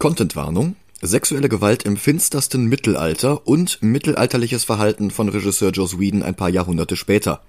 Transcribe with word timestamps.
Contentwarnung. 0.00 0.76
Sexuelle 1.02 1.50
Gewalt 1.50 1.82
im 1.82 1.98
finstersten 1.98 2.64
Mittelalter 2.64 3.46
und 3.46 3.82
mittelalterliches 3.82 4.64
Verhalten 4.64 5.10
von 5.10 5.28
Regisseur 5.28 5.72
Joss 5.72 6.00
Whedon 6.00 6.22
ein 6.22 6.34
paar 6.34 6.48
Jahrhunderte 6.48 6.96
später. 6.96 7.42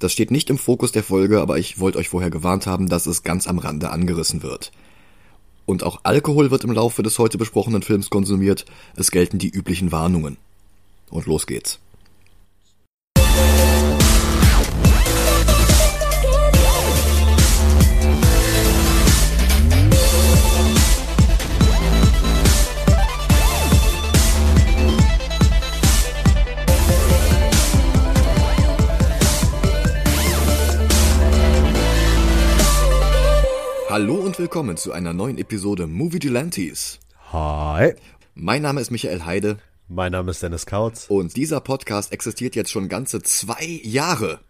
Das 0.00 0.12
steht 0.12 0.30
nicht 0.30 0.50
im 0.50 0.58
Fokus 0.58 0.92
der 0.92 1.02
Folge, 1.02 1.40
aber 1.40 1.56
ich 1.56 1.80
wollte 1.80 1.96
euch 1.96 2.10
vorher 2.10 2.28
gewarnt 2.28 2.66
haben, 2.66 2.90
dass 2.90 3.06
es 3.06 3.22
ganz 3.22 3.46
am 3.46 3.58
Rande 3.58 3.88
angerissen 3.88 4.42
wird. 4.42 4.70
Und 5.64 5.82
auch 5.82 6.00
Alkohol 6.02 6.50
wird 6.50 6.64
im 6.64 6.72
Laufe 6.72 7.02
des 7.02 7.18
heute 7.18 7.38
besprochenen 7.38 7.80
Films 7.80 8.10
konsumiert. 8.10 8.66
Es 8.96 9.10
gelten 9.10 9.38
die 9.38 9.48
üblichen 9.48 9.90
Warnungen. 9.90 10.36
Und 11.08 11.24
los 11.24 11.46
geht's. 11.46 11.80
Hallo 33.96 34.16
und 34.16 34.40
willkommen 34.40 34.76
zu 34.76 34.90
einer 34.90 35.12
neuen 35.12 35.38
Episode 35.38 35.86
Movie 35.86 36.18
Gelantes. 36.18 36.98
Hi. 37.30 37.94
Mein 38.34 38.60
Name 38.60 38.80
ist 38.80 38.90
Michael 38.90 39.24
Heide. 39.24 39.58
Mein 39.86 40.10
Name 40.10 40.32
ist 40.32 40.42
Dennis 40.42 40.66
Kautz. 40.66 41.06
Und 41.08 41.36
dieser 41.36 41.60
Podcast 41.60 42.10
existiert 42.10 42.56
jetzt 42.56 42.72
schon 42.72 42.88
ganze 42.88 43.22
zwei 43.22 43.80
Jahre. 43.84 44.40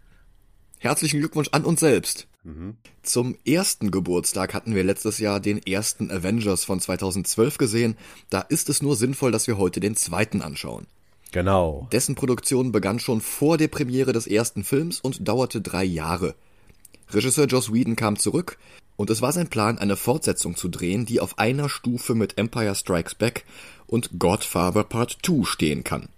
Herzlichen 0.79 1.19
Glückwunsch 1.19 1.49
an 1.51 1.63
uns 1.63 1.79
selbst. 1.79 2.27
Mhm. 2.43 2.77
Zum 3.03 3.37
ersten 3.45 3.91
Geburtstag 3.91 4.55
hatten 4.55 4.73
wir 4.73 4.83
letztes 4.83 5.19
Jahr 5.19 5.39
den 5.39 5.59
ersten 5.63 6.09
Avengers 6.09 6.65
von 6.65 6.79
2012 6.79 7.59
gesehen. 7.59 7.97
Da 8.31 8.41
ist 8.41 8.67
es 8.69 8.81
nur 8.81 8.95
sinnvoll, 8.95 9.31
dass 9.31 9.45
wir 9.45 9.59
heute 9.59 9.79
den 9.79 9.95
zweiten 9.95 10.41
anschauen. 10.41 10.87
Genau. 11.31 11.87
Dessen 11.91 12.15
Produktion 12.15 12.71
begann 12.71 12.97
schon 12.97 13.21
vor 13.21 13.59
der 13.59 13.67
Premiere 13.67 14.11
des 14.11 14.25
ersten 14.25 14.63
Films 14.63 15.01
und 15.01 15.27
dauerte 15.27 15.61
drei 15.61 15.83
Jahre. 15.83 16.33
Regisseur 17.11 17.45
Joss 17.45 17.71
Whedon 17.71 17.95
kam 17.95 18.17
zurück, 18.17 18.57
und 18.97 19.09
es 19.09 19.21
war 19.21 19.31
sein 19.31 19.49
Plan, 19.49 19.77
eine 19.77 19.97
Fortsetzung 19.97 20.55
zu 20.55 20.69
drehen, 20.69 21.05
die 21.05 21.19
auf 21.19 21.37
einer 21.37 21.69
Stufe 21.69 22.15
mit 22.15 22.37
Empire 22.37 22.75
Strikes 22.75 23.15
Back 23.15 23.45
und 23.87 24.19
Godfather 24.19 24.83
Part 24.83 25.17
2 25.23 25.43
stehen 25.43 25.83
kann. 25.83 26.09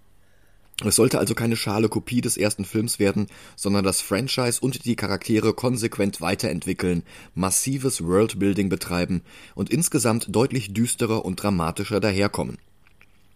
Es 0.84 0.94
sollte 0.94 1.18
also 1.18 1.34
keine 1.34 1.56
schale 1.56 1.88
Kopie 1.88 2.20
des 2.20 2.36
ersten 2.36 2.64
Films 2.64 3.00
werden, 3.00 3.26
sondern 3.56 3.84
das 3.84 4.00
Franchise 4.00 4.60
und 4.60 4.84
die 4.84 4.94
Charaktere 4.94 5.52
konsequent 5.52 6.20
weiterentwickeln, 6.20 7.02
massives 7.34 8.04
Worldbuilding 8.04 8.68
betreiben 8.68 9.22
und 9.56 9.70
insgesamt 9.70 10.26
deutlich 10.28 10.72
düsterer 10.72 11.24
und 11.24 11.42
dramatischer 11.42 11.98
daherkommen. 11.98 12.58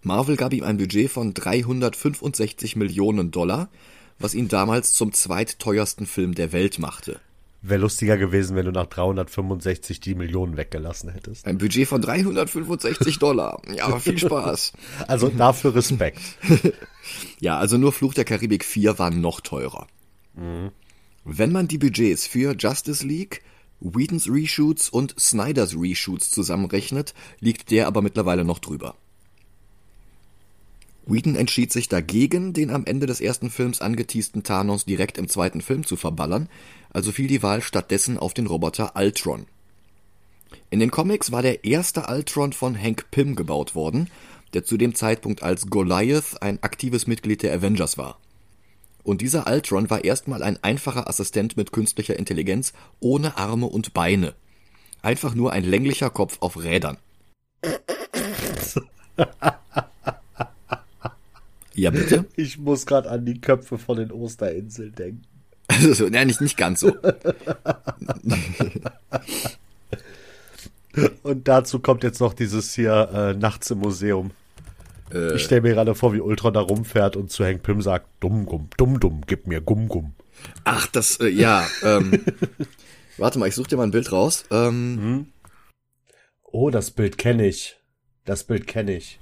Marvel 0.02 0.36
gab 0.36 0.52
ihm 0.52 0.62
ein 0.62 0.78
Budget 0.78 1.10
von 1.10 1.34
365 1.34 2.76
Millionen 2.76 3.32
Dollar, 3.32 3.68
was 4.20 4.34
ihn 4.34 4.46
damals 4.46 4.94
zum 4.94 5.12
zweitteuersten 5.12 6.06
Film 6.06 6.36
der 6.36 6.52
Welt 6.52 6.78
machte. 6.78 7.20
Wäre 7.64 7.80
lustiger 7.80 8.16
gewesen, 8.16 8.56
wenn 8.56 8.66
du 8.66 8.72
nach 8.72 8.86
365 8.86 10.00
die 10.00 10.16
Millionen 10.16 10.56
weggelassen 10.56 11.10
hättest. 11.10 11.46
Ein 11.46 11.58
Budget 11.58 11.86
von 11.86 12.02
365 12.02 13.20
Dollar. 13.20 13.62
Ja, 13.72 13.96
viel 14.00 14.18
Spaß. 14.18 14.72
Also 15.06 15.28
dafür 15.28 15.76
Respekt. 15.76 16.18
ja, 17.40 17.58
also 17.58 17.78
nur 17.78 17.92
Fluch 17.92 18.14
der 18.14 18.24
Karibik 18.24 18.64
4 18.64 18.98
war 18.98 19.10
noch 19.10 19.40
teurer. 19.40 19.86
Mhm. 20.34 20.72
Wenn 21.24 21.52
man 21.52 21.68
die 21.68 21.78
Budgets 21.78 22.26
für 22.26 22.56
Justice 22.58 23.06
League, 23.06 23.42
Whedons 23.78 24.28
Reshoots 24.28 24.88
und 24.88 25.14
Snyders 25.18 25.76
Reshoots 25.76 26.32
zusammenrechnet, 26.32 27.14
liegt 27.38 27.70
der 27.70 27.86
aber 27.86 28.02
mittlerweile 28.02 28.44
noch 28.44 28.58
drüber. 28.58 28.96
Whedon 31.04 31.34
entschied 31.34 31.72
sich 31.72 31.88
dagegen, 31.88 32.52
den 32.52 32.70
am 32.70 32.86
Ende 32.86 33.06
des 33.06 33.20
ersten 33.20 33.50
Films 33.50 33.80
angeteasten 33.80 34.44
Thanos 34.44 34.84
direkt 34.84 35.18
im 35.18 35.28
zweiten 35.28 35.60
Film 35.60 35.84
zu 35.84 35.96
verballern, 35.96 36.48
also 36.92 37.12
fiel 37.12 37.26
die 37.26 37.42
Wahl 37.42 37.62
stattdessen 37.62 38.18
auf 38.18 38.34
den 38.34 38.46
Roboter 38.46 38.92
Ultron. 38.94 39.46
In 40.70 40.80
den 40.80 40.90
Comics 40.90 41.32
war 41.32 41.42
der 41.42 41.64
erste 41.64 42.06
Ultron 42.08 42.52
von 42.52 42.80
Hank 42.80 43.10
Pym 43.10 43.34
gebaut 43.34 43.74
worden, 43.74 44.08
der 44.54 44.64
zu 44.64 44.76
dem 44.76 44.94
Zeitpunkt 44.94 45.42
als 45.42 45.68
Goliath 45.68 46.40
ein 46.42 46.62
aktives 46.62 47.06
Mitglied 47.06 47.42
der 47.42 47.54
Avengers 47.54 47.98
war. 47.98 48.18
Und 49.02 49.20
dieser 49.20 49.46
Ultron 49.46 49.90
war 49.90 50.04
erstmal 50.04 50.42
ein 50.42 50.62
einfacher 50.62 51.08
Assistent 51.08 51.56
mit 51.56 51.72
künstlicher 51.72 52.18
Intelligenz, 52.18 52.72
ohne 53.00 53.36
Arme 53.36 53.66
und 53.66 53.94
Beine. 53.94 54.34
Einfach 55.00 55.34
nur 55.34 55.52
ein 55.52 55.64
länglicher 55.64 56.10
Kopf 56.10 56.38
auf 56.40 56.62
Rädern. 56.62 56.98
Ja, 61.74 61.90
bitte? 61.90 62.26
Ich 62.36 62.58
muss 62.58 62.84
gerade 62.84 63.10
an 63.10 63.24
die 63.24 63.40
Köpfe 63.40 63.78
von 63.78 63.96
den 63.96 64.12
Osterinseln 64.12 64.94
denken. 64.94 65.31
Also, 65.80 66.08
nein, 66.08 66.26
nicht, 66.26 66.40
nicht 66.40 66.56
ganz 66.56 66.80
so. 66.80 66.94
Und 71.22 71.48
dazu 71.48 71.78
kommt 71.78 72.02
jetzt 72.02 72.20
noch 72.20 72.34
dieses 72.34 72.74
hier 72.74 73.08
äh, 73.12 73.34
Nachts 73.34 73.70
im 73.70 73.78
Museum. 73.78 74.32
Äh, 75.12 75.36
ich 75.36 75.42
stelle 75.42 75.62
mir 75.62 75.72
gerade 75.72 75.94
vor, 75.94 76.12
wie 76.12 76.20
Ultron 76.20 76.54
da 76.54 76.60
rumfährt 76.60 77.16
und 77.16 77.30
zu 77.30 77.44
Hank 77.44 77.62
Pym 77.62 77.80
sagt, 77.80 78.06
dumm, 78.20 78.46
gumm, 78.46 78.68
dumm, 78.76 79.00
dumm, 79.00 79.22
gib 79.26 79.46
mir 79.46 79.60
Gumm, 79.60 79.88
Gumm. 79.88 80.14
Ach, 80.64 80.86
das, 80.88 81.20
äh, 81.20 81.28
ja, 81.28 81.66
ähm, 81.82 82.24
warte 83.16 83.38
mal, 83.38 83.48
ich 83.48 83.54
suche 83.54 83.68
dir 83.68 83.76
mal 83.76 83.84
ein 83.84 83.90
Bild 83.92 84.12
raus. 84.12 84.44
Ähm, 84.50 84.98
hm? 85.00 85.26
Oh, 86.42 86.70
das 86.70 86.90
Bild 86.90 87.16
kenne 87.16 87.46
ich. 87.46 87.76
Das 88.24 88.44
Bild 88.44 88.66
kenne 88.66 88.96
ich. 88.96 89.18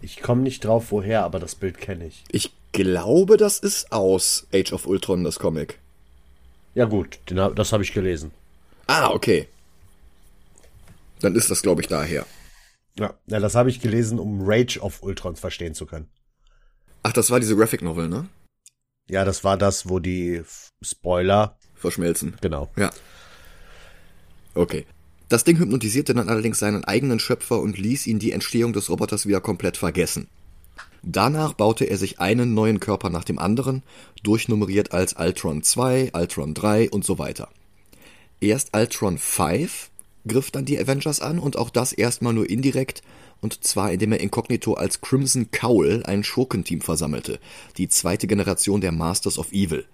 Ich 0.00 0.22
komme 0.22 0.42
nicht 0.42 0.64
drauf, 0.64 0.92
woher, 0.92 1.24
aber 1.24 1.40
das 1.40 1.54
Bild 1.54 1.78
kenne 1.78 2.06
ich. 2.06 2.24
Ich 2.30 2.52
glaube, 2.72 3.36
das 3.36 3.58
ist 3.58 3.92
aus 3.92 4.46
Age 4.52 4.72
of 4.72 4.86
Ultron, 4.86 5.24
das 5.24 5.38
Comic. 5.38 5.78
Ja 6.74 6.84
gut, 6.84 7.18
den, 7.28 7.36
das 7.54 7.72
habe 7.72 7.82
ich 7.82 7.92
gelesen. 7.92 8.30
Ah, 8.86 9.10
okay. 9.10 9.48
Dann 11.20 11.34
ist 11.34 11.50
das, 11.50 11.62
glaube 11.62 11.80
ich, 11.80 11.88
daher. 11.88 12.26
Ja, 12.98 13.14
ja 13.26 13.40
das 13.40 13.54
habe 13.54 13.70
ich 13.70 13.80
gelesen, 13.80 14.18
um 14.18 14.40
Rage 14.42 14.80
of 14.80 15.02
Ultron 15.02 15.36
verstehen 15.36 15.74
zu 15.74 15.86
können. 15.86 16.08
Ach, 17.02 17.12
das 17.12 17.30
war 17.30 17.40
diese 17.40 17.56
Graphic 17.56 17.82
Novel, 17.82 18.08
ne? 18.08 18.28
Ja, 19.08 19.24
das 19.24 19.42
war 19.44 19.56
das, 19.56 19.88
wo 19.88 19.98
die 19.98 20.42
Spoiler 20.82 21.56
verschmelzen. 21.74 22.36
Genau. 22.40 22.68
Ja. 22.76 22.90
Okay. 24.54 24.86
Das 25.28 25.44
Ding 25.44 25.58
hypnotisierte 25.58 26.14
dann 26.14 26.28
allerdings 26.28 26.58
seinen 26.58 26.84
eigenen 26.84 27.18
Schöpfer 27.18 27.60
und 27.60 27.78
ließ 27.78 28.06
ihn 28.06 28.18
die 28.18 28.32
Entstehung 28.32 28.72
des 28.72 28.88
Roboters 28.90 29.26
wieder 29.26 29.40
komplett 29.40 29.76
vergessen. 29.76 30.28
Danach 31.02 31.52
baute 31.52 31.84
er 31.84 31.96
sich 31.96 32.20
einen 32.20 32.54
neuen 32.54 32.80
Körper 32.80 33.10
nach 33.10 33.24
dem 33.24 33.38
anderen, 33.38 33.82
durchnummeriert 34.22 34.92
als 34.92 35.14
Ultron 35.14 35.62
2, 35.62 36.10
Ultron 36.12 36.54
3 36.54 36.90
und 36.90 37.04
so 37.04 37.18
weiter. 37.18 37.48
Erst 38.40 38.76
Ultron 38.76 39.18
5 39.18 39.90
griff 40.26 40.50
dann 40.50 40.64
die 40.64 40.78
Avengers 40.78 41.20
an 41.20 41.38
und 41.38 41.56
auch 41.56 41.70
das 41.70 41.92
erstmal 41.92 42.34
nur 42.34 42.48
indirekt, 42.48 43.02
und 43.40 43.64
zwar 43.64 43.92
indem 43.92 44.12
er 44.12 44.20
inkognito 44.20 44.74
als 44.74 45.00
Crimson 45.00 45.50
Cowl 45.50 46.02
ein 46.04 46.24
Schurkenteam 46.24 46.80
versammelte, 46.80 47.38
die 47.76 47.88
zweite 47.88 48.26
Generation 48.26 48.80
der 48.80 48.92
Masters 48.92 49.38
of 49.38 49.52
Evil. 49.52 49.84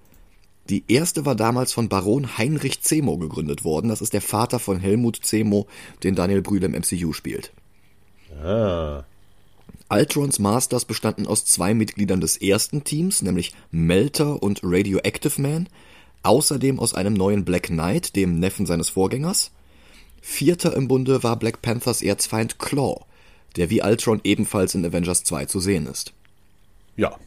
Die 0.71 0.85
erste 0.89 1.27
war 1.27 1.35
damals 1.35 1.75
von 1.75 1.91
Baron 1.91 2.39
Heinrich 2.39 2.81
Zemo 2.81 3.19
gegründet 3.19 3.65
worden. 3.65 3.89
Das 3.89 4.01
ist 4.01 4.15
der 4.15 4.23
Vater 4.23 4.59
von 4.59 4.81
Helmut 4.81 5.19
Zemo, 5.23 5.67
den 6.03 6.15
Daniel 6.15 6.41
Brühl 6.41 6.65
im 6.65 6.73
MCU 6.73 7.13
spielt. 7.13 7.53
Ah. 8.43 9.05
Ultrons 9.89 10.39
Masters 10.39 10.85
bestanden 10.85 11.27
aus 11.27 11.45
zwei 11.45 11.75
Mitgliedern 11.75 12.21
des 12.21 12.37
ersten 12.37 12.85
Teams, 12.85 13.23
nämlich 13.23 13.53
Melter 13.71 14.43
und 14.43 14.61
Radioactive 14.63 15.41
Man, 15.41 15.69
außerdem 16.23 16.81
aus 16.81 16.95
einem 16.95 17.15
neuen 17.15 17.45
Black 17.45 17.65
Knight, 17.65 18.17
dem 18.17 18.41
Neffen 18.41 18.67
seines 18.67 18.89
Vorgängers. 18.89 19.51
Vierter 20.23 20.75
im 20.75 20.89
Bunde 20.89 21.23
war 21.23 21.39
Black 21.39 21.61
Panthers 21.61 22.03
Erzfeind 22.03 22.59
Claw, 22.59 23.05
der 23.57 23.71
wie 23.71 23.83
Ultron 23.83 24.21
ebenfalls 24.25 24.75
in 24.75 24.85
Avengers 24.85 25.25
2 25.25 25.45
zu 25.47 25.61
sehen 25.61 25.87
ist. 25.87 26.13
Ja, 26.97 27.19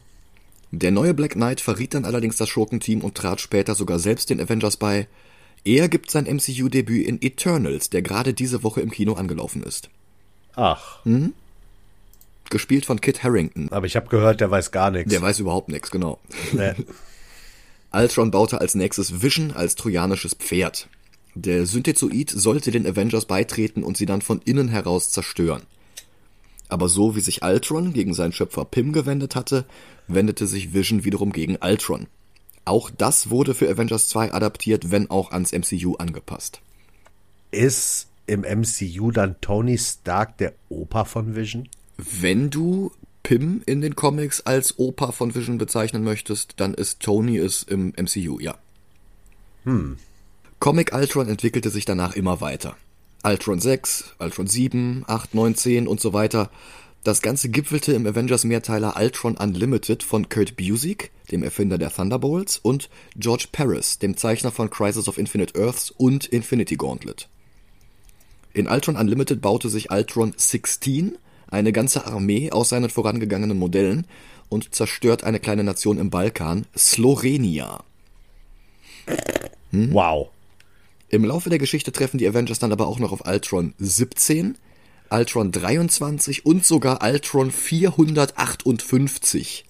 der 0.70 0.90
neue 0.90 1.14
Black 1.14 1.32
Knight 1.32 1.60
verriet 1.60 1.94
dann 1.94 2.04
allerdings 2.04 2.36
das 2.36 2.48
Schurkenteam 2.48 3.00
und 3.00 3.14
trat 3.14 3.40
später 3.40 3.74
sogar 3.74 3.98
selbst 3.98 4.28
den 4.30 4.40
Avengers 4.40 4.76
bei. 4.76 5.08
Er 5.64 5.88
gibt 5.88 6.10
sein 6.10 6.24
MCU-Debüt 6.26 7.06
in 7.06 7.22
Eternals, 7.22 7.90
der 7.90 8.02
gerade 8.02 8.34
diese 8.34 8.62
Woche 8.62 8.80
im 8.80 8.90
Kino 8.90 9.14
angelaufen 9.14 9.62
ist. 9.62 9.88
Ach. 10.54 11.04
Hm? 11.04 11.32
Gespielt 12.50 12.86
von 12.86 13.00
Kit 13.00 13.22
Harrington. 13.22 13.68
Aber 13.70 13.86
ich 13.86 13.96
habe 13.96 14.08
gehört, 14.08 14.40
der 14.40 14.50
weiß 14.50 14.70
gar 14.70 14.90
nichts. 14.90 15.10
Der 15.10 15.22
weiß 15.22 15.38
überhaupt 15.40 15.68
nichts, 15.68 15.90
genau. 15.90 16.18
Nee. 16.52 16.72
Ultron 17.92 18.30
baute 18.30 18.60
als 18.60 18.74
nächstes 18.74 19.22
Vision 19.22 19.52
als 19.52 19.74
trojanisches 19.74 20.34
Pferd. 20.34 20.88
Der 21.34 21.66
Synthezoid 21.66 22.30
sollte 22.30 22.70
den 22.70 22.86
Avengers 22.86 23.26
beitreten 23.26 23.82
und 23.82 23.96
sie 23.96 24.06
dann 24.06 24.22
von 24.22 24.40
innen 24.44 24.68
heraus 24.68 25.10
zerstören. 25.10 25.62
Aber 26.68 26.88
so 26.88 27.16
wie 27.16 27.20
sich 27.20 27.42
Ultron 27.42 27.92
gegen 27.92 28.12
seinen 28.12 28.32
Schöpfer 28.32 28.64
Pym 28.64 28.92
gewendet 28.92 29.36
hatte, 29.36 29.64
wendete 30.06 30.46
sich 30.46 30.74
Vision 30.74 31.04
wiederum 31.04 31.32
gegen 31.32 31.56
Ultron. 31.56 32.06
Auch 32.64 32.90
das 32.90 33.30
wurde 33.30 33.54
für 33.54 33.70
Avengers 33.70 34.08
2 34.08 34.34
adaptiert, 34.34 34.90
wenn 34.90 35.10
auch 35.10 35.30
ans 35.30 35.52
MCU 35.52 35.94
angepasst. 35.96 36.60
Ist 37.50 38.08
im 38.26 38.40
MCU 38.40 39.10
dann 39.10 39.40
Tony 39.40 39.78
Stark 39.78 40.36
der 40.36 40.52
Opa 40.68 41.06
von 41.06 41.34
Vision? 41.34 41.68
Wenn 41.98 42.48
du 42.48 42.92
Pym 43.24 43.62
in 43.66 43.80
den 43.80 43.96
Comics 43.96 44.40
als 44.40 44.78
Opa 44.78 45.12
von 45.12 45.34
Vision 45.34 45.58
bezeichnen 45.58 46.04
möchtest, 46.04 46.54
dann 46.58 46.72
ist 46.72 47.00
Tony 47.00 47.36
es 47.38 47.64
im 47.64 47.92
MCU, 47.96 48.38
ja. 48.38 48.56
Hm. 49.64 49.98
Comic 50.60 50.94
Ultron 50.94 51.28
entwickelte 51.28 51.70
sich 51.70 51.84
danach 51.84 52.14
immer 52.14 52.40
weiter. 52.40 52.76
Ultron 53.24 53.60
6, 53.60 54.14
Ultron 54.20 54.46
7, 54.46 55.04
8, 55.06 55.34
9, 55.34 55.54
10 55.56 55.88
und 55.88 56.00
so 56.00 56.12
weiter. 56.12 56.50
Das 57.02 57.20
Ganze 57.20 57.48
gipfelte 57.48 57.92
im 57.92 58.06
Avengers-Mehrteiler 58.06 58.96
Ultron 58.96 59.36
Unlimited 59.36 60.02
von 60.02 60.28
Kurt 60.28 60.56
Busiek, 60.56 61.10
dem 61.32 61.42
Erfinder 61.42 61.78
der 61.78 61.92
Thunderbolts, 61.92 62.58
und 62.58 62.88
George 63.16 63.46
Paris, 63.50 63.98
dem 63.98 64.16
Zeichner 64.16 64.52
von 64.52 64.70
Crisis 64.70 65.08
of 65.08 65.18
Infinite 65.18 65.58
Earths 65.60 65.90
und 65.90 66.26
Infinity 66.26 66.76
Gauntlet. 66.76 67.28
In 68.52 68.68
Ultron 68.68 68.96
Unlimited 68.96 69.40
baute 69.40 69.68
sich 69.68 69.90
Ultron 69.90 70.32
16, 70.36 71.18
eine 71.50 71.72
ganze 71.72 72.06
Armee 72.06 72.50
aus 72.50 72.68
seinen 72.68 72.90
vorangegangenen 72.90 73.58
Modellen, 73.58 74.06
und 74.48 74.74
zerstört 74.74 75.22
eine 75.24 75.40
kleine 75.40 75.64
Nation 75.64 75.98
im 75.98 76.10
Balkan, 76.10 76.66
Slorenia. 76.76 77.82
Hm? 79.70 79.92
Wow. 79.92 80.28
Im 81.10 81.24
Laufe 81.24 81.48
der 81.50 81.58
Geschichte 81.58 81.92
treffen 81.92 82.18
die 82.18 82.28
Avengers 82.28 82.58
dann 82.58 82.72
aber 82.72 82.86
auch 82.86 82.98
noch 82.98 83.12
auf 83.12 83.26
Ultron 83.26 83.72
17, 83.78 84.58
Ultron 85.10 85.52
23 85.52 86.44
und 86.44 86.66
sogar 86.66 87.02
Ultron 87.02 87.50
458. 87.50 89.64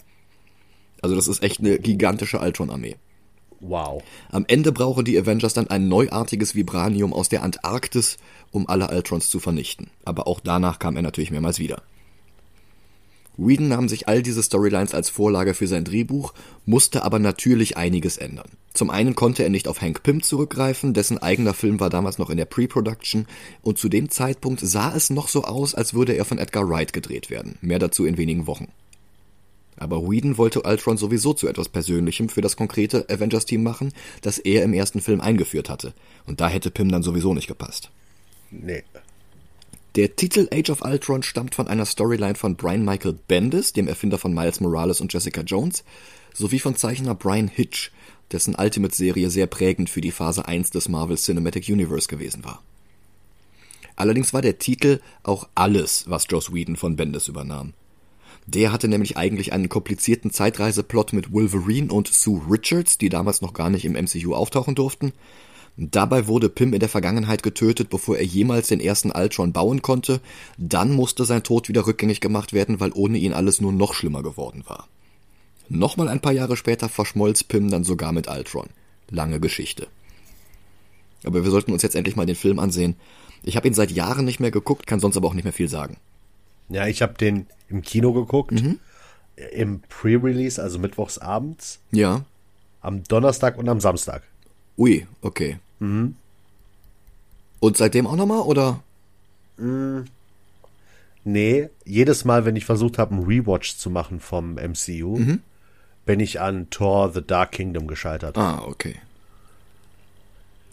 Also 1.00 1.14
das 1.14 1.28
ist 1.28 1.44
echt 1.44 1.60
eine 1.60 1.78
gigantische 1.78 2.40
Ultron-Armee. 2.40 2.96
Wow. 3.60 4.02
Am 4.30 4.44
Ende 4.48 4.72
brauchen 4.72 5.04
die 5.04 5.18
Avengers 5.18 5.54
dann 5.54 5.68
ein 5.68 5.88
neuartiges 5.88 6.54
Vibranium 6.54 7.12
aus 7.12 7.28
der 7.28 7.42
Antarktis, 7.42 8.16
um 8.50 8.68
alle 8.68 8.88
Ultrons 8.88 9.28
zu 9.28 9.40
vernichten. 9.40 9.90
Aber 10.04 10.26
auch 10.26 10.40
danach 10.40 10.78
kam 10.78 10.96
er 10.96 11.02
natürlich 11.02 11.30
mehrmals 11.30 11.58
wieder. 11.58 11.82
Whedon 13.38 13.68
nahm 13.68 13.88
sich 13.88 14.08
all 14.08 14.22
diese 14.22 14.42
Storylines 14.42 14.94
als 14.94 15.10
Vorlage 15.10 15.54
für 15.54 15.68
sein 15.68 15.84
Drehbuch, 15.84 16.34
musste 16.66 17.04
aber 17.04 17.20
natürlich 17.20 17.76
einiges 17.76 18.16
ändern. 18.16 18.48
Zum 18.74 18.90
einen 18.90 19.14
konnte 19.14 19.44
er 19.44 19.48
nicht 19.48 19.68
auf 19.68 19.80
Hank 19.80 20.02
Pym 20.02 20.24
zurückgreifen, 20.24 20.92
dessen 20.92 21.18
eigener 21.18 21.54
Film 21.54 21.78
war 21.78 21.88
damals 21.88 22.18
noch 22.18 22.30
in 22.30 22.36
der 22.36 22.46
Pre-Production 22.46 23.26
und 23.62 23.78
zu 23.78 23.88
dem 23.88 24.10
Zeitpunkt 24.10 24.60
sah 24.60 24.94
es 24.94 25.10
noch 25.10 25.28
so 25.28 25.44
aus, 25.44 25.76
als 25.76 25.94
würde 25.94 26.14
er 26.14 26.24
von 26.24 26.38
Edgar 26.38 26.68
Wright 26.68 26.92
gedreht 26.92 27.30
werden. 27.30 27.58
Mehr 27.60 27.78
dazu 27.78 28.04
in 28.06 28.18
wenigen 28.18 28.48
Wochen. 28.48 28.72
Aber 29.76 30.02
Whedon 30.02 30.36
wollte 30.36 30.62
Ultron 30.62 30.96
sowieso 30.96 31.32
zu 31.32 31.46
etwas 31.46 31.68
Persönlichem 31.68 32.28
für 32.28 32.40
das 32.40 32.56
konkrete 32.56 33.06
Avengers-Team 33.08 33.62
machen, 33.62 33.92
das 34.22 34.38
er 34.38 34.64
im 34.64 34.72
ersten 34.72 35.00
Film 35.00 35.20
eingeführt 35.20 35.70
hatte. 35.70 35.94
Und 36.26 36.40
da 36.40 36.48
hätte 36.48 36.72
Pym 36.72 36.90
dann 36.90 37.04
sowieso 37.04 37.32
nicht 37.34 37.46
gepasst. 37.46 37.92
Nee. 38.50 38.84
Der 39.96 40.14
Titel 40.14 40.48
Age 40.52 40.70
of 40.70 40.82
Ultron 40.82 41.22
stammt 41.22 41.54
von 41.54 41.66
einer 41.66 41.84
Storyline 41.84 42.34
von 42.34 42.56
Brian 42.56 42.84
Michael 42.84 43.18
Bendis, 43.26 43.72
dem 43.72 43.88
Erfinder 43.88 44.18
von 44.18 44.32
Miles 44.32 44.60
Morales 44.60 45.00
und 45.00 45.12
Jessica 45.12 45.40
Jones, 45.40 45.84
sowie 46.34 46.58
von 46.58 46.76
Zeichner 46.76 47.14
Brian 47.14 47.48
Hitch, 47.48 47.90
dessen 48.30 48.54
Ultimate-Serie 48.54 49.30
sehr 49.30 49.46
prägend 49.46 49.90
für 49.90 50.00
die 50.00 50.12
Phase 50.12 50.46
1 50.46 50.70
des 50.70 50.88
Marvel 50.88 51.16
Cinematic 51.16 51.68
Universe 51.68 52.08
gewesen 52.08 52.44
war. 52.44 52.62
Allerdings 53.96 54.32
war 54.32 54.42
der 54.42 54.58
Titel 54.58 55.00
auch 55.24 55.48
alles, 55.56 56.04
was 56.06 56.26
Joss 56.28 56.52
Whedon 56.52 56.76
von 56.76 56.94
Bendis 56.94 57.26
übernahm. 57.26 57.74
Der 58.46 58.72
hatte 58.72 58.88
nämlich 58.88 59.16
eigentlich 59.16 59.52
einen 59.52 59.68
komplizierten 59.68 60.30
Zeitreiseplot 60.30 61.12
mit 61.12 61.32
Wolverine 61.32 61.92
und 61.92 62.08
Sue 62.08 62.40
Richards, 62.48 62.96
die 62.96 63.08
damals 63.08 63.42
noch 63.42 63.52
gar 63.52 63.68
nicht 63.68 63.84
im 63.84 63.92
MCU 63.92 64.34
auftauchen 64.34 64.74
durften. 64.74 65.12
Dabei 65.80 66.26
wurde 66.26 66.48
Pym 66.48 66.74
in 66.74 66.80
der 66.80 66.88
Vergangenheit 66.88 67.44
getötet, 67.44 67.88
bevor 67.88 68.16
er 68.16 68.24
jemals 68.24 68.66
den 68.66 68.80
ersten 68.80 69.12
Ultron 69.12 69.52
bauen 69.52 69.80
konnte. 69.80 70.20
Dann 70.56 70.92
musste 70.92 71.24
sein 71.24 71.44
Tod 71.44 71.68
wieder 71.68 71.86
rückgängig 71.86 72.20
gemacht 72.20 72.52
werden, 72.52 72.80
weil 72.80 72.90
ohne 72.92 73.16
ihn 73.16 73.32
alles 73.32 73.60
nur 73.60 73.72
noch 73.72 73.94
schlimmer 73.94 74.24
geworden 74.24 74.64
war. 74.66 74.88
Nochmal 75.68 76.08
ein 76.08 76.20
paar 76.20 76.32
Jahre 76.32 76.56
später 76.56 76.88
verschmolz 76.88 77.44
Pym 77.44 77.70
dann 77.70 77.84
sogar 77.84 78.10
mit 78.10 78.26
Ultron. 78.26 78.68
Lange 79.08 79.38
Geschichte. 79.38 79.86
Aber 81.22 81.44
wir 81.44 81.50
sollten 81.52 81.72
uns 81.72 81.82
jetzt 81.82 81.94
endlich 81.94 82.16
mal 82.16 82.26
den 82.26 82.34
Film 82.34 82.58
ansehen. 82.58 82.96
Ich 83.44 83.56
habe 83.56 83.68
ihn 83.68 83.74
seit 83.74 83.92
Jahren 83.92 84.24
nicht 84.24 84.40
mehr 84.40 84.50
geguckt, 84.50 84.88
kann 84.88 84.98
sonst 84.98 85.16
aber 85.16 85.28
auch 85.28 85.34
nicht 85.34 85.44
mehr 85.44 85.52
viel 85.52 85.68
sagen. 85.68 85.96
Ja, 86.70 86.88
ich 86.88 87.02
habe 87.02 87.14
den 87.14 87.46
im 87.68 87.82
Kino 87.82 88.12
geguckt. 88.12 88.50
Mhm. 88.50 88.80
Im 89.52 89.80
Pre-Release, 89.88 90.60
also 90.60 90.80
mittwochs 90.80 91.18
abends. 91.18 91.78
Ja. 91.92 92.24
Am 92.80 93.04
Donnerstag 93.04 93.56
und 93.58 93.68
am 93.68 93.78
Samstag. 93.78 94.24
Ui, 94.76 95.06
okay. 95.22 95.58
Mhm. 95.78 96.16
Und 97.60 97.76
seitdem 97.76 98.06
auch 98.06 98.16
nochmal, 98.16 98.40
oder? 98.40 98.80
Mhm. 99.56 100.06
Nee, 101.24 101.68
jedes 101.84 102.24
Mal, 102.24 102.44
wenn 102.44 102.56
ich 102.56 102.64
versucht 102.64 102.98
habe, 102.98 103.14
einen 103.14 103.24
Rewatch 103.24 103.76
zu 103.76 103.90
machen 103.90 104.20
vom 104.20 104.54
MCU, 104.54 105.18
mhm. 105.18 105.40
bin 106.06 106.20
ich 106.20 106.40
an 106.40 106.70
Thor 106.70 107.12
The 107.12 107.22
Dark 107.22 107.52
Kingdom 107.52 107.86
gescheitert. 107.86 108.38
Ah, 108.38 108.62
okay. 108.64 108.96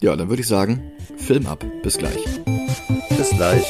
Ja, 0.02 0.16
dann 0.16 0.30
würde 0.30 0.42
ich 0.42 0.48
sagen, 0.48 0.92
Film 1.18 1.48
ab. 1.48 1.66
Bis 1.81 1.98
gleich. 1.98 2.24
Bis 3.10 3.30
gleich. 3.31 3.66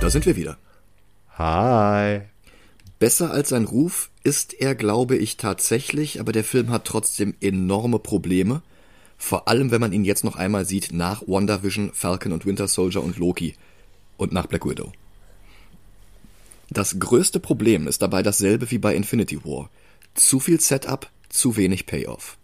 Da 0.00 0.08
sind 0.08 0.26
wir 0.26 0.36
wieder. 0.36 0.56
Hi. 1.36 2.22
Besser 2.98 3.30
als 3.30 3.50
sein 3.50 3.64
Ruf 3.64 4.10
ist 4.24 4.54
er, 4.54 4.74
glaube 4.74 5.16
ich, 5.16 5.36
tatsächlich, 5.36 6.20
aber 6.20 6.32
der 6.32 6.44
Film 6.44 6.70
hat 6.70 6.86
trotzdem 6.86 7.34
enorme 7.40 7.98
Probleme. 7.98 8.62
Vor 9.18 9.48
allem, 9.48 9.70
wenn 9.70 9.80
man 9.80 9.92
ihn 9.92 10.04
jetzt 10.04 10.24
noch 10.24 10.36
einmal 10.36 10.64
sieht 10.64 10.92
nach 10.92 11.22
WandaVision, 11.26 11.92
Falcon 11.92 12.32
und 12.32 12.46
Winter 12.46 12.66
Soldier 12.66 13.02
und 13.02 13.18
Loki 13.18 13.54
und 14.16 14.32
nach 14.32 14.46
Black 14.46 14.66
Widow. 14.66 14.92
Das 16.70 16.98
größte 16.98 17.40
Problem 17.40 17.86
ist 17.86 18.00
dabei 18.00 18.22
dasselbe 18.22 18.70
wie 18.70 18.78
bei 18.78 18.94
Infinity 18.94 19.44
War. 19.44 19.70
Zu 20.14 20.40
viel 20.40 20.60
Setup, 20.60 21.10
zu 21.28 21.56
wenig 21.56 21.86
Payoff. 21.86 22.38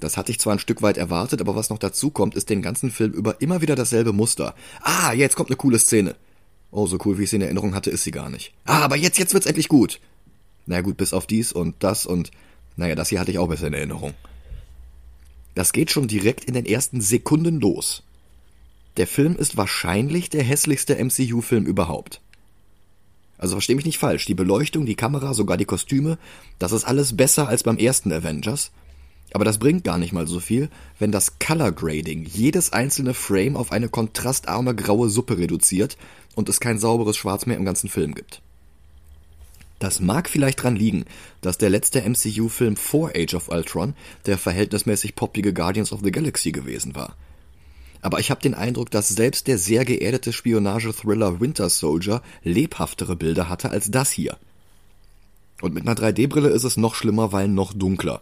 Das 0.00 0.16
hatte 0.16 0.32
ich 0.32 0.40
zwar 0.40 0.54
ein 0.54 0.58
Stück 0.58 0.82
weit 0.82 0.96
erwartet, 0.96 1.40
aber 1.40 1.54
was 1.54 1.70
noch 1.70 1.78
dazu 1.78 2.10
kommt, 2.10 2.34
ist 2.34 2.50
den 2.50 2.62
ganzen 2.62 2.90
Film 2.90 3.12
über 3.12 3.40
immer 3.40 3.60
wieder 3.60 3.76
dasselbe 3.76 4.12
Muster. 4.12 4.54
Ah, 4.80 5.12
jetzt 5.12 5.36
kommt 5.36 5.50
eine 5.50 5.56
coole 5.56 5.78
Szene. 5.78 6.16
Oh, 6.72 6.86
so 6.86 6.98
cool 7.04 7.18
wie 7.18 7.24
ich 7.24 7.30
sie 7.30 7.36
in 7.36 7.42
Erinnerung 7.42 7.74
hatte, 7.74 7.90
ist 7.90 8.02
sie 8.02 8.10
gar 8.10 8.30
nicht. 8.30 8.52
Ah, 8.64 8.80
aber 8.80 8.96
jetzt, 8.96 9.18
jetzt 9.18 9.34
wird's 9.34 9.46
endlich 9.46 9.68
gut. 9.68 10.00
Na 10.64 10.80
gut, 10.80 10.96
bis 10.96 11.12
auf 11.12 11.26
dies 11.26 11.52
und 11.52 11.76
das 11.80 12.06
und, 12.06 12.30
naja, 12.76 12.94
das 12.94 13.10
hier 13.10 13.20
hatte 13.20 13.30
ich 13.30 13.38
auch 13.38 13.48
besser 13.48 13.66
in 13.66 13.74
Erinnerung. 13.74 14.14
Das 15.54 15.74
geht 15.74 15.90
schon 15.90 16.08
direkt 16.08 16.46
in 16.46 16.54
den 16.54 16.64
ersten 16.64 17.02
Sekunden 17.02 17.60
los. 17.60 18.02
Der 18.96 19.06
Film 19.06 19.36
ist 19.36 19.58
wahrscheinlich 19.58 20.30
der 20.30 20.42
hässlichste 20.42 20.96
MCU-Film 20.96 21.66
überhaupt. 21.66 22.22
Also 23.36 23.56
versteh 23.56 23.74
mich 23.74 23.84
nicht 23.84 23.98
falsch, 23.98 24.24
die 24.24 24.34
Beleuchtung, 24.34 24.86
die 24.86 24.94
Kamera, 24.94 25.34
sogar 25.34 25.58
die 25.58 25.64
Kostüme, 25.66 26.16
das 26.58 26.72
ist 26.72 26.84
alles 26.84 27.16
besser 27.16 27.48
als 27.48 27.64
beim 27.64 27.76
ersten 27.76 28.12
Avengers. 28.12 28.70
Aber 29.34 29.44
das 29.44 29.58
bringt 29.58 29.84
gar 29.84 29.98
nicht 29.98 30.12
mal 30.12 30.28
so 30.28 30.40
viel, 30.40 30.70
wenn 30.98 31.10
das 31.10 31.38
Color 31.38 31.72
Grading 31.72 32.24
jedes 32.24 32.72
einzelne 32.72 33.14
Frame 33.14 33.56
auf 33.56 33.72
eine 33.72 33.88
kontrastarme 33.88 34.74
graue 34.74 35.08
Suppe 35.08 35.38
reduziert 35.38 35.96
und 36.34 36.48
es 36.48 36.60
kein 36.60 36.78
sauberes 36.78 37.16
Schwarz 37.16 37.46
mehr 37.46 37.56
im 37.56 37.64
ganzen 37.64 37.88
Film 37.88 38.14
gibt. 38.14 38.42
Das 39.78 40.00
mag 40.00 40.30
vielleicht 40.30 40.62
dran 40.62 40.76
liegen, 40.76 41.04
dass 41.40 41.58
der 41.58 41.70
letzte 41.70 42.02
MCU-Film 42.08 42.76
vor 42.76 43.10
Age 43.16 43.34
of 43.34 43.48
Ultron 43.48 43.94
der 44.26 44.38
verhältnismäßig 44.38 45.16
poppige 45.16 45.52
Guardians 45.52 45.92
of 45.92 46.00
the 46.04 46.12
Galaxy 46.12 46.52
gewesen 46.52 46.94
war 46.94 47.16
aber 48.02 48.18
ich 48.18 48.30
habe 48.30 48.42
den 48.42 48.54
Eindruck, 48.54 48.90
dass 48.90 49.08
selbst 49.08 49.46
der 49.46 49.58
sehr 49.58 49.84
geerdete 49.84 50.32
Spionage-Thriller 50.32 51.40
Winter 51.40 51.70
Soldier 51.70 52.20
lebhaftere 52.42 53.14
Bilder 53.14 53.48
hatte 53.48 53.70
als 53.70 53.90
das 53.92 54.10
hier. 54.10 54.36
Und 55.62 55.72
mit 55.72 55.86
einer 55.86 55.96
3D-Brille 55.96 56.48
ist 56.48 56.64
es 56.64 56.76
noch 56.76 56.96
schlimmer, 56.96 57.30
weil 57.30 57.46
noch 57.46 57.72
dunkler. 57.72 58.20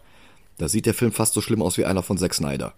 Da 0.58 0.68
sieht 0.68 0.84
der 0.84 0.92
Film 0.92 1.12
fast 1.12 1.32
so 1.32 1.40
schlimm 1.40 1.62
aus 1.62 1.78
wie 1.78 1.86
einer 1.86 2.02
von 2.02 2.18
Zack 2.18 2.34
Snyder. 2.34 2.74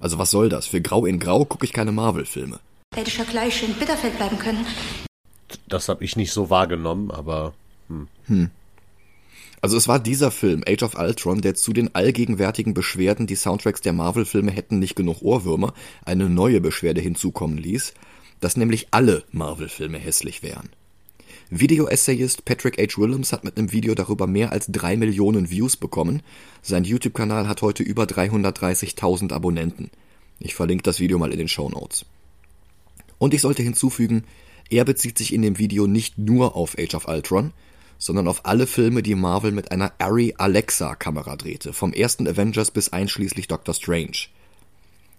Also 0.00 0.16
was 0.16 0.30
soll 0.30 0.48
das? 0.48 0.66
Für 0.66 0.80
Grau 0.80 1.04
in 1.04 1.18
Grau 1.18 1.44
gucke 1.44 1.66
ich 1.66 1.74
keine 1.74 1.92
Marvel-Filme. 1.92 2.58
Hätte 2.96 3.24
Gleich 3.26 3.62
in 3.62 3.74
Bitterfeld 3.74 4.16
bleiben 4.16 4.38
können. 4.38 4.64
Das 5.68 5.90
habe 5.90 6.02
ich 6.02 6.16
nicht 6.16 6.32
so 6.32 6.48
wahrgenommen, 6.48 7.10
aber. 7.10 7.52
Hm. 7.88 8.08
Hm. 8.24 8.50
Also 9.60 9.76
es 9.76 9.86
war 9.86 9.98
dieser 9.98 10.30
Film, 10.30 10.64
Age 10.66 10.82
of 10.82 10.94
Ultron, 10.94 11.42
der 11.42 11.54
zu 11.54 11.74
den 11.74 11.94
allgegenwärtigen 11.94 12.72
Beschwerden, 12.72 13.26
die 13.26 13.34
Soundtracks 13.34 13.82
der 13.82 13.92
Marvel-Filme 13.92 14.50
hätten 14.50 14.78
nicht 14.78 14.96
genug 14.96 15.20
Ohrwürmer, 15.20 15.74
eine 16.06 16.30
neue 16.30 16.62
Beschwerde 16.62 17.02
hinzukommen 17.02 17.58
ließ, 17.58 17.92
dass 18.40 18.56
nämlich 18.56 18.88
alle 18.92 19.24
Marvel-Filme 19.30 19.98
hässlich 19.98 20.42
wären. 20.42 20.70
Video-Essayist 21.50 22.46
Patrick 22.46 22.78
H. 22.78 22.98
Willems 22.98 23.30
hat 23.30 23.44
mit 23.44 23.58
einem 23.58 23.72
Video 23.72 23.94
darüber 23.94 24.26
mehr 24.26 24.52
als 24.52 24.68
drei 24.68 24.96
Millionen 24.96 25.50
Views 25.50 25.76
bekommen. 25.76 26.22
Sein 26.62 26.84
YouTube-Kanal 26.84 27.46
hat 27.46 27.60
heute 27.60 27.82
über 27.82 28.04
330.000 28.04 29.34
Abonnenten. 29.34 29.90
Ich 30.40 30.54
verlinke 30.54 30.82
das 30.82 30.98
Video 30.98 31.18
mal 31.18 31.32
in 31.32 31.38
den 31.38 31.48
Show 31.48 31.68
Notes. 31.68 32.06
Und 33.18 33.34
ich 33.34 33.40
sollte 33.40 33.62
hinzufügen, 33.62 34.24
Er 34.68 34.84
bezieht 34.84 35.16
sich 35.16 35.32
in 35.32 35.42
dem 35.42 35.58
Video 35.58 35.86
nicht 35.86 36.18
nur 36.18 36.56
auf 36.56 36.76
Age 36.76 36.94
of 36.94 37.06
Ultron, 37.06 37.52
sondern 37.98 38.28
auf 38.28 38.44
alle 38.44 38.66
Filme, 38.66 39.02
die 39.02 39.14
Marvel 39.14 39.52
mit 39.52 39.70
einer 39.70 39.92
Arri 39.98 40.34
Alexa 40.36 40.96
Kamera 40.96 41.36
drehte, 41.36 41.72
vom 41.72 41.92
ersten 41.92 42.26
Avengers 42.26 42.70
bis 42.70 42.88
einschließlich 42.88 43.48
Doctor 43.48 43.74
Strange. 43.74 44.28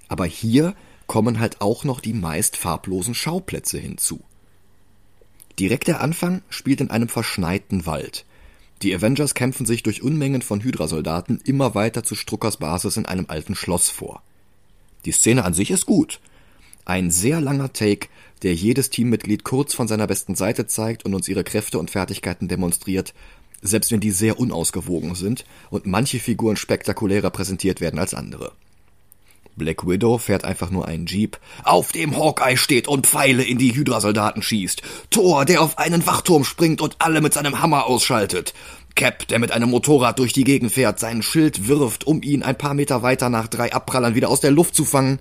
Aber 0.10 0.26
hier 0.26 0.76
kommen 1.08 1.40
halt 1.40 1.62
auch 1.62 1.86
noch 1.86 2.02
die 2.02 2.14
meist 2.14 2.58
farblosen 2.58 3.16
Schauplätze 3.16 3.78
hinzu. 3.78 4.22
Direkt 5.60 5.88
der 5.88 6.02
Anfang 6.02 6.44
spielt 6.50 6.82
in 6.82 6.92
einem 6.92 7.10
verschneiten 7.10 7.86
Wald. 7.86 8.26
Die 8.84 8.94
Avengers 8.94 9.34
kämpfen 9.34 9.66
sich 9.66 9.82
durch 9.82 10.04
Unmengen 10.04 10.44
von 10.44 10.62
Hydra-Soldaten 10.62 11.42
immer 11.44 11.74
weiter 11.74 12.04
zu 12.04 12.14
Struckers 12.14 12.58
Basis 12.58 12.98
in 12.98 13.08
einem 13.08 13.26
alten 13.28 13.56
Schloss 13.56 13.90
vor. 13.90 14.22
Die 15.06 15.12
Szene 15.12 15.46
an 15.46 15.54
sich 15.54 15.72
ist 15.72 15.88
gut. 15.88 16.20
Ein 16.88 17.12
sehr 17.12 17.42
langer 17.42 17.74
Take, 17.74 18.08
der 18.44 18.56
jedes 18.56 18.90
Teammitglied 18.90 19.44
kurz 19.44 19.74
von 19.74 19.90
seiner 19.90 20.08
besten 20.08 20.36
Seite 20.36 20.68
zeigt 20.68 21.04
und 21.04 21.14
uns 21.14 21.28
ihre 21.28 21.44
Kräfte 21.44 21.80
und 21.80 21.92
Fertigkeiten 21.92 22.48
demonstriert, 22.48 23.14
selbst 23.62 23.92
wenn 23.92 24.00
die 24.00 24.12
sehr 24.12 24.40
unausgewogen 24.40 25.14
sind 25.14 25.44
und 25.70 25.86
manche 25.86 26.18
Figuren 26.20 26.56
spektakulärer 26.56 27.30
präsentiert 27.30 27.82
werden 27.82 28.00
als 28.00 28.14
andere. 28.14 28.54
Black 29.58 29.86
Widow 29.86 30.18
fährt 30.18 30.46
einfach 30.46 30.70
nur 30.70 30.88
einen 30.88 31.08
Jeep, 31.08 31.38
auf 31.66 31.92
dem 31.92 32.16
Hawkeye 32.16 32.56
steht 32.56 32.88
und 32.88 33.06
Pfeile 33.06 33.44
in 33.44 33.58
die 33.58 33.76
Hydra-Soldaten 33.76 34.42
schießt. 34.42 34.82
Thor, 35.10 35.44
der 35.44 35.64
auf 35.64 35.78
einen 35.78 36.08
Wachturm 36.08 36.46
springt 36.46 36.80
und 36.80 36.96
alle 37.00 37.20
mit 37.20 37.34
seinem 37.34 37.60
Hammer 37.62 37.86
ausschaltet. 37.88 38.54
Cap, 38.96 39.28
der 39.28 39.40
mit 39.40 39.52
einem 39.52 39.72
Motorrad 39.72 40.20
durch 40.20 40.32
die 40.32 40.46
Gegend 40.46 40.72
fährt, 40.72 41.00
seinen 41.00 41.22
Schild 41.22 41.68
wirft, 41.68 42.08
um 42.08 42.24
ihn 42.24 42.44
ein 42.44 42.58
paar 42.58 42.76
Meter 42.76 43.02
weiter 43.02 43.28
nach 43.28 43.50
drei 43.50 43.74
Abprallern 43.74 44.16
wieder 44.16 44.30
aus 44.30 44.40
der 44.40 44.52
Luft 44.52 44.74
zu 44.74 44.86
fangen. 44.86 45.20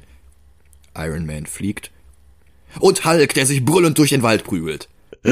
Iron 0.99 1.27
Man 1.27 1.47
fliegt. 1.47 1.91
Und 2.81 3.05
Hulk, 3.05 3.35
der 3.35 3.47
sich 3.47 3.65
brüllend 3.65 3.99
durch 3.99 4.11
den 4.11 4.23
Wald 4.23 4.45
prügelt. 4.45 4.89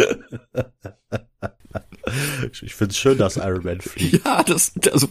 ich 2.63 2.75
find's 2.75 2.97
schön, 2.97 3.19
dass 3.19 3.37
Iron 3.37 3.65
Man 3.65 3.81
fliegt. 3.81 4.25
Ja, 4.25 4.43
das, 4.43 4.73
also, 4.93 5.09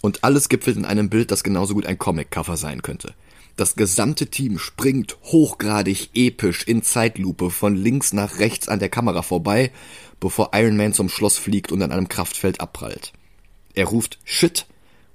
und 0.00 0.24
alles 0.24 0.48
gipfelt 0.48 0.76
in 0.76 0.84
einem 0.84 1.10
Bild, 1.10 1.30
das 1.30 1.44
genauso 1.44 1.74
gut 1.74 1.86
ein 1.86 1.98
Comic-Cover 1.98 2.56
sein 2.56 2.82
könnte. 2.82 3.14
Das 3.56 3.74
gesamte 3.74 4.28
Team 4.28 4.58
springt 4.58 5.18
hochgradig 5.24 6.10
episch 6.14 6.64
in 6.64 6.82
Zeitlupe 6.82 7.50
von 7.50 7.76
links 7.76 8.12
nach 8.12 8.38
rechts 8.38 8.68
an 8.68 8.78
der 8.78 8.88
Kamera 8.88 9.22
vorbei, 9.22 9.70
bevor 10.18 10.50
Iron 10.54 10.76
Man 10.76 10.94
zum 10.94 11.08
Schloss 11.08 11.36
fliegt 11.36 11.72
und 11.72 11.82
an 11.82 11.92
einem 11.92 12.08
Kraftfeld 12.08 12.60
abprallt. 12.60 13.12
Er 13.74 13.86
ruft 13.86 14.18
Shit 14.24 14.66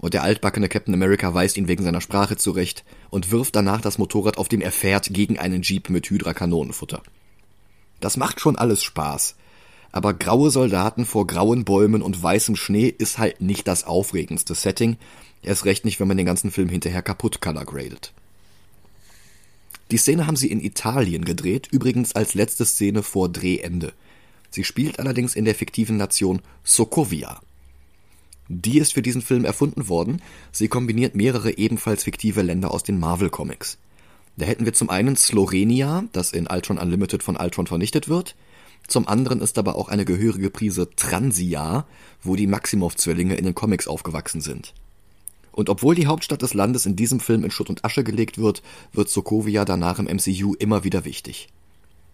und 0.05 0.13
der 0.13 0.24
altbackene 0.24 0.69
Captain 0.69 0.93
America 0.93 1.33
weist 1.33 1.57
ihn 1.57 1.67
wegen 1.67 1.83
seiner 1.83 2.00
Sprache 2.00 2.38
zurecht 2.38 2.85
und 3.09 3.31
wirft 3.31 3.55
danach 3.55 3.81
das 3.81 3.97
Motorrad, 3.97 4.38
auf 4.38 4.47
dem 4.47 4.62
er 4.62 4.71
fährt, 4.71 5.09
gegen 5.12 5.38
einen 5.38 5.63
Jeep 5.63 5.89
mit 5.89 6.09
Hydra-Kanonenfutter. 6.09 7.01
Das 8.00 8.15
macht 8.15 8.39
schon 8.39 8.55
alles 8.55 8.83
Spaß 8.83 9.35
aber 9.95 10.13
graue 10.13 10.51
Soldaten 10.51 11.05
vor 11.05 11.25
grauen 11.25 11.63
Bäumen 11.63 12.01
und 12.01 12.21
weißem 12.21 12.57
Schnee 12.57 12.89
ist 12.89 13.17
halt 13.17 13.39
nicht 13.39 13.65
das 13.65 13.85
aufregendste 13.85 14.53
Setting, 14.53 14.97
erst 15.41 15.63
recht 15.63 15.85
nicht, 15.85 16.01
wenn 16.01 16.09
man 16.09 16.17
den 16.17 16.25
ganzen 16.25 16.51
Film 16.51 16.67
hinterher 16.67 17.01
kaputt 17.01 17.39
colorgradet. 17.39 18.12
Die 19.91 19.97
Szene 19.97 20.27
haben 20.27 20.35
sie 20.35 20.51
in 20.51 20.59
Italien 20.59 21.24
gedreht, 21.24 21.69
übrigens 21.71 22.13
als 22.13 22.33
letzte 22.33 22.65
Szene 22.65 23.03
vor 23.03 23.29
Drehende. 23.29 23.93
Sie 24.50 24.65
spielt 24.65 25.00
allerdings 25.00 25.33
in 25.33 25.45
der 25.45 25.55
fiktiven 25.55 25.95
Nation 25.95 26.41
Sokovia. 26.65 27.39
Die 28.47 28.77
ist 28.77 28.93
für 28.93 29.01
diesen 29.01 29.21
Film 29.21 29.43
erfunden 29.43 29.89
worden, 29.89 30.21
sie 30.51 30.67
kombiniert 30.67 31.15
mehrere 31.15 31.57
ebenfalls 31.57 32.03
fiktive 32.03 32.41
Länder 32.41 32.71
aus 32.71 32.83
den 32.83 32.99
Marvel 32.99 33.29
Comics. 33.29 33.77
Da 34.37 34.45
hätten 34.45 34.65
wir 34.65 34.73
zum 34.73 34.89
einen 34.89 35.15
Slorenia, 35.15 36.03
das 36.11 36.31
in 36.31 36.47
Ultron 36.47 36.77
Unlimited 36.77 37.23
von 37.23 37.37
Ultron 37.37 37.67
vernichtet 37.67 38.09
wird, 38.09 38.35
zum 38.87 39.07
anderen 39.07 39.41
ist 39.41 39.57
aber 39.57 39.75
auch 39.75 39.89
eine 39.89 40.05
gehörige 40.05 40.49
Prise 40.49 40.89
Transia, 40.95 41.85
wo 42.21 42.35
die 42.35 42.47
Maximoff-Zwillinge 42.47 43.35
in 43.35 43.45
den 43.45 43.55
Comics 43.55 43.87
aufgewachsen 43.87 44.41
sind. 44.41 44.73
Und 45.51 45.69
obwohl 45.69 45.95
die 45.95 46.07
Hauptstadt 46.07 46.41
des 46.41 46.53
Landes 46.53 46.85
in 46.85 46.95
diesem 46.95 47.19
Film 47.19 47.43
in 47.43 47.51
Schutt 47.51 47.69
und 47.69 47.83
Asche 47.85 48.03
gelegt 48.03 48.37
wird, 48.37 48.61
wird 48.93 49.09
Sokovia 49.09 49.65
danach 49.65 49.99
im 49.99 50.05
MCU 50.05 50.53
immer 50.59 50.83
wieder 50.83 51.05
wichtig. 51.05 51.47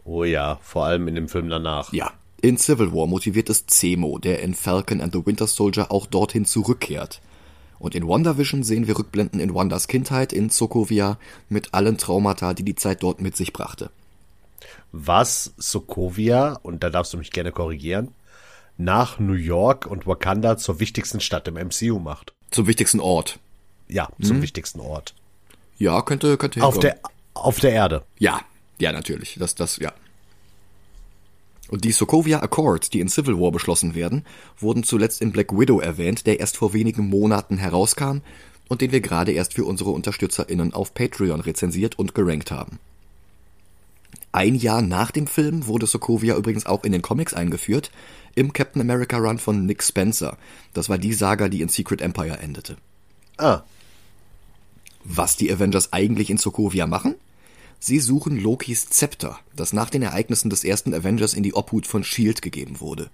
Oh 0.06 0.24
ja, 0.24 0.60
vor 0.62 0.86
allem 0.86 1.08
in 1.08 1.16
dem 1.16 1.28
Film 1.28 1.50
danach. 1.50 1.92
Ja. 1.92 2.14
In 2.42 2.58
Civil 2.58 2.92
War 2.92 3.08
motiviert 3.08 3.50
es 3.50 3.68
Zemo, 3.68 4.18
der 4.18 4.42
in 4.42 4.54
Falcon 4.54 5.02
and 5.02 5.14
the 5.14 5.26
Winter 5.26 5.48
Soldier 5.48 5.92
auch 5.92 6.08
dorthin 6.08 6.46
zurückkehrt. 6.46 7.22
Und 7.80 7.96
in 7.96 8.08
WandaVision 8.08 8.64
sehen 8.64 8.88
wir 8.88 8.98
Rückblenden 8.98 9.40
in 9.40 9.54
Wandas 9.54 9.88
Kindheit 9.88 10.34
in 10.34 10.50
Sokovia 10.50 11.18
mit 11.50 11.74
allen 11.74 11.98
Traumata, 11.98 12.54
die 12.54 12.64
die 12.64 12.76
Zeit 12.76 13.04
dort 13.04 13.22
mit 13.22 13.36
sich 13.36 13.54
brachte 13.54 13.92
was 14.92 15.54
Sokovia, 15.58 16.60
und 16.64 16.84
da 16.84 16.90
darfst 16.90 17.14
du 17.14 17.18
mich 17.18 17.32
gerne 17.32 17.52
korrigieren, 17.52 18.10
nach 18.78 19.20
New 19.20 19.34
York 19.34 19.86
und 19.86 20.08
Wakanda 20.08 20.58
zur 20.58 20.80
wichtigsten 20.80 21.20
Stadt 21.20 21.48
im 21.48 21.56
MCU 21.56 22.00
macht. 22.00 22.34
Zum 22.52 22.68
wichtigsten 22.68 23.00
Ort. 23.00 23.40
Ja, 23.88 24.10
zum 24.22 24.38
hm. 24.38 24.42
wichtigsten 24.42 24.80
Ort. 24.80 25.14
Ja, 25.78 26.02
könnte, 26.02 26.38
könnte 26.38 26.64
Auf 26.64 26.80
der, 26.80 27.00
auf 27.34 27.60
der 27.60 27.72
Erde. 27.74 28.04
Ja, 28.20 28.42
ja, 28.80 28.92
natürlich. 28.92 29.38
Das, 29.40 29.56
das, 29.56 29.78
ja. 29.78 29.92
Und 31.72 31.86
die 31.86 31.94
Sokovia 31.94 32.42
Accords, 32.44 32.90
die 32.90 33.00
in 33.00 33.08
Civil 33.08 33.40
War 33.40 33.52
beschlossen 33.52 33.96
werden, 33.96 34.26
wurden 34.60 34.84
zuletzt 34.84 35.22
in 35.22 35.32
Black 35.32 35.58
Widow 35.58 35.80
erwähnt, 35.80 36.28
der 36.28 36.42
erst 36.42 36.58
vor 36.58 36.74
wenigen 36.74 37.08
Monaten 37.08 37.58
herauskam 37.58 38.18
und 38.68 38.82
den 38.82 38.92
wir 38.92 39.00
gerade 39.00 39.32
erst 39.32 39.54
für 39.54 39.64
unsere 39.64 39.92
UnterstützerInnen 39.92 40.74
auf 40.74 40.94
Patreon 40.94 41.40
rezensiert 41.40 41.98
und 41.98 42.14
gerankt 42.14 42.52
haben. 42.52 42.78
Ein 44.34 44.56
Jahr 44.56 44.82
nach 44.82 45.12
dem 45.12 45.28
Film 45.28 45.66
wurde 45.66 45.88
Sokovia 45.88 46.36
übrigens 46.36 46.66
auch 46.66 46.84
in 46.84 46.92
den 46.92 47.02
Comics 47.02 47.34
eingeführt, 47.34 47.90
im 48.36 48.52
Captain 48.52 48.82
America 48.82 49.18
Run 49.18 49.40
von 49.40 49.66
Nick 49.66 49.82
Spencer. 49.82 50.38
Das 50.74 50.90
war 50.90 50.98
die 50.98 51.14
Saga, 51.14 51.48
die 51.48 51.62
in 51.62 51.70
Secret 51.70 52.02
Empire 52.02 52.38
endete. 52.40 52.76
Ah. 53.38 53.62
Was 55.06 55.38
die 55.38 55.52
Avengers 55.52 55.94
eigentlich 55.94 56.30
in 56.30 56.38
Sokovia 56.38 56.86
machen? 56.86 57.16
Sie 57.84 57.98
suchen 57.98 58.40
Lokis 58.40 58.90
Zepter, 58.90 59.40
das 59.56 59.74
nach 59.74 59.90
den 59.90 60.04
Ereignissen 60.04 60.52
des 60.52 60.64
ersten 60.64 60.94
Avengers 60.94 61.34
in 61.34 61.42
die 61.42 61.56
Obhut 61.56 61.88
von 61.88 62.04
Shield 62.04 62.44
gegeben 62.44 62.80
wurde. 62.80 63.10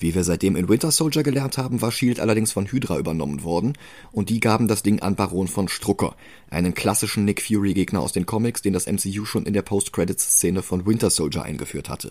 Wie 0.00 0.12
wir 0.12 0.24
seitdem 0.24 0.56
in 0.56 0.68
Winter 0.68 0.90
Soldier 0.90 1.22
gelernt 1.22 1.56
haben, 1.56 1.80
war 1.80 1.92
Shield 1.92 2.18
allerdings 2.18 2.50
von 2.50 2.66
Hydra 2.66 2.98
übernommen 2.98 3.44
worden 3.44 3.78
und 4.10 4.28
die 4.28 4.40
gaben 4.40 4.66
das 4.66 4.82
Ding 4.82 4.98
an 5.02 5.14
Baron 5.14 5.46
von 5.46 5.68
Strucker, 5.68 6.16
einen 6.50 6.74
klassischen 6.74 7.24
Nick 7.24 7.42
Fury 7.42 7.72
Gegner 7.72 8.00
aus 8.00 8.10
den 8.10 8.26
Comics, 8.26 8.60
den 8.60 8.72
das 8.72 8.88
MCU 8.88 9.24
schon 9.24 9.46
in 9.46 9.52
der 9.52 9.62
Post-Credits-Szene 9.62 10.62
von 10.62 10.84
Winter 10.84 11.10
Soldier 11.10 11.44
eingeführt 11.44 11.88
hatte. 11.88 12.10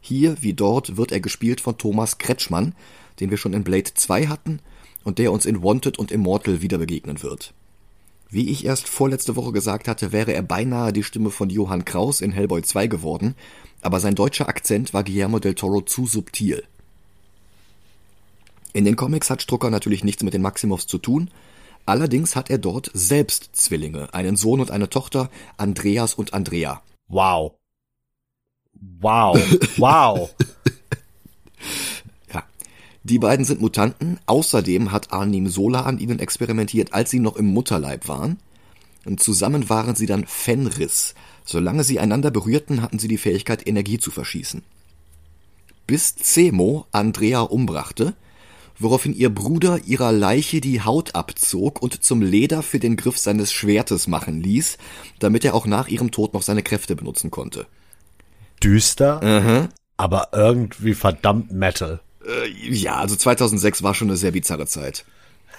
Hier 0.00 0.38
wie 0.40 0.54
dort 0.54 0.96
wird 0.96 1.12
er 1.12 1.20
gespielt 1.20 1.60
von 1.60 1.76
Thomas 1.76 2.16
Kretschmann, 2.16 2.74
den 3.20 3.28
wir 3.28 3.36
schon 3.36 3.52
in 3.52 3.64
Blade 3.64 3.92
2 3.92 4.28
hatten 4.28 4.60
und 5.02 5.18
der 5.18 5.30
uns 5.30 5.44
in 5.44 5.62
Wanted 5.62 5.98
und 5.98 6.10
Immortal 6.10 6.62
wieder 6.62 6.78
begegnen 6.78 7.22
wird. 7.22 7.52
Wie 8.34 8.50
ich 8.50 8.64
erst 8.64 8.88
vorletzte 8.88 9.36
Woche 9.36 9.52
gesagt 9.52 9.86
hatte, 9.86 10.10
wäre 10.10 10.32
er 10.32 10.42
beinahe 10.42 10.92
die 10.92 11.04
Stimme 11.04 11.30
von 11.30 11.50
Johann 11.50 11.84
Kraus 11.84 12.20
in 12.20 12.32
Hellboy 12.32 12.62
2 12.62 12.88
geworden, 12.88 13.36
aber 13.80 14.00
sein 14.00 14.16
deutscher 14.16 14.48
Akzent 14.48 14.92
war 14.92 15.04
Guillermo 15.04 15.38
del 15.38 15.54
Toro 15.54 15.82
zu 15.82 16.08
subtil. 16.08 16.64
In 18.72 18.84
den 18.84 18.96
Comics 18.96 19.30
hat 19.30 19.40
Strucker 19.40 19.70
natürlich 19.70 20.02
nichts 20.02 20.24
mit 20.24 20.34
den 20.34 20.42
Maximoffs 20.42 20.88
zu 20.88 20.98
tun, 20.98 21.30
allerdings 21.86 22.34
hat 22.34 22.50
er 22.50 22.58
dort 22.58 22.90
selbst 22.92 23.50
Zwillinge, 23.52 24.12
einen 24.12 24.34
Sohn 24.34 24.58
und 24.58 24.72
eine 24.72 24.90
Tochter, 24.90 25.30
Andreas 25.56 26.14
und 26.14 26.34
Andrea. 26.34 26.82
Wow. 27.06 27.52
Wow. 28.98 29.38
Wow. 29.76 30.34
Die 33.04 33.18
beiden 33.18 33.44
sind 33.44 33.60
Mutanten, 33.60 34.18
außerdem 34.24 34.90
hat 34.90 35.12
Arnim 35.12 35.46
Sola 35.46 35.82
an 35.82 35.98
ihnen 35.98 36.18
experimentiert, 36.18 36.94
als 36.94 37.10
sie 37.10 37.20
noch 37.20 37.36
im 37.36 37.46
Mutterleib 37.46 38.08
waren. 38.08 38.38
Und 39.04 39.22
zusammen 39.22 39.68
waren 39.68 39.94
sie 39.94 40.06
dann 40.06 40.24
Fenris. 40.26 41.14
Solange 41.44 41.84
sie 41.84 42.00
einander 42.00 42.30
berührten, 42.30 42.80
hatten 42.80 42.98
sie 42.98 43.08
die 43.08 43.18
Fähigkeit, 43.18 43.66
Energie 43.66 43.98
zu 43.98 44.10
verschießen. 44.10 44.62
Bis 45.86 46.16
Zemo 46.16 46.86
Andrea 46.92 47.40
umbrachte, 47.40 48.14
woraufhin 48.78 49.14
ihr 49.14 49.28
Bruder 49.28 49.80
ihrer 49.84 50.10
Leiche 50.10 50.62
die 50.62 50.80
Haut 50.80 51.14
abzog 51.14 51.82
und 51.82 52.02
zum 52.02 52.22
Leder 52.22 52.62
für 52.62 52.78
den 52.78 52.96
Griff 52.96 53.18
seines 53.18 53.52
Schwertes 53.52 54.06
machen 54.06 54.40
ließ, 54.40 54.78
damit 55.18 55.44
er 55.44 55.54
auch 55.54 55.66
nach 55.66 55.88
ihrem 55.88 56.10
Tod 56.10 56.32
noch 56.32 56.42
seine 56.42 56.62
Kräfte 56.62 56.96
benutzen 56.96 57.30
konnte. 57.30 57.66
Düster, 58.62 59.20
mhm. 59.22 59.68
aber 59.98 60.28
irgendwie 60.32 60.94
verdammt 60.94 61.52
Metal. 61.52 62.00
Äh, 62.26 62.48
ja, 62.48 62.96
also 62.96 63.16
2006 63.16 63.82
war 63.82 63.94
schon 63.94 64.08
eine 64.08 64.16
sehr 64.16 64.32
bizarre 64.32 64.66
Zeit. 64.66 65.04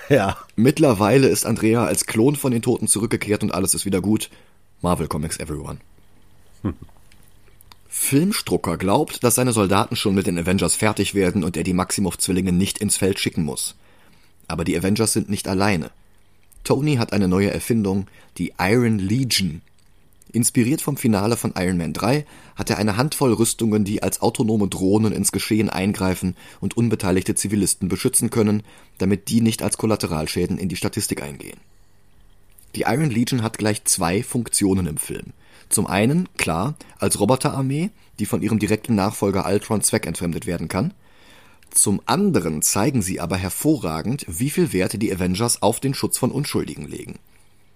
Ja. 0.10 0.38
Mittlerweile 0.56 1.28
ist 1.28 1.46
Andrea 1.46 1.86
als 1.86 2.06
Klon 2.06 2.36
von 2.36 2.52
den 2.52 2.62
Toten 2.62 2.88
zurückgekehrt 2.88 3.44
und 3.44 3.54
alles 3.54 3.74
ist 3.74 3.86
wieder 3.86 4.02
gut. 4.02 4.30
Marvel 4.82 5.08
Comics 5.08 5.40
Everyone. 5.40 5.80
Hm. 6.62 6.74
Filmstrucker 7.88 8.78
glaubt, 8.78 9.24
dass 9.24 9.36
seine 9.36 9.54
Soldaten 9.54 9.96
schon 9.96 10.16
mit 10.16 10.28
den 10.28 10.38
Avengers 10.38 10.76
fertig 10.76 11.16
werden 11.16 11.46
und 11.46 11.56
er 11.56 11.64
die 11.64 11.74
Maximoff-Zwillinge 11.74 12.52
nicht 12.52 12.80
ins 12.80 12.98
Feld 12.98 13.20
schicken 13.20 13.44
muss. 13.44 13.76
Aber 14.48 14.66
die 14.66 14.78
Avengers 14.78 15.14
sind 15.14 15.30
nicht 15.30 15.48
alleine. 15.48 15.92
Tony 16.66 16.98
hat 16.98 17.14
eine 17.14 17.30
neue 17.30 17.52
Erfindung, 17.52 18.08
die 18.38 18.54
Iron 18.60 19.00
Legion. 19.00 19.62
Inspiriert 20.36 20.82
vom 20.82 20.98
Finale 20.98 21.38
von 21.38 21.54
Iron 21.58 21.78
Man 21.78 21.94
3 21.94 22.26
hat 22.58 22.70
er 22.70 22.78
eine 22.78 22.98
Handvoll 22.98 23.32
Rüstungen, 23.32 23.86
die 23.86 24.04
als 24.04 24.22
autonome 24.22 24.68
Drohnen 24.68 25.14
ins 25.14 25.32
Geschehen 25.32 25.70
eingreifen 25.70 26.36
und 26.60 26.76
unbeteiligte 26.76 27.36
Zivilisten 27.36 27.88
beschützen 27.88 28.32
können, 28.32 28.64
damit 28.98 29.30
die 29.30 29.40
nicht 29.40 29.64
als 29.64 29.78
Kollateralschäden 29.78 30.58
in 30.58 30.68
die 30.68 30.76
Statistik 30.76 31.24
eingehen. 31.24 31.58
Die 32.76 32.82
Iron 32.82 33.12
Legion 33.12 33.44
hat 33.44 33.58
gleich 33.58 33.86
zwei 33.86 34.24
Funktionen 34.24 34.88
im 34.88 34.98
Film. 34.98 35.28
Zum 35.70 35.88
einen, 35.88 36.28
klar, 36.36 36.76
als 37.00 37.18
Roboterarmee, 37.18 37.92
die 38.20 38.26
von 38.26 38.42
ihrem 38.42 38.60
direkten 38.60 38.94
Nachfolger 38.94 39.46
Ultron 39.46 39.80
zweckentfremdet 39.80 40.46
werden 40.48 40.68
kann. 40.68 40.94
Zum 41.72 42.02
anderen 42.08 42.62
zeigen 42.62 43.02
sie 43.02 43.22
aber 43.22 43.38
hervorragend, 43.38 44.26
wie 44.28 44.50
viel 44.50 44.74
Werte 44.74 44.98
die 44.98 45.14
Avengers 45.14 45.62
auf 45.62 45.80
den 45.80 45.94
Schutz 45.94 46.18
von 46.18 46.32
Unschuldigen 46.32 46.90
legen. 46.90 47.20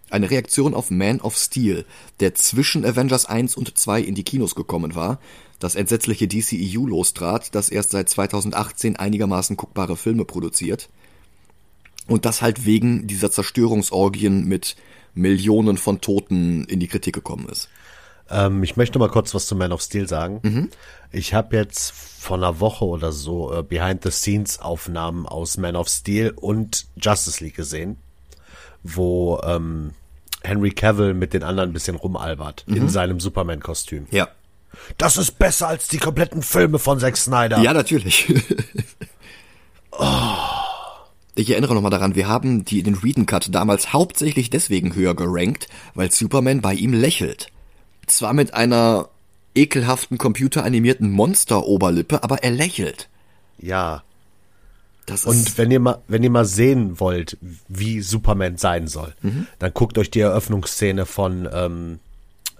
Eine 0.09 0.29
Reaktion 0.29 0.73
auf 0.73 0.89
Man 0.89 1.21
of 1.21 1.37
Steel, 1.37 1.85
der 2.19 2.33
zwischen 2.35 2.85
Avengers 2.85 3.25
1 3.25 3.55
und 3.55 3.77
2 3.77 4.01
in 4.01 4.15
die 4.15 4.23
Kinos 4.23 4.55
gekommen 4.55 4.95
war, 4.95 5.19
das 5.59 5.75
entsetzliche 5.75 6.27
DCEU 6.27 6.87
lostrat, 6.87 7.53
das 7.53 7.69
erst 7.69 7.91
seit 7.91 8.09
2018 8.09 8.95
einigermaßen 8.95 9.57
guckbare 9.57 9.97
Filme 9.97 10.25
produziert. 10.25 10.89
Und 12.07 12.25
das 12.25 12.41
halt 12.41 12.65
wegen 12.65 13.07
dieser 13.07 13.29
Zerstörungsorgien 13.29 14.45
mit 14.45 14.75
Millionen 15.13 15.77
von 15.77 16.01
Toten 16.01 16.63
in 16.63 16.79
die 16.79 16.87
Kritik 16.87 17.13
gekommen 17.13 17.47
ist. 17.49 17.69
Ähm, 18.29 18.63
ich 18.63 18.77
möchte 18.77 18.99
mal 18.99 19.09
kurz 19.09 19.33
was 19.35 19.47
zu 19.47 19.55
Man 19.55 19.71
of 19.71 19.81
Steel 19.81 20.07
sagen. 20.07 20.39
Mhm. 20.43 20.69
Ich 21.11 21.33
habe 21.33 21.55
jetzt 21.55 21.91
vor 21.91 22.37
einer 22.37 22.59
Woche 22.59 22.85
oder 22.85 23.11
so 23.11 23.53
äh, 23.53 23.63
Behind-the-Scenes-Aufnahmen 23.63 25.25
aus 25.25 25.57
Man 25.57 25.75
of 25.75 25.89
Steel 25.89 26.33
und 26.35 26.87
Justice 26.95 27.43
League 27.43 27.55
gesehen, 27.55 27.97
wo 28.83 29.39
ähm, 29.43 29.91
Henry 30.43 30.71
Cavill 30.71 31.13
mit 31.13 31.33
den 31.33 31.43
anderen 31.43 31.69
ein 31.69 31.73
bisschen 31.73 31.95
rumalbert 31.95 32.63
mhm. 32.67 32.77
in 32.77 32.89
seinem 32.89 33.19
Superman-Kostüm. 33.19 34.07
Ja. 34.11 34.29
Das 34.97 35.17
ist 35.17 35.39
besser 35.39 35.67
als 35.67 35.87
die 35.87 35.97
kompletten 35.97 36.41
Filme 36.41 36.79
von 36.79 36.99
Zack 36.99 37.17
Snyder. 37.17 37.59
Ja, 37.59 37.73
natürlich. 37.73 38.31
oh. 39.91 40.35
Ich 41.35 41.49
erinnere 41.49 41.73
nochmal 41.73 41.91
daran, 41.91 42.15
wir 42.15 42.27
haben 42.27 42.65
die, 42.65 42.83
den 42.83 42.95
Reading 42.95 43.25
Cut 43.25 43.53
damals 43.53 43.93
hauptsächlich 43.93 44.49
deswegen 44.49 44.93
höher 44.93 45.15
gerankt, 45.15 45.69
weil 45.95 46.11
Superman 46.11 46.61
bei 46.61 46.73
ihm 46.73 46.93
lächelt. 46.93 47.47
Zwar 48.07 48.33
mit 48.33 48.53
einer 48.53 49.09
ekelhaften 49.55 50.17
computeranimierten 50.17 51.09
Monster-Oberlippe, 51.11 52.23
aber 52.23 52.43
er 52.43 52.51
lächelt. 52.51 53.09
Ja. 53.57 54.03
Das 55.09 55.25
und 55.25 55.57
wenn 55.57 55.71
ihr 55.71 55.79
mal, 55.79 56.01
wenn 56.07 56.23
ihr 56.23 56.29
mal 56.29 56.45
sehen 56.45 56.99
wollt, 56.99 57.37
wie 57.67 58.01
Superman 58.01 58.57
sein 58.57 58.87
soll, 58.87 59.13
mhm. 59.21 59.47
dann 59.57 59.73
guckt 59.73 59.97
euch 59.97 60.11
die 60.11 60.19
Eröffnungsszene 60.19 61.05
von 61.05 61.49
ähm, 61.51 61.99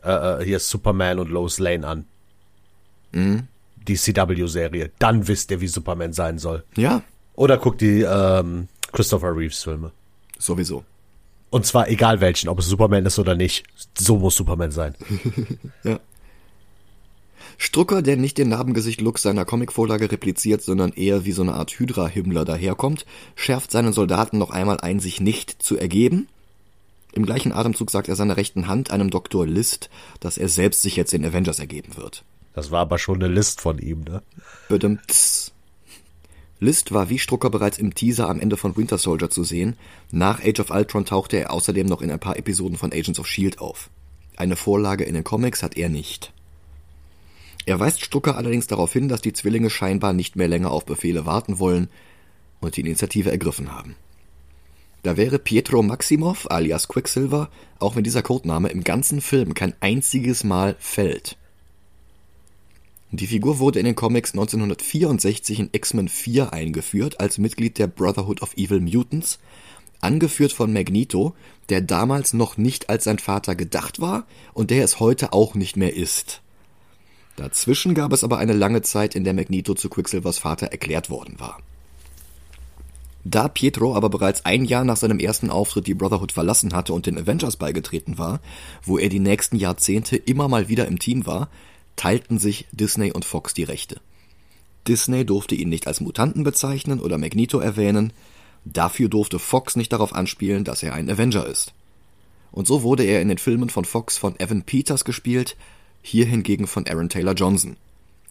äh, 0.04 0.12
äh 0.42 0.46
hier 0.46 0.58
ist 0.58 0.70
Superman 0.70 1.20
und 1.20 1.30
Lois 1.30 1.60
Lane 1.60 1.88
an. 1.88 2.06
Mhm. 3.12 3.48
Die 3.88 3.96
CW-Serie. 3.96 4.92
Dann 5.00 5.28
wisst 5.28 5.52
ihr, 5.52 5.62
wie 5.62 5.68
Superman 5.68 6.14
sein 6.14 6.40
soll. 6.40 6.64
Ja. 6.76 7.04
Oder 7.36 7.58
guckt 7.58 7.82
die 7.82 8.02
ähm, 8.02 8.68
Christopher 8.92 9.36
Reeves-Filme. 9.36 9.92
Sowieso. 10.38 10.84
Und 11.52 11.66
zwar 11.66 11.88
egal 11.88 12.20
welchen, 12.22 12.50
ob 12.50 12.60
es 12.60 12.68
Superman 12.68 13.06
ist 13.06 13.18
oder 13.20 13.36
nicht. 13.36 13.66
So 13.98 14.18
muss 14.18 14.36
Superman 14.36 14.72
sein. 14.72 14.96
ja. 15.84 16.00
Strucker, 17.62 18.02
der 18.02 18.16
nicht 18.16 18.38
den 18.38 18.48
Narbengesicht-Look 18.50 19.20
seiner 19.20 19.44
Comicvorlage 19.44 20.10
repliziert, 20.10 20.62
sondern 20.62 20.94
eher 20.94 21.26
wie 21.26 21.34
so 21.34 21.42
eine 21.42 21.56
Art 21.56 21.72
Hydra-Himmler 21.72 22.46
daherkommt, 22.46 23.06
schärft 23.36 23.70
seinen 23.70 23.92
Soldaten 23.92 24.38
noch 24.38 24.50
einmal 24.50 24.80
ein, 24.80 25.02
sich 25.02 25.20
nicht 25.20 25.62
zu 25.62 25.78
ergeben. 25.78 26.30
Im 27.12 27.26
gleichen 27.26 27.52
Atemzug 27.52 27.92
sagt 27.92 28.08
er 28.08 28.16
seiner 28.16 28.38
rechten 28.38 28.68
Hand, 28.68 28.92
einem 28.92 29.10
Dr. 29.10 29.46
List, 29.46 29.90
dass 30.22 30.38
er 30.38 30.48
selbst 30.48 30.82
sich 30.82 30.96
jetzt 30.96 31.12
den 31.12 31.26
Avengers 31.26 31.60
ergeben 31.60 31.98
wird. 31.98 32.24
Das 32.54 32.72
war 32.72 32.80
aber 32.80 32.98
schon 32.98 33.22
eine 33.22 33.34
List 33.34 33.60
von 33.60 33.78
ihm, 33.78 34.04
ne? 34.04 34.22
Bedimmt. 34.70 35.52
List 36.62 36.94
war 36.94 37.10
wie 37.10 37.20
Strucker 37.20 37.50
bereits 37.50 37.78
im 37.78 37.94
Teaser 37.94 38.30
am 38.30 38.40
Ende 38.40 38.56
von 38.56 38.78
Winter 38.78 38.98
Soldier 38.98 39.30
zu 39.30 39.44
sehen. 39.44 39.76
Nach 40.12 40.42
Age 40.42 40.62
of 40.62 40.72
Ultron 40.72 41.06
tauchte 41.06 41.38
er 41.38 41.52
außerdem 41.52 41.88
noch 41.88 42.02
in 42.02 42.10
ein 42.10 42.20
paar 42.20 42.38
Episoden 42.38 42.78
von 42.78 42.94
Agents 42.94 43.20
of 43.20 43.28
Shield 43.28 43.60
auf. 43.60 43.90
Eine 44.38 44.56
Vorlage 44.56 45.04
in 45.04 45.14
den 45.14 45.26
Comics 45.26 45.62
hat 45.62 45.76
er 45.76 45.90
nicht. 45.90 46.32
Er 47.70 47.80
weist 47.80 48.04
Strucker 48.04 48.36
allerdings 48.36 48.66
darauf 48.66 48.94
hin, 48.94 49.10
dass 49.10 49.22
die 49.22 49.32
Zwillinge 49.32 49.70
scheinbar 49.70 50.12
nicht 50.12 50.36
mehr 50.36 50.48
länger 50.48 50.72
auf 50.72 50.88
Befehle 50.88 51.28
warten 51.28 51.60
wollen 51.60 51.88
und 52.62 52.76
die 52.76 52.82
Initiative 52.82 53.30
ergriffen 53.30 53.72
haben. 53.72 53.96
Da 55.04 55.18
wäre 55.18 55.38
Pietro 55.38 55.84
Maximov 55.84 56.50
alias 56.50 56.88
Quicksilver, 56.88 57.52
auch 57.78 57.96
wenn 57.96 58.04
dieser 58.04 58.24
Codename 58.24 58.70
im 58.70 58.84
ganzen 58.84 59.22
Film 59.22 59.54
kein 59.54 59.76
einziges 59.82 60.44
Mal 60.44 60.78
fällt. 60.80 61.38
Die 63.12 63.28
Figur 63.28 63.60
wurde 63.60 63.78
in 63.78 63.86
den 63.86 63.96
Comics 63.96 64.32
1964 64.32 65.60
in 65.60 65.70
X-Men 65.72 66.08
4 66.08 66.52
eingeführt 66.52 67.20
als 67.20 67.38
Mitglied 67.38 67.78
der 67.78 67.86
Brotherhood 67.86 68.42
of 68.42 68.58
Evil 68.58 68.80
Mutants, 68.80 69.38
angeführt 70.02 70.54
von 70.54 70.74
Magneto, 70.74 71.36
der 71.70 71.82
damals 71.82 72.34
noch 72.34 72.58
nicht 72.58 72.90
als 72.90 73.04
sein 73.04 73.20
Vater 73.20 73.54
gedacht 73.54 74.02
war 74.02 74.26
und 74.56 74.72
der 74.72 74.84
es 74.84 75.00
heute 75.00 75.34
auch 75.34 75.54
nicht 75.54 75.78
mehr 75.78 75.96
ist. 75.96 76.42
Dazwischen 77.40 77.94
gab 77.94 78.12
es 78.12 78.26
aber 78.26 78.38
eine 78.38 78.52
lange 78.52 78.82
Zeit, 78.82 79.16
in 79.16 79.24
der 79.24 79.34
Magneto 79.34 79.74
zu 79.74 79.88
Quicksilvers 79.88 80.38
Vater 80.38 80.68
erklärt 80.68 81.10
worden 81.10 81.40
war. 81.40 81.58
Da 83.24 83.48
Pietro 83.48 83.96
aber 83.96 84.10
bereits 84.10 84.44
ein 84.44 84.66
Jahr 84.66 84.84
nach 84.84 84.98
seinem 84.98 85.20
ersten 85.20 85.50
Auftritt 85.50 85.88
die 85.88 85.94
Brotherhood 85.94 86.34
verlassen 86.34 86.74
hatte 86.74 86.92
und 86.92 87.06
den 87.06 87.18
Avengers 87.18 87.56
beigetreten 87.56 88.18
war, 88.18 88.42
wo 88.84 88.98
er 88.98 89.08
die 89.08 89.22
nächsten 89.22 89.56
Jahrzehnte 89.56 90.18
immer 90.18 90.50
mal 90.50 90.68
wieder 90.68 90.86
im 90.86 91.00
Team 91.00 91.26
war, 91.26 91.50
teilten 91.96 92.40
sich 92.40 92.68
Disney 92.74 93.14
und 93.14 93.24
Fox 93.24 93.54
die 93.54 93.64
Rechte. 93.64 94.02
Disney 94.86 95.26
durfte 95.26 95.56
ihn 95.56 95.70
nicht 95.70 95.88
als 95.88 96.02
Mutanten 96.02 96.44
bezeichnen 96.44 97.00
oder 97.00 97.18
Magneto 97.18 97.60
erwähnen, 97.60 98.12
dafür 98.66 99.08
durfte 99.08 99.40
Fox 99.40 99.78
nicht 99.78 99.94
darauf 99.94 100.14
anspielen, 100.14 100.66
dass 100.66 100.84
er 100.84 100.94
ein 100.94 101.10
Avenger 101.10 101.46
ist. 101.46 101.74
Und 102.52 102.68
so 102.68 102.84
wurde 102.84 103.04
er 103.04 103.22
in 103.22 103.30
den 103.30 103.38
Filmen 103.38 103.70
von 103.70 103.86
Fox 103.86 104.18
von 104.18 104.38
Evan 104.42 104.64
Peters 104.64 105.06
gespielt, 105.06 105.56
hier 106.10 106.26
hingegen 106.26 106.68
von 106.68 106.88
Aaron 106.88 107.10
Taylor 107.10 107.34
Johnson. 107.34 107.78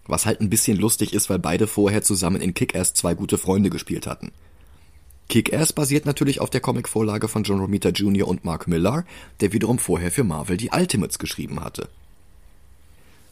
Was 0.07 0.27
halt 0.27 0.41
ein 0.41 0.51
bisschen 0.51 0.77
lustig 0.77 1.13
ist, 1.13 1.31
weil 1.31 1.39
beide 1.39 1.67
vorher 1.67 2.03
zusammen 2.03 2.41
in 2.41 2.55
Kick-Ass 2.55 2.95
zwei 2.95 3.15
gute 3.15 3.39
Freunde 3.39 3.71
gespielt 3.71 4.07
hatten. 4.07 4.33
Kick-Ass 5.29 5.73
basiert 5.73 6.07
natürlich 6.07 6.41
auf 6.41 6.51
der 6.51 6.61
Comicvorlage 6.61 7.29
von 7.29 7.43
John 7.43 7.61
Romita 7.61 7.91
Jr. 7.91 8.27
und 8.27 8.45
Mark 8.45 8.67
Millar, 8.67 9.05
der 9.41 9.53
wiederum 9.53 9.79
vorher 9.79 10.11
für 10.11 10.25
Marvel 10.25 10.57
die 10.57 10.71
Ultimates 10.71 11.19
geschrieben 11.19 11.61
hatte. 11.63 11.89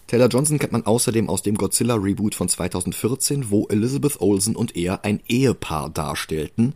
Taylor 0.06 0.28
Johnson 0.28 0.58
kennt 0.58 0.72
man 0.72 0.86
außerdem 0.86 1.28
aus 1.28 1.42
dem 1.42 1.56
Godzilla-Reboot 1.56 2.34
von 2.34 2.48
2014, 2.48 3.50
wo 3.50 3.66
Elizabeth 3.68 4.20
Olsen 4.20 4.54
und 4.54 4.76
er 4.76 5.04
ein 5.04 5.20
Ehepaar 5.26 5.90
darstellten. 5.90 6.74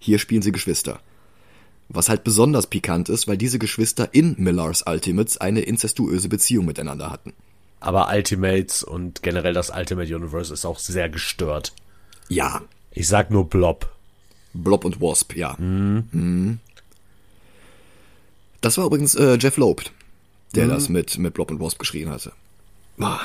Hier 0.00 0.18
spielen 0.18 0.42
sie 0.42 0.52
Geschwister. 0.52 1.00
Was 1.88 2.08
halt 2.08 2.24
besonders 2.24 2.66
pikant 2.66 3.08
ist, 3.08 3.28
weil 3.28 3.36
diese 3.36 3.58
Geschwister 3.58 4.08
in 4.12 4.34
Millars 4.38 4.82
Ultimates 4.86 5.36
eine 5.38 5.60
inzestuöse 5.60 6.28
Beziehung 6.28 6.64
miteinander 6.64 7.10
hatten. 7.10 7.34
Aber 7.80 8.08
Ultimates 8.08 8.82
und 8.82 9.22
generell 9.22 9.52
das 9.52 9.70
Ultimate 9.70 10.14
Universe 10.14 10.52
ist 10.52 10.64
auch 10.64 10.78
sehr 10.78 11.10
gestört. 11.10 11.74
Ja. 12.28 12.62
Ich 12.90 13.08
sag 13.08 13.30
nur 13.30 13.48
Blob. 13.48 13.90
Blob 14.54 14.84
und 14.84 15.00
Wasp, 15.00 15.36
ja. 15.36 15.54
Mhm. 15.58 16.08
Mhm. 16.12 16.58
Das 18.60 18.78
war 18.78 18.86
übrigens 18.86 19.14
äh, 19.14 19.36
Jeff 19.38 19.58
Loeb, 19.58 19.82
der 20.54 20.64
mhm. 20.64 20.70
das 20.70 20.88
mit, 20.88 21.18
mit 21.18 21.34
Blob 21.34 21.50
und 21.50 21.60
Wasp 21.60 21.78
geschrieben 21.78 22.10
hatte. 22.10 22.32
Boah. 22.96 23.20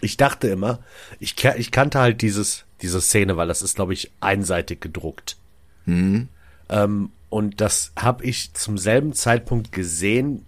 Ich 0.00 0.16
dachte 0.16 0.48
immer, 0.48 0.78
ich, 1.20 1.36
ich 1.58 1.70
kannte 1.70 2.00
halt 2.00 2.22
dieses, 2.22 2.64
diese 2.80 3.00
Szene, 3.00 3.36
weil 3.36 3.48
das 3.48 3.62
ist, 3.62 3.76
glaube 3.76 3.92
ich, 3.92 4.10
einseitig 4.20 4.80
gedruckt. 4.80 5.36
Mhm. 5.84 6.28
Ähm, 6.70 7.10
und 7.32 7.62
das 7.62 7.92
habe 7.96 8.26
ich 8.26 8.52
zum 8.52 8.76
selben 8.76 9.14
Zeitpunkt 9.14 9.72
gesehen, 9.72 10.44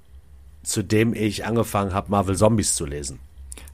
zu 0.62 0.82
dem 0.82 1.14
ich 1.14 1.46
angefangen 1.46 1.94
habe, 1.94 2.10
Marvel 2.10 2.36
Zombies 2.36 2.74
zu 2.74 2.84
lesen. 2.84 3.20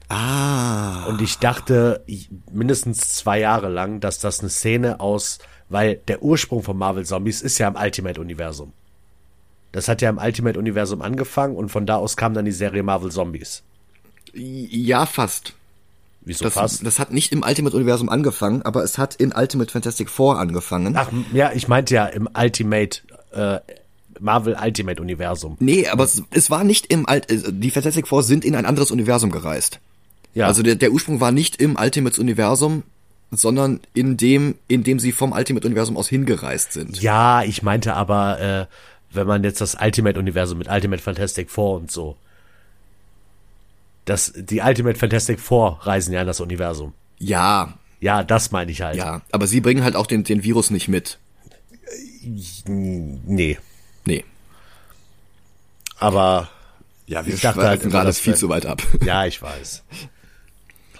Ah. 0.07 1.07
Und 1.07 1.21
ich 1.21 1.37
dachte 1.37 2.05
mindestens 2.49 3.13
zwei 3.13 3.37
Jahre 3.41 3.67
lang, 3.67 3.99
dass 3.99 4.19
das 4.19 4.39
eine 4.39 4.47
Szene 4.47 5.01
aus, 5.01 5.39
weil 5.67 5.97
der 6.07 6.23
Ursprung 6.23 6.63
von 6.63 6.77
Marvel 6.77 7.05
Zombies 7.05 7.41
ist 7.41 7.57
ja 7.57 7.67
im 7.67 7.75
Ultimate-Universum. 7.75 8.71
Das 9.73 9.89
hat 9.89 10.01
ja 10.01 10.09
im 10.09 10.17
Ultimate-Universum 10.17 11.01
angefangen 11.01 11.57
und 11.57 11.67
von 11.67 11.85
da 11.85 11.97
aus 11.97 12.15
kam 12.15 12.33
dann 12.33 12.45
die 12.45 12.53
Serie 12.53 12.81
Marvel 12.81 13.11
Zombies. 13.11 13.61
Ja, 14.33 15.05
fast. 15.05 15.53
Wieso 16.23 16.45
das, 16.45 16.53
fast? 16.53 16.85
Das 16.85 16.99
hat 16.99 17.11
nicht 17.11 17.31
im 17.31 17.43
Ultimate-Universum 17.43 18.09
angefangen, 18.09 18.61
aber 18.61 18.83
es 18.83 18.97
hat 18.97 19.15
in 19.15 19.33
Ultimate 19.33 19.71
Fantastic 19.71 20.09
Four 20.09 20.39
angefangen. 20.39 20.95
Ach, 20.95 21.09
ja, 21.33 21.51
ich 21.53 21.67
meinte 21.67 21.95
ja 21.95 22.05
im 22.05 22.29
Ultimate, 22.37 23.01
äh, 23.31 23.59
Marvel 24.19 24.55
Ultimate 24.61 25.01
Universum. 25.01 25.57
Nee, 25.59 25.87
aber 25.87 26.03
es, 26.03 26.21
es 26.29 26.51
war 26.51 26.63
nicht 26.63 26.93
im 26.93 27.07
Alt, 27.07 27.31
äh, 27.31 27.51
die 27.51 27.71
Fantastic 27.71 28.07
Four 28.07 28.23
sind 28.23 28.45
in 28.45 28.55
ein 28.55 28.65
anderes 28.65 28.91
Universum 28.91 29.31
gereist. 29.31 29.79
Ja. 30.33 30.47
Also 30.47 30.63
der, 30.63 30.75
der 30.75 30.91
Ursprung 30.91 31.19
war 31.19 31.31
nicht 31.31 31.61
im 31.61 31.75
Ultimate-Universum, 31.75 32.83
sondern 33.31 33.79
in 33.93 34.17
dem, 34.17 34.55
in 34.67 34.83
dem 34.83 34.99
sie 34.99 35.11
vom 35.11 35.31
Ultimate-Universum 35.31 35.97
aus 35.97 36.07
hingereist 36.07 36.73
sind. 36.73 37.01
Ja, 37.01 37.43
ich 37.43 37.63
meinte 37.63 37.95
aber, 37.95 38.39
äh, 38.39 38.65
wenn 39.13 39.27
man 39.27 39.43
jetzt 39.43 39.61
das 39.61 39.75
Ultimate-Universum 39.81 40.57
mit 40.57 40.69
Ultimate 40.69 41.01
Fantastic 41.01 41.49
Four 41.49 41.77
und 41.77 41.91
so. 41.91 42.15
Das, 44.05 44.33
die 44.35 44.61
Ultimate 44.61 44.97
Fantastic 44.97 45.39
Four 45.39 45.79
reisen 45.83 46.13
ja 46.13 46.21
in 46.21 46.27
das 46.27 46.39
Universum. 46.39 46.93
Ja. 47.19 47.77
Ja, 47.99 48.23
das 48.23 48.51
meine 48.51 48.71
ich 48.71 48.81
halt. 48.81 48.97
Ja, 48.97 49.21
aber 49.31 49.45
sie 49.45 49.61
bringen 49.61 49.83
halt 49.83 49.95
auch 49.95 50.07
den, 50.07 50.23
den 50.23 50.43
Virus 50.43 50.71
nicht 50.71 50.87
mit. 50.87 51.19
Nee. 52.65 53.59
Nee. 54.05 54.25
Aber. 55.99 56.49
Ja, 57.05 57.25
wir 57.25 57.33
ich 57.33 57.41
dachte 57.41 57.61
halt 57.61 57.81
gerade 57.83 58.07
das 58.07 58.19
viel 58.19 58.35
zu 58.35 58.49
weit 58.49 58.65
ab. 58.65 58.81
Ja, 59.05 59.25
ich 59.25 59.41
weiß. 59.41 59.83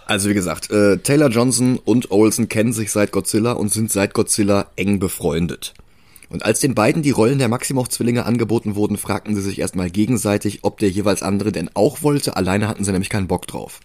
Also 0.05 0.29
wie 0.29 0.33
gesagt, 0.33 0.69
äh, 0.71 0.97
Taylor 0.97 1.29
Johnson 1.29 1.77
und 1.77 2.11
Olsen 2.11 2.49
kennen 2.49 2.73
sich 2.73 2.91
seit 2.91 3.11
Godzilla 3.11 3.53
und 3.53 3.71
sind 3.71 3.91
seit 3.91 4.13
Godzilla 4.13 4.67
eng 4.75 4.99
befreundet. 4.99 5.73
Und 6.31 6.45
als 6.45 6.61
den 6.61 6.75
beiden 6.75 7.03
die 7.03 7.11
Rollen 7.11 7.39
der 7.39 7.49
Maximoff-Zwillinge 7.49 8.25
angeboten 8.25 8.75
wurden, 8.75 8.97
fragten 8.97 9.35
sie 9.35 9.41
sich 9.41 9.59
erstmal 9.59 9.89
gegenseitig, 9.89 10.59
ob 10.63 10.79
der 10.79 10.89
jeweils 10.89 11.23
andere 11.23 11.51
denn 11.51 11.69
auch 11.73 12.03
wollte. 12.03 12.37
Alleine 12.37 12.69
hatten 12.69 12.85
sie 12.85 12.91
nämlich 12.93 13.09
keinen 13.09 13.27
Bock 13.27 13.47
drauf. 13.47 13.81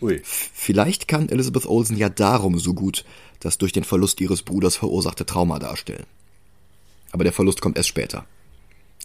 Ui. 0.00 0.20
Vielleicht 0.22 1.08
kann 1.08 1.28
Elizabeth 1.28 1.66
Olsen 1.66 1.96
ja 1.96 2.08
darum 2.08 2.60
so 2.60 2.74
gut 2.74 3.04
das 3.40 3.58
durch 3.58 3.72
den 3.72 3.82
Verlust 3.82 4.20
ihres 4.20 4.42
Bruders 4.42 4.76
verursachte 4.76 5.26
Trauma 5.26 5.58
darstellen. 5.58 6.06
Aber 7.10 7.24
der 7.24 7.32
Verlust 7.32 7.60
kommt 7.60 7.76
erst 7.76 7.88
später. 7.88 8.24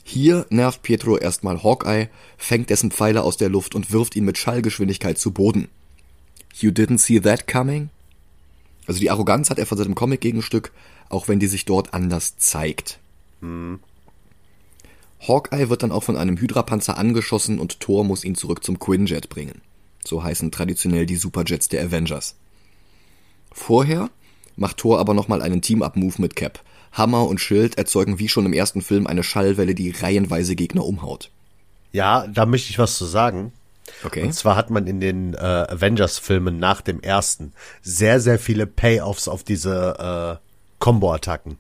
Hier 0.03 0.45
nervt 0.51 0.83
Pietro 0.83 1.17
erstmal 1.17 1.63
Hawkeye, 1.63 2.09
fängt 2.37 2.69
dessen 2.69 2.91
Pfeile 2.91 3.23
aus 3.23 3.37
der 3.37 3.49
Luft 3.49 3.73
und 3.73 3.91
wirft 3.91 4.15
ihn 4.15 4.25
mit 4.25 4.37
Schallgeschwindigkeit 4.37 5.17
zu 5.17 5.31
Boden. 5.31 5.69
You 6.55 6.69
didn't 6.69 6.99
see 6.99 7.19
that 7.19 7.47
coming? 7.47 7.89
Also 8.87 8.99
die 8.99 9.11
Arroganz 9.11 9.49
hat 9.49 9.59
er 9.59 9.65
von 9.65 9.77
seinem 9.77 9.95
Comic-Gegenstück, 9.95 10.71
auch 11.09 11.27
wenn 11.27 11.39
die 11.39 11.47
sich 11.47 11.65
dort 11.65 11.93
anders 11.93 12.37
zeigt. 12.37 12.99
Hm. 13.41 13.79
Hawkeye 15.19 15.69
wird 15.69 15.83
dann 15.83 15.91
auch 15.91 16.03
von 16.03 16.15
einem 16.15 16.37
Hydra-Panzer 16.37 16.97
angeschossen 16.97 17.59
und 17.59 17.79
Thor 17.79 18.03
muss 18.03 18.23
ihn 18.23 18.35
zurück 18.35 18.63
zum 18.63 18.79
Quinjet 18.79 19.29
bringen. 19.29 19.61
So 20.05 20.23
heißen 20.23 20.51
traditionell 20.51 21.05
die 21.05 21.15
Superjets 21.15 21.67
der 21.67 21.83
Avengers. 21.83 22.35
Vorher 23.51 24.09
macht 24.55 24.77
Thor 24.77 24.99
aber 24.99 25.13
nochmal 25.13 25.41
einen 25.41 25.61
Team-Up-Move 25.61 26.15
mit 26.19 26.35
Cap. 26.35 26.63
Hammer 26.93 27.27
und 27.27 27.39
Schild 27.39 27.77
erzeugen 27.77 28.19
wie 28.19 28.29
schon 28.29 28.45
im 28.45 28.53
ersten 28.53 28.81
Film 28.81 29.05
eine 29.05 29.23
Schallwelle, 29.23 29.75
die 29.75 29.91
reihenweise 29.91 30.55
Gegner 30.55 30.85
umhaut. 30.85 31.29
Ja, 31.91 32.27
da 32.27 32.45
möchte 32.45 32.69
ich 32.69 32.79
was 32.79 32.97
zu 32.97 33.05
sagen. 33.05 33.51
Okay. 34.03 34.23
Und 34.23 34.33
zwar 34.33 34.55
hat 34.55 34.69
man 34.69 34.87
in 34.87 34.99
den 34.99 35.33
äh, 35.33 35.37
Avengers-Filmen 35.37 36.59
nach 36.59 36.81
dem 36.81 37.01
ersten 37.01 37.53
sehr, 37.81 38.19
sehr 38.19 38.39
viele 38.39 38.67
Payoffs 38.67 39.27
auf 39.27 39.43
diese 39.43 40.39
äh, 40.39 40.45
Combo-Attacken. 40.79 41.57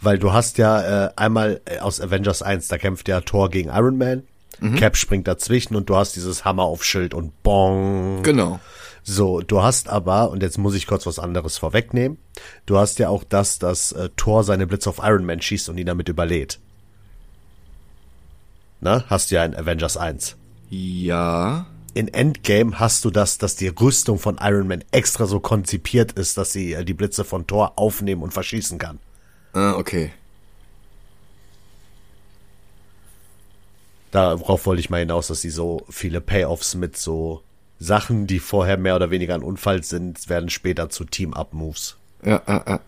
Weil 0.00 0.18
du 0.18 0.32
hast 0.32 0.58
ja 0.58 1.06
äh, 1.06 1.10
einmal 1.16 1.60
äh, 1.64 1.78
aus 1.78 2.00
Avengers 2.00 2.42
1, 2.42 2.68
da 2.68 2.78
kämpft 2.78 3.08
ja 3.08 3.20
Thor 3.20 3.50
gegen 3.50 3.70
Iron 3.70 3.96
Man, 3.96 4.24
mhm. 4.60 4.76
Cap 4.76 4.96
springt 4.96 5.28
dazwischen 5.28 5.76
und 5.76 5.88
du 5.88 5.96
hast 5.96 6.16
dieses 6.16 6.44
Hammer 6.44 6.64
auf 6.64 6.84
Schild 6.84 7.14
und 7.14 7.42
Bong. 7.42 8.22
Genau. 8.22 8.60
So, 9.02 9.42
du 9.42 9.62
hast 9.62 9.88
aber, 9.88 10.30
und 10.30 10.42
jetzt 10.42 10.58
muss 10.58 10.74
ich 10.74 10.86
kurz 10.86 11.06
was 11.06 11.18
anderes 11.18 11.58
vorwegnehmen, 11.58 12.18
du 12.64 12.78
hast 12.78 12.98
ja 12.98 13.10
auch 13.10 13.22
das, 13.22 13.58
dass 13.58 13.92
äh, 13.92 14.08
Thor 14.16 14.44
seine 14.44 14.66
Blitze 14.66 14.88
auf 14.88 14.98
Iron 15.02 15.26
Man 15.26 15.42
schießt 15.42 15.68
und 15.68 15.78
ihn 15.78 15.86
damit 15.86 16.08
überlädt. 16.08 16.58
Na, 18.80 19.04
hast 19.08 19.30
du 19.30 19.36
ja 19.36 19.44
in 19.44 19.54
Avengers 19.54 19.96
1. 19.96 20.36
Ja. 20.70 21.66
In 21.94 22.08
Endgame 22.08 22.80
hast 22.80 23.04
du 23.04 23.10
das, 23.10 23.38
dass 23.38 23.54
die 23.54 23.68
Rüstung 23.68 24.18
von 24.18 24.38
Iron 24.40 24.66
Man 24.66 24.84
extra 24.90 25.26
so 25.26 25.38
konzipiert 25.38 26.12
ist, 26.12 26.36
dass 26.36 26.52
sie 26.52 26.72
äh, 26.72 26.84
die 26.84 26.94
Blitze 26.94 27.24
von 27.24 27.46
Thor 27.46 27.74
aufnehmen 27.76 28.22
und 28.22 28.32
verschießen 28.32 28.78
kann. 28.78 28.98
Ah, 29.52 29.74
okay. 29.74 30.10
Darauf 34.10 34.66
wollte 34.66 34.80
ich 34.80 34.90
mal 34.90 34.98
hinaus, 34.98 35.28
dass 35.28 35.40
sie 35.40 35.50
so 35.50 35.84
viele 35.88 36.20
Payoffs 36.20 36.74
mit 36.74 36.96
so 36.96 37.42
Sachen, 37.78 38.26
die 38.26 38.38
vorher 38.38 38.76
mehr 38.76 38.96
oder 38.96 39.10
weniger 39.10 39.34
ein 39.34 39.42
Unfall 39.42 39.82
sind, 39.84 40.28
werden 40.28 40.50
später 40.50 40.90
zu 40.90 41.04
Team-Up-Moves. 41.04 41.96
Ja, 42.24 42.42
ja, 42.46 42.64
ja. 42.66 42.80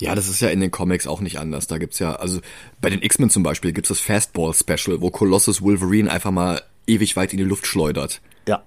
Ja, 0.00 0.14
das 0.14 0.28
ist 0.28 0.40
ja 0.40 0.48
in 0.48 0.60
den 0.60 0.70
Comics 0.70 1.06
auch 1.06 1.20
nicht 1.20 1.38
anders. 1.38 1.66
Da 1.66 1.78
gibt's 1.78 1.98
ja, 1.98 2.16
also 2.16 2.40
bei 2.80 2.90
den 2.90 3.02
X-Men 3.02 3.30
zum 3.30 3.42
Beispiel 3.42 3.72
gibt's 3.72 3.88
das 3.88 4.00
Fastball-Special, 4.00 5.00
wo 5.00 5.10
Colossus 5.10 5.62
Wolverine 5.62 6.10
einfach 6.10 6.32
mal 6.32 6.62
ewig 6.86 7.16
weit 7.16 7.32
in 7.32 7.38
die 7.38 7.44
Luft 7.44 7.66
schleudert. 7.66 8.20
Ja. 8.46 8.62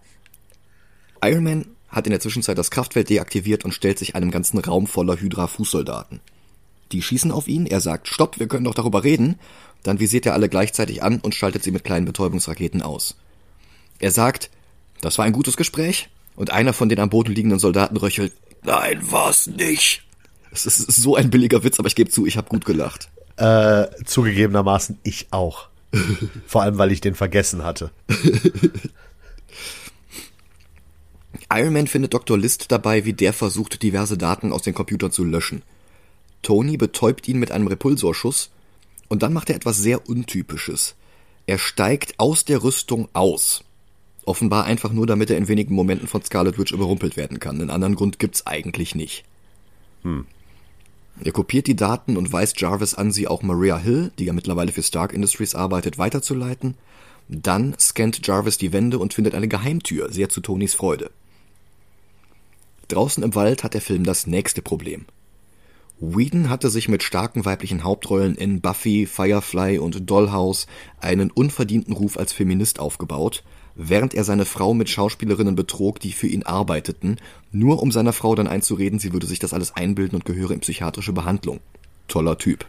Iron 1.21 1.43
Man 1.43 1.65
hat 1.89 2.06
in 2.06 2.12
der 2.12 2.19
Zwischenzeit 2.19 2.58
das 2.58 2.71
Kraftfeld 2.71 3.10
deaktiviert 3.10 3.65
und 3.65 3.73
stellt 3.73 3.99
sich 3.99 4.15
einem 4.15 4.32
ganzen 4.32 4.60
Raum 4.60 4.88
voller 4.88 5.19
Hydra-Fußsoldaten. 5.19 6.19
Die 6.91 7.01
schießen 7.01 7.32
auf 7.32 7.47
ihn, 7.47 7.65
er 7.65 7.82
sagt, 7.82 8.08
stopp, 8.08 8.39
wir 8.39 8.47
können 8.47 8.65
doch 8.65 8.75
darüber 8.75 9.03
reden. 9.03 9.39
Dann 9.84 9.99
visiert 9.99 10.25
er 10.25 10.34
alle 10.34 10.49
gleichzeitig 10.49 11.03
an 11.03 11.19
und 11.19 11.36
schaltet 11.36 11.63
sie 11.63 11.71
mit 11.71 11.84
kleinen 11.84 12.06
Betäubungsraketen 12.06 12.82
aus. 12.82 13.17
Er 13.99 14.12
sagt, 14.12 14.49
das 15.01 15.17
war 15.17 15.25
ein 15.25 15.34
gutes 15.34 15.58
Gespräch, 15.58 16.10
und 16.38 16.51
einer 16.51 16.71
von 16.71 16.88
den 16.88 16.99
am 16.99 17.10
Boden 17.10 17.34
liegenden 17.34 17.60
Soldaten 17.60 17.97
röchelt, 17.97 18.32
nein, 18.63 18.99
war's 19.12 19.47
nicht. 19.47 20.03
Es 20.51 20.65
ist 20.65 20.77
so 20.77 21.15
ein 21.15 21.30
billiger 21.30 21.63
Witz, 21.63 21.80
aber 21.80 21.88
ich 21.88 21.95
gebe 21.95 22.10
zu, 22.10 22.25
ich 22.25 22.38
habe 22.38 22.47
gut 22.47 22.63
gelacht. 22.63 23.10
Äh, 23.36 23.88
zugegebenermaßen 24.06 24.99
ich 25.03 25.27
auch. 25.32 25.67
Vor 26.47 26.62
allem, 26.62 26.78
weil 26.78 26.91
ich 26.91 27.02
den 27.02 27.15
vergessen 27.15 27.63
hatte. 27.63 27.91
Iron 31.50 31.73
Man 31.73 31.88
findet 31.88 32.13
Dr. 32.13 32.38
List 32.38 32.71
dabei, 32.71 33.06
wie 33.06 33.13
der 33.13 33.32
versucht, 33.34 33.82
diverse 33.82 34.17
Daten 34.17 34.52
aus 34.52 34.63
den 34.63 34.73
Computern 34.73 35.12
zu 35.12 35.23
löschen. 35.23 35.62
Tony 36.41 36.78
betäubt 36.78 37.28
ihn 37.28 37.39
mit 37.39 37.52
einem 37.52 37.67
Repulsorschuss 37.67 38.52
und 39.08 39.23
dann 39.23 39.34
macht 39.34 39.50
er 39.50 39.56
etwas 39.56 39.78
sehr 39.78 40.10
Untypisches. 40.10 40.95
Er 41.45 41.58
steigt 41.58 42.19
aus 42.19 42.43
der 42.43 42.63
Rüstung 42.63 43.08
aus. 43.13 43.63
Offenbar 44.26 44.65
einfach 44.65 44.91
nur, 44.91 45.08
damit 45.08 45.30
er 45.30 45.38
in 45.38 45.47
wenigen 45.47 45.73
Momenten 45.73 46.10
von 46.10 46.21
Scarlet 46.21 46.60
Witch 46.60 46.73
überrumpelt 46.73 47.15
werden 47.15 47.39
kann. 47.39 47.62
Einen 47.62 47.69
anderen 47.69 47.95
Grund 47.95 48.19
gibt's 48.19 48.45
eigentlich 48.45 48.93
nicht. 48.93 49.23
Hm. 50.04 50.26
Er 51.23 51.32
kopiert 51.32 51.67
die 51.67 51.75
Daten 51.75 52.15
und 52.15 52.32
weist 52.32 52.62
Jarvis 52.62 52.93
an, 52.93 53.12
sie 53.12 53.27
auch 53.27 53.41
Maria 53.41 53.77
Hill, 53.77 54.12
die 54.19 54.25
ja 54.25 54.34
mittlerweile 54.34 54.71
für 54.71 54.84
Stark 54.84 55.13
Industries 55.13 55.56
arbeitet, 55.56 55.97
weiterzuleiten. 55.97 56.75
Dann 57.27 57.75
scannt 57.80 58.25
Jarvis 58.25 58.58
die 58.58 58.71
Wände 58.71 58.99
und 58.99 59.13
findet 59.13 59.36
eine 59.36 59.47
Geheimtür, 59.47 60.12
sehr 60.12 60.30
zu 60.30 60.41
Tonys 60.41 60.75
Freude. 60.75 61.12
Draußen 62.88 63.23
im 63.23 63.36
Wald 63.36 63.63
hat 63.63 63.73
der 63.73 63.82
Film 63.82 64.03
das 64.03 64.27
nächste 64.27 64.62
Problem. 64.62 65.06
Whedon 65.99 66.49
hatte 66.49 66.69
sich 66.69 66.88
mit 66.88 67.01
starken 67.01 67.43
weiblichen 67.43 67.84
Hauptrollen 67.84 68.36
in 68.36 68.62
Buffy, 68.62 69.08
Firefly 69.08 69.80
und 69.80 70.10
Dollhouse 70.10 70.67
einen 71.01 71.32
unverdienten 71.32 71.93
Ruf 71.93 72.17
als 72.17 72.34
Feminist 72.34 72.80
aufgebaut 72.80 73.43
während 73.77 74.15
er 74.15 74.23
seine 74.23 74.45
Frau 74.45 74.73
mit 74.73 74.89
Schauspielerinnen 74.89 75.55
betrog, 75.55 75.99
die 75.99 76.11
für 76.11 76.27
ihn 76.27 76.43
arbeiteten, 76.43 77.17
nur 77.51 77.81
um 77.81 77.91
seiner 77.91 78.11
Frau 78.11 78.33
dann 78.33 78.47
einzureden, 78.47 78.99
sie 78.99 79.13
würde 79.13 79.27
sich 79.27 79.39
das 79.39 79.53
alles 79.53 79.75
einbilden 79.75 80.15
und 80.15 80.25
gehöre 80.25 80.51
in 80.51 80.59
psychiatrische 80.59 81.13
Behandlung. 81.13 81.59
Toller 82.07 82.37
Typ. 82.37 82.65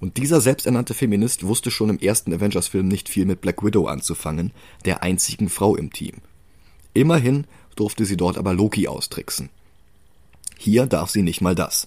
Und 0.00 0.16
dieser 0.16 0.40
selbsternannte 0.40 0.94
Feminist 0.94 1.46
wusste 1.46 1.70
schon 1.70 1.90
im 1.90 1.98
ersten 1.98 2.32
Avengers-Film 2.32 2.88
nicht 2.88 3.08
viel 3.08 3.26
mit 3.26 3.40
Black 3.40 3.62
Widow 3.62 3.86
anzufangen, 3.86 4.52
der 4.84 5.02
einzigen 5.02 5.48
Frau 5.48 5.76
im 5.76 5.92
Team. 5.92 6.16
Immerhin 6.94 7.44
durfte 7.76 8.06
sie 8.06 8.16
dort 8.16 8.38
aber 8.38 8.54
Loki 8.54 8.88
austricksen. 8.88 9.50
Hier 10.58 10.86
darf 10.86 11.10
sie 11.10 11.22
nicht 11.22 11.42
mal 11.42 11.54
das. 11.54 11.86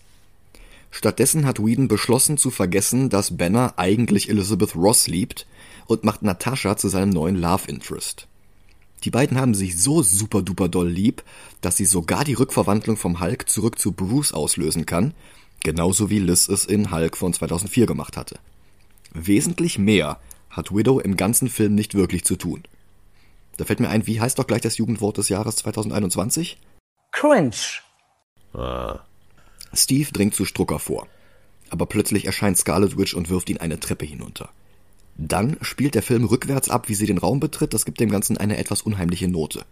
Stattdessen 0.91 1.45
hat 1.45 1.63
Whedon 1.63 1.88
beschlossen 1.88 2.38
zu 2.38 2.49
vergessen, 2.49 3.10
dass 3.10 3.38
Banner 3.38 3.73
eigentlich 3.78 4.30
Elizabeth 4.30 4.75
Ross 4.75 5.08
liebt 5.08 5.45
und 5.89 6.04
macht 6.04 6.21
Natascha 6.21 6.78
zu 6.78 6.88
seinem 6.88 7.10
neuen 7.10 7.36
Love 7.36 7.67
Interest. 7.67 8.28
Die 9.04 9.10
beiden 9.10 9.39
haben 9.39 9.56
sich 9.56 9.82
so 9.82 10.04
super 10.04 10.43
duper 10.43 10.69
doll 10.69 10.88
lieb, 10.88 11.23
dass 11.62 11.78
sie 11.78 11.86
sogar 11.86 12.23
die 12.23 12.36
Rückverwandlung 12.36 12.95
vom 12.95 13.19
Hulk 13.19 13.49
zurück 13.49 13.80
zu 13.80 13.91
Bruce 13.93 14.32
auslösen 14.32 14.86
kann, 14.86 15.15
genauso 15.63 16.12
wie 16.12 16.19
Liz 16.19 16.47
es 16.47 16.65
in 16.65 16.91
Hulk 16.91 17.17
von 17.17 17.34
2004 17.34 17.88
gemacht 17.88 18.17
hatte. 18.17 18.38
Wesentlich 19.13 19.80
mehr 19.80 20.19
hat 20.52 20.71
Widow 20.71 20.99
im 20.99 21.17
ganzen 21.17 21.49
Film 21.49 21.73
nicht 21.73 21.95
wirklich 21.95 22.23
zu 22.23 22.36
tun. 22.36 22.62
Da 23.58 23.65
fällt 23.65 23.80
mir 23.80 23.89
ein, 23.89 24.06
wie 24.06 24.21
heißt 24.21 24.38
doch 24.38 24.45
gleich 24.45 24.62
das 24.62 24.78
Jugendwort 24.78 25.17
des 25.17 25.30
Jahres 25.30 25.56
2021? 25.56 26.60
Cringe. 27.12 27.56
Ah. 28.54 28.99
Steve 29.73 30.12
dringt 30.12 30.36
zu 30.36 30.45
Strucker 30.45 30.78
vor. 30.78 31.08
Aber 31.71 31.88
plötzlich 31.88 32.25
erscheint 32.25 32.58
Scarlet 32.60 32.95
Witch 32.95 33.15
und 33.15 33.30
wirft 33.30 33.49
ihn 33.49 33.58
eine 33.58 33.80
Treppe 33.80 34.06
hinunter. 34.06 34.49
Dann 35.21 35.58
spielt 35.60 35.95
der 35.95 36.01
Film 36.01 36.23
rückwärts 36.23 36.69
ab, 36.69 36.88
wie 36.88 36.95
sie 36.95 37.05
den 37.05 37.17
Raum 37.17 37.41
betritt, 37.41 37.73
das 37.73 37.84
gibt 37.84 37.99
dem 37.99 38.10
Ganzen 38.10 38.38
eine 38.38 38.55
etwas 38.55 38.82
unheimliche 38.82 39.27
Note. 39.27 39.65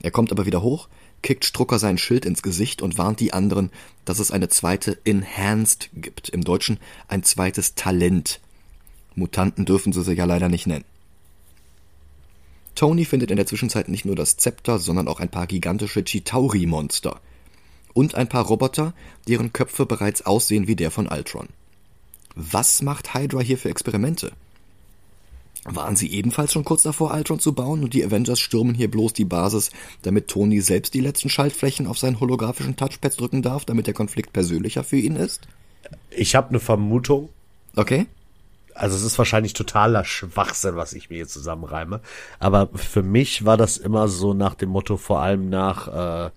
Er 0.00 0.12
kommt 0.12 0.30
aber 0.30 0.46
wieder 0.46 0.62
hoch, 0.62 0.88
kickt 1.22 1.44
Strucker 1.44 1.80
sein 1.80 1.98
Schild 1.98 2.24
ins 2.24 2.40
Gesicht 2.40 2.80
und 2.80 2.96
warnt 2.96 3.18
die 3.18 3.32
anderen, 3.32 3.70
dass 4.04 4.20
es 4.20 4.30
eine 4.30 4.48
zweite 4.48 4.96
Enhanced 5.04 5.90
gibt, 5.92 6.28
im 6.28 6.44
Deutschen 6.44 6.78
ein 7.08 7.24
zweites 7.24 7.74
Talent. 7.74 8.38
Mutanten 9.16 9.64
dürfen 9.64 9.92
sie 9.92 10.04
sich 10.04 10.16
ja 10.16 10.24
leider 10.24 10.48
nicht 10.48 10.68
nennen. 10.68 10.84
Tony 12.76 13.04
findet 13.04 13.32
in 13.32 13.38
der 13.38 13.46
Zwischenzeit 13.46 13.88
nicht 13.88 14.04
nur 14.04 14.14
das 14.14 14.36
Zepter, 14.36 14.78
sondern 14.78 15.08
auch 15.08 15.18
ein 15.18 15.32
paar 15.32 15.48
gigantische 15.48 16.04
Chitauri-Monster. 16.04 17.20
Und 17.92 18.14
ein 18.14 18.28
paar 18.28 18.44
Roboter, 18.44 18.94
deren 19.26 19.52
Köpfe 19.52 19.84
bereits 19.84 20.24
aussehen 20.24 20.68
wie 20.68 20.76
der 20.76 20.92
von 20.92 21.08
Ultron. 21.08 21.48
Was 22.36 22.82
macht 22.82 23.14
Hydra 23.14 23.40
hier 23.40 23.58
für 23.58 23.68
Experimente? 23.68 24.30
Waren 25.64 25.94
sie 25.94 26.10
ebenfalls 26.10 26.52
schon 26.52 26.64
kurz 26.64 26.82
davor, 26.82 27.12
Ultron 27.12 27.38
zu 27.38 27.52
bauen 27.52 27.84
und 27.84 27.92
die 27.92 28.04
Avengers 28.04 28.40
stürmen 28.40 28.74
hier 28.74 28.90
bloß 28.90 29.12
die 29.12 29.26
Basis, 29.26 29.70
damit 30.02 30.28
Tony 30.28 30.60
selbst 30.62 30.94
die 30.94 31.00
letzten 31.00 31.28
Schaltflächen 31.28 31.86
auf 31.86 31.98
seinen 31.98 32.18
holographischen 32.18 32.76
Touchpads 32.76 33.16
drücken 33.16 33.42
darf, 33.42 33.66
damit 33.66 33.86
der 33.86 33.94
Konflikt 33.94 34.32
persönlicher 34.32 34.84
für 34.84 34.96
ihn 34.96 35.16
ist? 35.16 35.48
Ich 36.10 36.34
habe 36.34 36.48
eine 36.48 36.60
Vermutung. 36.60 37.28
Okay. 37.76 38.06
Also 38.74 38.96
es 38.96 39.02
ist 39.02 39.18
wahrscheinlich 39.18 39.52
totaler 39.52 40.04
Schwachsinn, 40.04 40.76
was 40.76 40.94
ich 40.94 41.10
mir 41.10 41.16
hier 41.16 41.28
zusammenreime. 41.28 42.00
Aber 42.38 42.70
für 42.74 43.02
mich 43.02 43.44
war 43.44 43.58
das 43.58 43.76
immer 43.76 44.08
so 44.08 44.32
nach 44.32 44.54
dem 44.54 44.70
Motto, 44.70 44.96
vor 44.96 45.20
allem 45.20 45.50
nach 45.50 45.88
äh, 45.88 46.30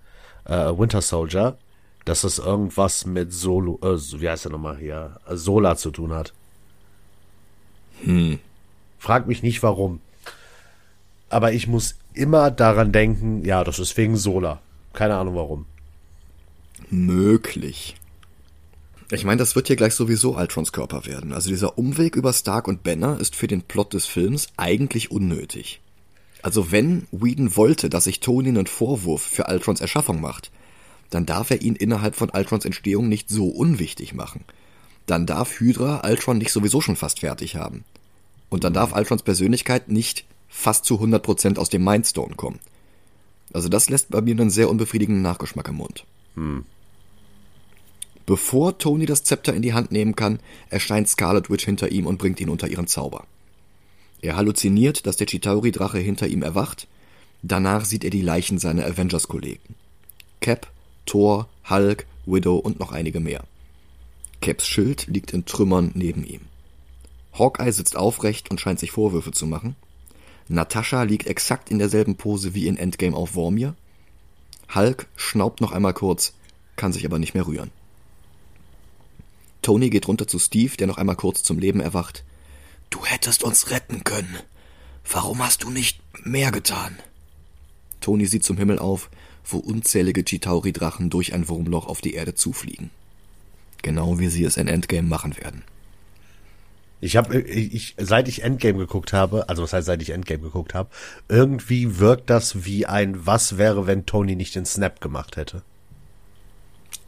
äh, 0.44 0.78
Winter 0.78 1.00
Soldier, 1.00 1.56
dass 2.04 2.24
es 2.24 2.38
irgendwas 2.38 3.06
mit 3.06 3.32
Solo, 3.32 3.78
äh, 3.82 3.96
wie 4.20 4.28
heißt 4.28 4.44
der 4.44 4.52
nochmal 4.52 4.76
hier, 4.76 5.18
Sola 5.30 5.76
zu 5.76 5.90
tun 5.90 6.12
hat. 6.12 6.34
Hm. 8.02 8.38
Frag 9.04 9.26
mich 9.26 9.42
nicht 9.42 9.62
warum. 9.62 10.00
Aber 11.28 11.52
ich 11.52 11.66
muss 11.66 11.96
immer 12.14 12.50
daran 12.50 12.90
denken, 12.90 13.44
ja, 13.44 13.62
das 13.62 13.78
ist 13.78 13.94
wegen 13.98 14.16
Sola. 14.16 14.62
Keine 14.94 15.16
Ahnung 15.16 15.34
warum. 15.34 15.66
Möglich. 16.88 17.96
Ich 19.10 19.26
meine, 19.26 19.40
das 19.40 19.54
wird 19.54 19.66
hier 19.66 19.76
gleich 19.76 19.92
sowieso 19.92 20.38
Ultrons 20.38 20.72
Körper 20.72 21.04
werden. 21.04 21.34
Also 21.34 21.50
dieser 21.50 21.76
Umweg 21.76 22.16
über 22.16 22.32
Stark 22.32 22.66
und 22.66 22.82
Banner 22.82 23.20
ist 23.20 23.36
für 23.36 23.46
den 23.46 23.60
Plot 23.60 23.92
des 23.92 24.06
Films 24.06 24.48
eigentlich 24.56 25.10
unnötig. 25.10 25.82
Also 26.40 26.72
wenn 26.72 27.06
Whedon 27.12 27.56
wollte, 27.56 27.90
dass 27.90 28.04
sich 28.04 28.20
Tony 28.20 28.48
einen 28.48 28.66
Vorwurf 28.66 29.20
für 29.20 29.48
Ultrons 29.48 29.82
Erschaffung 29.82 30.22
macht, 30.22 30.50
dann 31.10 31.26
darf 31.26 31.50
er 31.50 31.60
ihn 31.60 31.76
innerhalb 31.76 32.14
von 32.14 32.30
Ultrons 32.30 32.64
Entstehung 32.64 33.10
nicht 33.10 33.28
so 33.28 33.48
unwichtig 33.48 34.14
machen. 34.14 34.46
Dann 35.04 35.26
darf 35.26 35.60
Hydra 35.60 36.08
Ultron 36.08 36.38
nicht 36.38 36.52
sowieso 36.52 36.80
schon 36.80 36.96
fast 36.96 37.20
fertig 37.20 37.56
haben. 37.56 37.84
Und 38.54 38.62
dann 38.62 38.72
darf 38.72 38.94
Ultrons 38.94 39.24
Persönlichkeit 39.24 39.88
nicht 39.88 40.26
fast 40.48 40.84
zu 40.84 41.00
100% 41.00 41.58
aus 41.58 41.70
dem 41.70 41.82
Mindstone 41.82 42.36
kommen. 42.36 42.60
Also 43.52 43.68
das 43.68 43.90
lässt 43.90 44.10
bei 44.10 44.20
mir 44.20 44.30
einen 44.30 44.48
sehr 44.48 44.70
unbefriedigenden 44.70 45.22
Nachgeschmack 45.24 45.66
im 45.66 45.74
Mund. 45.74 46.04
Hm. 46.36 46.64
Bevor 48.26 48.78
Tony 48.78 49.06
das 49.06 49.24
Zepter 49.24 49.54
in 49.54 49.62
die 49.62 49.72
Hand 49.72 49.90
nehmen 49.90 50.14
kann, 50.14 50.38
erscheint 50.70 51.08
Scarlet 51.08 51.50
Witch 51.50 51.64
hinter 51.64 51.90
ihm 51.90 52.06
und 52.06 52.18
bringt 52.18 52.40
ihn 52.40 52.48
unter 52.48 52.68
ihren 52.68 52.86
Zauber. 52.86 53.26
Er 54.22 54.36
halluziniert, 54.36 55.04
dass 55.04 55.16
der 55.16 55.26
Chitauri-Drache 55.26 55.98
hinter 55.98 56.28
ihm 56.28 56.42
erwacht. 56.42 56.86
Danach 57.42 57.84
sieht 57.84 58.04
er 58.04 58.10
die 58.10 58.22
Leichen 58.22 58.58
seiner 58.60 58.86
Avengers-Kollegen. 58.86 59.74
Cap, 60.38 60.70
Thor, 61.06 61.48
Hulk, 61.68 62.06
Widow 62.24 62.54
und 62.54 62.78
noch 62.78 62.92
einige 62.92 63.18
mehr. 63.18 63.42
Caps 64.40 64.68
Schild 64.68 65.08
liegt 65.08 65.32
in 65.32 65.44
Trümmern 65.44 65.90
neben 65.94 66.24
ihm. 66.24 66.42
Hawkeye 67.38 67.72
sitzt 67.72 67.96
aufrecht 67.96 68.50
und 68.50 68.60
scheint 68.60 68.78
sich 68.78 68.92
Vorwürfe 68.92 69.32
zu 69.32 69.46
machen. 69.46 69.76
Natascha 70.48 71.02
liegt 71.02 71.26
exakt 71.26 71.70
in 71.70 71.78
derselben 71.78 72.16
Pose 72.16 72.54
wie 72.54 72.66
in 72.66 72.76
Endgame 72.76 73.16
auf 73.16 73.30
Vormir. 73.30 73.74
Hulk 74.74 75.06
schnaubt 75.16 75.60
noch 75.60 75.72
einmal 75.72 75.94
kurz, 75.94 76.34
kann 76.76 76.92
sich 76.92 77.04
aber 77.04 77.18
nicht 77.18 77.34
mehr 77.34 77.46
rühren. 77.46 77.70
Tony 79.62 79.88
geht 79.88 80.08
runter 80.08 80.26
zu 80.26 80.38
Steve, 80.38 80.76
der 80.76 80.86
noch 80.86 80.98
einmal 80.98 81.16
kurz 81.16 81.42
zum 81.42 81.58
Leben 81.58 81.80
erwacht. 81.80 82.24
Du 82.90 83.04
hättest 83.04 83.42
uns 83.42 83.70
retten 83.70 84.04
können. 84.04 84.36
Warum 85.10 85.42
hast 85.42 85.62
du 85.62 85.70
nicht 85.70 86.00
mehr 86.22 86.52
getan? 86.52 86.98
Tony 88.00 88.26
sieht 88.26 88.44
zum 88.44 88.58
Himmel 88.58 88.78
auf, 88.78 89.10
wo 89.44 89.58
unzählige 89.58 90.22
Chitauri-Drachen 90.22 91.10
durch 91.10 91.32
ein 91.32 91.48
Wurmloch 91.48 91.86
auf 91.86 92.00
die 92.00 92.14
Erde 92.14 92.34
zufliegen. 92.34 92.90
Genau 93.82 94.18
wie 94.18 94.28
sie 94.28 94.44
es 94.44 94.56
in 94.56 94.68
Endgame 94.68 95.08
machen 95.08 95.36
werden. 95.36 95.62
Ich 97.04 97.16
habe, 97.16 97.38
ich, 97.38 97.96
seit 97.98 98.28
ich 98.28 98.44
Endgame 98.44 98.78
geguckt 98.78 99.12
habe, 99.12 99.50
also 99.50 99.62
was 99.62 99.74
heißt, 99.74 99.84
seit 99.84 100.00
ich 100.00 100.08
Endgame 100.08 100.40
geguckt 100.40 100.72
habe, 100.72 100.88
irgendwie 101.28 101.98
wirkt 101.98 102.30
das 102.30 102.64
wie 102.64 102.86
ein 102.86 103.26
Was 103.26 103.58
wäre, 103.58 103.86
wenn 103.86 104.06
Tony 104.06 104.36
nicht 104.36 104.54
den 104.54 104.64
Snap 104.64 105.02
gemacht 105.02 105.36
hätte. 105.36 105.60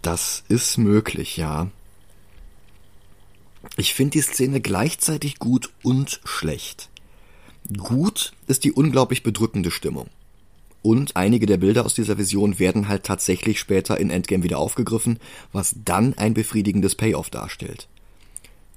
Das 0.03 0.45
ist 0.49 0.77
möglich, 0.77 1.39
ja. 1.39 1.71
Ich 3.79 3.95
finde 3.95 4.19
die 4.19 4.21
Szene 4.21 4.61
gleichzeitig 4.61 5.39
gut 5.39 5.71
und 5.83 6.21
schlecht. 6.25 6.91
Gut 7.79 8.35
ist 8.49 8.65
die 8.65 8.73
unglaublich 8.73 9.23
bedrückende 9.23 9.71
Stimmung. 9.71 10.11
Und 10.83 11.17
einige 11.17 11.47
der 11.47 11.57
Bilder 11.57 11.87
aus 11.87 11.95
dieser 11.95 12.19
Vision 12.19 12.59
werden 12.59 12.89
halt 12.89 13.05
tatsächlich 13.05 13.59
später 13.59 13.99
in 13.99 14.11
Endgame 14.11 14.45
wieder 14.45 14.59
aufgegriffen, 14.59 15.21
was 15.53 15.75
dann 15.87 16.13
ein 16.19 16.35
befriedigendes 16.35 16.97
Payoff 16.97 17.31
darstellt. 17.31 17.89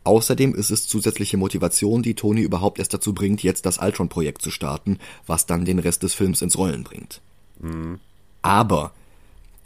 Außerdem 0.10 0.56
ist 0.56 0.72
es 0.72 0.88
zusätzliche 0.88 1.38
Motivation, 1.38 2.02
die 2.02 2.16
Tony 2.16 2.42
überhaupt 2.42 2.80
erst 2.80 2.96
dazu 2.96 3.14
bringt, 3.14 3.44
jetzt 3.44 3.68
das 3.68 3.78
Ultron-Projekt 3.78 4.42
zu 4.42 4.50
starten, 4.50 4.98
was 5.28 5.46
dann 5.46 5.66
den 5.66 5.78
Rest 5.78 6.02
des 6.02 6.16
Films 6.16 6.42
ins 6.42 6.58
Rollen 6.58 6.84
bringt. 6.84 7.22
Mhm. 7.60 8.00
Aber 8.42 8.92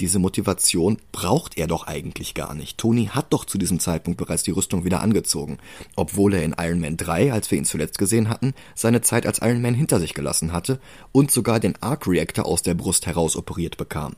diese 0.01 0.19
Motivation 0.19 0.97
braucht 1.13 1.57
er 1.57 1.67
doch 1.67 1.87
eigentlich 1.87 2.33
gar 2.33 2.55
nicht. 2.55 2.77
Tony 2.77 3.05
hat 3.05 3.31
doch 3.31 3.45
zu 3.45 3.57
diesem 3.57 3.79
Zeitpunkt 3.79 4.17
bereits 4.17 4.43
die 4.43 4.51
Rüstung 4.51 4.83
wieder 4.83 4.99
angezogen, 4.99 5.59
obwohl 5.95 6.33
er 6.33 6.43
in 6.43 6.55
Iron 6.59 6.81
Man 6.81 6.97
3, 6.97 7.31
als 7.31 7.49
wir 7.49 7.57
ihn 7.57 7.63
zuletzt 7.63 7.97
gesehen 7.97 8.27
hatten, 8.27 8.53
seine 8.75 8.99
Zeit 8.99 9.25
als 9.25 9.39
Iron 9.41 9.61
Man 9.61 9.75
hinter 9.75 10.01
sich 10.01 10.13
gelassen 10.13 10.51
hatte 10.51 10.81
und 11.13 11.31
sogar 11.31 11.61
den 11.61 11.81
Arc 11.81 12.05
Reactor 12.05 12.45
aus 12.45 12.63
der 12.63 12.73
Brust 12.73 13.05
heraus 13.05 13.37
operiert 13.37 13.77
bekam. 13.77 14.17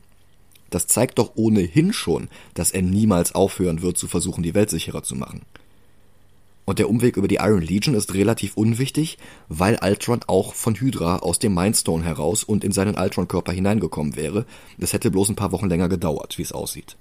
Das 0.70 0.88
zeigt 0.88 1.20
doch 1.20 1.36
ohnehin 1.36 1.92
schon, 1.92 2.30
dass 2.54 2.72
er 2.72 2.82
niemals 2.82 3.36
aufhören 3.36 3.80
wird 3.80 3.96
zu 3.96 4.08
versuchen, 4.08 4.42
die 4.42 4.54
Welt 4.54 4.70
sicherer 4.70 5.04
zu 5.04 5.14
machen. 5.14 5.42
Und 6.66 6.80
der 6.80 6.90
Umweg 6.90 7.16
über 7.16 7.28
die 7.28 7.36
Iron 7.36 7.62
Legion 7.62 7.94
ist 7.94 8.12
relativ 8.12 8.56
unwichtig, 8.56 9.18
weil 9.48 9.78
Ultron 9.80 10.20
auch 10.26 10.52
von 10.52 10.74
Hydra 10.74 11.18
aus 11.18 11.38
dem 11.38 11.54
Mindstone 11.54 12.04
heraus 12.04 12.42
und 12.42 12.64
in 12.64 12.72
seinen 12.72 12.96
Ultron-Körper 12.96 13.52
hineingekommen 13.52 14.16
wäre. 14.16 14.44
Es 14.76 14.92
hätte 14.92 15.12
bloß 15.12 15.30
ein 15.30 15.36
paar 15.36 15.52
Wochen 15.52 15.68
länger 15.68 15.88
gedauert, 15.88 16.36
wie 16.36 16.42
es 16.42 16.52
aussieht. 16.52 16.96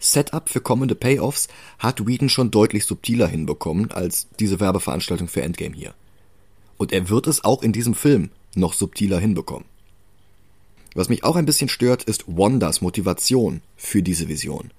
Setup 0.00 0.48
für 0.48 0.60
kommende 0.60 0.96
Payoffs 0.96 1.46
hat 1.78 2.06
Whedon 2.06 2.28
schon 2.28 2.50
deutlich 2.50 2.86
subtiler 2.86 3.28
hinbekommen 3.28 3.92
als 3.92 4.26
diese 4.40 4.58
Werbeveranstaltung 4.58 5.28
für 5.28 5.42
Endgame 5.42 5.74
hier. 5.74 5.94
Und 6.76 6.92
er 6.92 7.08
wird 7.08 7.28
es 7.28 7.44
auch 7.44 7.62
in 7.62 7.72
diesem 7.72 7.94
Film 7.94 8.30
noch 8.54 8.72
subtiler 8.72 9.20
hinbekommen. 9.20 9.66
Was 10.94 11.08
mich 11.08 11.22
auch 11.22 11.36
ein 11.36 11.46
bisschen 11.46 11.68
stört, 11.68 12.02
ist 12.02 12.24
Wandas 12.26 12.80
Motivation 12.80 13.60
für 13.76 14.02
diese 14.02 14.26
Vision. 14.28 14.72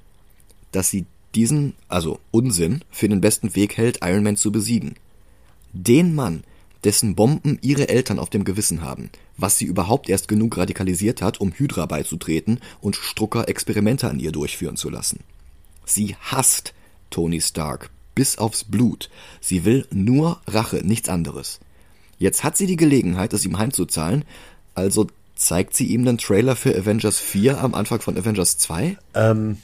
Dass 0.72 0.90
sie 0.90 1.06
diesen, 1.36 1.76
also 1.88 2.20
Unsinn, 2.32 2.84
für 2.90 3.10
den 3.10 3.22
besten 3.22 3.56
Weg 3.56 3.78
hält, 3.78 4.00
Iron 4.04 4.24
Man 4.24 4.36
zu 4.36 4.52
besiegen. 4.52 4.96
Den 5.74 6.16
Mann, 6.16 6.44
dessen 6.84 7.16
Bomben 7.16 7.60
ihre 7.62 7.90
Eltern 7.90 8.20
auf 8.20 8.30
dem 8.30 8.44
Gewissen 8.44 8.82
haben, 8.82 9.10
was 9.38 9.58
sie 9.58 9.66
überhaupt 9.66 10.10
erst 10.10 10.28
genug 10.28 10.58
radikalisiert 10.58 11.22
hat, 11.22 11.42
um 11.42 11.52
Hydra 11.52 11.86
beizutreten 11.86 12.60
und 12.82 12.96
Strucker 12.96 13.50
Experimente 13.50 14.10
an 14.10 14.20
ihr 14.20 14.32
durchführen 14.32 14.78
zu 14.78 14.90
lassen. 14.90 15.20
Sie 15.86 16.16
hasst 16.20 16.74
Tony 17.10 17.42
Stark 17.42 17.90
bis 18.16 18.38
aufs 18.38 18.64
Blut. 18.64 19.10
Sie 19.42 19.66
will 19.66 19.88
nur 19.92 20.42
Rache, 20.48 20.82
nichts 20.84 21.10
anderes. 21.10 21.60
Jetzt 22.18 22.44
hat 22.44 22.58
sie 22.58 22.66
die 22.66 22.76
Gelegenheit, 22.76 23.34
es 23.34 23.46
ihm 23.46 23.58
heimzuzahlen, 23.58 24.26
also 24.76 25.08
zeigt 25.36 25.76
sie 25.76 25.86
ihm 25.88 26.04
den 26.04 26.18
Trailer 26.18 26.56
für 26.56 26.76
Avengers 26.76 27.18
4 27.18 27.62
am 27.62 27.74
Anfang 27.74 28.02
von 28.02 28.18
Avengers 28.18 28.58
2? 28.58 28.98
Ähm, 29.14 29.58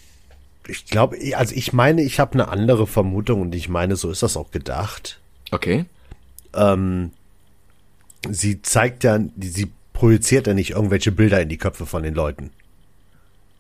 ich 0.67 0.85
glaube, 0.85 1.17
also 1.35 1.55
ich 1.55 1.73
meine, 1.73 2.01
ich 2.01 2.19
habe 2.19 2.33
eine 2.33 2.47
andere 2.47 2.87
Vermutung 2.87 3.41
und 3.41 3.55
ich 3.55 3.69
meine, 3.69 3.95
so 3.95 4.09
ist 4.09 4.23
das 4.23 4.37
auch 4.37 4.51
gedacht. 4.51 5.19
Okay. 5.51 5.85
Ähm, 6.53 7.11
sie 8.29 8.61
zeigt 8.61 9.03
ja, 9.03 9.19
sie 9.39 9.71
projiziert 9.93 10.47
ja 10.47 10.53
nicht 10.53 10.71
irgendwelche 10.71 11.11
Bilder 11.11 11.41
in 11.41 11.49
die 11.49 11.57
Köpfe 11.57 11.85
von 11.85 12.03
den 12.03 12.13
Leuten, 12.13 12.51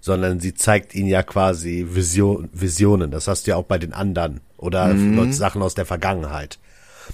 sondern 0.01 0.39
sie 0.39 0.53
zeigt 0.53 0.95
ihnen 0.95 1.07
ja 1.07 1.23
quasi 1.23 1.85
Vision, 1.89 2.49
Visionen. 2.53 3.11
Das 3.11 3.27
hast 3.27 3.45
du 3.47 3.51
ja 3.51 3.57
auch 3.57 3.65
bei 3.65 3.77
den 3.77 3.93
anderen 3.93 4.41
oder 4.57 4.93
mhm. 4.93 5.31
Sachen 5.31 5.61
aus 5.61 5.75
der 5.75 5.85
Vergangenheit. 5.85 6.59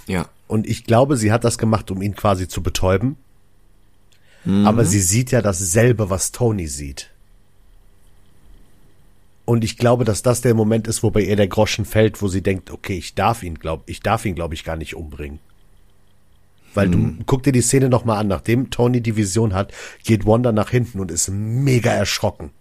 Ja. 0.08 0.30
Und 0.48 0.68
ich 0.68 0.86
glaube, 0.86 1.18
sie 1.18 1.32
hat 1.32 1.44
das 1.44 1.58
gemacht, 1.58 1.92
um 1.92 2.02
ihn 2.02 2.16
quasi 2.16 2.48
zu 2.48 2.62
betäuben. 2.64 3.18
Mhm. 4.44 4.66
Aber 4.68 4.86
sie 4.86 5.00
sieht 5.00 5.32
ja 5.32 5.42
dasselbe, 5.42 6.10
was 6.10 6.32
Tony 6.32 6.68
sieht. 6.68 7.10
Und 9.52 9.66
ich 9.66 9.76
glaube, 9.76 10.06
dass 10.06 10.22
das 10.22 10.40
der 10.40 10.54
Moment 10.54 10.88
ist, 10.88 11.04
wo 11.04 11.12
bei 11.12 11.20
ihr 11.20 11.36
der 11.36 11.50
Groschen 11.50 11.84
fällt, 11.84 12.22
wo 12.22 12.30
sie 12.30 12.42
denkt, 12.42 12.72
okay, 12.72 12.98
ich 12.98 13.16
darf 13.16 13.44
ihn, 13.44 13.56
glaub, 13.56 13.84
ich 13.86 14.00
darf 14.00 14.26
ihn, 14.26 14.34
glaube 14.34 14.54
ich, 14.54 14.64
gar 14.64 14.78
nicht 14.78 14.96
umbringen. 14.96 15.40
Weil 16.74 16.90
hm. 16.90 17.18
du 17.18 17.24
guck 17.26 17.44
dir 17.44 17.52
die 17.52 17.60
Szene 17.60 17.90
nochmal 17.90 18.20
an, 18.20 18.30
nachdem 18.30 18.70
Tony 18.70 19.02
die 19.02 19.18
Vision 19.18 19.54
hat, 19.54 19.74
geht 20.06 20.26
Wanda 20.26 20.54
nach 20.54 20.70
hinten 20.70 21.02
und 21.02 21.12
ist 21.12 21.28
mega 21.28 21.92
erschrocken. 21.92 22.52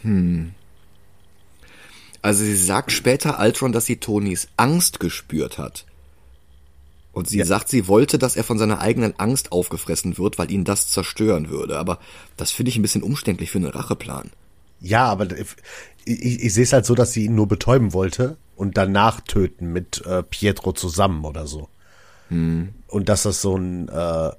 Hm. 0.00 0.52
Also 2.22 2.42
sie 2.42 2.56
sagt 2.56 2.90
später 2.90 3.38
Ultron, 3.38 3.72
dass 3.72 3.84
sie 3.84 3.96
Tonys 3.96 4.48
Angst 4.56 4.98
gespürt 4.98 5.58
hat. 5.58 5.84
Und 7.12 7.28
sie 7.28 7.36
ja. 7.36 7.44
sagt, 7.44 7.68
sie 7.68 7.86
wollte, 7.86 8.18
dass 8.18 8.36
er 8.36 8.44
von 8.44 8.56
seiner 8.56 8.80
eigenen 8.80 9.20
Angst 9.20 9.52
aufgefressen 9.52 10.16
wird, 10.16 10.38
weil 10.38 10.50
ihn 10.50 10.64
das 10.64 10.88
zerstören 10.88 11.50
würde. 11.50 11.78
Aber 11.78 11.98
das 12.38 12.50
finde 12.50 12.70
ich 12.70 12.76
ein 12.76 12.82
bisschen 12.82 13.02
umständlich 13.02 13.50
für 13.50 13.58
einen 13.58 13.66
Racheplan. 13.66 14.30
Ja, 14.82 15.06
aber 15.06 15.28
ich, 15.36 16.44
ich 16.44 16.54
sehe 16.54 16.64
es 16.64 16.72
halt 16.72 16.84
so, 16.84 16.94
dass 16.94 17.12
sie 17.12 17.24
ihn 17.26 17.34
nur 17.34 17.48
betäuben 17.48 17.92
wollte 17.92 18.36
und 18.56 18.76
danach 18.76 19.20
töten 19.20 19.72
mit 19.72 20.04
äh, 20.06 20.22
Pietro 20.22 20.72
zusammen 20.72 21.24
oder 21.24 21.46
so. 21.46 21.68
Hm. 22.28 22.70
Und 22.88 23.08
dass 23.08 23.22
das 23.22 23.40
so 23.40 23.56
ein 23.56 23.88
äh, 23.88 24.30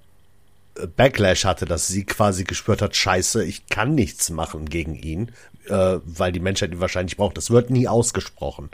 Backlash 0.95 1.45
hatte, 1.45 1.65
dass 1.65 1.87
sie 1.87 2.03
quasi 2.03 2.43
gespürt 2.43 2.81
hat, 2.81 2.95
scheiße, 2.95 3.43
ich 3.43 3.67
kann 3.67 3.95
nichts 3.95 4.29
machen 4.29 4.69
gegen 4.69 4.95
ihn, 4.95 5.31
äh, 5.67 5.97
weil 6.03 6.31
die 6.31 6.39
Menschheit 6.39 6.71
ihn 6.71 6.79
wahrscheinlich 6.79 7.17
braucht. 7.17 7.37
Das 7.37 7.49
wird 7.49 7.69
nie 7.69 7.87
ausgesprochen. 7.87 8.69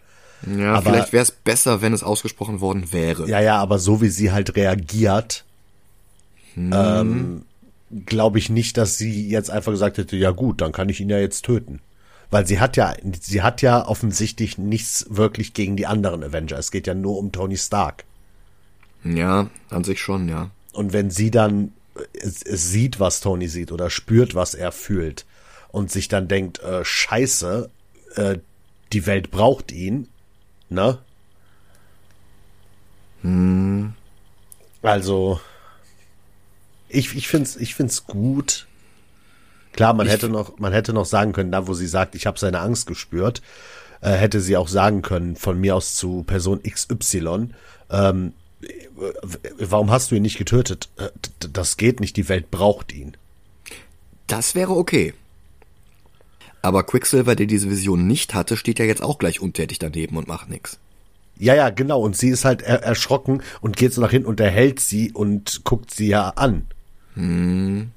Ja, 0.47 0.75
aber, 0.75 0.91
vielleicht 0.91 1.13
wäre 1.13 1.23
es 1.23 1.31
besser, 1.31 1.81
wenn 1.81 1.93
es 1.93 2.03
ausgesprochen 2.03 2.61
worden 2.61 2.93
wäre. 2.93 3.27
Ja, 3.27 3.41
ja, 3.41 3.57
aber 3.57 3.77
so 3.77 4.01
wie 4.01 4.07
sie 4.07 4.31
halt 4.31 4.55
reagiert, 4.55 5.43
hm. 6.53 6.71
ähm, 6.73 7.45
glaube 8.05 8.39
ich 8.39 8.49
nicht, 8.49 8.77
dass 8.77 8.97
sie 8.97 9.29
jetzt 9.29 9.49
einfach 9.49 9.71
gesagt 9.71 9.97
hätte, 9.97 10.15
ja 10.15 10.31
gut, 10.31 10.61
dann 10.61 10.71
kann 10.71 10.89
ich 10.89 10.99
ihn 10.99 11.09
ja 11.09 11.19
jetzt 11.19 11.45
töten. 11.45 11.81
Weil 12.31 12.45
sie 12.45 12.59
hat 12.59 12.77
ja, 12.77 12.93
sie 13.19 13.41
hat 13.41 13.61
ja 13.61 13.87
offensichtlich 13.87 14.57
nichts 14.57 15.07
wirklich 15.09 15.53
gegen 15.53 15.75
die 15.75 15.87
anderen 15.87 16.23
Avenger. 16.23 16.59
Es 16.59 16.69
geht 16.69 16.85
ja 16.85 16.93
nur 16.93 17.17
um 17.17 17.31
Tony 17.31 17.57
Stark. 17.57 18.03
Ja, 19.03 19.49
an 19.69 19.83
sich 19.83 19.99
schon, 19.99 20.29
ja. 20.29 20.51
Und 20.73 20.93
wenn 20.93 21.09
sie 21.09 21.31
dann 21.31 21.73
sieht, 22.21 22.99
was 22.99 23.19
Tony 23.19 23.47
sieht 23.47 23.71
oder 23.71 23.89
spürt, 23.89 24.35
was 24.35 24.53
er 24.53 24.71
fühlt 24.71 25.25
und 25.69 25.91
sich 25.91 26.07
dann 26.07 26.27
denkt, 26.27 26.59
äh, 26.59 26.83
scheiße, 26.83 27.69
äh, 28.15 28.37
die 28.93 29.05
Welt 29.05 29.31
braucht 29.31 29.71
ihn, 29.71 30.07
ne? 30.69 30.99
Hm. 33.21 33.93
Also, 34.81 35.41
ich, 36.89 37.15
ich 37.15 37.27
find's, 37.27 37.55
ich 37.55 37.75
find's 37.75 38.05
gut. 38.05 38.67
Klar, 39.73 39.93
man 39.93 40.07
ich 40.07 40.13
hätte 40.13 40.29
noch, 40.29 40.57
man 40.57 40.73
hätte 40.73 40.93
noch 40.93 41.05
sagen 41.05 41.31
können, 41.31 41.51
da 41.51 41.67
wo 41.67 41.73
sie 41.73 41.87
sagt, 41.87 42.15
ich 42.15 42.25
habe 42.25 42.39
seine 42.39 42.59
Angst 42.59 42.87
gespürt, 42.87 43.41
äh, 44.01 44.11
hätte 44.11 44.41
sie 44.41 44.57
auch 44.57 44.67
sagen 44.67 45.01
können, 45.01 45.35
von 45.35 45.59
mir 45.59 45.75
aus 45.75 45.95
zu 45.95 46.23
Person 46.23 46.61
XY, 46.63 47.49
ähm, 47.89 48.33
warum 49.57 49.91
hast 49.91 50.11
du 50.11 50.15
ihn 50.15 50.23
nicht 50.23 50.37
getötet? 50.37 50.89
Äh, 50.97 51.09
das 51.51 51.77
geht 51.77 51.99
nicht, 51.99 52.17
die 52.17 52.29
Welt 52.29 52.51
braucht 52.51 52.93
ihn. 52.93 53.15
Das 54.27 54.55
wäre 54.55 54.73
okay. 54.73 55.13
Aber 56.61 56.83
Quicksilver, 56.83 57.35
der 57.35 57.45
diese 57.45 57.69
Vision 57.69 58.05
nicht 58.05 58.33
hatte, 58.33 58.57
steht 58.57 58.79
ja 58.79 58.85
jetzt 58.85 59.01
auch 59.01 59.17
gleich 59.17 59.39
untätig 59.39 59.79
daneben 59.79 60.17
und 60.17 60.27
macht 60.27 60.49
nichts. 60.49 60.79
Ja, 61.37 61.55
ja, 61.55 61.69
genau. 61.69 62.01
Und 62.01 62.17
sie 62.17 62.29
ist 62.29 62.43
halt 62.43 62.61
er 62.61 62.83
erschrocken 62.83 63.41
und 63.61 63.77
geht 63.77 63.93
so 63.93 64.01
nach 64.01 64.11
hinten 64.11 64.27
und 64.27 64.41
erhält 64.41 64.81
sie 64.81 65.13
und 65.13 65.63
guckt 65.63 65.91
sie 65.91 66.09
ja 66.09 66.29
an. 66.29 66.67
Hm. 67.19 67.91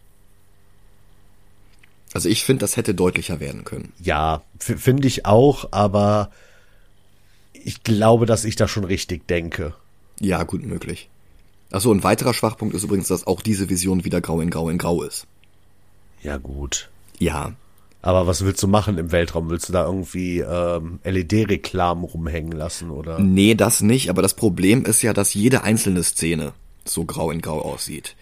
Also 2.12 2.28
ich 2.28 2.44
finde, 2.44 2.60
das 2.60 2.76
hätte 2.76 2.94
deutlicher 2.94 3.40
werden 3.40 3.64
können. 3.64 3.92
Ja, 4.02 4.42
finde 4.58 5.08
ich 5.08 5.24
auch, 5.24 5.68
aber 5.70 6.30
ich 7.52 7.84
glaube, 7.84 8.26
dass 8.26 8.44
ich 8.44 8.56
da 8.56 8.68
schon 8.68 8.84
richtig 8.84 9.26
denke. 9.28 9.74
Ja, 10.20 10.42
gut 10.42 10.62
möglich. 10.62 11.08
Achso, 11.70 11.90
ein 11.90 12.04
weiterer 12.04 12.34
Schwachpunkt 12.34 12.74
ist 12.74 12.82
übrigens, 12.82 13.08
dass 13.08 13.26
auch 13.26 13.40
diese 13.40 13.70
Vision 13.70 14.04
wieder 14.04 14.20
grau 14.20 14.40
in 14.40 14.50
grau 14.50 14.68
in 14.68 14.76
grau 14.76 15.02
ist. 15.02 15.26
Ja, 16.22 16.36
gut. 16.36 16.90
Ja. 17.18 17.54
Aber 18.02 18.26
was 18.26 18.44
willst 18.44 18.62
du 18.62 18.68
machen 18.68 18.98
im 18.98 19.12
Weltraum? 19.12 19.48
Willst 19.48 19.68
du 19.68 19.72
da 19.72 19.86
irgendwie 19.86 20.40
ähm, 20.40 20.98
LED-Reklamen 21.04 22.04
rumhängen 22.04 22.52
lassen 22.52 22.90
oder? 22.90 23.20
Nee, 23.20 23.54
das 23.54 23.80
nicht, 23.80 24.10
aber 24.10 24.20
das 24.20 24.34
Problem 24.34 24.84
ist 24.84 25.02
ja, 25.02 25.12
dass 25.12 25.32
jede 25.34 25.62
einzelne 25.62 26.02
Szene 26.02 26.52
so 26.84 27.04
grau 27.04 27.30
in 27.30 27.40
grau 27.40 27.62
aussieht. 27.62 28.16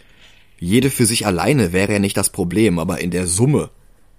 Jede 0.60 0.90
für 0.90 1.06
sich 1.06 1.26
alleine 1.26 1.72
wäre 1.72 1.94
ja 1.94 1.98
nicht 1.98 2.18
das 2.18 2.28
Problem, 2.28 2.78
aber 2.78 3.00
in 3.00 3.10
der 3.10 3.26
Summe 3.26 3.70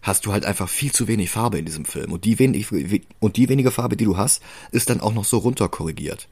hast 0.01 0.25
du 0.25 0.33
halt 0.33 0.43
einfach 0.43 0.67
viel 0.67 0.91
zu 0.91 1.07
wenig 1.07 1.29
Farbe 1.29 1.59
in 1.59 1.65
diesem 1.65 1.85
Film. 1.85 2.11
Und 2.11 2.25
die, 2.25 2.39
wenig, 2.39 2.67
und 3.19 3.37
die 3.37 3.47
wenige 3.47 3.69
Farbe, 3.69 3.95
die 3.95 4.05
du 4.05 4.17
hast, 4.17 4.41
ist 4.71 4.89
dann 4.89 5.01
auch 5.01 5.13
noch 5.13 5.23
so 5.23 5.37
runterkorrigiert. 5.37 6.27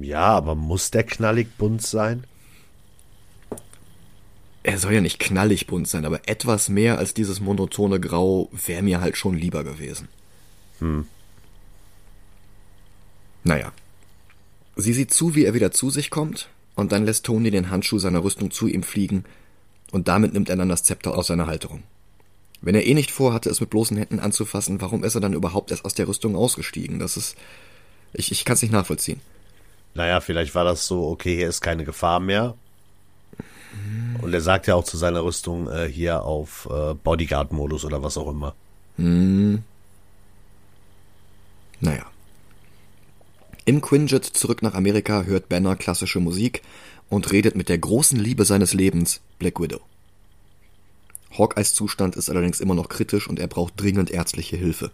Ja, 0.00 0.30
aber 0.30 0.54
muss 0.54 0.90
der 0.90 1.04
knallig 1.04 1.48
bunt 1.58 1.82
sein? 1.82 2.24
Er 4.62 4.78
soll 4.78 4.94
ja 4.94 5.02
nicht 5.02 5.18
knallig 5.18 5.66
bunt 5.66 5.86
sein, 5.86 6.06
aber 6.06 6.26
etwas 6.26 6.70
mehr 6.70 6.96
als 6.96 7.12
dieses 7.12 7.40
monotone 7.40 8.00
Grau 8.00 8.48
wäre 8.52 8.82
mir 8.82 9.02
halt 9.02 9.18
schon 9.18 9.36
lieber 9.36 9.64
gewesen. 9.64 10.08
Hm. 10.78 11.06
Naja. 13.44 13.70
Sie 14.76 14.94
sieht 14.94 15.12
zu, 15.12 15.34
wie 15.34 15.44
er 15.44 15.52
wieder 15.52 15.72
zu 15.72 15.90
sich 15.90 16.08
kommt, 16.08 16.48
und 16.78 16.92
dann 16.92 17.04
lässt 17.04 17.26
Tony 17.26 17.50
den 17.50 17.70
Handschuh 17.70 17.98
seiner 17.98 18.22
Rüstung 18.22 18.52
zu 18.52 18.68
ihm 18.68 18.84
fliegen, 18.84 19.24
und 19.90 20.06
damit 20.06 20.32
nimmt 20.32 20.48
er 20.48 20.56
dann 20.56 20.68
das 20.68 20.84
Zepter 20.84 21.16
aus 21.16 21.26
seiner 21.26 21.46
Halterung. 21.48 21.82
Wenn 22.60 22.74
er 22.76 22.86
eh 22.86 22.94
nicht 22.94 23.10
vorhatte, 23.10 23.50
es 23.50 23.60
mit 23.60 23.70
bloßen 23.70 23.96
Händen 23.96 24.20
anzufassen, 24.20 24.80
warum 24.80 25.02
ist 25.02 25.16
er 25.16 25.20
dann 25.20 25.32
überhaupt 25.32 25.72
erst 25.72 25.84
aus 25.84 25.94
der 25.94 26.06
Rüstung 26.06 26.36
ausgestiegen? 26.36 27.00
Das 27.00 27.16
ist. 27.16 27.36
Ich, 28.12 28.30
ich 28.30 28.44
kann 28.44 28.54
es 28.54 28.62
nicht 28.62 28.70
nachvollziehen. 28.70 29.20
Naja, 29.94 30.20
vielleicht 30.20 30.54
war 30.54 30.64
das 30.64 30.86
so, 30.86 31.08
okay, 31.08 31.36
hier 31.36 31.48
ist 31.48 31.62
keine 31.62 31.84
Gefahr 31.84 32.20
mehr. 32.20 32.54
Und 34.22 34.32
er 34.32 34.40
sagt 34.40 34.66
ja 34.66 34.76
auch 34.76 34.84
zu 34.84 34.96
seiner 34.96 35.24
Rüstung 35.24 35.68
äh, 35.68 35.88
hier 35.88 36.22
auf 36.22 36.68
äh, 36.70 36.94
Bodyguard-Modus 36.94 37.84
oder 37.84 38.02
was 38.02 38.16
auch 38.16 38.28
immer. 38.28 38.54
Hm. 38.96 39.62
Naja. 41.80 42.06
Im 43.68 43.82
Quinjet 43.82 44.24
zurück 44.24 44.62
nach 44.62 44.72
Amerika 44.72 45.24
hört 45.24 45.50
Banner 45.50 45.76
klassische 45.76 46.20
Musik 46.20 46.62
und 47.10 47.30
redet 47.32 47.54
mit 47.54 47.68
der 47.68 47.76
großen 47.76 48.18
Liebe 48.18 48.46
seines 48.46 48.72
Lebens, 48.72 49.20
Black 49.38 49.60
Widow. 49.60 49.82
Hawkeyes 51.36 51.74
Zustand 51.74 52.16
ist 52.16 52.30
allerdings 52.30 52.60
immer 52.60 52.74
noch 52.74 52.88
kritisch 52.88 53.28
und 53.28 53.38
er 53.38 53.46
braucht 53.46 53.74
dringend 53.76 54.10
ärztliche 54.10 54.56
Hilfe. 54.56 54.90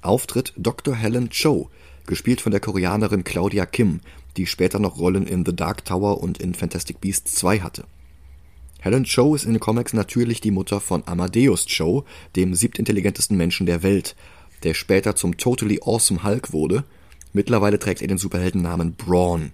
Auftritt 0.00 0.52
Dr. 0.56 0.96
Helen 0.96 1.30
Cho, 1.30 1.70
gespielt 2.04 2.40
von 2.40 2.50
der 2.50 2.60
Koreanerin 2.60 3.22
Claudia 3.22 3.66
Kim, 3.66 4.00
die 4.36 4.46
später 4.46 4.80
noch 4.80 4.98
Rollen 4.98 5.28
in 5.28 5.46
The 5.46 5.54
Dark 5.54 5.84
Tower 5.84 6.20
und 6.20 6.38
in 6.38 6.54
Fantastic 6.54 7.00
Beasts 7.00 7.36
2 7.36 7.60
hatte. 7.60 7.84
Helen 8.80 9.04
Cho 9.04 9.36
ist 9.36 9.44
in 9.44 9.52
den 9.52 9.60
Comics 9.60 9.92
natürlich 9.92 10.40
die 10.40 10.50
Mutter 10.50 10.80
von 10.80 11.04
Amadeus 11.06 11.66
Cho, 11.66 12.04
dem 12.34 12.56
siebtintelligentesten 12.56 13.36
Menschen 13.36 13.66
der 13.66 13.84
Welt, 13.84 14.16
der 14.64 14.74
später 14.74 15.14
zum 15.14 15.36
Totally 15.36 15.78
Awesome 15.84 16.24
Hulk 16.24 16.52
wurde. 16.52 16.82
Mittlerweile 17.32 17.78
trägt 17.78 18.02
er 18.02 18.08
den 18.08 18.18
Superheldennamen 18.18 18.94
Brawn. 18.94 19.52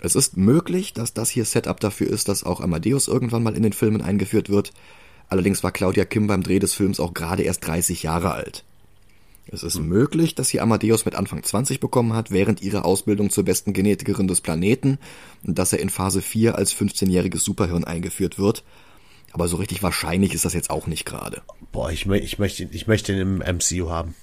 Es 0.00 0.16
ist 0.16 0.36
möglich, 0.36 0.92
dass 0.94 1.14
das 1.14 1.30
hier 1.30 1.44
Setup 1.44 1.78
dafür 1.78 2.08
ist, 2.08 2.28
dass 2.28 2.44
auch 2.44 2.60
Amadeus 2.60 3.08
irgendwann 3.08 3.42
mal 3.42 3.54
in 3.54 3.62
den 3.62 3.72
Filmen 3.72 4.02
eingeführt 4.02 4.50
wird. 4.50 4.72
Allerdings 5.28 5.62
war 5.62 5.70
Claudia 5.70 6.04
Kim 6.04 6.26
beim 6.26 6.42
Dreh 6.42 6.58
des 6.58 6.74
Films 6.74 6.98
auch 6.98 7.14
gerade 7.14 7.42
erst 7.42 7.66
30 7.66 8.02
Jahre 8.02 8.32
alt. 8.32 8.64
Es 9.46 9.62
ist 9.62 9.78
möglich, 9.78 10.34
dass 10.34 10.48
sie 10.48 10.60
Amadeus 10.60 11.04
mit 11.04 11.14
Anfang 11.14 11.42
20 11.42 11.80
bekommen 11.80 12.14
hat, 12.14 12.30
während 12.30 12.62
ihrer 12.62 12.84
Ausbildung 12.84 13.30
zur 13.30 13.44
besten 13.44 13.72
Genetikerin 13.72 14.28
des 14.28 14.40
Planeten 14.40 14.98
und 15.44 15.58
dass 15.58 15.72
er 15.72 15.80
in 15.80 15.90
Phase 15.90 16.22
4 16.22 16.56
als 16.56 16.74
15-jähriges 16.74 17.40
Superhirn 17.40 17.84
eingeführt 17.84 18.38
wird. 18.38 18.64
Aber 19.32 19.48
so 19.48 19.56
richtig 19.56 19.82
wahrscheinlich 19.82 20.34
ist 20.34 20.44
das 20.44 20.52
jetzt 20.52 20.70
auch 20.70 20.86
nicht 20.86 21.04
gerade. 21.04 21.42
Boah, 21.72 21.90
ich, 21.90 22.06
ich, 22.06 22.38
möchte, 22.38 22.64
ich 22.64 22.86
möchte 22.86 23.12
ihn 23.12 23.18
im 23.18 23.38
MCU 23.38 23.90
haben. 23.90 24.14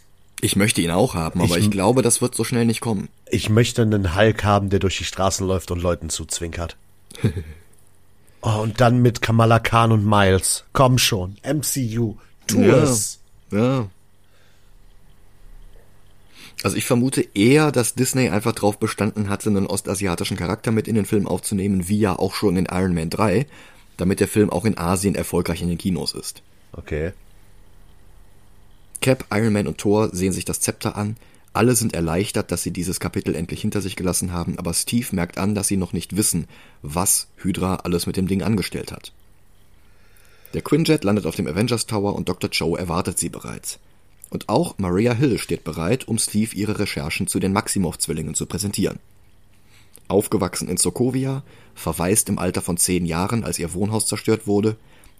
Ich 0.42 0.56
möchte 0.56 0.82
ihn 0.82 0.92
auch 0.92 1.16
haben, 1.16 1.42
aber 1.42 1.58
ich, 1.58 1.66
ich 1.66 1.72
glaube, 1.72 2.02
das 2.02 2.22
wird 2.22 2.34
so 2.34 2.44
schnell 2.44 2.66
nicht 2.66 2.82
kommen. 2.82 3.10
Ich 3.30 3.50
möchte 3.50 3.82
einen 3.82 4.16
Hulk 4.16 4.44
haben, 4.44 4.70
der 4.70 4.80
durch 4.80 4.98
die 4.98 5.04
Straßen 5.04 5.46
läuft 5.46 5.72
und 5.72 5.82
Leuten 5.82 6.10
zuzwinkert. 6.10 6.78
oh, 8.42 8.60
und 8.62 8.80
dann 8.80 9.02
mit 9.02 9.22
Kamala 9.22 9.60
Khan 9.60 9.92
und 9.92 10.06
Miles. 10.06 10.64
Komm 10.72 10.98
schon, 10.98 11.36
MCU, 11.44 12.16
tu 12.48 12.62
ja, 12.62 12.84
es. 12.84 13.20
Ja. 13.52 13.90
Also 16.64 16.76
ich 16.76 16.86
vermute 16.86 17.26
eher, 17.34 17.72
dass 17.72 17.96
Disney 17.96 18.30
einfach 18.30 18.54
drauf 18.54 18.80
bestanden 18.80 19.30
hatte, 19.30 19.50
einen 19.50 19.68
ostasiatischen 19.68 20.38
Charakter 20.38 20.72
mit 20.72 20.88
in 20.88 20.96
den 20.96 21.06
Film 21.06 21.26
aufzunehmen, 21.28 21.88
wie 21.88 22.00
ja 22.00 22.18
auch 22.18 22.34
schon 22.34 22.58
in 22.58 22.66
Iron 22.66 22.94
Man 22.94 23.10
3, 23.10 23.46
damit 23.98 24.20
der 24.20 24.28
Film 24.28 24.50
auch 24.50 24.66
in 24.66 24.78
Asien 24.78 25.16
erfolgreich 25.16 25.62
in 25.62 25.70
den 25.70 25.78
Kinos 25.78 26.14
ist. 26.14 26.42
Okay. 26.74 27.14
Cap, 29.02 29.26
Iron 29.32 29.54
Man 29.54 29.68
und 29.68 29.78
Thor 29.78 30.10
sehen 30.14 30.34
sich 30.34 30.46
das 30.46 30.60
Zepter 30.60 30.96
an. 30.96 31.16
Alle 31.54 31.76
sind 31.76 31.94
erleichtert, 31.94 32.52
dass 32.52 32.64
sie 32.64 32.72
dieses 32.72 33.00
Kapitel 33.00 33.36
endlich 33.36 33.62
hinter 33.62 33.82
sich 33.82 33.96
gelassen 33.96 34.34
haben, 34.34 34.60
aber 34.60 34.74
Steve 34.74 35.08
merkt 35.12 35.38
an, 35.38 35.56
dass 35.56 35.68
sie 35.68 35.78
noch 35.78 35.94
nicht 35.94 36.16
wissen, 36.16 36.48
was 36.82 37.28
Hydra 37.38 37.78
alles 37.78 38.06
mit 38.06 38.18
dem 38.18 38.28
Ding 38.28 38.44
angestellt 38.44 38.92
hat. 38.92 39.14
Der 40.54 40.62
Quinjet 40.62 41.04
landet 41.04 41.26
auf 41.26 41.36
dem 41.36 41.48
Avengers 41.48 41.86
Tower 41.86 42.16
und 42.16 42.28
Dr. 42.28 42.50
Joe 42.50 42.78
erwartet 42.78 43.20
sie 43.20 43.30
bereits. 43.30 43.80
Und 44.30 44.50
auch 44.50 44.78
Maria 44.78 45.14
Hill 45.14 45.38
steht 45.40 45.64
bereit, 45.64 46.08
um 46.08 46.18
Steve 46.18 46.56
ihre 46.56 46.80
Recherchen 46.80 47.28
zu 47.28 47.40
den 47.40 47.54
Maximoff-Zwillingen 47.54 48.36
zu 48.36 48.46
präsentieren. 48.46 49.00
Aufgewachsen 50.08 50.68
in 50.68 50.78
Sokovia, 50.78 51.44
verwaist 51.76 52.30
im 52.30 52.40
Alter 52.40 52.62
von 52.62 52.78
zehn 52.78 53.06
Jahren, 53.06 53.44
als 53.44 53.60
ihr 53.60 53.74
Wohnhaus 53.74 54.08
zerstört 54.08 54.48
wurde. 54.48 54.76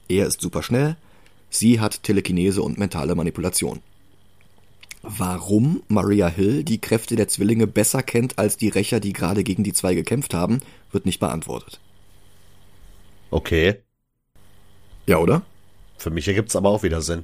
Er 0.08 0.28
ist 0.28 0.42
superschnell, 0.42 0.98
sie 1.50 1.80
hat 1.80 2.04
Telekinese 2.04 2.62
und 2.62 2.78
mentale 2.78 3.16
Manipulation. 3.16 3.82
Warum 5.02 5.82
Maria 5.88 6.28
Hill 6.28 6.64
die 6.64 6.82
Kräfte 6.82 7.16
der 7.16 7.28
Zwillinge 7.30 7.68
besser 7.68 8.04
kennt 8.04 8.38
als 8.38 8.58
die 8.58 8.68
Rächer, 8.68 9.00
die 9.00 9.14
gerade 9.14 9.44
gegen 9.44 9.64
die 9.64 9.74
zwei 9.74 9.96
gekämpft 9.96 10.34
haben, 10.34 10.60
wird 10.92 11.06
nicht 11.06 11.20
beantwortet. 11.20 11.80
Okay. 13.32 13.78
Ja, 15.06 15.18
oder? 15.18 15.44
Für 15.98 16.10
mich 16.10 16.28
ergibt 16.28 16.50
es 16.50 16.56
aber 16.56 16.70
auch 16.70 16.84
wieder 16.84 17.02
Sinn. 17.02 17.24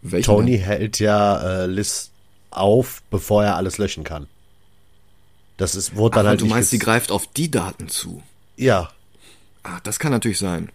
Welchen 0.00 0.24
Tony 0.24 0.52
denn? 0.52 0.60
hält 0.62 0.98
ja 0.98 1.62
äh, 1.62 1.66
Liz 1.66 2.10
auf, 2.50 3.02
bevor 3.10 3.44
er 3.44 3.56
alles 3.56 3.78
löschen 3.78 4.04
kann. 4.04 4.26
Das 5.56 5.74
ist, 5.74 5.94
wurde 5.94 6.16
dann 6.16 6.26
Ach, 6.26 6.30
halt. 6.30 6.40
Du 6.40 6.46
meinst, 6.46 6.70
sie 6.70 6.78
greift 6.78 7.12
auf 7.12 7.26
die 7.26 7.50
Daten 7.50 7.88
zu? 7.88 8.22
Ja. 8.56 8.90
Ah, 9.62 9.78
das 9.84 9.98
kann 9.98 10.10
natürlich 10.10 10.38
sein. 10.38 10.70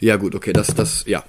Ja, 0.00 0.16
gut, 0.16 0.34
okay, 0.34 0.52
das, 0.52 0.74
das, 0.74 1.04
ja. 1.06 1.24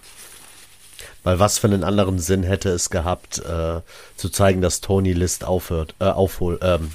Weil 1.23 1.39
was 1.39 1.59
für 1.59 1.67
einen 1.67 1.83
anderen 1.83 2.19
Sinn 2.19 2.43
hätte 2.43 2.69
es 2.69 2.89
gehabt, 2.89 3.39
äh, 3.39 3.81
zu 4.15 4.29
zeigen, 4.29 4.61
dass 4.61 4.81
Tony 4.81 5.13
List 5.13 5.43
aufhört, 5.43 5.93
äh, 5.99 6.05
aufhol, 6.05 6.59
ähm, 6.63 6.91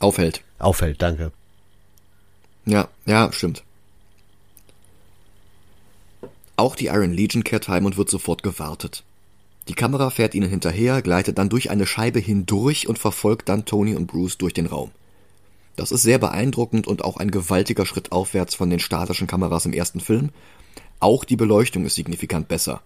aufhält. 0.00 0.42
Aufhält, 0.58 1.02
danke. 1.02 1.30
Ja, 2.64 2.88
ja, 3.06 3.30
stimmt. 3.32 3.62
Auch 6.56 6.76
die 6.76 6.86
Iron 6.86 7.12
Legion 7.12 7.44
kehrt 7.44 7.68
heim 7.68 7.84
und 7.84 7.96
wird 7.96 8.10
sofort 8.10 8.42
gewartet. 8.42 9.04
Die 9.68 9.74
Kamera 9.74 10.10
fährt 10.10 10.34
ihnen 10.34 10.48
hinterher, 10.48 11.02
gleitet 11.02 11.38
dann 11.38 11.48
durch 11.48 11.70
eine 11.70 11.86
Scheibe 11.86 12.18
hindurch 12.18 12.88
und 12.88 12.98
verfolgt 12.98 13.48
dann 13.48 13.64
Tony 13.64 13.94
und 13.94 14.06
Bruce 14.06 14.38
durch 14.38 14.52
den 14.52 14.66
Raum. 14.66 14.90
Das 15.76 15.90
ist 15.90 16.02
sehr 16.02 16.18
beeindruckend 16.18 16.86
und 16.86 17.04
auch 17.04 17.16
ein 17.16 17.30
gewaltiger 17.30 17.86
Schritt 17.86 18.12
aufwärts 18.12 18.54
von 18.54 18.70
den 18.70 18.78
statischen 18.78 19.26
Kameras 19.26 19.66
im 19.66 19.72
ersten 19.72 20.00
Film. 20.00 20.30
Auch 21.04 21.24
die 21.24 21.36
Beleuchtung 21.36 21.84
ist 21.84 21.96
signifikant 21.96 22.48
besser. 22.48 22.80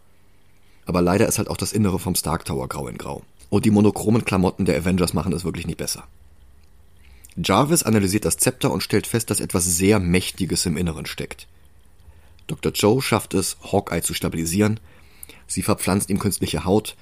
Aber 0.87 1.01
leider 1.01 1.29
ist 1.29 1.39
halt 1.39 1.47
auch 1.47 1.57
das 1.57 1.73
Innere 1.73 2.01
vom 2.01 2.17
Stark 2.17 2.45
Tower 2.45 2.67
grau 2.67 2.89
in 2.89 2.99
grau. 2.99 3.23
Und 3.49 3.65
die 3.65 3.71
monochromen 3.71 4.25
Klamotten 4.25 4.65
der 4.65 4.77
Avengers 4.77 5.15
machen 5.15 5.33
es 5.33 5.45
wirklich 5.45 5.69
nicht 5.69 5.79
besser. 5.79 6.03
Jarvis 7.37 7.85
analysiert 7.85 8.25
das 8.25 8.37
Zepter 8.37 8.73
und 8.73 8.83
stellt 8.83 9.07
fest, 9.07 9.31
dass 9.31 9.39
etwas 9.39 9.67
sehr 9.67 10.01
Mächtiges 10.01 10.67
im 10.67 10.77
Inneren 10.77 11.07
steckt. 11.07 11.47
Dr. 12.49 12.73
Joe 12.73 13.01
schafft 13.01 13.35
es, 13.35 13.57
Hawkeye 13.63 14.03
zu 14.03 14.15
stabilisieren, 14.15 14.81
sie 15.47 15.63
verpflanzt 15.63 16.11
ihm 16.11 16.19
künstliche 16.19 16.65
Haut 16.65 16.97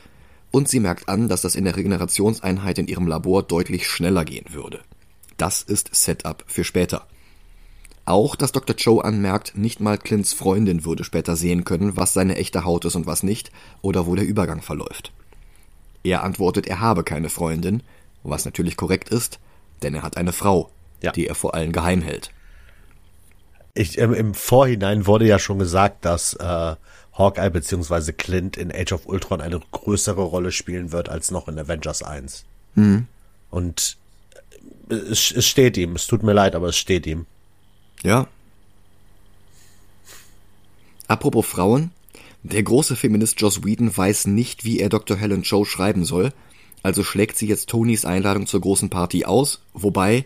und 0.50 0.68
sie 0.68 0.80
merkt 0.80 1.08
an, 1.08 1.30
dass 1.30 1.40
das 1.40 1.54
in 1.54 1.64
der 1.64 1.76
Regenerationseinheit 1.76 2.78
in 2.78 2.88
ihrem 2.88 3.06
Labor 3.06 3.42
deutlich 3.42 3.88
schneller 3.88 4.26
gehen 4.26 4.52
würde. 4.52 4.82
Das 5.38 5.62
ist 5.62 5.94
Setup 5.94 6.44
für 6.46 6.64
später. 6.64 7.06
Auch, 8.06 8.36
dass 8.36 8.52
Dr. 8.52 8.76
Joe 8.76 9.04
anmerkt, 9.04 9.56
nicht 9.58 9.80
mal 9.80 9.98
Clints 9.98 10.32
Freundin 10.32 10.84
würde 10.84 11.02
später 11.02 11.34
sehen 11.34 11.64
können, 11.64 11.96
was 11.96 12.12
seine 12.12 12.36
echte 12.36 12.64
Haut 12.64 12.84
ist 12.84 12.94
und 12.94 13.06
was 13.06 13.24
nicht, 13.24 13.50
oder 13.82 14.06
wo 14.06 14.14
der 14.14 14.24
Übergang 14.24 14.62
verläuft. 14.62 15.12
Er 16.04 16.22
antwortet, 16.22 16.68
er 16.68 16.78
habe 16.80 17.02
keine 17.02 17.28
Freundin, 17.28 17.82
was 18.22 18.44
natürlich 18.44 18.76
korrekt 18.76 19.08
ist, 19.08 19.40
denn 19.82 19.92
er 19.92 20.02
hat 20.02 20.16
eine 20.16 20.32
Frau, 20.32 20.70
ja. 21.02 21.10
die 21.10 21.26
er 21.26 21.34
vor 21.34 21.54
allen 21.54 21.72
geheim 21.72 22.00
hält. 22.00 22.30
Ich, 23.74 23.98
ähm, 23.98 24.14
Im 24.14 24.34
Vorhinein 24.34 25.06
wurde 25.06 25.26
ja 25.26 25.40
schon 25.40 25.58
gesagt, 25.58 26.04
dass 26.04 26.34
äh, 26.34 26.76
Hawkeye 27.12 27.50
bzw. 27.50 28.12
Clint 28.12 28.56
in 28.56 28.72
Age 28.72 28.92
of 28.92 29.06
Ultron 29.06 29.40
eine 29.40 29.60
größere 29.72 30.22
Rolle 30.22 30.52
spielen 30.52 30.92
wird 30.92 31.08
als 31.08 31.32
noch 31.32 31.48
in 31.48 31.58
Avengers 31.58 32.04
1. 32.04 32.44
Mhm. 32.76 33.08
Und 33.50 33.96
äh, 34.88 34.94
es, 34.94 35.32
es 35.32 35.44
steht 35.44 35.76
ihm, 35.76 35.96
es 35.96 36.06
tut 36.06 36.22
mir 36.22 36.32
leid, 36.34 36.54
aber 36.54 36.68
es 36.68 36.76
steht 36.76 37.04
ihm. 37.06 37.26
Ja. 38.06 38.28
Apropos 41.08 41.44
Frauen. 41.44 41.90
Der 42.44 42.62
große 42.62 42.94
Feminist 42.94 43.40
Joss 43.40 43.64
Whedon 43.64 43.96
weiß 43.96 44.28
nicht, 44.28 44.64
wie 44.64 44.78
er 44.78 44.88
Dr. 44.88 45.16
Helen 45.16 45.42
Joe 45.42 45.66
schreiben 45.66 46.04
soll, 46.04 46.32
also 46.84 47.02
schlägt 47.02 47.36
sie 47.36 47.48
jetzt 47.48 47.68
Tonys 47.68 48.04
Einladung 48.04 48.46
zur 48.46 48.60
großen 48.60 48.90
Party 48.90 49.24
aus, 49.24 49.60
wobei, 49.72 50.24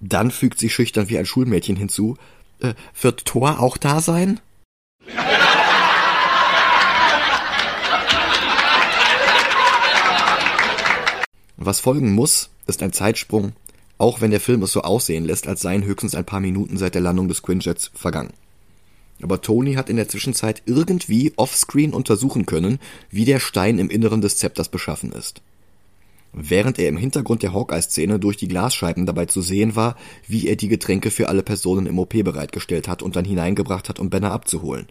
dann 0.00 0.30
fügt 0.30 0.58
sie 0.58 0.70
schüchtern 0.70 1.10
wie 1.10 1.18
ein 1.18 1.26
Schulmädchen 1.26 1.76
hinzu, 1.76 2.16
äh, 2.60 2.72
wird 2.98 3.26
Thor 3.26 3.60
auch 3.60 3.76
da 3.76 4.00
sein? 4.00 4.40
Was 11.58 11.80
folgen 11.80 12.14
muss, 12.14 12.48
ist 12.66 12.82
ein 12.82 12.94
Zeitsprung, 12.94 13.52
auch 13.98 14.20
wenn 14.20 14.30
der 14.30 14.40
Film 14.40 14.62
es 14.62 14.72
so 14.72 14.82
aussehen 14.82 15.24
lässt, 15.24 15.48
als 15.48 15.60
seien 15.60 15.84
höchstens 15.84 16.14
ein 16.14 16.24
paar 16.24 16.40
Minuten 16.40 16.76
seit 16.76 16.94
der 16.94 17.02
Landung 17.02 17.28
des 17.28 17.42
Quinjets 17.42 17.90
vergangen. 17.94 18.32
Aber 19.20 19.40
Tony 19.40 19.74
hat 19.74 19.90
in 19.90 19.96
der 19.96 20.08
Zwischenzeit 20.08 20.62
irgendwie 20.66 21.32
offscreen 21.36 21.92
untersuchen 21.92 22.46
können, 22.46 22.78
wie 23.10 23.24
der 23.24 23.40
Stein 23.40 23.78
im 23.78 23.90
Inneren 23.90 24.20
des 24.20 24.36
Zepters 24.36 24.68
beschaffen 24.68 25.12
ist. 25.12 25.42
Während 26.32 26.78
er 26.78 26.88
im 26.88 26.96
Hintergrund 26.96 27.42
der 27.42 27.52
Hawkeye-Szene 27.52 28.20
durch 28.20 28.36
die 28.36 28.48
Glasscheiben 28.48 29.06
dabei 29.06 29.26
zu 29.26 29.40
sehen 29.40 29.74
war, 29.74 29.96
wie 30.26 30.46
er 30.46 30.56
die 30.56 30.68
Getränke 30.68 31.10
für 31.10 31.28
alle 31.28 31.42
Personen 31.42 31.86
im 31.86 31.98
OP 31.98 32.10
bereitgestellt 32.10 32.86
hat 32.86 33.02
und 33.02 33.16
dann 33.16 33.24
hineingebracht 33.24 33.88
hat, 33.88 33.98
um 33.98 34.10
Banner 34.10 34.30
abzuholen. 34.30 34.86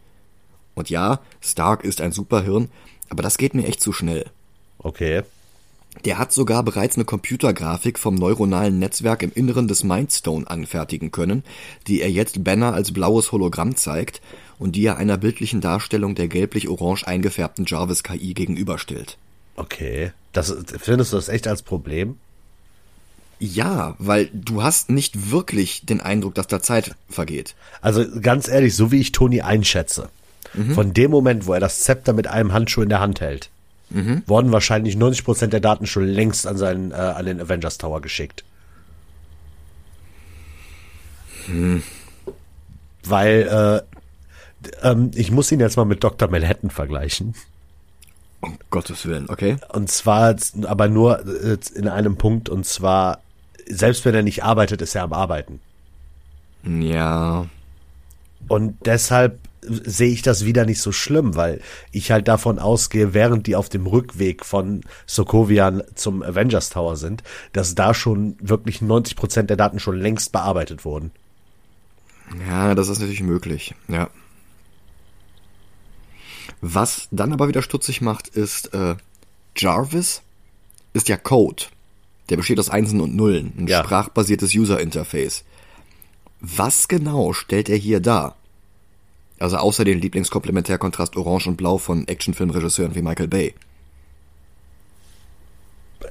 Und 0.75 0.89
ja, 0.89 1.21
Stark 1.39 1.83
ist 1.83 2.01
ein 2.01 2.11
Superhirn, 2.11 2.69
aber 3.09 3.23
das 3.23 3.37
geht 3.37 3.53
mir 3.53 3.65
echt 3.65 3.81
zu 3.81 3.93
schnell. 3.93 4.25
Okay. 4.79 5.23
Der 6.05 6.17
hat 6.17 6.31
sogar 6.31 6.63
bereits 6.63 6.95
eine 6.95 7.05
Computergrafik 7.05 7.99
vom 7.99 8.15
neuronalen 8.15 8.79
Netzwerk 8.79 9.23
im 9.23 9.31
Inneren 9.33 9.67
des 9.67 9.83
Mindstone 9.83 10.49
anfertigen 10.49 11.11
können, 11.11 11.43
die 11.87 12.01
er 12.01 12.11
jetzt 12.11 12.43
Banner 12.43 12.73
als 12.73 12.91
blaues 12.91 13.31
Hologramm 13.31 13.75
zeigt 13.75 14.21
und 14.59 14.75
die 14.75 14.85
er 14.85 14.97
einer 14.97 15.17
bildlichen 15.17 15.61
Darstellung 15.61 16.15
der 16.15 16.27
gelblich-orange 16.27 17.05
eingefärbten 17.05 17.65
Jarvis 17.65 18.03
KI 18.03 18.33
gegenüberstellt. 18.33 19.17
Okay. 19.55 20.11
Das, 20.33 20.55
findest 20.79 21.13
du 21.13 21.17
das 21.17 21.29
echt 21.29 21.47
als 21.47 21.61
Problem? 21.61 22.17
Ja, 23.39 23.95
weil 23.99 24.29
du 24.33 24.63
hast 24.63 24.89
nicht 24.89 25.31
wirklich 25.31 25.85
den 25.85 26.01
Eindruck, 26.01 26.35
dass 26.35 26.47
da 26.47 26.61
Zeit 26.61 26.95
vergeht. 27.09 27.55
Also 27.81 28.03
ganz 28.21 28.47
ehrlich, 28.47 28.75
so 28.75 28.91
wie 28.91 28.99
ich 28.99 29.11
Toni 29.11 29.41
einschätze, 29.41 30.09
mhm. 30.53 30.73
von 30.73 30.93
dem 30.93 31.11
Moment, 31.11 31.45
wo 31.45 31.53
er 31.53 31.59
das 31.59 31.81
Zepter 31.81 32.13
mit 32.13 32.27
einem 32.27 32.53
Handschuh 32.53 32.81
in 32.81 32.89
der 32.89 32.99
Hand 32.99 33.21
hält, 33.21 33.49
mhm. 33.89 34.23
wurden 34.25 34.51
wahrscheinlich 34.51 34.95
90% 34.95 35.47
der 35.47 35.59
Daten 35.59 35.87
schon 35.87 36.05
längst 36.05 36.47
an, 36.47 36.57
seinen, 36.57 36.91
äh, 36.91 36.95
an 36.95 37.25
den 37.25 37.41
Avengers 37.41 37.77
Tower 37.77 38.01
geschickt. 38.01 38.43
Hm. 41.47 41.83
Weil, 43.03 43.83
äh, 43.83 44.87
ähm, 44.87 45.11
ich 45.15 45.31
muss 45.31 45.51
ihn 45.51 45.59
jetzt 45.59 45.77
mal 45.77 45.85
mit 45.85 46.03
Dr. 46.03 46.29
Manhattan 46.29 46.69
vergleichen. 46.69 47.35
Um 48.41 48.57
Gottes 48.69 49.05
Willen, 49.05 49.29
okay. 49.29 49.57
Und 49.69 49.89
zwar, 49.89 50.35
aber 50.63 50.89
nur 50.89 51.25
äh, 51.25 51.57
in 51.75 51.87
einem 51.87 52.17
Punkt, 52.17 52.49
und 52.49 52.65
zwar, 52.65 53.21
selbst 53.67 54.05
wenn 54.05 54.13
er 54.13 54.23
nicht 54.23 54.43
arbeitet, 54.43 54.81
ist 54.81 54.93
er 54.95 55.03
am 55.03 55.13
Arbeiten. 55.13 55.59
Ja. 56.63 57.47
Und 58.47 58.77
deshalb 58.85 59.39
sehe 59.67 60.11
ich 60.11 60.21
das 60.21 60.45
wieder 60.45 60.65
nicht 60.65 60.81
so 60.81 60.91
schlimm, 60.91 61.35
weil 61.35 61.61
ich 61.91 62.11
halt 62.11 62.27
davon 62.27 62.59
ausgehe, 62.59 63.13
während 63.13 63.47
die 63.47 63.55
auf 63.55 63.69
dem 63.69 63.85
Rückweg 63.85 64.45
von 64.45 64.81
Sokovian 65.05 65.83
zum 65.95 66.23
Avengers 66.23 66.69
Tower 66.69 66.95
sind, 66.95 67.23
dass 67.53 67.75
da 67.75 67.93
schon 67.93 68.37
wirklich 68.39 68.81
90 68.81 69.15
Prozent 69.15 69.49
der 69.49 69.57
Daten 69.57 69.79
schon 69.79 69.99
längst 69.99 70.31
bearbeitet 70.31 70.85
wurden. 70.85 71.11
Ja, 72.47 72.75
das 72.75 72.89
ist 72.89 72.99
natürlich 72.99 73.23
möglich, 73.23 73.73
ja. 73.87 74.09
Was 76.61 77.07
dann 77.11 77.33
aber 77.33 77.47
wieder 77.47 77.61
stutzig 77.61 78.01
macht, 78.01 78.27
ist, 78.27 78.73
äh, 78.73 78.95
Jarvis 79.55 80.21
ist 80.93 81.07
ja 81.07 81.17
Code. 81.17 81.63
Der 82.29 82.37
besteht 82.37 82.59
aus 82.59 82.69
Einsen 82.69 82.99
und 82.99 83.15
Nullen, 83.15 83.53
ein 83.57 83.67
ja. 83.67 83.83
sprachbasiertes 83.83 84.53
User 84.53 84.79
Interface. 84.79 85.43
Was 86.39 86.87
genau 86.87 87.33
stellt 87.33 87.69
er 87.69 87.77
hier 87.77 87.99
dar? 87.99 88.35
Also 89.39 89.57
außer 89.57 89.83
den 89.85 89.99
Lieblingskomplementärkontrast 89.99 91.15
Orange 91.15 91.47
und 91.47 91.57
Blau 91.57 91.77
von 91.77 92.07
Actionfilmregisseuren 92.07 92.95
wie 92.95 93.01
Michael 93.01 93.27
Bay. 93.27 93.53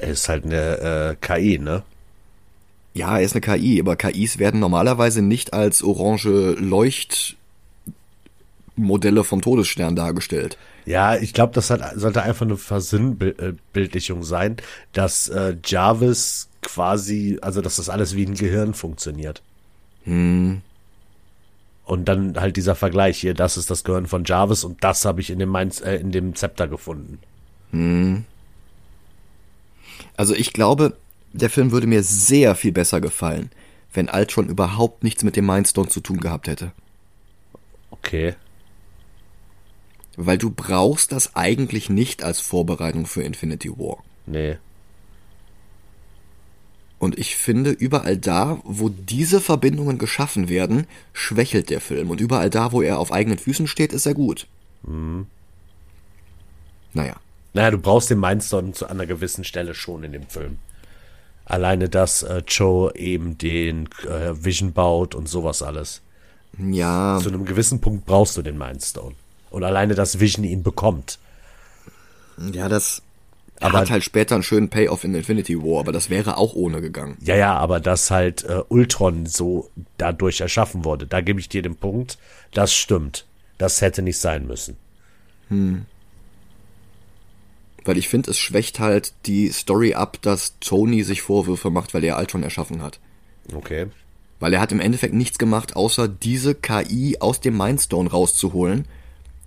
Er 0.01 0.09
ist 0.09 0.29
halt 0.29 0.45
eine 0.45 0.79
äh, 0.79 1.17
KI, 1.21 1.59
ne? 1.59 1.83
Ja, 2.95 3.19
er 3.19 3.25
ist 3.25 3.35
eine 3.35 3.41
KI, 3.41 3.81
aber 3.81 3.97
KIs 3.97 4.39
werden 4.39 4.61
normalerweise 4.61 5.21
nicht 5.23 5.53
als 5.53 5.83
orange 5.83 6.57
Leuchtmodelle 6.59 7.37
vom 9.23 9.43
Todesstern 9.43 9.97
dargestellt. 9.97 10.57
Ja, 10.87 11.17
ich 11.17 11.35
glaube, 11.35 11.53
das 11.53 11.69
hat, 11.71 11.83
sollte 11.97 12.23
einfach 12.23 12.47
eine 12.47 12.57
Versinnbildlichung 12.57 14.23
sein, 14.23 14.57
dass 14.93 15.29
äh, 15.29 15.57
Jarvis 15.65 16.49
quasi, 16.63 17.39
also 17.43 17.61
dass 17.61 17.77
das 17.77 17.91
alles 17.91 18.17
wie 18.17 18.25
ein 18.25 18.35
Gehirn 18.35 18.73
funktioniert. 18.73 19.43
Hm. 20.05 20.63
Und 21.87 22.07
dann 22.07 22.39
halt 22.39 22.57
dieser 22.57 22.75
Vergleich 22.75 23.19
hier, 23.19 23.33
das 23.33 23.57
ist 23.57 23.71
das 23.71 23.85
Gehirn 23.85 24.09
von 24.09 24.25
Jarvis 24.25 24.65
und 24.65 24.83
das 24.83 25.05
habe 25.05 25.21
ich 25.21 25.31
in 25.31 25.39
dem, 25.39 25.49
Mainz, 25.49 25.81
äh, 25.81 25.95
in 25.95 26.11
dem 26.11 26.35
Zepter 26.35 26.67
gefunden. 26.67 27.21
Hm. 27.71 28.25
Also 30.17 30.35
ich 30.35 30.53
glaube, 30.53 30.97
der 31.33 31.49
Film 31.49 31.71
würde 31.71 31.87
mir 31.87 32.03
sehr 32.03 32.57
viel 32.57 32.73
besser 32.73 33.01
gefallen, 33.01 33.51
wenn 33.95 34.11
Ultron 34.11 34.49
überhaupt 34.49 35.05
nichts 35.05 35.23
mit 35.23 35.37
dem 35.37 35.47
Mindstone 35.47 35.89
zu 35.89 36.01
tun 36.01 36.19
gehabt 36.19 36.49
hätte. 36.49 36.73
Okay. 37.93 38.35
Weil 40.17 40.39
du 40.39 40.51
brauchst 40.51 41.13
das 41.13 41.37
eigentlich 41.37 41.89
nicht 41.89 42.25
als 42.25 42.41
Vorbereitung 42.41 43.07
für 43.07 43.23
Infinity 43.23 43.71
War. 43.71 44.03
Nee. 44.27 44.59
Und 46.99 47.19
ich 47.19 47.37
finde, 47.37 47.71
überall 47.71 48.17
da, 48.17 48.59
wo 48.65 48.89
diese 48.89 49.41
Verbindungen 49.41 49.99
geschaffen 49.99 50.49
werden, 50.49 50.87
schwächelt 51.13 51.69
der 51.69 51.81
Film. 51.81 52.11
Und 52.11 52.21
überall 52.21 52.49
da, 52.49 52.73
wo 52.73 52.81
er 52.81 52.99
auf 52.99 53.13
eigenen 53.13 53.39
Füßen 53.39 53.67
steht, 53.67 53.93
ist 53.93 54.07
er 54.07 54.15
gut. 54.15 54.47
Mhm. 54.83 55.27
Naja, 56.95 57.17
Naja, 57.53 57.71
du 57.71 57.79
brauchst 57.79 58.09
den 58.09 58.21
Mindstone 58.21 58.73
zu 58.73 58.87
einer 58.87 59.05
gewissen 59.05 59.45
Stelle 59.45 59.75
schon 59.75 60.05
in 60.05 60.13
dem 60.13 60.27
Film. 60.27 60.57
Alleine, 61.45 61.89
dass 61.89 62.23
äh, 62.23 62.43
Joe 62.49 62.95
eben 62.97 63.37
den 63.39 63.89
äh, 64.09 64.33
Vision 64.43 64.73
baut 64.73 65.15
und 65.15 65.29
sowas 65.29 65.63
alles. 65.63 66.01
Ja. 66.59 67.21
Zu 67.23 67.29
einem 67.29 67.45
gewissen 67.45 67.81
Punkt 67.81 68.07
brauchst 68.07 68.37
du 68.37 68.43
den 68.43 68.57
Mindstone. 68.57 69.15
Und 69.51 69.63
alleine, 69.63 69.95
dass 69.95 70.19
Vision 70.21 70.45
ihn 70.45 70.63
bekommt. 70.63 71.19
Ja, 72.53 72.69
das 72.69 73.03
Aber- 73.61 73.79
hat 73.79 73.91
halt 73.91 74.05
später 74.05 74.35
einen 74.35 74.43
schönen 74.45 74.69
Payoff 74.69 75.05
in 75.05 75.15
Infinity 75.15 75.57
War, 75.63 75.81
aber 75.81 75.93
das 75.93 76.11
wäre 76.11 76.37
auch 76.37 76.55
ohne 76.55 76.81
gegangen. 76.81 77.17
Ja, 77.23 77.37
ja, 77.37 77.55
aber 77.57 77.81
dass 77.81 78.11
halt 78.11 78.45
äh, 78.45 78.63
Ultron 78.69 79.27
so 79.27 79.71
dadurch 79.99 80.41
erschaffen 80.41 80.85
wurde, 80.85 81.07
da 81.07 81.21
gebe 81.21 81.41
ich 81.41 81.49
dir 81.49 81.63
den 81.63 81.77
Punkt, 81.77 82.19
das 82.53 82.75
stimmt. 82.75 83.25
Das 83.59 83.81
hätte 83.81 84.03
nicht 84.03 84.19
sein 84.19 84.47
müssen. 84.47 84.77
Weil 87.85 87.97
ich 87.99 88.09
finde, 88.09 88.31
es 88.33 88.39
schwächt 88.39 88.81
halt 88.81 89.15
die 89.27 89.49
Story 89.51 89.95
ab, 89.95 90.19
dass 90.23 90.59
Tony 90.61 91.03
sich 91.05 91.23
Vorwürfe 91.23 91.71
macht, 91.71 91.95
weil 91.95 92.05
er 92.05 92.19
Ultron 92.19 92.43
erschaffen 92.43 92.83
hat. 92.83 92.99
Okay. 93.55 93.87
Weil 94.41 94.53
er 94.53 94.61
hat 94.61 94.73
im 94.73 94.81
Endeffekt 94.81 95.15
nichts 95.15 95.39
gemacht, 95.39 95.77
außer 95.77 96.09
diese 96.09 96.55
KI 96.55 97.17
aus 97.21 97.41
dem 97.41 97.57
Mindstone 97.57 98.11
rauszuholen 98.11 98.87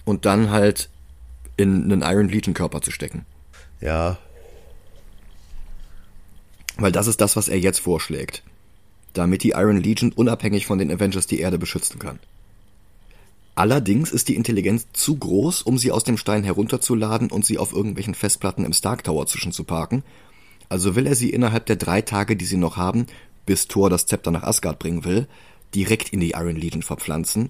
und 0.06 0.26
dann 0.26 0.50
halt 0.50 0.90
in 1.58 1.84
einen 1.92 2.02
Iron 2.02 2.30
Legion 2.30 2.54
Körper 2.54 2.82
zu 2.82 2.92
stecken. 2.92 3.26
Ja, 3.82 4.18
Weil 6.78 6.92
das 6.92 7.08
ist 7.08 7.20
das, 7.20 7.36
was 7.36 7.50
er 7.50 7.60
jetzt 7.60 7.80
vorschlägt. 7.80 8.44
Damit 9.14 9.44
die 9.44 9.52
Iron 9.52 9.82
Legion 9.82 10.14
unabhängig 10.14 10.66
von 10.66 10.78
den 10.78 10.92
Avengers 10.92 11.28
die 11.28 11.40
Erde 11.40 11.58
beschützen 11.58 12.00
kann. 12.00 12.20
Allerdings 13.56 14.12
ist 14.12 14.30
die 14.30 14.36
Intelligenz 14.36 14.88
zu 14.94 15.18
groß, 15.18 15.64
um 15.64 15.78
sie 15.78 15.92
aus 15.92 16.06
dem 16.06 16.16
Stein 16.16 16.46
herunterzuladen 16.46 17.30
und 17.30 17.46
sie 17.46 17.58
auf 17.58 17.74
irgendwelchen 17.74 18.16
Festplatten 18.16 18.64
im 18.64 18.72
Stark 18.72 19.04
Tower 19.04 19.26
zwischenzuparken. 19.26 20.04
Also 20.70 20.96
will 20.96 21.08
er 21.08 21.16
sie 21.16 21.32
innerhalb 21.32 21.66
der 21.66 21.76
drei 21.76 22.02
Tage, 22.02 22.38
die 22.38 22.46
sie 22.46 22.58
noch 22.58 22.78
haben, 22.78 23.08
bis 23.46 23.68
Thor 23.68 23.90
das 23.90 24.06
Zepter 24.06 24.32
nach 24.32 24.44
Asgard 24.44 24.80
bringen 24.80 25.04
will, 25.04 25.28
direkt 25.76 26.14
in 26.14 26.22
die 26.22 26.32
Iron 26.32 26.56
Legion 26.56 26.84
verpflanzen, 26.84 27.50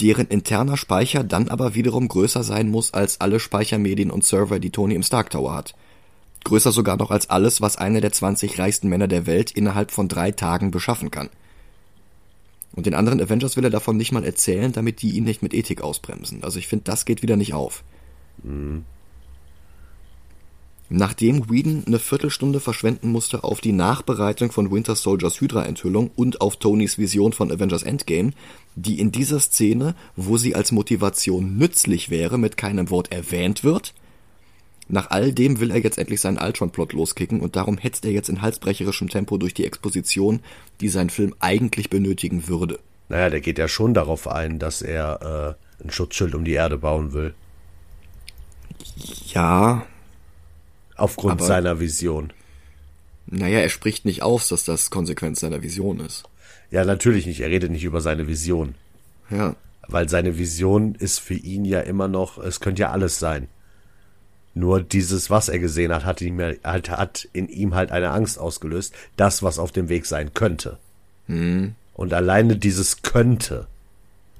deren 0.00 0.26
interner 0.26 0.76
Speicher 0.76 1.24
dann 1.24 1.48
aber 1.48 1.74
wiederum 1.74 2.08
größer 2.08 2.42
sein 2.42 2.70
muss 2.70 2.94
als 2.94 3.20
alle 3.20 3.40
Speichermedien 3.40 4.10
und 4.10 4.24
Server, 4.24 4.58
die 4.58 4.70
Tony 4.70 4.94
im 4.94 5.02
Stark 5.02 5.30
Tower 5.30 5.54
hat. 5.54 5.74
Größer 6.44 6.72
sogar 6.72 6.96
noch 6.96 7.10
als 7.10 7.28
alles, 7.28 7.60
was 7.60 7.76
einer 7.76 8.00
der 8.00 8.12
20 8.12 8.58
reichsten 8.58 8.88
Männer 8.88 9.08
der 9.08 9.26
Welt 9.26 9.50
innerhalb 9.50 9.90
von 9.90 10.08
drei 10.08 10.30
Tagen 10.30 10.70
beschaffen 10.70 11.10
kann. 11.10 11.28
Und 12.72 12.86
den 12.86 12.94
anderen 12.94 13.20
Avengers 13.20 13.56
will 13.56 13.64
er 13.64 13.70
davon 13.70 13.96
nicht 13.96 14.12
mal 14.12 14.24
erzählen, 14.24 14.72
damit 14.72 15.02
die 15.02 15.10
ihn 15.10 15.24
nicht 15.24 15.42
mit 15.42 15.54
Ethik 15.54 15.82
ausbremsen. 15.82 16.44
Also 16.44 16.58
ich 16.58 16.68
finde, 16.68 16.84
das 16.84 17.04
geht 17.04 17.22
wieder 17.22 17.36
nicht 17.36 17.52
auf. 17.52 17.82
Nachdem 20.92 21.48
Whedon 21.48 21.84
eine 21.86 22.00
Viertelstunde 22.00 22.58
verschwenden 22.58 23.12
musste 23.12 23.44
auf 23.44 23.60
die 23.60 23.70
Nachbereitung 23.70 24.50
von 24.50 24.72
Winter 24.72 24.96
Soldiers 24.96 25.40
Hydra-Enthüllung 25.40 26.10
und 26.16 26.40
auf 26.40 26.56
Tonys 26.56 26.98
Vision 26.98 27.32
von 27.32 27.52
Avengers 27.52 27.84
Endgame, 27.84 28.32
die 28.74 28.98
in 28.98 29.12
dieser 29.12 29.38
Szene, 29.38 29.94
wo 30.16 30.36
sie 30.36 30.56
als 30.56 30.72
Motivation 30.72 31.56
nützlich 31.56 32.10
wäre, 32.10 32.38
mit 32.38 32.56
keinem 32.56 32.90
Wort 32.90 33.12
erwähnt 33.12 33.62
wird, 33.62 33.94
nach 34.88 35.10
all 35.10 35.32
dem 35.32 35.60
will 35.60 35.70
er 35.70 35.78
jetzt 35.78 35.96
endlich 35.96 36.20
seinen 36.20 36.38
Ultron-Plot 36.38 36.92
loskicken 36.92 37.40
und 37.40 37.54
darum 37.54 37.78
hetzt 37.78 38.04
er 38.04 38.10
jetzt 38.10 38.28
in 38.28 38.42
halsbrecherischem 38.42 39.08
Tempo 39.08 39.38
durch 39.38 39.54
die 39.54 39.66
Exposition, 39.66 40.40
die 40.80 40.88
sein 40.88 41.08
Film 41.08 41.36
eigentlich 41.38 41.88
benötigen 41.88 42.48
würde. 42.48 42.80
naja, 43.08 43.30
der 43.30 43.40
geht 43.40 43.58
ja 43.60 43.68
schon 43.68 43.94
darauf 43.94 44.26
ein, 44.26 44.58
dass 44.58 44.82
er 44.82 45.56
äh, 45.80 45.84
ein 45.84 45.90
Schutzschild 45.92 46.34
um 46.34 46.44
die 46.44 46.54
Erde 46.54 46.78
bauen 46.78 47.12
will. 47.12 47.34
Ja, 49.32 49.86
Aufgrund 51.00 51.32
Aber- 51.34 51.46
seiner 51.46 51.80
Vision. 51.80 52.32
naja, 53.26 53.58
er 53.60 53.68
spricht 53.68 54.04
nicht 54.04 54.22
aus, 54.22 54.48
dass 54.48 54.64
das 54.64 54.90
Konsequenz 54.90 55.40
seiner 55.40 55.62
Vision 55.62 56.00
ist. 56.00 56.24
Ja, 56.70 56.84
natürlich 56.84 57.26
nicht. 57.26 57.40
Er 57.40 57.48
redet 57.50 57.70
nicht 57.70 57.84
über 57.84 58.00
seine 58.00 58.26
Vision. 58.28 58.74
Ja, 59.30 59.54
Weil 59.88 60.08
seine 60.08 60.38
Vision 60.38 60.94
ist 60.94 61.18
für 61.18 61.34
ihn 61.34 61.64
ja 61.64 61.80
immer 61.80 62.06
noch, 62.06 62.38
es 62.38 62.60
könnte 62.60 62.82
ja 62.82 62.90
alles 62.92 63.18
sein. 63.18 63.48
Nur 64.54 64.82
dieses, 64.82 65.30
was 65.30 65.48
er 65.48 65.58
gesehen 65.58 65.92
hat, 65.92 66.04
hat, 66.04 66.20
ihm, 66.20 66.40
hat, 66.40 66.90
hat 66.90 67.28
in 67.32 67.48
ihm 67.48 67.74
halt 67.74 67.90
eine 67.92 68.10
Angst 68.10 68.38
ausgelöst, 68.38 68.94
das, 69.16 69.42
was 69.42 69.58
auf 69.58 69.72
dem 69.72 69.88
Weg 69.88 70.06
sein 70.06 70.32
könnte. 70.34 70.78
Und 71.28 72.12
alleine 72.12 72.56
dieses 72.56 73.02
könnte 73.02 73.66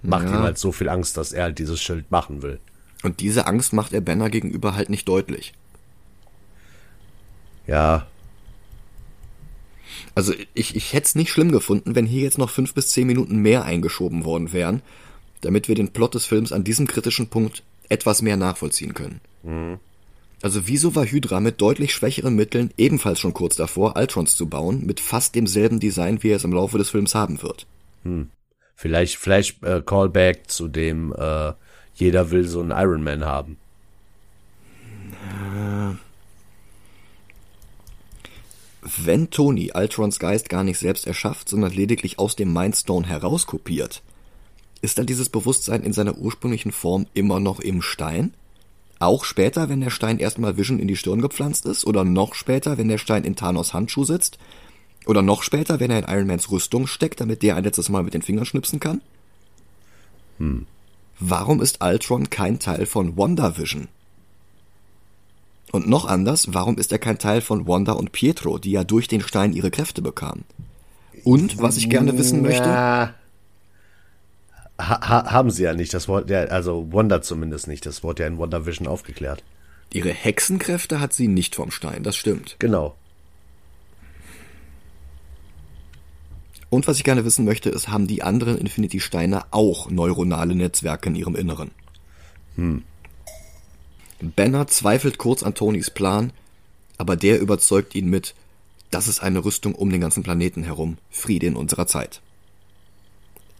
macht 0.02 0.26
Ja. 0.28 0.36
ihm 0.38 0.42
halt 0.42 0.58
so 0.58 0.72
viel 0.72 0.88
Angst, 0.88 1.16
dass 1.16 1.32
er 1.32 1.44
halt 1.44 1.58
dieses 1.58 1.80
Schild 1.80 2.10
machen 2.10 2.42
will. 2.42 2.58
und 3.02 3.20
diese 3.20 3.46
Angst 3.46 3.72
macht 3.72 3.92
er 3.92 4.00
Banner 4.02 4.28
gegenüber 4.30 4.74
halt 4.74 4.90
nicht 4.90 5.08
deutlich. 5.08 5.52
Ja, 7.70 8.08
Also 10.16 10.34
ich, 10.54 10.74
ich 10.74 10.92
hätte 10.92 11.06
es 11.06 11.14
nicht 11.14 11.30
schlimm 11.30 11.52
gefunden, 11.52 11.94
wenn 11.94 12.04
hier 12.04 12.22
jetzt 12.22 12.36
noch 12.36 12.50
fünf 12.50 12.74
bis 12.74 12.88
zehn 12.88 13.06
Minuten 13.06 13.36
mehr 13.36 13.64
eingeschoben 13.64 14.24
worden 14.24 14.52
wären, 14.52 14.82
damit 15.40 15.68
wir 15.68 15.76
den 15.76 15.92
Plot 15.92 16.14
des 16.16 16.26
Films 16.26 16.50
an 16.50 16.64
diesem 16.64 16.88
kritischen 16.88 17.28
Punkt 17.28 17.62
etwas 17.88 18.22
mehr 18.22 18.36
nachvollziehen 18.36 18.92
können. 18.92 19.20
Also 20.42 20.66
wieso 20.66 20.96
war 20.96 21.06
Hydra 21.06 21.38
mit 21.38 21.60
deutlich 21.60 21.94
schwächeren 21.94 22.34
Mitteln 22.34 22.72
ebenfalls 22.76 23.20
schon 23.20 23.34
kurz 23.34 23.54
davor, 23.54 23.94
Ultrons 23.96 24.36
zu 24.36 24.48
bauen, 24.48 24.84
mit 24.84 24.98
fast 24.98 25.36
demselben 25.36 25.78
Design, 25.78 26.24
wie 26.24 26.30
er 26.30 26.36
es 26.36 26.44
im 26.44 26.52
Laufe 26.52 26.76
des 26.76 26.90
Films 26.90 27.14
haben 27.14 27.40
wird? 27.40 27.68
vielleicht, 28.74 29.16
vielleicht 29.16 29.62
äh, 29.62 29.80
Callback 29.80 30.50
zu 30.50 30.66
dem, 30.66 31.14
äh, 31.16 31.52
jeder 31.94 32.32
will 32.32 32.48
so 32.48 32.62
einen 32.62 32.72
Iron 32.72 33.04
Man 33.04 33.24
haben. 33.24 33.58
Wenn 38.82 39.30
Tony 39.30 39.72
Ultrons 39.74 40.18
Geist 40.18 40.48
gar 40.48 40.64
nicht 40.64 40.78
selbst 40.78 41.06
erschafft, 41.06 41.48
sondern 41.48 41.72
lediglich 41.72 42.18
aus 42.18 42.36
dem 42.36 42.52
Mindstone 42.52 43.06
herauskopiert, 43.06 44.02
ist 44.80 44.98
dann 44.98 45.06
dieses 45.06 45.28
Bewusstsein 45.28 45.82
in 45.82 45.92
seiner 45.92 46.16
ursprünglichen 46.16 46.72
Form 46.72 47.06
immer 47.12 47.40
noch 47.40 47.60
im 47.60 47.82
Stein? 47.82 48.32
Auch 48.98 49.24
später, 49.24 49.68
wenn 49.68 49.80
der 49.80 49.90
Stein 49.90 50.18
erstmal 50.18 50.56
Vision 50.56 50.78
in 50.78 50.88
die 50.88 50.96
Stirn 50.96 51.20
gepflanzt 51.20 51.66
ist? 51.66 51.86
Oder 51.86 52.04
noch 52.04 52.34
später, 52.34 52.78
wenn 52.78 52.88
der 52.88 52.98
Stein 52.98 53.24
in 53.24 53.36
Thanos 53.36 53.74
Handschuh 53.74 54.04
sitzt? 54.04 54.38
Oder 55.06 55.22
noch 55.22 55.42
später, 55.42 55.80
wenn 55.80 55.90
er 55.90 55.98
in 55.98 56.14
Iron 56.14 56.26
Mans 56.26 56.50
Rüstung 56.50 56.86
steckt, 56.86 57.20
damit 57.20 57.42
der 57.42 57.56
ein 57.56 57.64
letztes 57.64 57.88
Mal 57.88 58.02
mit 58.02 58.14
den 58.14 58.22
Fingern 58.22 58.46
schnipsen 58.46 58.80
kann? 58.80 59.00
Warum 61.18 61.60
ist 61.60 61.82
Ultron 61.82 62.30
kein 62.30 62.58
Teil 62.58 62.86
von 62.86 63.16
WandaVision? 63.16 63.88
Und 65.72 65.88
noch 65.88 66.04
anders, 66.06 66.52
warum 66.52 66.78
ist 66.78 66.90
er 66.92 66.98
kein 66.98 67.18
Teil 67.18 67.40
von 67.40 67.66
Wanda 67.68 67.92
und 67.92 68.12
Pietro, 68.12 68.58
die 68.58 68.72
ja 68.72 68.84
durch 68.84 69.06
den 69.08 69.20
Stein 69.20 69.52
ihre 69.52 69.70
Kräfte 69.70 70.02
bekamen? 70.02 70.44
Und, 71.24 71.58
was 71.60 71.76
ich 71.76 71.90
gerne 71.90 72.16
wissen 72.18 72.42
möchte, 72.42 72.68
Ja. 72.68 73.14
Ha, 74.80 74.98
ha, 75.06 75.30
haben 75.30 75.50
sie 75.50 75.64
ja 75.64 75.74
nicht, 75.74 75.92
das 75.92 76.08
Wort, 76.08 76.30
ja, 76.30 76.44
also 76.44 76.88
Wanda 76.90 77.20
zumindest 77.20 77.68
nicht, 77.68 77.84
das 77.84 78.02
wurde 78.02 78.22
ja 78.22 78.28
in 78.28 78.38
WandaVision 78.38 78.88
aufgeklärt. 78.88 79.42
ihre 79.92 80.08
Hexenkräfte 80.08 81.00
hat 81.00 81.12
sie 81.12 81.28
nicht 81.28 81.54
vom 81.54 81.70
Stein, 81.70 82.02
das 82.02 82.16
stimmt. 82.16 82.56
Genau. 82.60 82.94
Und 86.70 86.86
was 86.86 86.96
ich 86.96 87.04
gerne 87.04 87.24
wissen 87.24 87.44
möchte, 87.44 87.68
ist, 87.68 87.88
haben 87.88 88.06
die 88.06 88.22
anderen 88.22 88.56
Infinity-Steine 88.56 89.42
auch 89.50 89.90
neuronale 89.90 90.54
Netzwerke 90.54 91.10
in 91.10 91.16
ihrem 91.16 91.34
Inneren? 91.34 91.72
Banner 94.20 94.66
zweifelt 94.66 95.18
kurz 95.18 95.42
an 95.42 95.54
Tonys 95.54 95.90
Plan, 95.90 96.32
aber 96.98 97.16
der 97.16 97.40
überzeugt 97.40 97.94
ihn 97.94 98.08
mit, 98.08 98.34
das 98.90 99.08
ist 99.08 99.20
eine 99.20 99.44
Rüstung 99.44 99.74
um 99.74 99.90
den 99.90 100.00
ganzen 100.00 100.22
Planeten 100.22 100.62
herum, 100.62 100.98
Friede 101.10 101.46
in 101.46 101.56
unserer 101.56 101.86
Zeit. 101.86 102.20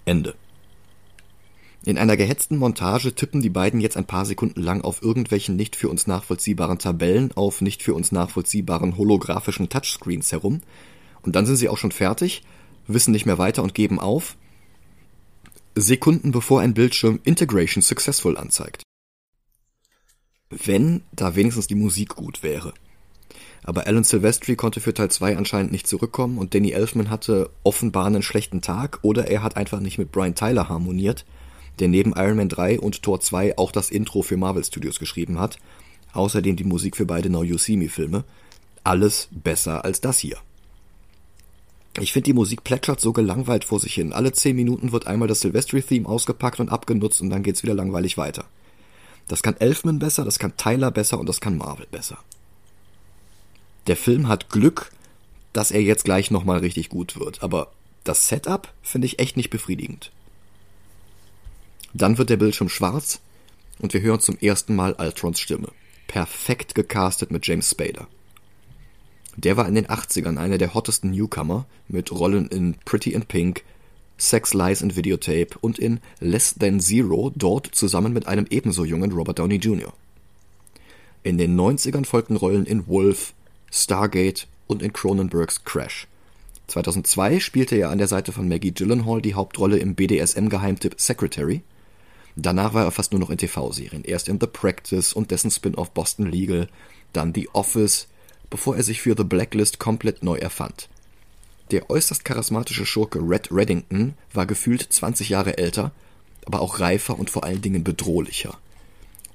Ende. 0.05 0.35
In 1.87 1.97
einer 1.97 2.19
gehetzten 2.19 2.59
Montage 2.59 3.15
tippen 3.15 3.41
die 3.41 3.49
beiden 3.49 3.81
jetzt 3.81 3.97
ein 3.97 4.05
paar 4.05 4.27
Sekunden 4.27 4.61
lang 4.61 4.83
auf 4.83 5.03
irgendwelchen 5.03 5.57
nicht 5.57 5.77
für 5.77 5.89
uns 5.89 6.07
nachvollziehbaren 6.07 6.79
Tabellen 6.79 7.33
auf 7.33 7.63
nicht 7.63 7.83
für 7.83 7.95
uns 7.95 8.13
nachvollziehbaren 8.13 8.99
holographischen 8.99 9.71
Touchscreens 9.71 10.31
herum, 10.33 10.61
und 11.23 11.37
dann 11.37 11.47
sind 11.47 11.57
sie 11.57 11.69
auch 11.69 11.79
schon 11.79 11.93
fertig, 11.93 12.43
wissen 12.87 13.13
nicht 13.13 13.27
mehr 13.27 13.39
weiter 13.39 13.63
und 13.63 13.75
geben 13.75 13.99
auf, 13.99 14.37
Sekunden 15.75 16.33
bevor 16.33 16.61
ein 16.61 16.75
Bildschirm 16.75 17.21
Integration 17.25 17.83
Successful 17.83 18.37
anzeigt. 18.37 18.83
Wenn 20.51 21.03
da 21.13 21.37
wenigstens 21.37 21.69
die 21.69 21.77
Musik 21.77 22.17
gut 22.17 22.43
wäre. 22.43 22.75
Aber 23.63 23.87
Alan 23.87 24.05
Silvestri 24.05 24.57
konnte 24.57 24.81
für 24.81 24.93
Teil 24.93 25.11
2 25.11 25.37
anscheinend 25.37 25.71
nicht 25.71 25.87
zurückkommen 25.87 26.39
und 26.39 26.55
Danny 26.55 26.73
Elfman 26.73 27.11
hatte 27.11 27.51
offenbar 27.63 28.07
einen 28.07 28.23
schlechten 28.23 28.61
Tag 28.61 28.99
oder 29.03 29.29
er 29.29 29.43
hat 29.43 29.57
einfach 29.57 29.81
nicht 29.81 29.99
mit 29.99 30.11
Brian 30.11 30.35
Tyler 30.35 30.69
harmoniert, 30.69 31.25
der 31.79 31.89
neben 31.89 32.15
Iron 32.17 32.37
Man 32.37 32.49
3 32.49 32.81
und 32.81 33.03
Thor 33.03 33.21
2 33.21 33.59
auch 33.59 33.71
das 33.71 33.91
Intro 33.91 34.23
für 34.23 34.37
Marvel 34.37 34.65
Studios 34.65 34.99
geschrieben 34.99 35.39
hat, 35.39 35.59
außerdem 36.15 36.57
die 36.57 36.65
Musik 36.65 36.97
für 36.97 37.07
beide 37.07 37.31
Now 37.31 37.45
You 37.45 37.59
See 37.59 37.77
Me 37.77 37.89
Filme. 37.89 38.25
Alles 38.83 39.29
besser 39.31 39.85
als 39.85 40.01
das 40.01 40.19
hier. 40.19 40.39
Ich 42.01 42.13
finde, 42.13 42.25
die 42.25 42.35
Musik 42.35 42.65
plätschert 42.65 43.01
so 43.01 43.13
gelangweilt 43.13 43.65
vor 43.65 43.79
sich 43.79 43.95
hin. 43.95 44.13
Alle 44.13 44.33
zehn 44.33 44.57
Minuten 44.57 44.93
wird 44.93 45.07
einmal 45.07 45.29
das 45.29 45.41
Silvestri-Theme 45.41 46.09
ausgepackt 46.09 46.61
und 46.61 46.71
abgenutzt 46.71 47.21
und 47.21 47.31
dann 47.31 47.43
geht's 47.43 47.63
wieder 47.63 47.75
langweilig 47.75 48.17
weiter. 48.17 48.47
Das 49.31 49.45
kann 49.45 49.57
Elfman 49.61 50.01
besser, 50.01 50.25
das 50.25 50.41
kann 50.41 50.57
Tyler 50.57 50.91
besser 50.91 51.21
und 51.21 51.29
das 51.29 51.41
kann 51.41 51.57
Marvel 51.57 51.87
besser. 51.89 52.19
Der 53.87 53.97
Film 53.97 54.27
hat 54.27 54.51
Glück, 54.51 54.91
dass 55.53 55.71
er 55.71 55.81
jetzt 55.81 56.05
gleich 56.05 56.33
nochmal 56.33 56.59
richtig 56.59 56.89
gut 56.89 57.17
wird, 57.17 57.41
aber 57.41 57.71
das 58.03 58.27
Setup 58.27 58.75
finde 58.83 59.07
ich 59.07 59.21
echt 59.21 59.37
nicht 59.37 59.51
befriedigend. 59.51 60.11
Dann 61.93 62.19
wird 62.19 62.29
der 62.29 62.39
Bildschirm 62.39 62.69
schwarz 62.69 63.21
und 63.79 63.95
wir 63.95 64.01
hören 64.01 64.19
zum 64.19 64.37
ersten 64.37 64.75
Mal 64.75 64.97
Altrons 64.97 65.39
Stimme. 65.39 65.69
Perfekt 66.09 66.75
gecastet 66.75 67.31
mit 67.31 67.47
James 67.47 67.71
Spader. 67.71 68.09
Der 69.37 69.57
war 69.57 69.69
in 69.69 69.77
den 69.77 69.87
80ern 69.87 70.39
einer 70.39 70.59
der 70.59 70.75
hottesten 70.75 71.13
Newcomer 71.13 71.67
mit 71.87 72.11
Rollen 72.11 72.49
in 72.49 72.75
Pretty 72.85 73.13
in 73.13 73.27
Pink, 73.27 73.63
Sex, 74.21 74.53
Lies 74.55 74.83
and 74.83 74.97
Videotape 74.97 75.59
und 75.61 75.79
in 75.79 76.01
Less 76.21 76.55
Than 76.55 76.79
Zero, 76.79 77.33
dort 77.35 77.67
zusammen 77.73 78.13
mit 78.13 78.27
einem 78.27 78.47
ebenso 78.51 78.85
jungen 78.85 79.13
Robert 79.13 79.39
Downey 79.39 79.57
Jr. 79.57 79.93
In 81.23 81.39
den 81.39 81.59
90ern 81.59 82.05
folgten 82.05 82.37
Rollen 82.37 82.67
in 82.67 82.87
Wolf, 82.87 83.33
Stargate 83.71 84.47
und 84.67 84.83
in 84.83 84.93
Cronenbergs 84.93 85.65
Crash. 85.65 86.07
2002 86.69 87.41
spielte 87.41 87.77
er 87.77 87.91
an 87.91 87.99
der 87.99 88.07
Seite 88.07 88.33
von 88.33 88.49
Maggie 88.49 88.73
Gyllenhaal 88.73 89.21
die 89.23 89.35
Hauptrolle 89.35 89.79
im 89.79 89.95
BDSM-Geheimtipp 89.95 91.01
Secretary. 91.01 91.63
Danach 92.37 92.75
war 92.75 92.85
er 92.85 92.93
fast 92.93 93.13
nur 93.13 93.21
noch 93.21 93.31
in 93.31 93.39
TV-Serien. 93.39 94.05
Erst 94.05 94.29
in 94.29 94.39
The 94.39 94.47
Practice 94.47 95.13
und 95.13 95.31
dessen 95.31 95.51
Spin-off 95.51 95.91
Boston 95.91 96.27
Legal, 96.27 96.69
dann 97.13 97.35
The 97.35 97.49
Office, 97.55 98.07
bevor 98.51 98.77
er 98.77 98.83
sich 98.83 99.01
für 99.01 99.15
The 99.17 99.25
Blacklist 99.25 99.79
komplett 99.79 100.23
neu 100.23 100.37
erfand. 100.37 100.89
Der 101.71 101.89
äußerst 101.89 102.25
charismatische 102.25 102.85
Schurke 102.85 103.21
Red 103.21 103.53
Reddington 103.53 104.15
war 104.33 104.47
gefühlt 104.47 104.83
20 104.83 105.29
Jahre 105.29 105.59
älter, 105.59 105.93
aber 106.45 106.61
auch 106.61 106.81
reifer 106.81 107.19
und 107.19 107.31
vor 107.31 107.45
allen 107.45 107.63
Dingen 107.63 107.85
bedrohlicher. 107.85 108.59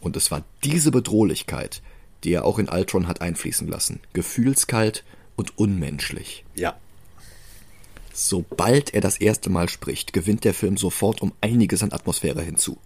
Und 0.02 0.18
es 0.18 0.32
war 0.32 0.44
diese 0.64 0.92
Bedrohlichkeit, 0.92 1.82
die 2.24 2.34
er 2.34 2.46
auch 2.46 2.60
in 2.60 2.70
Ultron 2.70 3.08
hat 3.08 3.22
einfließen 3.22 3.68
lassen. 3.68 4.02
Gefühlskalt 4.14 5.06
und 5.36 5.58
unmenschlich. 5.58 6.44
Ja. 6.56 6.76
Sobald 8.14 8.94
er 8.94 9.02
das 9.02 9.18
erste 9.18 9.50
Mal 9.50 9.70
spricht, 9.70 10.14
gewinnt 10.14 10.44
der 10.44 10.54
Film 10.54 10.78
sofort 10.78 11.22
um 11.22 11.34
einiges 11.42 11.84
an 11.84 11.92
Atmosphäre 11.92 12.42
hinzu. 12.42 12.78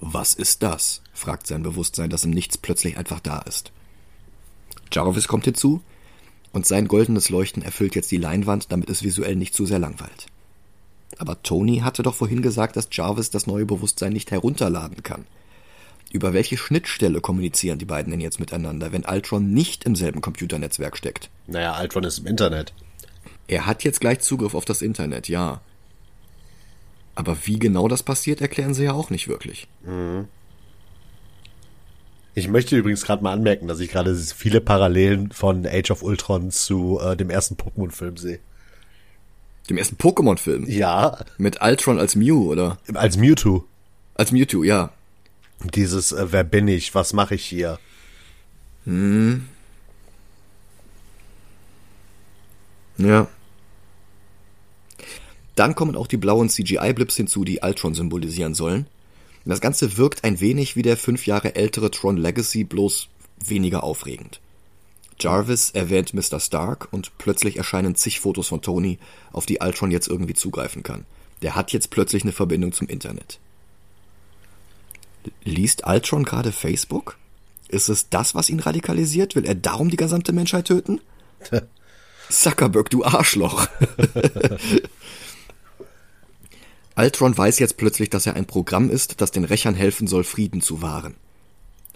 Was 0.00 0.34
ist 0.34 0.62
das? 0.62 1.02
fragt 1.12 1.46
sein 1.46 1.62
Bewusstsein, 1.62 2.10
das 2.10 2.24
im 2.24 2.30
Nichts 2.30 2.58
plötzlich 2.58 2.96
einfach 2.96 3.20
da 3.20 3.38
ist. 3.40 3.72
Jarvis 4.92 5.28
kommt 5.28 5.44
hinzu, 5.44 5.82
und 6.54 6.66
sein 6.66 6.86
goldenes 6.86 7.30
Leuchten 7.30 7.62
erfüllt 7.62 7.96
jetzt 7.96 8.12
die 8.12 8.16
Leinwand, 8.16 8.70
damit 8.70 8.88
es 8.88 9.02
visuell 9.02 9.34
nicht 9.34 9.54
zu 9.54 9.66
sehr 9.66 9.80
langweilt. 9.80 10.26
Aber 11.18 11.42
Tony 11.42 11.78
hatte 11.78 12.04
doch 12.04 12.14
vorhin 12.14 12.42
gesagt, 12.42 12.76
dass 12.76 12.88
Jarvis 12.92 13.30
das 13.30 13.48
neue 13.48 13.66
Bewusstsein 13.66 14.12
nicht 14.12 14.30
herunterladen 14.30 15.02
kann. 15.02 15.26
Über 16.12 16.32
welche 16.32 16.56
Schnittstelle 16.56 17.20
kommunizieren 17.20 17.80
die 17.80 17.84
beiden 17.84 18.12
denn 18.12 18.20
jetzt 18.20 18.38
miteinander, 18.38 18.92
wenn 18.92 19.04
Ultron 19.04 19.52
nicht 19.52 19.82
im 19.82 19.96
selben 19.96 20.20
Computernetzwerk 20.20 20.96
steckt? 20.96 21.28
Naja, 21.48 21.80
Ultron 21.80 22.04
ist 22.04 22.18
im 22.18 22.26
Internet. 22.26 22.72
Er 23.48 23.66
hat 23.66 23.82
jetzt 23.82 24.00
gleich 24.00 24.20
Zugriff 24.20 24.54
auf 24.54 24.64
das 24.64 24.80
Internet, 24.80 25.28
ja. 25.28 25.60
Aber 27.16 27.36
wie 27.46 27.58
genau 27.58 27.88
das 27.88 28.04
passiert, 28.04 28.40
erklären 28.40 28.74
sie 28.74 28.84
ja 28.84 28.92
auch 28.92 29.10
nicht 29.10 29.26
wirklich. 29.26 29.66
Mhm. 29.84 30.28
Ich 32.34 32.48
möchte 32.48 32.76
übrigens 32.76 33.04
gerade 33.04 33.22
mal 33.22 33.32
anmerken, 33.32 33.68
dass 33.68 33.78
ich 33.78 33.90
gerade 33.90 34.14
viele 34.16 34.60
Parallelen 34.60 35.30
von 35.30 35.66
Age 35.66 35.92
of 35.92 36.02
Ultron 36.02 36.50
zu 36.50 36.98
äh, 37.00 37.16
dem 37.16 37.30
ersten 37.30 37.54
Pokémon-Film 37.54 38.16
sehe. 38.16 38.40
Dem 39.70 39.78
ersten 39.78 39.96
Pokémon-Film? 39.96 40.68
Ja. 40.68 41.24
Mit 41.38 41.62
Ultron 41.62 41.98
als 41.98 42.16
Mew, 42.16 42.50
oder? 42.50 42.78
Als 42.92 43.16
Mewtwo. 43.16 43.64
Als 44.14 44.32
Mewtwo, 44.32 44.64
ja. 44.64 44.92
Dieses, 45.74 46.12
äh, 46.12 46.32
wer 46.32 46.44
bin 46.44 46.66
ich, 46.66 46.94
was 46.94 47.12
mache 47.12 47.36
ich 47.36 47.44
hier? 47.44 47.78
Hm. 48.84 49.46
Ja. 52.98 53.28
Dann 55.54 55.76
kommen 55.76 55.94
auch 55.94 56.08
die 56.08 56.16
blauen 56.16 56.48
CGI-Blips 56.48 57.16
hinzu, 57.16 57.44
die 57.44 57.60
Ultron 57.62 57.94
symbolisieren 57.94 58.54
sollen. 58.54 58.86
Das 59.44 59.60
Ganze 59.60 59.96
wirkt 59.96 60.24
ein 60.24 60.40
wenig 60.40 60.74
wie 60.76 60.82
der 60.82 60.96
fünf 60.96 61.26
Jahre 61.26 61.54
ältere 61.54 61.90
Tron 61.90 62.16
Legacy, 62.16 62.64
bloß 62.64 63.08
weniger 63.38 63.84
aufregend. 63.84 64.40
Jarvis 65.20 65.70
erwähnt 65.70 66.14
Mr. 66.14 66.40
Stark 66.40 66.88
und 66.90 67.16
plötzlich 67.18 67.56
erscheinen 67.56 67.94
zig 67.94 68.20
Fotos 68.20 68.48
von 68.48 68.62
Tony, 68.62 68.98
auf 69.32 69.46
die 69.46 69.58
Ultron 69.60 69.90
jetzt 69.90 70.08
irgendwie 70.08 70.34
zugreifen 70.34 70.82
kann. 70.82 71.04
Der 71.42 71.54
hat 71.54 71.72
jetzt 71.72 71.90
plötzlich 71.90 72.22
eine 72.22 72.32
Verbindung 72.32 72.72
zum 72.72 72.88
Internet. 72.88 73.38
Liest 75.44 75.86
Ultron 75.86 76.24
gerade 76.24 76.52
Facebook? 76.52 77.16
Ist 77.68 77.88
es 77.88 78.08
das, 78.08 78.34
was 78.34 78.50
ihn 78.50 78.60
radikalisiert? 78.60 79.36
Will 79.36 79.44
er 79.44 79.54
darum 79.54 79.90
die 79.90 79.96
gesamte 79.96 80.32
Menschheit 80.32 80.66
töten? 80.66 81.00
Zuckerberg, 82.30 82.90
du 82.90 83.04
Arschloch. 83.04 83.68
Ultron 86.96 87.36
weiß 87.36 87.58
jetzt 87.58 87.76
plötzlich, 87.76 88.10
dass 88.10 88.26
er 88.26 88.34
ein 88.34 88.46
Programm 88.46 88.88
ist, 88.88 89.20
das 89.20 89.32
den 89.32 89.44
Rächern 89.44 89.74
helfen 89.74 90.06
soll, 90.06 90.22
Frieden 90.22 90.60
zu 90.60 90.80
wahren. 90.80 91.14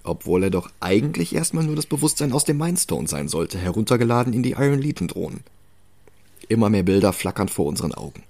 Obwohl 0.02 0.44
er 0.44 0.50
doch 0.50 0.70
eigentlich 0.80 1.34
erstmal 1.34 1.64
nur 1.64 1.76
das 1.76 1.86
Bewusstsein 1.86 2.32
aus 2.32 2.44
dem 2.44 2.58
Mindstone 2.58 3.06
sein 3.06 3.28
sollte, 3.28 3.58
heruntergeladen 3.58 4.32
in 4.32 4.42
die 4.42 4.52
Iron 4.52 4.80
Legion 4.80 5.08
Drohnen. 5.08 5.40
Immer 6.48 6.70
mehr 6.70 6.82
Bilder 6.82 7.12
flackern 7.12 7.48
vor 7.48 7.66
unseren 7.66 7.94
Augen. 7.94 8.24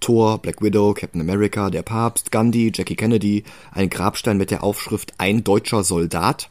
Thor, 0.00 0.38
Black 0.38 0.62
Widow, 0.62 0.94
Captain 0.94 1.20
America, 1.20 1.70
der 1.70 1.82
Papst, 1.82 2.30
Gandhi, 2.32 2.72
Jackie 2.74 2.96
Kennedy, 2.96 3.44
ein 3.72 3.90
Grabstein 3.90 4.38
mit 4.38 4.50
der 4.50 4.62
Aufschrift 4.62 5.12
Ein 5.18 5.44
deutscher 5.44 5.84
Soldat, 5.84 6.50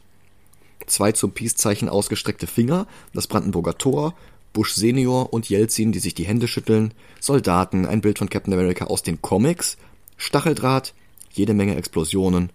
zwei 0.86 1.12
zum 1.12 1.32
Peace-Zeichen 1.32 1.88
ausgestreckte 1.88 2.46
Finger, 2.46 2.86
das 3.12 3.26
Brandenburger 3.26 3.76
Tor 3.76 4.14
Bush 4.52 4.72
Senior 4.72 5.32
und 5.32 5.48
Jelzin, 5.48 5.92
die 5.92 5.98
sich 5.98 6.14
die 6.14 6.26
Hände 6.26 6.48
schütteln, 6.48 6.92
Soldaten, 7.20 7.86
ein 7.86 8.00
Bild 8.00 8.18
von 8.18 8.30
Captain 8.30 8.52
America 8.52 8.86
aus 8.86 9.02
den 9.02 9.22
Comics, 9.22 9.76
Stacheldraht, 10.16 10.94
jede 11.32 11.54
Menge 11.54 11.76
Explosionen. 11.76 12.50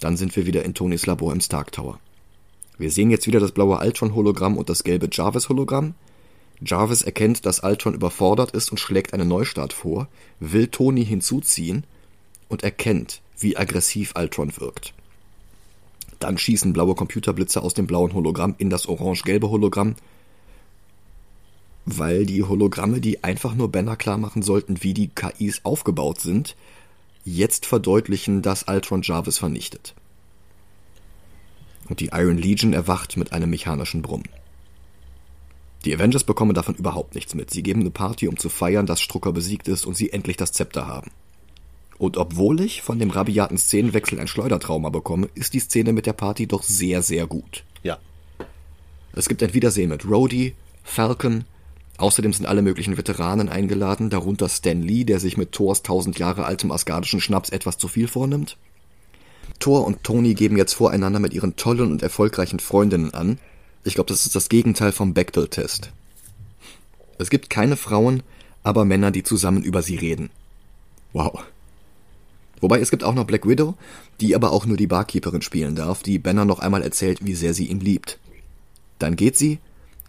Dann 0.00 0.16
sind 0.16 0.36
wir 0.36 0.46
wieder 0.46 0.64
in 0.64 0.74
Tonys 0.74 1.06
Labor 1.06 1.32
im 1.32 1.40
Stark 1.40 1.72
Tower. 1.72 1.98
Wir 2.78 2.90
sehen 2.90 3.10
jetzt 3.10 3.26
wieder 3.26 3.40
das 3.40 3.52
blaue 3.52 3.78
Ultron-Hologramm 3.78 4.58
und 4.58 4.68
das 4.68 4.84
gelbe 4.84 5.08
Jarvis-Hologramm. 5.10 5.94
Jarvis 6.60 7.02
erkennt, 7.02 7.46
dass 7.46 7.62
Ultron 7.62 7.94
überfordert 7.94 8.50
ist 8.50 8.70
und 8.70 8.78
schlägt 8.78 9.14
einen 9.14 9.28
Neustart 9.28 9.72
vor, 9.72 10.08
will 10.40 10.68
Tony 10.68 11.04
hinzuziehen 11.04 11.84
und 12.48 12.62
erkennt, 12.62 13.22
wie 13.38 13.56
aggressiv 13.56 14.12
Ultron 14.16 14.52
wirkt. 14.58 14.92
Dann 16.18 16.38
schießen 16.38 16.72
blaue 16.72 16.94
Computerblitze 16.94 17.62
aus 17.62 17.74
dem 17.74 17.86
blauen 17.86 18.14
Hologramm 18.14 18.54
in 18.58 18.70
das 18.70 18.86
orange-gelbe 18.86 19.50
Hologramm 19.50 19.96
weil 21.86 22.26
die 22.26 22.42
Hologramme, 22.42 23.00
die 23.00 23.22
einfach 23.24 23.54
nur 23.54 23.70
Banner 23.70 23.96
klar 23.96 24.18
machen 24.18 24.42
sollten, 24.42 24.82
wie 24.82 24.92
die 24.92 25.08
KIs 25.08 25.60
aufgebaut 25.64 26.20
sind, 26.20 26.56
jetzt 27.24 27.64
verdeutlichen, 27.64 28.42
dass 28.42 28.64
Ultron 28.68 29.02
Jarvis 29.02 29.38
vernichtet. 29.38 29.94
Und 31.88 32.00
die 32.00 32.10
Iron 32.12 32.36
Legion 32.36 32.72
erwacht 32.72 33.16
mit 33.16 33.32
einem 33.32 33.50
mechanischen 33.50 34.02
Brummen. 34.02 34.28
Die 35.84 35.94
Avengers 35.94 36.24
bekommen 36.24 36.54
davon 36.54 36.74
überhaupt 36.74 37.14
nichts 37.14 37.36
mit. 37.36 37.50
Sie 37.50 37.62
geben 37.62 37.80
eine 37.80 37.92
Party, 37.92 38.26
um 38.26 38.36
zu 38.36 38.48
feiern, 38.48 38.86
dass 38.86 39.00
Strucker 39.00 39.32
besiegt 39.32 39.68
ist 39.68 39.86
und 39.86 39.96
sie 39.96 40.12
endlich 40.12 40.36
das 40.36 40.50
Zepter 40.50 40.88
haben. 40.88 41.12
Und 41.98 42.16
obwohl 42.16 42.60
ich 42.60 42.82
von 42.82 42.98
dem 42.98 43.10
rabiaten 43.10 43.56
Szenenwechsel 43.56 44.18
ein 44.18 44.26
Schleudertrauma 44.26 44.90
bekomme, 44.90 45.28
ist 45.34 45.54
die 45.54 45.60
Szene 45.60 45.92
mit 45.92 46.06
der 46.06 46.12
Party 46.12 46.48
doch 46.48 46.64
sehr, 46.64 47.02
sehr 47.02 47.28
gut. 47.28 47.64
Ja. 47.84 47.98
Es 49.12 49.28
gibt 49.28 49.42
ein 49.44 49.54
Wiedersehen 49.54 49.90
mit 49.90 50.04
Rhodey, 50.04 50.54
Falcon, 50.82 51.44
Außerdem 51.98 52.32
sind 52.32 52.46
alle 52.46 52.62
möglichen 52.62 52.98
Veteranen 52.98 53.48
eingeladen, 53.48 54.10
darunter 54.10 54.48
Stan 54.48 54.82
Lee, 54.82 55.04
der 55.04 55.18
sich 55.18 55.36
mit 55.36 55.52
Thors 55.52 55.82
tausend 55.82 56.18
Jahre 56.18 56.44
altem 56.44 56.70
asgardischen 56.70 57.20
Schnaps 57.20 57.50
etwas 57.50 57.78
zu 57.78 57.88
viel 57.88 58.06
vornimmt. 58.06 58.58
Thor 59.58 59.86
und 59.86 60.04
Tony 60.04 60.34
geben 60.34 60.58
jetzt 60.58 60.74
voreinander 60.74 61.18
mit 61.18 61.32
ihren 61.32 61.56
tollen 61.56 61.90
und 61.90 62.02
erfolgreichen 62.02 62.60
Freundinnen 62.60 63.14
an. 63.14 63.38
Ich 63.84 63.94
glaube, 63.94 64.08
das 64.08 64.26
ist 64.26 64.34
das 64.34 64.50
Gegenteil 64.50 64.92
vom 64.92 65.14
Bechdel-Test. 65.14 65.92
Es 67.18 67.30
gibt 67.30 67.48
keine 67.48 67.76
Frauen, 67.76 68.22
aber 68.62 68.84
Männer, 68.84 69.10
die 69.10 69.22
zusammen 69.22 69.62
über 69.62 69.80
sie 69.80 69.96
reden. 69.96 70.28
Wow. 71.14 71.44
Wobei 72.60 72.80
es 72.80 72.90
gibt 72.90 73.04
auch 73.04 73.14
noch 73.14 73.24
Black 73.24 73.46
Widow, 73.46 73.74
die 74.20 74.34
aber 74.34 74.52
auch 74.52 74.66
nur 74.66 74.76
die 74.76 74.86
Barkeeperin 74.86 75.42
spielen 75.42 75.76
darf, 75.76 76.02
die 76.02 76.18
Banner 76.18 76.44
noch 76.44 76.58
einmal 76.58 76.82
erzählt, 76.82 77.24
wie 77.24 77.34
sehr 77.34 77.54
sie 77.54 77.66
ihn 77.66 77.80
liebt. 77.80 78.18
Dann 78.98 79.16
geht 79.16 79.36
sie, 79.36 79.58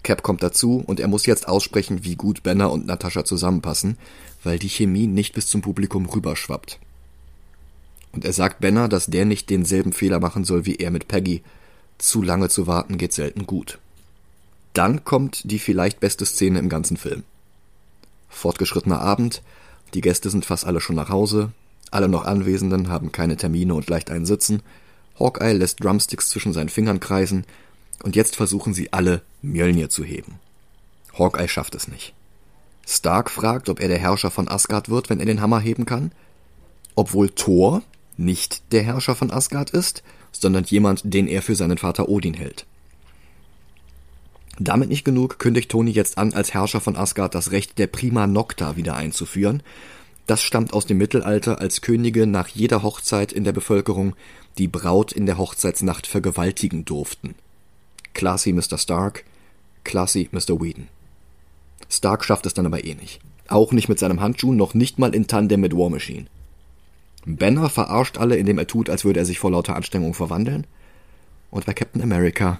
Cap 0.07 0.23
kommt 0.23 0.41
dazu 0.41 0.81
und 0.87 1.01
er 1.01 1.09
muss 1.09 1.25
jetzt 1.25 1.49
aussprechen, 1.49 2.05
wie 2.05 2.15
gut 2.15 2.41
Banner 2.41 2.71
und 2.71 2.87
Natascha 2.87 3.25
zusammenpassen, 3.25 3.97
weil 4.41 4.57
die 4.57 4.69
Chemie 4.69 5.05
nicht 5.05 5.33
bis 5.33 5.47
zum 5.47 5.61
Publikum 5.61 6.05
rüberschwappt. 6.05 6.79
Und 8.13 8.23
er 8.23 8.31
sagt 8.31 8.61
Banner, 8.61 8.87
dass 8.87 9.07
der 9.07 9.25
nicht 9.25 9.49
denselben 9.49 9.91
Fehler 9.91 10.21
machen 10.21 10.45
soll 10.45 10.65
wie 10.65 10.77
er 10.77 10.91
mit 10.91 11.09
Peggy. 11.09 11.43
Zu 11.97 12.21
lange 12.21 12.47
zu 12.47 12.67
warten 12.67 12.97
geht 12.97 13.11
selten 13.11 13.45
gut. 13.45 13.79
Dann 14.71 15.03
kommt 15.03 15.51
die 15.51 15.59
vielleicht 15.59 15.99
beste 15.99 16.25
Szene 16.25 16.59
im 16.59 16.69
ganzen 16.69 16.95
Film. 16.95 17.23
Fortgeschrittener 18.29 19.01
Abend, 19.01 19.41
die 19.93 19.99
Gäste 20.01 20.29
sind 20.29 20.45
fast 20.45 20.65
alle 20.65 20.79
schon 20.79 20.95
nach 20.95 21.09
Hause, 21.09 21.51
alle 21.91 22.07
noch 22.07 22.23
Anwesenden 22.23 22.87
haben 22.87 23.11
keine 23.11 23.35
Termine 23.35 23.73
und 23.73 23.89
leicht 23.89 24.09
einen 24.09 24.25
Sitzen, 24.25 24.63
Hawkeye 25.19 25.51
lässt 25.51 25.83
Drumsticks 25.83 26.29
zwischen 26.29 26.53
seinen 26.53 26.69
Fingern 26.69 27.01
kreisen 27.01 27.43
und 28.03 28.15
jetzt 28.15 28.35
versuchen 28.35 28.73
sie 28.73 28.93
alle, 28.93 29.21
Mjölnir 29.41 29.89
zu 29.89 30.03
heben. 30.03 30.39
Hawkeye 31.17 31.47
schafft 31.47 31.75
es 31.75 31.87
nicht. 31.87 32.13
Stark 32.85 33.29
fragt, 33.29 33.69
ob 33.69 33.79
er 33.79 33.87
der 33.87 33.97
Herrscher 33.97 34.31
von 34.31 34.47
Asgard 34.47 34.89
wird, 34.89 35.09
wenn 35.09 35.19
er 35.19 35.25
den 35.25 35.41
Hammer 35.41 35.59
heben 35.59 35.85
kann, 35.85 36.11
obwohl 36.95 37.29
Thor 37.29 37.83
nicht 38.15 38.71
der 38.71 38.83
Herrscher 38.83 39.15
von 39.15 39.31
Asgard 39.31 39.69
ist, 39.71 40.03
sondern 40.31 40.63
jemand, 40.63 41.01
den 41.03 41.27
er 41.27 41.41
für 41.41 41.55
seinen 41.55 41.77
Vater 41.77 42.09
Odin 42.09 42.33
hält. 42.33 42.65
Damit 44.59 44.89
nicht 44.89 45.05
genug 45.05 45.37
kündigt 45.37 45.69
Tony 45.69 45.91
jetzt 45.91 46.17
an, 46.17 46.33
als 46.33 46.53
Herrscher 46.53 46.81
von 46.81 46.95
Asgard 46.95 47.35
das 47.35 47.51
Recht 47.51 47.77
der 47.77 47.87
Prima 47.87 48.25
Nocta 48.25 48.75
wieder 48.75 48.95
einzuführen. 48.95 49.61
Das 50.25 50.41
stammt 50.41 50.73
aus 50.73 50.85
dem 50.85 50.97
Mittelalter, 50.97 51.59
als 51.61 51.81
Könige 51.81 52.25
nach 52.25 52.47
jeder 52.47 52.81
Hochzeit 52.81 53.31
in 53.31 53.43
der 53.43 53.51
Bevölkerung 53.51 54.15
die 54.57 54.67
Braut 54.67 55.11
in 55.11 55.25
der 55.25 55.37
Hochzeitsnacht 55.37 56.07
vergewaltigen 56.07 56.85
durften. 56.85 57.35
Classy 58.17 58.51
Mr. 58.51 58.79
Stark, 58.79 59.25
classy 59.83 60.27
Mr. 60.31 60.59
Whedon. 60.59 60.87
Stark 61.87 62.25
schafft 62.25 62.47
es 62.47 62.55
dann 62.55 62.65
aber 62.65 62.83
eh 62.83 62.95
nicht. 62.95 63.21
Auch 63.47 63.71
nicht 63.71 63.89
mit 63.89 63.99
seinem 63.99 64.21
Handschuh, 64.21 64.53
noch 64.53 64.73
nicht 64.73 64.97
mal 64.97 65.13
in 65.13 65.27
Tandem 65.27 65.61
mit 65.61 65.73
War 65.73 65.91
Machine. 65.91 66.25
Banner 67.27 67.69
verarscht 67.69 68.17
alle, 68.17 68.35
indem 68.35 68.57
er 68.57 68.65
tut, 68.65 68.89
als 68.89 69.05
würde 69.05 69.19
er 69.19 69.25
sich 69.27 69.37
vor 69.37 69.51
lauter 69.51 69.75
Anstrengung 69.75 70.15
verwandeln. 70.15 70.65
Und 71.51 71.67
bei 71.67 71.75
Captain 71.75 72.01
America 72.01 72.59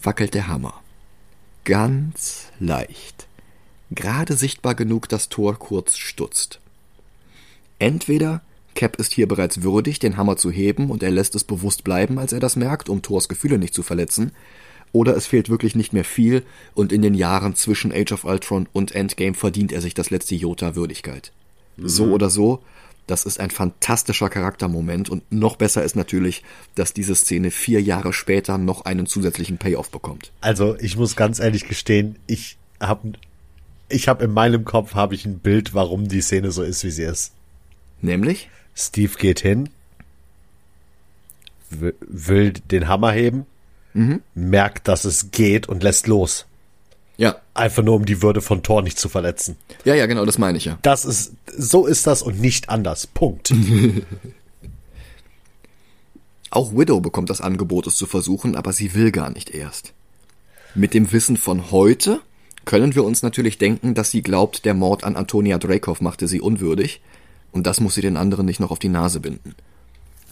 wackelt 0.00 0.32
der 0.32 0.46
Hammer. 0.46 0.74
Ganz 1.64 2.46
leicht. 2.60 3.26
Gerade 3.90 4.36
sichtbar 4.36 4.76
genug, 4.76 5.08
dass 5.08 5.28
Thor 5.28 5.58
kurz 5.58 5.96
stutzt. 5.96 6.60
Entweder 7.80 8.42
Cap 8.74 8.96
ist 8.96 9.12
hier 9.12 9.28
bereits 9.28 9.62
würdig, 9.62 9.98
den 9.98 10.16
Hammer 10.16 10.36
zu 10.36 10.50
heben, 10.50 10.90
und 10.90 11.02
er 11.02 11.10
lässt 11.10 11.34
es 11.34 11.44
bewusst 11.44 11.84
bleiben, 11.84 12.18
als 12.18 12.32
er 12.32 12.40
das 12.40 12.56
merkt, 12.56 12.88
um 12.88 13.02
Thors 13.02 13.28
Gefühle 13.28 13.58
nicht 13.58 13.74
zu 13.74 13.82
verletzen, 13.82 14.32
oder 14.92 15.16
es 15.16 15.26
fehlt 15.26 15.48
wirklich 15.48 15.74
nicht 15.74 15.92
mehr 15.92 16.04
viel, 16.04 16.42
und 16.74 16.92
in 16.92 17.02
den 17.02 17.14
Jahren 17.14 17.54
zwischen 17.54 17.92
Age 17.92 18.12
of 18.12 18.24
Ultron 18.24 18.68
und 18.72 18.94
Endgame 18.94 19.34
verdient 19.34 19.72
er 19.72 19.80
sich 19.80 19.94
das 19.94 20.10
letzte 20.10 20.34
Jota 20.34 20.74
Würdigkeit. 20.74 21.32
Mhm. 21.76 21.88
So 21.88 22.04
oder 22.06 22.30
so, 22.30 22.62
das 23.06 23.24
ist 23.24 23.40
ein 23.40 23.50
fantastischer 23.50 24.28
Charaktermoment 24.28 25.10
und 25.10 25.30
noch 25.32 25.56
besser 25.56 25.82
ist 25.82 25.96
natürlich, 25.96 26.42
dass 26.74 26.94
diese 26.94 27.14
Szene 27.14 27.50
vier 27.50 27.82
Jahre 27.82 28.12
später 28.12 28.58
noch 28.58 28.84
einen 28.84 29.06
zusätzlichen 29.06 29.58
Payoff 29.58 29.90
bekommt. 29.90 30.32
Also 30.40 30.76
ich 30.78 30.96
muss 30.96 31.16
ganz 31.16 31.40
ehrlich 31.40 31.66
gestehen, 31.66 32.16
ich 32.26 32.56
habe 32.80 33.12
ich 33.88 34.08
hab 34.08 34.22
in 34.22 34.32
meinem 34.32 34.64
Kopf 34.64 34.94
habe 34.94 35.14
ich 35.14 35.26
ein 35.26 35.38
Bild, 35.38 35.74
warum 35.74 36.08
die 36.08 36.22
Szene 36.22 36.52
so 36.52 36.62
ist, 36.62 36.84
wie 36.84 36.90
sie 36.90 37.02
ist. 37.02 37.32
Nämlich? 38.00 38.48
Steve 38.74 39.14
geht 39.18 39.40
hin, 39.40 39.68
will 41.70 42.52
den 42.52 42.88
Hammer 42.88 43.12
heben, 43.12 43.46
mhm. 43.94 44.22
merkt, 44.34 44.88
dass 44.88 45.04
es 45.04 45.30
geht 45.30 45.68
und 45.68 45.82
lässt 45.82 46.06
los. 46.06 46.46
Ja. 47.16 47.36
Einfach 47.54 47.82
nur, 47.82 47.94
um 47.94 48.04
die 48.04 48.22
Würde 48.22 48.40
von 48.40 48.62
Thor 48.62 48.82
nicht 48.82 48.98
zu 48.98 49.08
verletzen. 49.08 49.56
Ja, 49.84 49.94
ja, 49.94 50.06
genau, 50.06 50.24
das 50.24 50.38
meine 50.38 50.58
ich 50.58 50.64
ja. 50.64 50.78
Das 50.82 51.04
ist, 51.04 51.32
so 51.56 51.86
ist 51.86 52.06
das 52.06 52.22
und 52.22 52.40
nicht 52.40 52.68
anders. 52.68 53.06
Punkt. 53.06 53.52
Auch 56.50 56.72
Widow 56.72 57.00
bekommt 57.00 57.30
das 57.30 57.40
Angebot, 57.40 57.86
es 57.86 57.96
zu 57.96 58.06
versuchen, 58.06 58.56
aber 58.56 58.72
sie 58.72 58.94
will 58.94 59.10
gar 59.10 59.30
nicht 59.30 59.50
erst. 59.50 59.92
Mit 60.74 60.94
dem 60.94 61.12
Wissen 61.12 61.36
von 61.36 61.70
heute 61.70 62.20
können 62.64 62.94
wir 62.94 63.04
uns 63.04 63.22
natürlich 63.22 63.58
denken, 63.58 63.94
dass 63.94 64.10
sie 64.10 64.22
glaubt, 64.22 64.64
der 64.64 64.74
Mord 64.74 65.04
an 65.04 65.16
Antonia 65.16 65.58
Dreykov 65.58 66.00
machte 66.00 66.28
sie 66.28 66.40
unwürdig, 66.40 67.00
und 67.52 67.66
das 67.66 67.80
muss 67.80 67.94
sie 67.94 68.00
den 68.00 68.16
anderen 68.16 68.46
nicht 68.46 68.60
noch 68.60 68.70
auf 68.70 68.78
die 68.78 68.88
Nase 68.88 69.20
binden. 69.20 69.54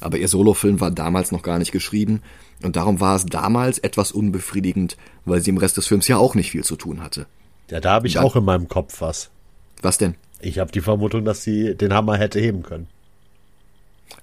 Aber 0.01 0.19
ihr 0.19 0.29
Solofilm 0.29 0.81
war 0.81 0.91
damals 0.91 1.31
noch 1.31 1.43
gar 1.43 1.59
nicht 1.59 1.73
geschrieben, 1.73 2.23
und 2.63 2.77
darum 2.77 3.01
war 3.01 3.17
es 3.17 3.27
damals 3.27 3.79
etwas 3.79 4.13
unbefriedigend, 4.13 4.97
weil 5.25 5.41
sie 5.41 5.51
im 5.51 5.57
Rest 5.57 5.77
des 5.77 5.87
Films 5.87 6.09
ja 6.09 6.19
auch 6.19 6.35
nicht 6.35 6.51
viel 6.51 6.65
zu 6.65 6.77
tun 6.77 7.03
hatte. 7.03 7.27
Ja, 7.71 7.81
da 7.81 7.93
habe 7.93 8.07
ich 8.07 8.15
Dann, 8.15 8.25
auch 8.25 8.37
in 8.37 8.45
meinem 8.45 8.69
Kopf 8.69 9.01
was. 9.01 9.31
Was 9.81 9.99
denn? 9.99 10.15
Ich 10.41 10.59
habe 10.59 10.73
die 10.73 10.81
Vermutung, 10.81 11.25
dass 11.25 11.43
sie 11.43 11.75
den 11.75 11.95
Hammer 11.95 12.17
hätte 12.19 12.41
heben 12.41 12.63
können. 12.63 12.89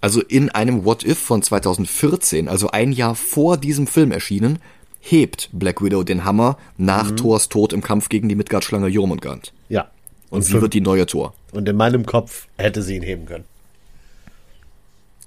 Also 0.01 0.21
in 0.21 0.49
einem 0.49 0.85
What 0.85 1.03
If 1.03 1.17
von 1.17 1.41
2014, 1.41 2.47
also 2.47 2.69
ein 2.71 2.91
Jahr 2.91 3.15
vor 3.15 3.57
diesem 3.57 3.87
Film 3.87 4.11
erschienen, 4.11 4.59
hebt 4.99 5.49
Black 5.53 5.81
Widow 5.81 6.03
den 6.03 6.25
Hammer 6.25 6.57
nach 6.77 7.11
mhm. 7.11 7.17
Thors 7.17 7.49
Tod 7.49 7.73
im 7.73 7.81
Kampf 7.81 8.09
gegen 8.09 8.29
die 8.29 8.35
Midgard-Schlange 8.35 8.87
Jormungand. 8.87 9.53
Ja. 9.69 9.89
Und, 10.29 10.37
und 10.37 10.41
sie 10.43 10.61
wird 10.61 10.73
die 10.73 10.81
neue 10.81 11.05
Thor. 11.05 11.33
Und 11.51 11.67
in 11.69 11.75
meinem 11.75 12.05
Kopf 12.05 12.47
hätte 12.57 12.81
sie 12.81 12.95
ihn 12.95 13.03
heben 13.03 13.25
können. 13.25 13.45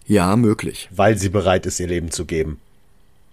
Ja, 0.07 0.36
möglich. 0.36 0.88
Weil 0.90 1.16
sie 1.16 1.28
bereit 1.28 1.66
ist, 1.66 1.80
ihr 1.80 1.86
Leben 1.86 2.11
zu 2.11 2.24
geben. 2.24 2.59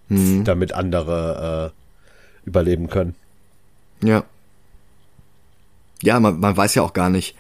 Mhm. 0.09 0.43
Damit 0.43 0.74
andere 0.74 1.74
äh, 1.74 2.47
überleben 2.47 2.89
können. 2.89 3.15
Ja. 4.01 4.24
Ja, 6.01 6.20
man, 6.20 6.39
man 6.39 6.55
weiß 6.55 6.76
ja 6.76 6.84
auch 6.84 6.93
gar 6.93 7.09
nicht, 7.09 7.36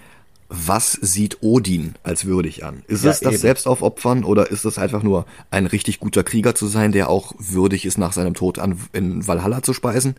was 0.49 0.93
sieht 0.93 1.37
Odin 1.41 1.95
als 2.03 2.25
würdig 2.25 2.65
an? 2.65 2.83
Ist 2.87 3.03
ja, 3.03 3.11
es 3.11 3.19
das 3.19 3.33
eben. 3.33 3.41
Selbstaufopfern 3.41 4.23
oder 4.23 4.49
ist 4.49 4.65
es 4.65 4.77
einfach 4.77 5.03
nur 5.03 5.25
ein 5.51 5.65
richtig 5.65 5.99
guter 5.99 6.23
Krieger 6.23 6.55
zu 6.55 6.67
sein, 6.67 6.91
der 6.91 7.09
auch 7.09 7.33
würdig 7.37 7.85
ist, 7.85 7.97
nach 7.97 8.13
seinem 8.13 8.33
Tod 8.33 8.57
an, 8.57 8.79
in 8.93 9.27
Valhalla 9.27 9.61
zu 9.61 9.73
speisen? 9.73 10.15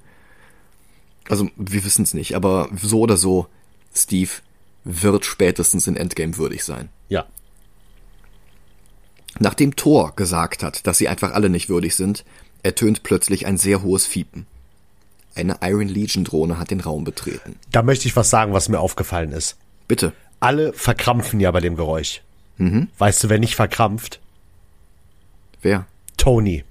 Also, 1.29 1.49
wir 1.57 1.85
wissen 1.85 2.05
es 2.05 2.15
nicht, 2.15 2.37
aber 2.37 2.69
so 2.81 3.01
oder 3.01 3.17
so, 3.17 3.47
Steve 3.95 4.31
wird 4.85 5.25
spätestens 5.25 5.87
in 5.87 5.97
Endgame 5.97 6.37
würdig 6.37 6.65
sein. 6.65 6.89
Ja. 7.09 7.27
Nachdem 9.39 9.77
Thor 9.77 10.15
gesagt 10.17 10.63
hat, 10.63 10.87
dass 10.87 10.99
sie 10.99 11.09
einfach 11.09 11.33
alle 11.33 11.49
nicht 11.49 11.69
würdig 11.69 11.95
sind, 11.95 12.25
ertönt 12.63 13.03
plötzlich 13.03 13.47
ein 13.47 13.57
sehr 13.57 13.83
hohes 13.83 14.07
Fiepen. 14.07 14.47
Eine 15.35 15.59
Iron 15.63 15.89
Legion 15.89 16.25
Drohne 16.25 16.59
hat 16.59 16.71
den 16.71 16.81
Raum 16.81 17.05
betreten. 17.05 17.57
Da 17.71 17.83
möchte 17.83 18.09
ich 18.09 18.17
was 18.17 18.31
sagen, 18.31 18.53
was 18.53 18.69
mir 18.69 18.81
aufgefallen 18.81 19.33
ist. 19.33 19.57
Bitte. 19.87 20.13
Alle 20.41 20.73
verkrampfen 20.73 21.41
ja 21.41 21.51
bei 21.51 21.61
dem 21.61 21.77
Geräusch. 21.77 22.23
Mhm. 22.57 22.89
Weißt 22.99 23.23
du, 23.23 23.29
wer 23.29 23.39
nicht 23.39 23.55
verkrampft? 23.55 24.21
Wer? 25.63 25.87
Tony. 26.17 26.65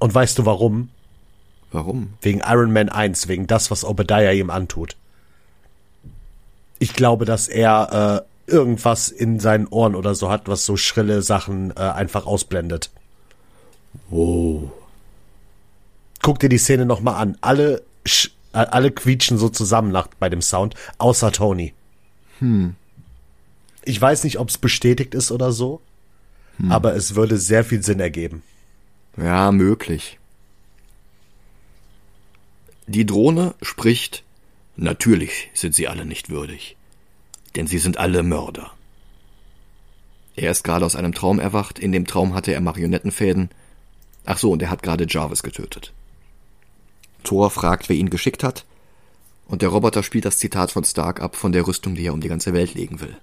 Und 0.00 0.14
weißt 0.14 0.38
du 0.38 0.46
warum? 0.46 0.90
Warum? 1.72 2.14
Wegen 2.20 2.42
Iron 2.46 2.72
Man 2.72 2.88
1, 2.90 3.28
wegen 3.28 3.46
das, 3.46 3.70
was 3.70 3.84
Obadiah 3.84 4.32
ihm 4.32 4.50
antut. 4.50 4.96
Ich 6.78 6.92
glaube, 6.92 7.24
dass 7.24 7.48
er 7.48 8.26
äh, 8.46 8.50
irgendwas 8.50 9.08
in 9.08 9.40
seinen 9.40 9.66
Ohren 9.66 9.94
oder 9.94 10.14
so 10.14 10.30
hat, 10.30 10.48
was 10.48 10.66
so 10.66 10.76
schrille 10.76 11.22
Sachen 11.22 11.70
äh, 11.70 11.80
einfach 11.80 12.26
ausblendet. 12.26 12.90
Oh. 14.10 14.70
Guck 16.20 16.38
dir 16.40 16.48
die 16.48 16.58
Szene 16.58 16.84
nochmal 16.84 17.14
an. 17.14 17.38
Alle, 17.40 17.82
äh, 18.04 18.58
alle 18.58 18.90
quietschen 18.90 19.38
so 19.38 19.48
zusammen 19.48 19.90
nach, 19.90 20.08
bei 20.18 20.28
dem 20.28 20.42
Sound, 20.42 20.74
außer 20.98 21.32
Tony. 21.32 21.72
Hm. 22.38 22.74
Ich 23.84 24.00
weiß 24.00 24.24
nicht, 24.24 24.38
ob 24.38 24.48
es 24.48 24.58
bestätigt 24.58 25.14
ist 25.14 25.32
oder 25.32 25.52
so, 25.52 25.80
hm. 26.58 26.70
aber 26.70 26.94
es 26.94 27.14
würde 27.14 27.38
sehr 27.38 27.64
viel 27.64 27.82
Sinn 27.82 28.00
ergeben. 28.00 28.42
Ja, 29.16 29.52
möglich. 29.52 30.18
Die 32.92 33.06
Drohne 33.06 33.54
spricht, 33.62 34.22
natürlich 34.76 35.50
sind 35.54 35.74
sie 35.74 35.88
alle 35.88 36.04
nicht 36.04 36.28
würdig 36.28 36.76
denn 37.56 37.66
sie 37.66 37.78
sind 37.78 37.98
alle 37.98 38.22
Mörder. 38.22 38.72
Er 40.34 40.50
ist 40.50 40.64
gerade 40.64 40.86
aus 40.86 40.96
einem 40.96 41.12
Traum 41.12 41.38
erwacht, 41.38 41.78
in 41.78 41.92
dem 41.92 42.06
Traum 42.06 42.34
hatte 42.34 42.52
er 42.52 42.60
Marionettenfäden. 42.60 43.50
Ach 44.24 44.38
so, 44.38 44.50
und 44.50 44.62
er 44.62 44.70
hat 44.70 44.82
gerade 44.82 45.06
Jarvis 45.08 45.42
getötet. 45.42 45.92
Thor 47.24 47.50
fragt, 47.50 47.88
wer 47.88 47.96
ihn 47.96 48.10
geschickt 48.10 48.42
hat, 48.42 48.64
und 49.46 49.60
der 49.60 49.68
Roboter 49.68 50.02
spielt 50.02 50.24
das 50.24 50.38
Zitat 50.38 50.70
von 50.70 50.84
Stark 50.84 51.20
ab 51.20 51.36
von 51.36 51.52
der 51.52 51.66
Rüstung, 51.66 51.94
die 51.94 52.06
er 52.06 52.14
um 52.14 52.20
die 52.20 52.28
ganze 52.28 52.54
Welt 52.54 52.74
legen 52.74 53.00
will. 53.00 53.16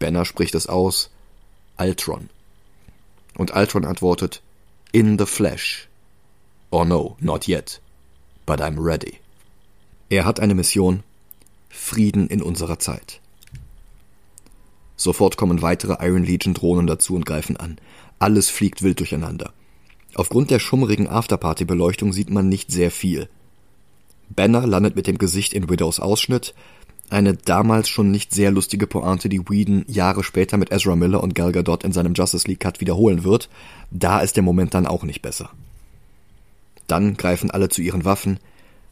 Banner 0.00 0.24
spricht 0.24 0.54
es 0.54 0.66
aus, 0.66 1.10
Ultron. 1.78 2.28
Und 3.36 3.54
Ultron 3.54 3.84
antwortet, 3.84 4.42
In 4.92 5.18
the 5.18 5.26
flesh. 5.26 5.88
Or 6.70 6.84
no, 6.84 7.16
not 7.20 7.46
yet. 7.46 7.80
But 8.46 8.60
I'm 8.60 8.78
ready. 8.78 9.14
Er 10.08 10.24
hat 10.24 10.40
eine 10.40 10.54
Mission, 10.54 11.02
Frieden 11.68 12.26
in 12.28 12.42
unserer 12.42 12.78
Zeit. 12.78 13.20
Sofort 14.96 15.36
kommen 15.36 15.62
weitere 15.62 16.04
Iron 16.06 16.24
Legion 16.24 16.52
Drohnen 16.52 16.86
dazu 16.86 17.14
und 17.14 17.24
greifen 17.24 17.56
an. 17.56 17.78
Alles 18.18 18.50
fliegt 18.50 18.82
wild 18.82 18.98
durcheinander. 18.98 19.52
Aufgrund 20.14 20.50
der 20.50 20.58
schummrigen 20.58 21.08
Afterparty-Beleuchtung 21.08 22.12
sieht 22.12 22.30
man 22.30 22.48
nicht 22.48 22.70
sehr 22.70 22.90
viel. 22.90 23.28
Banner 24.28 24.66
landet 24.66 24.96
mit 24.96 25.06
dem 25.06 25.18
Gesicht 25.18 25.54
in 25.54 25.70
Widows 25.70 26.00
Ausschnitt, 26.00 26.54
eine 27.08 27.34
damals 27.34 27.88
schon 27.88 28.10
nicht 28.10 28.32
sehr 28.32 28.50
lustige 28.50 28.86
Pointe, 28.86 29.28
die 29.28 29.40
Whedon 29.48 29.84
Jahre 29.88 30.22
später 30.22 30.56
mit 30.56 30.70
Ezra 30.70 30.94
Miller 30.94 31.22
und 31.22 31.34
Gal 31.34 31.52
Gadot 31.52 31.82
in 31.82 31.92
seinem 31.92 32.14
Justice 32.14 32.46
League 32.46 32.60
Cut 32.60 32.80
wiederholen 32.80 33.24
wird. 33.24 33.48
Da 33.90 34.20
ist 34.20 34.36
der 34.36 34.44
Moment 34.44 34.74
dann 34.74 34.86
auch 34.86 35.02
nicht 35.02 35.20
besser. 35.20 35.50
Dann 36.90 37.16
greifen 37.16 37.52
alle 37.52 37.68
zu 37.68 37.82
ihren 37.82 38.04
Waffen, 38.04 38.40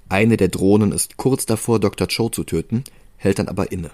eine 0.09 0.37
der 0.37 0.47
Drohnen 0.47 0.93
ist 0.93 1.17
kurz 1.17 1.47
davor, 1.47 1.81
Dr. 1.81 2.07
Cho 2.07 2.29
zu 2.29 2.45
töten, 2.45 2.85
hält 3.17 3.41
dann 3.41 3.49
aber 3.49 3.73
inne. 3.73 3.91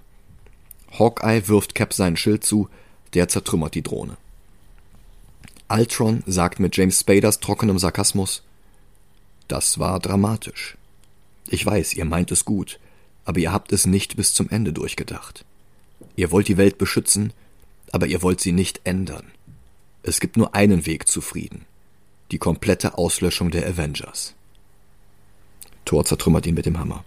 Hawkeye 0.99 1.49
wirft 1.49 1.75
Cap 1.75 1.95
seinen 1.95 2.19
Schild 2.19 2.45
zu, 2.45 2.69
der 3.15 3.29
zertrümmert 3.29 3.75
die 3.75 3.83
Drohne. 3.83 4.19
Ultron 5.71 6.23
sagt 6.27 6.61
mit 6.61 6.77
James 6.77 7.01
Spaders 7.01 7.41
trockenem 7.41 7.79
Sarkasmus, 7.79 8.43
das 9.49 9.79
war 9.79 10.01
dramatisch. 10.01 10.77
Ich 11.49 11.65
weiß, 11.65 11.95
ihr 11.95 12.05
meint 12.05 12.31
es 12.31 12.45
gut, 12.45 12.79
aber 13.25 13.39
ihr 13.39 13.53
habt 13.55 13.73
es 13.73 13.87
nicht 13.87 14.17
bis 14.17 14.35
zum 14.35 14.51
Ende 14.51 14.75
durchgedacht. 14.75 15.47
Ihr 16.15 16.31
wollt 16.31 16.49
die 16.49 16.59
Welt 16.59 16.77
beschützen, 16.77 17.33
aber 17.91 18.07
ihr 18.07 18.21
wollt 18.21 18.43
sie 18.43 18.53
nicht 18.53 18.83
ändern. 18.85 19.33
Es 20.03 20.21
gibt 20.21 20.37
nur 20.37 20.55
einen 20.55 20.85
Weg 20.85 21.09
zu 21.09 21.23
Frieden. 21.23 21.65
Die 22.35 22.39
komplette 22.39 22.99
Auslöschung 22.99 23.53
der 23.53 23.64
Avengers. 23.64 24.35
Thor 25.85 26.05
zertrümmert 26.05 26.47
ihn 26.47 26.57
mit 26.57 26.66
dem 26.66 26.80
Hammer. 26.80 27.05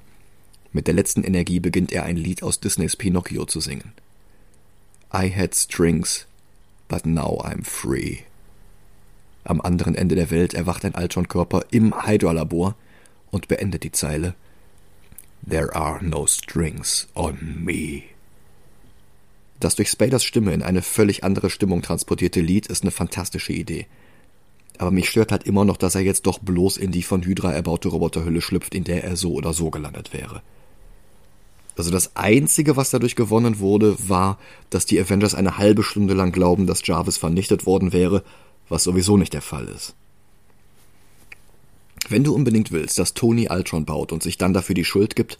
Mit 0.71 0.87
der 0.87 0.93
letzten 0.93 1.21
Energie 1.21 1.59
beginnt 1.59 1.91
er 1.91 2.03
ein 2.03 2.15
Lied 2.15 2.43
aus 2.43 2.61
Disneys 2.61 2.95
Pinocchio 2.95 3.43
zu 3.43 3.59
singen. 3.59 3.91
I 5.13 5.29
had 5.29 5.53
strings, 5.53 6.27
but 6.87 7.05
now 7.05 7.41
I'm 7.43 7.65
free. 7.65 8.19
Am 9.43 9.59
anderen 9.59 9.95
Ende 9.95 10.15
der 10.15 10.31
Welt 10.31 10.53
erwacht 10.53 10.85
ein 10.85 10.95
Ultron-Körper 10.95 11.65
im 11.71 12.07
Hydra-Labor 12.07 12.75
und 13.29 13.49
beendet 13.49 13.83
die 13.83 13.91
Zeile 13.91 14.33
There 15.45 15.75
are 15.75 16.01
no 16.01 16.25
strings 16.25 17.09
on 17.15 17.65
me. 17.65 18.03
Das 19.59 19.75
durch 19.75 19.89
Spaders 19.89 20.23
Stimme 20.23 20.53
in 20.53 20.63
eine 20.63 20.81
völlig 20.81 21.25
andere 21.25 21.49
Stimmung 21.49 21.81
transportierte 21.81 22.39
Lied 22.39 22.67
ist 22.67 22.83
eine 22.83 22.91
fantastische 22.91 23.51
Idee. 23.51 23.87
Aber 24.77 24.91
mich 24.91 25.09
stört 25.09 25.31
halt 25.31 25.43
immer 25.43 25.65
noch, 25.65 25.77
dass 25.77 25.95
er 25.95 26.01
jetzt 26.01 26.27
doch 26.27 26.39
bloß 26.39 26.77
in 26.77 26.91
die 26.91 27.03
von 27.03 27.23
Hydra 27.23 27.51
erbaute 27.51 27.89
Roboterhülle 27.89 28.41
schlüpft, 28.41 28.75
in 28.75 28.83
der 28.83 29.03
er 29.03 29.15
so 29.15 29.33
oder 29.33 29.53
so 29.53 29.69
gelandet 29.69 30.13
wäre. 30.13 30.41
Also 31.75 31.91
das 31.91 32.15
Einzige, 32.15 32.75
was 32.75 32.89
dadurch 32.89 33.15
gewonnen 33.15 33.59
wurde, 33.59 33.95
war, 34.09 34.39
dass 34.69 34.85
die 34.85 34.99
Avengers 34.99 35.35
eine 35.35 35.57
halbe 35.57 35.83
Stunde 35.83 36.15
lang 36.15 36.31
glauben, 36.31 36.65
dass 36.65 36.85
Jarvis 36.85 37.17
vernichtet 37.17 37.65
worden 37.65 37.93
wäre, 37.93 38.23
was 38.67 38.83
sowieso 38.83 39.17
nicht 39.17 39.33
der 39.33 39.41
Fall 39.41 39.67
ist. 39.67 39.95
Wenn 42.09 42.23
du 42.23 42.33
unbedingt 42.33 42.71
willst, 42.71 42.97
dass 42.99 43.13
Tony 43.13 43.49
Ultron 43.49 43.85
baut 43.85 44.11
und 44.11 44.23
sich 44.23 44.37
dann 44.37 44.53
dafür 44.53 44.75
die 44.75 44.85
Schuld 44.85 45.15
gibt, 45.15 45.37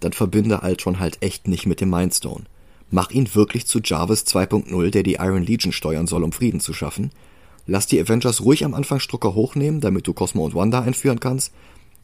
dann 0.00 0.12
verbinde 0.12 0.60
Ultron 0.60 1.00
halt 1.00 1.18
echt 1.22 1.48
nicht 1.48 1.66
mit 1.66 1.80
dem 1.80 1.90
Mindstone. 1.90 2.44
Mach 2.90 3.10
ihn 3.10 3.34
wirklich 3.34 3.66
zu 3.66 3.80
Jarvis 3.82 4.24
2.0, 4.24 4.90
der 4.90 5.02
die 5.02 5.14
Iron 5.14 5.42
Legion 5.42 5.72
steuern 5.72 6.06
soll, 6.06 6.22
um 6.22 6.32
Frieden 6.32 6.60
zu 6.60 6.72
schaffen. 6.72 7.10
Lass 7.66 7.86
die 7.86 8.00
Avengers 8.00 8.42
ruhig 8.42 8.64
am 8.64 8.74
Anfang 8.74 9.00
Strucker 9.00 9.34
hochnehmen, 9.34 9.80
damit 9.80 10.06
du 10.06 10.12
Cosmo 10.12 10.44
und 10.44 10.54
Wanda 10.54 10.82
einführen 10.82 11.20
kannst. 11.20 11.52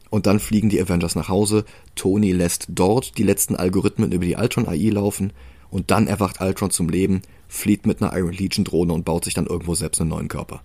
Und 0.09 0.25
dann 0.25 0.39
fliegen 0.39 0.69
die 0.69 0.81
Avengers 0.81 1.15
nach 1.15 1.29
Hause. 1.29 1.65
Tony 1.95 2.31
lässt 2.31 2.67
dort 2.69 3.17
die 3.17 3.23
letzten 3.23 3.55
Algorithmen 3.55 4.11
über 4.11 4.25
die 4.25 4.35
Ultron 4.35 4.67
AI 4.67 4.89
laufen. 4.89 5.31
Und 5.69 5.91
dann 5.91 6.07
erwacht 6.07 6.41
Ultron 6.41 6.71
zum 6.71 6.89
Leben, 6.89 7.21
flieht 7.47 7.85
mit 7.85 8.01
einer 8.01 8.15
Iron 8.17 8.33
Legion 8.33 8.65
Drohne 8.65 8.93
und 8.93 9.05
baut 9.05 9.23
sich 9.23 9.33
dann 9.33 9.45
irgendwo 9.45 9.75
selbst 9.75 10.01
einen 10.01 10.09
neuen 10.09 10.27
Körper. 10.27 10.61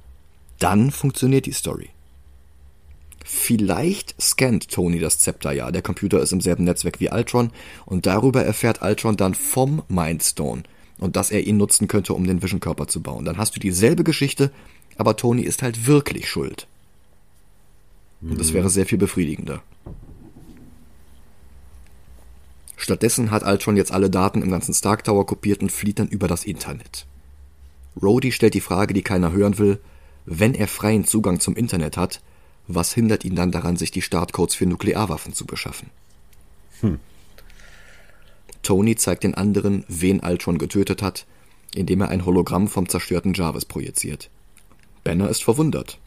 Dann 0.58 0.90
funktioniert 0.90 1.46
die 1.46 1.52
Story. 1.52 1.90
Vielleicht 3.24 4.14
scannt 4.20 4.70
Tony 4.70 5.00
das 5.00 5.18
Zepter 5.18 5.52
ja, 5.52 5.72
der 5.72 5.82
Computer 5.82 6.20
ist 6.20 6.32
im 6.32 6.40
selben 6.40 6.62
Netzwerk 6.62 7.00
wie 7.00 7.10
Ultron 7.10 7.50
und 7.84 8.06
darüber 8.06 8.44
erfährt 8.44 8.82
Ultron 8.82 9.16
dann 9.16 9.34
vom 9.34 9.82
Mindstone 9.88 10.62
und 10.98 11.16
dass 11.16 11.32
er 11.32 11.44
ihn 11.44 11.56
nutzen 11.56 11.88
könnte, 11.88 12.14
um 12.14 12.24
den 12.24 12.40
Vision-Körper 12.40 12.86
zu 12.86 13.02
bauen. 13.02 13.24
Dann 13.24 13.36
hast 13.36 13.56
du 13.56 13.60
dieselbe 13.60 14.04
Geschichte, 14.04 14.52
aber 14.96 15.16
Tony 15.16 15.42
ist 15.42 15.62
halt 15.62 15.86
wirklich 15.86 16.28
schuld. 16.28 16.66
Und 18.22 18.40
das 18.40 18.52
wäre 18.52 18.70
sehr 18.70 18.86
viel 18.86 18.98
befriedigender. 18.98 19.62
Stattdessen 22.76 23.30
hat 23.30 23.42
Ultron 23.42 23.76
jetzt 23.76 23.92
alle 23.92 24.10
Daten 24.10 24.42
im 24.42 24.50
ganzen 24.50 24.74
Stark 24.74 25.04
Tower 25.04 25.26
kopiert 25.26 25.62
und 25.62 25.72
flieht 25.72 25.98
dann 25.98 26.08
über 26.08 26.28
das 26.28 26.44
Internet. 26.44 27.06
Rhodey 28.00 28.32
stellt 28.32 28.54
die 28.54 28.60
Frage, 28.60 28.94
die 28.94 29.02
keiner 29.02 29.32
hören 29.32 29.58
will, 29.58 29.80
wenn 30.26 30.54
er 30.54 30.68
freien 30.68 31.04
Zugang 31.04 31.40
zum 31.40 31.56
Internet 31.56 31.96
hat, 31.96 32.20
was 32.68 32.92
hindert 32.92 33.24
ihn 33.24 33.36
dann 33.36 33.52
daran, 33.52 33.76
sich 33.76 33.90
die 33.90 34.02
Startcodes 34.02 34.54
für 34.54 34.66
Nuklearwaffen 34.66 35.32
zu 35.32 35.46
beschaffen? 35.46 35.90
Hm. 36.80 36.98
Tony 38.62 38.96
zeigt 38.96 39.22
den 39.22 39.34
anderen, 39.34 39.84
wen 39.88 40.20
Ultron 40.20 40.58
getötet 40.58 41.00
hat, 41.00 41.26
indem 41.74 42.00
er 42.00 42.08
ein 42.08 42.26
Hologramm 42.26 42.68
vom 42.68 42.88
zerstörten 42.88 43.34
Jarvis 43.34 43.64
projiziert. 43.64 44.28
Banner 45.06 45.28
ist 45.28 45.44
verwundert. 45.44 46.00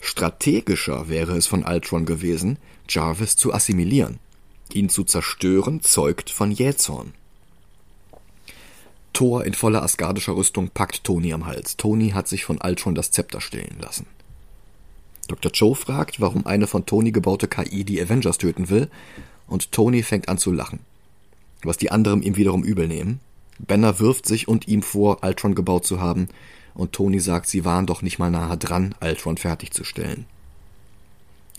Strategischer 0.00 1.10
wäre 1.10 1.36
es 1.36 1.46
von 1.46 1.64
Ultron 1.64 2.06
gewesen, 2.06 2.56
Jarvis 2.88 3.36
zu 3.36 3.52
assimilieren. 3.52 4.20
Ihn 4.72 4.88
zu 4.88 5.04
zerstören 5.04 5.82
zeugt 5.82 6.30
von 6.30 6.50
Jähzorn. 6.50 7.12
Thor 9.12 9.44
in 9.44 9.52
voller 9.52 9.82
asgardischer 9.82 10.34
Rüstung 10.34 10.70
packt 10.70 11.04
Tony 11.04 11.34
am 11.34 11.44
Hals. 11.44 11.76
Tony 11.76 12.12
hat 12.12 12.26
sich 12.26 12.46
von 12.46 12.58
Ultron 12.58 12.94
das 12.94 13.10
Zepter 13.10 13.42
stehlen 13.42 13.76
lassen. 13.82 14.06
Dr. 15.26 15.52
Joe 15.52 15.74
fragt, 15.74 16.18
warum 16.18 16.46
eine 16.46 16.66
von 16.66 16.86
Tony 16.86 17.12
gebaute 17.12 17.48
KI 17.48 17.84
die 17.84 18.00
Avengers 18.00 18.38
töten 18.38 18.70
will, 18.70 18.88
und 19.46 19.72
Tony 19.72 20.02
fängt 20.02 20.30
an 20.30 20.38
zu 20.38 20.52
lachen. 20.52 20.80
Was 21.64 21.76
die 21.76 21.90
anderen 21.90 22.22
ihm 22.22 22.36
wiederum 22.36 22.64
übel 22.64 22.88
nehmen. 22.88 23.20
Banner 23.58 23.98
wirft 23.98 24.24
sich 24.24 24.48
und 24.48 24.68
ihm 24.68 24.80
vor, 24.80 25.22
Ultron 25.22 25.54
gebaut 25.54 25.84
zu 25.84 26.00
haben, 26.00 26.28
und 26.78 26.92
Tony 26.92 27.18
sagt, 27.18 27.48
sie 27.48 27.64
waren 27.64 27.86
doch 27.86 28.02
nicht 28.02 28.20
mal 28.20 28.30
nahe 28.30 28.56
dran, 28.56 28.94
Ultron 29.00 29.36
fertigzustellen. 29.36 30.26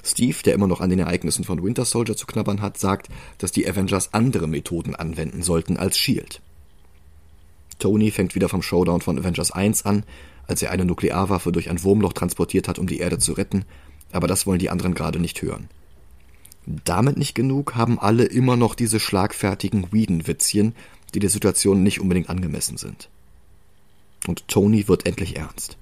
Steve, 0.02 0.38
der 0.46 0.54
immer 0.54 0.68
noch 0.68 0.80
an 0.80 0.90
den 0.90 1.00
Ereignissen 1.00 1.44
von 1.44 1.62
Winter 1.62 1.84
Soldier 1.84 2.16
zu 2.16 2.26
knabbern 2.26 2.62
hat, 2.62 2.78
sagt, 2.78 3.10
dass 3.38 3.52
die 3.52 3.68
Avengers 3.70 4.14
andere 4.14 4.48
Methoden 4.48 4.96
anwenden 4.96 5.44
sollten 5.44 5.76
als 5.76 5.98
Shield. 5.98 6.42
Tony 7.80 8.12
fängt 8.12 8.34
wieder 8.34 8.48
vom 8.48 8.62
Showdown 8.62 9.02
von 9.02 9.20
Avengers 9.20 9.52
1 9.52 9.86
an, 9.86 10.04
als 10.48 10.62
er 10.62 10.72
eine 10.72 10.86
Nuklearwaffe 10.86 11.52
durch 11.52 11.70
ein 11.70 11.84
Wurmloch 11.84 12.14
transportiert 12.14 12.70
hat, 12.70 12.80
um 12.80 12.88
die 12.88 13.00
Erde 13.00 13.20
zu 13.20 13.34
retten, 13.34 13.66
aber 14.14 14.28
das 14.28 14.48
wollen 14.48 14.60
die 14.60 14.70
anderen 14.70 14.96
gerade 14.96 15.20
nicht 15.20 15.42
hören. 15.42 15.68
Damit 16.86 17.18
nicht 17.18 17.36
genug 17.36 17.76
haben 17.76 18.00
alle 18.00 18.24
immer 18.24 18.56
noch 18.56 18.74
diese 18.74 19.02
schlagfertigen 19.02 19.92
Whedon-Witzchen, 19.92 20.76
die 21.14 21.20
der 21.20 21.30
Situation 21.30 21.84
nicht 21.84 22.00
unbedingt 22.00 22.30
angemessen 22.30 22.78
sind. 22.78 23.10
Und 24.28 24.48
Tony 24.48 24.88
wird 24.88 25.06
endlich 25.06 25.38
ernst. 25.38 25.78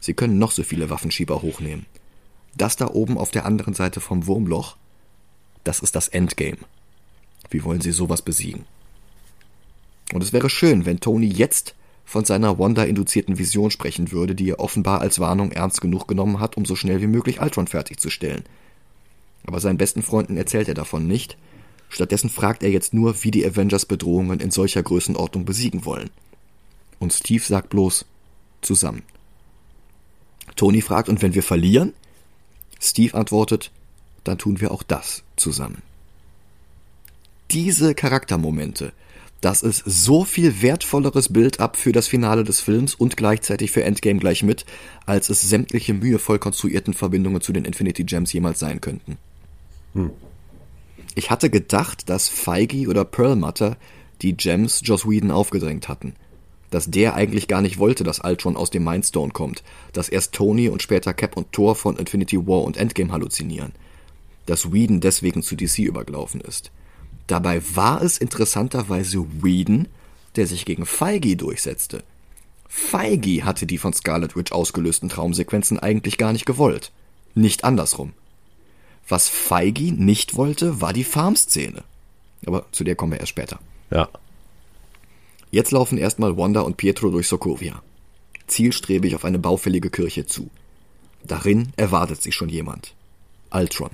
Sie 0.00 0.14
können 0.14 0.38
noch 0.38 0.52
so 0.52 0.62
viele 0.62 0.90
Waffenschieber 0.90 1.42
hochnehmen. 1.42 1.86
Das 2.56 2.76
da 2.76 2.88
oben 2.88 3.18
auf 3.18 3.30
der 3.30 3.44
anderen 3.44 3.74
Seite 3.74 4.00
vom 4.00 4.26
Wurmloch, 4.26 4.76
das 5.64 5.80
ist 5.80 5.96
das 5.96 6.08
Endgame. 6.08 6.58
Wie 7.50 7.64
wollen 7.64 7.80
sie 7.80 7.92
sowas 7.92 8.22
besiegen? 8.22 8.64
Und 10.12 10.22
es 10.22 10.32
wäre 10.32 10.48
schön, 10.48 10.86
wenn 10.86 11.00
Tony 11.00 11.26
jetzt 11.26 11.74
von 12.04 12.24
seiner 12.24 12.58
Wanda-induzierten 12.58 13.38
Vision 13.38 13.72
sprechen 13.72 14.12
würde, 14.12 14.36
die 14.36 14.50
er 14.50 14.60
offenbar 14.60 15.00
als 15.00 15.18
Warnung 15.18 15.50
ernst 15.50 15.80
genug 15.80 16.06
genommen 16.06 16.38
hat, 16.38 16.56
um 16.56 16.64
so 16.64 16.76
schnell 16.76 17.00
wie 17.00 17.08
möglich 17.08 17.40
Ultron 17.40 17.66
fertigzustellen. 17.66 18.44
Aber 19.44 19.60
seinen 19.60 19.78
besten 19.78 20.02
Freunden 20.02 20.36
erzählt 20.36 20.68
er 20.68 20.74
davon 20.74 21.06
nicht. 21.06 21.36
Stattdessen 21.88 22.30
fragt 22.30 22.62
er 22.62 22.70
jetzt 22.70 22.94
nur, 22.94 23.24
wie 23.24 23.32
die 23.32 23.44
Avengers 23.44 23.86
Bedrohungen 23.86 24.40
in 24.40 24.50
solcher 24.50 24.82
Größenordnung 24.82 25.44
besiegen 25.44 25.84
wollen. 25.84 26.10
Und 26.98 27.12
Steve 27.12 27.42
sagt 27.44 27.70
bloß 27.70 28.04
zusammen. 28.62 29.02
Tony 30.54 30.80
fragt, 30.80 31.08
und 31.08 31.22
wenn 31.22 31.34
wir 31.34 31.42
verlieren? 31.42 31.92
Steve 32.80 33.14
antwortet, 33.14 33.70
dann 34.24 34.38
tun 34.38 34.60
wir 34.60 34.70
auch 34.70 34.82
das 34.82 35.22
zusammen. 35.36 35.82
Diese 37.50 37.94
Charaktermomente, 37.94 38.92
das 39.40 39.62
ist 39.62 39.82
so 39.84 40.24
viel 40.24 40.62
wertvolleres 40.62 41.32
Build-up 41.32 41.76
für 41.76 41.92
das 41.92 42.08
Finale 42.08 42.42
des 42.42 42.60
Films 42.60 42.94
und 42.94 43.16
gleichzeitig 43.16 43.70
für 43.70 43.84
Endgame 43.84 44.18
gleich 44.18 44.42
mit, 44.42 44.64
als 45.04 45.28
es 45.28 45.42
sämtliche 45.42 45.94
mühevoll 45.94 46.38
konstruierten 46.38 46.94
Verbindungen 46.94 47.40
zu 47.40 47.52
den 47.52 47.64
Infinity 47.64 48.04
Gems 48.04 48.32
jemals 48.32 48.58
sein 48.58 48.80
könnten. 48.80 49.18
Hm. 49.94 50.10
Ich 51.14 51.30
hatte 51.30 51.50
gedacht, 51.50 52.08
dass 52.08 52.28
Feige 52.28 52.88
oder 52.88 53.04
Perlmutter 53.04 53.76
die 54.22 54.36
Gems 54.36 54.80
Joss 54.84 55.08
Whedon 55.08 55.30
aufgedrängt 55.30 55.88
hatten. 55.88 56.14
Dass 56.70 56.90
der 56.90 57.14
eigentlich 57.14 57.48
gar 57.48 57.62
nicht 57.62 57.78
wollte, 57.78 58.04
dass 58.04 58.24
Ultron 58.24 58.56
aus 58.56 58.70
dem 58.70 58.84
Mindstone 58.84 59.32
kommt. 59.32 59.62
Dass 59.92 60.08
erst 60.08 60.32
Tony 60.32 60.68
und 60.68 60.82
später 60.82 61.14
Cap 61.14 61.36
und 61.36 61.52
Thor 61.52 61.76
von 61.76 61.96
Infinity 61.96 62.46
War 62.46 62.62
und 62.62 62.76
Endgame 62.76 63.12
halluzinieren. 63.12 63.72
Dass 64.46 64.72
Whedon 64.72 65.00
deswegen 65.00 65.42
zu 65.42 65.56
DC 65.56 65.78
übergelaufen 65.78 66.40
ist. 66.40 66.70
Dabei 67.26 67.60
war 67.74 68.02
es 68.02 68.18
interessanterweise 68.18 69.24
Whedon, 69.42 69.88
der 70.36 70.46
sich 70.46 70.64
gegen 70.64 70.86
Feige 70.86 71.36
durchsetzte. 71.36 72.04
Feige 72.68 73.44
hatte 73.44 73.66
die 73.66 73.78
von 73.78 73.92
Scarlet 73.92 74.36
Witch 74.36 74.52
ausgelösten 74.52 75.08
Traumsequenzen 75.08 75.78
eigentlich 75.78 76.18
gar 76.18 76.32
nicht 76.32 76.46
gewollt. 76.46 76.92
Nicht 77.34 77.64
andersrum. 77.64 78.12
Was 79.08 79.28
Feige 79.28 79.92
nicht 79.92 80.36
wollte, 80.36 80.80
war 80.80 80.92
die 80.92 81.04
Farmszene. 81.04 81.84
Aber 82.44 82.66
zu 82.72 82.84
der 82.84 82.96
kommen 82.96 83.12
wir 83.12 83.20
erst 83.20 83.30
später. 83.30 83.58
Ja. 83.90 84.08
Jetzt 85.56 85.70
laufen 85.70 85.96
erstmal 85.96 86.36
Wanda 86.36 86.60
und 86.60 86.76
Pietro 86.76 87.08
durch 87.08 87.28
Sokovia. 87.28 87.82
Zielstrebig 88.46 89.14
auf 89.14 89.24
eine 89.24 89.38
baufällige 89.38 89.88
Kirche 89.88 90.26
zu. 90.26 90.50
Darin 91.24 91.72
erwartet 91.78 92.20
sich 92.20 92.34
schon 92.34 92.50
jemand. 92.50 92.94
Ultron 93.50 93.92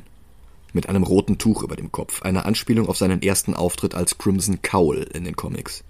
mit 0.72 0.88
einem 0.88 1.04
roten 1.04 1.38
Tuch 1.38 1.62
über 1.62 1.76
dem 1.76 1.92
Kopf, 1.92 2.22
eine 2.22 2.46
Anspielung 2.46 2.88
auf 2.88 2.96
seinen 2.96 3.22
ersten 3.22 3.54
Auftritt 3.54 3.94
als 3.94 4.18
Crimson 4.18 4.60
Cowl 4.60 5.08
in 5.14 5.22
den 5.22 5.36
Comics. 5.36 5.84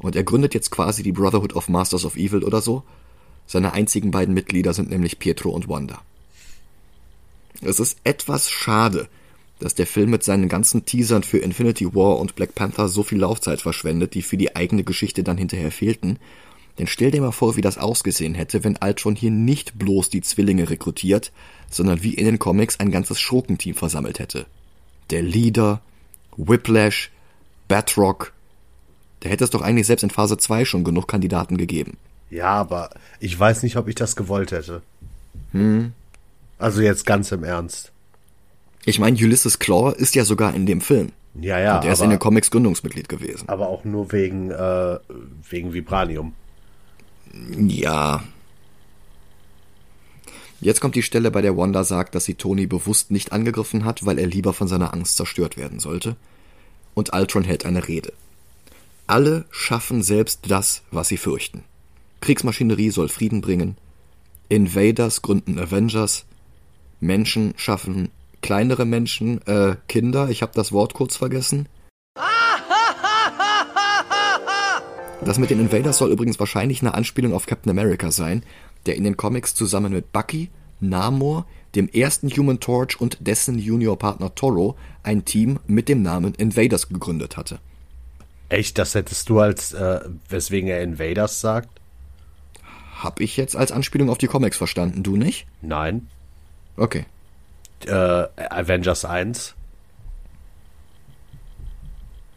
Und 0.00 0.16
er 0.16 0.22
gründet 0.22 0.52
jetzt 0.52 0.70
quasi 0.70 1.02
die 1.02 1.12
Brotherhood 1.12 1.54
of 1.54 1.70
Masters 1.70 2.04
of 2.04 2.16
Evil 2.16 2.44
oder 2.44 2.60
so. 2.60 2.82
Seine 3.46 3.72
einzigen 3.72 4.10
beiden 4.10 4.34
Mitglieder 4.34 4.74
sind 4.74 4.90
nämlich 4.90 5.18
Pietro 5.18 5.48
und 5.48 5.66
Wanda. 5.66 6.02
Es 7.62 7.80
ist 7.80 8.00
etwas 8.04 8.50
schade, 8.50 9.08
dass 9.60 9.74
der 9.74 9.86
Film 9.86 10.10
mit 10.10 10.24
seinen 10.24 10.48
ganzen 10.48 10.84
Teasern 10.84 11.22
für 11.22 11.38
Infinity 11.38 11.94
War 11.94 12.18
und 12.18 12.34
Black 12.34 12.54
Panther 12.54 12.88
so 12.88 13.02
viel 13.02 13.18
Laufzeit 13.18 13.60
verschwendet, 13.60 14.14
die 14.14 14.22
für 14.22 14.36
die 14.36 14.56
eigene 14.56 14.82
Geschichte 14.84 15.22
dann 15.22 15.36
hinterher 15.36 15.70
fehlten. 15.70 16.18
Denn 16.78 16.86
stell 16.86 17.10
dir 17.10 17.20
mal 17.20 17.30
vor, 17.30 17.56
wie 17.56 17.60
das 17.60 17.78
ausgesehen 17.78 18.34
hätte, 18.34 18.64
wenn 18.64 18.78
Ultron 18.82 19.14
hier 19.14 19.30
nicht 19.30 19.78
bloß 19.78 20.08
die 20.08 20.22
Zwillinge 20.22 20.70
rekrutiert, 20.70 21.30
sondern 21.70 22.02
wie 22.02 22.14
in 22.14 22.24
den 22.24 22.38
Comics 22.38 22.80
ein 22.80 22.90
ganzes 22.90 23.20
Schurkenteam 23.20 23.74
versammelt 23.74 24.18
hätte. 24.18 24.46
Der 25.10 25.22
Leader, 25.22 25.82
Whiplash, 26.36 27.10
Batrock. 27.68 28.32
Da 29.20 29.28
hätte 29.28 29.44
es 29.44 29.50
doch 29.50 29.60
eigentlich 29.60 29.86
selbst 29.86 30.02
in 30.02 30.10
Phase 30.10 30.38
2 30.38 30.64
schon 30.64 30.84
genug 30.84 31.06
Kandidaten 31.06 31.58
gegeben. 31.58 31.98
Ja, 32.30 32.52
aber 32.54 32.90
ich 33.18 33.38
weiß 33.38 33.62
nicht, 33.62 33.76
ob 33.76 33.88
ich 33.88 33.94
das 33.94 34.16
gewollt 34.16 34.52
hätte. 34.52 34.82
Hm. 35.52 35.92
Also 36.58 36.80
jetzt 36.80 37.04
ganz 37.04 37.32
im 37.32 37.44
Ernst. 37.44 37.89
Ich 38.84 38.98
meine, 38.98 39.16
Ulysses 39.16 39.58
Claw 39.58 39.94
ist 39.96 40.14
ja 40.14 40.24
sogar 40.24 40.54
in 40.54 40.66
dem 40.66 40.80
Film. 40.80 41.12
Ja, 41.34 41.58
ja. 41.58 41.76
Und 41.78 41.84
er 41.84 41.92
ist 41.92 42.02
in 42.02 42.10
den 42.10 42.18
Comics 42.18 42.50
Gründungsmitglied 42.50 43.08
gewesen. 43.08 43.48
Aber 43.48 43.68
auch 43.68 43.84
nur 43.84 44.10
wegen, 44.12 44.50
äh, 44.50 44.98
wegen 45.48 45.72
Vibranium. 45.72 46.34
Ja. 47.56 48.22
Jetzt 50.60 50.80
kommt 50.80 50.94
die 50.94 51.02
Stelle, 51.02 51.30
bei 51.30 51.40
der 51.40 51.56
Wanda 51.56 51.84
sagt, 51.84 52.14
dass 52.14 52.24
sie 52.24 52.34
Tony 52.34 52.66
bewusst 52.66 53.10
nicht 53.10 53.32
angegriffen 53.32 53.84
hat, 53.84 54.04
weil 54.04 54.18
er 54.18 54.26
lieber 54.26 54.52
von 54.52 54.68
seiner 54.68 54.92
Angst 54.92 55.16
zerstört 55.16 55.56
werden 55.56 55.78
sollte. 55.78 56.16
Und 56.94 57.14
Ultron 57.14 57.44
hält 57.44 57.64
eine 57.64 57.86
Rede. 57.86 58.12
Alle 59.06 59.44
schaffen 59.50 60.02
selbst 60.02 60.50
das, 60.50 60.82
was 60.90 61.08
sie 61.08 61.16
fürchten. 61.16 61.64
Kriegsmaschinerie 62.20 62.90
soll 62.90 63.08
Frieden 63.08 63.40
bringen. 63.40 63.76
Invaders 64.48 65.22
gründen 65.22 65.58
Avengers. 65.58 66.26
Menschen 67.00 67.54
schaffen 67.56 68.10
kleinere 68.42 68.84
Menschen, 68.84 69.44
äh, 69.46 69.76
Kinder. 69.88 70.28
Ich 70.30 70.42
habe 70.42 70.52
das 70.54 70.72
Wort 70.72 70.94
kurz 70.94 71.16
vergessen. 71.16 71.68
Das 75.22 75.38
mit 75.38 75.50
den 75.50 75.60
Invaders 75.60 75.98
soll 75.98 76.10
übrigens 76.10 76.40
wahrscheinlich 76.40 76.80
eine 76.80 76.94
Anspielung 76.94 77.34
auf 77.34 77.46
Captain 77.46 77.70
America 77.70 78.10
sein, 78.10 78.42
der 78.86 78.96
in 78.96 79.04
den 79.04 79.18
Comics 79.18 79.54
zusammen 79.54 79.92
mit 79.92 80.12
Bucky, 80.12 80.48
Namor, 80.80 81.46
dem 81.74 81.88
ersten 81.88 82.30
Human 82.30 82.58
Torch 82.58 83.00
und 83.00 83.18
dessen 83.20 83.58
Juniorpartner 83.58 84.34
Toro 84.34 84.76
ein 85.02 85.24
Team 85.24 85.60
mit 85.66 85.88
dem 85.88 86.02
Namen 86.02 86.34
Invaders 86.34 86.88
gegründet 86.88 87.36
hatte. 87.36 87.58
Echt, 88.48 88.78
das 88.78 88.94
hättest 88.94 89.28
du 89.28 89.38
als, 89.40 89.72
äh, 89.72 90.00
weswegen 90.28 90.68
er 90.68 90.82
Invaders 90.82 91.40
sagt? 91.40 91.68
Hab 92.98 93.20
ich 93.20 93.36
jetzt 93.36 93.56
als 93.56 93.72
Anspielung 93.72 94.10
auf 94.10 94.18
die 94.18 94.26
Comics 94.26 94.56
verstanden, 94.56 95.02
du 95.02 95.16
nicht? 95.16 95.46
Nein. 95.62 96.08
Okay. 96.76 97.04
Äh, 97.86 98.28
Avengers 98.50 99.04
1. 99.04 99.54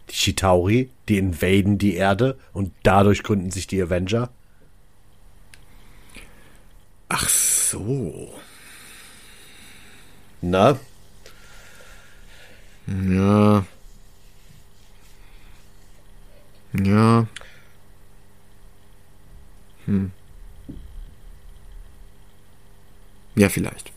Die 0.09 0.13
Chitauri, 0.13 0.89
die 1.09 1.17
invaden 1.17 1.77
die 1.77 1.95
Erde 1.95 2.37
und 2.53 2.71
dadurch 2.83 3.23
gründen 3.23 3.51
sich 3.51 3.67
die 3.67 3.81
Avenger. 3.81 4.29
Ach 7.09 7.29
so. 7.29 8.33
Na? 10.41 10.77
Ja. 12.87 13.65
Ja. 16.73 17.27
Hm. 19.85 20.11
Ja, 23.35 23.49
vielleicht. 23.49 23.92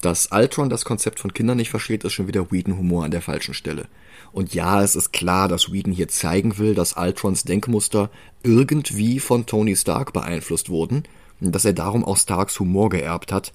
Dass 0.00 0.30
Ultron 0.30 0.70
das 0.70 0.84
Konzept 0.84 1.18
von 1.18 1.32
Kindern 1.32 1.56
nicht 1.56 1.70
versteht, 1.70 2.04
ist 2.04 2.12
schon 2.12 2.28
wieder 2.28 2.52
Whedon-Humor 2.52 3.04
an 3.04 3.10
der 3.10 3.22
falschen 3.22 3.54
Stelle. 3.54 3.88
Und 4.30 4.54
ja, 4.54 4.82
es 4.82 4.94
ist 4.94 5.12
klar, 5.12 5.48
dass 5.48 5.72
Whedon 5.72 5.92
hier 5.92 6.08
zeigen 6.08 6.58
will, 6.58 6.74
dass 6.74 6.96
Ultrons 6.96 7.44
Denkmuster 7.44 8.10
irgendwie 8.42 9.18
von 9.18 9.46
Tony 9.46 9.74
Stark 9.74 10.12
beeinflusst 10.12 10.70
wurden 10.70 11.02
und 11.40 11.52
dass 11.52 11.64
er 11.64 11.72
darum 11.72 12.04
auch 12.04 12.16
Starks 12.16 12.60
Humor 12.60 12.90
geerbt 12.90 13.32
hat, 13.32 13.52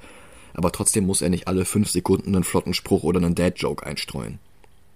aber 0.54 0.72
trotzdem 0.72 1.06
muss 1.06 1.22
er 1.22 1.30
nicht 1.30 1.48
alle 1.48 1.66
fünf 1.66 1.89
Sekunden 1.89 2.36
einen 2.36 2.44
flotten 2.44 2.74
Spruch 2.74 3.04
oder 3.04 3.20
einen 3.20 3.36
Dad-Joke 3.36 3.86
einstreuen. 3.86 4.39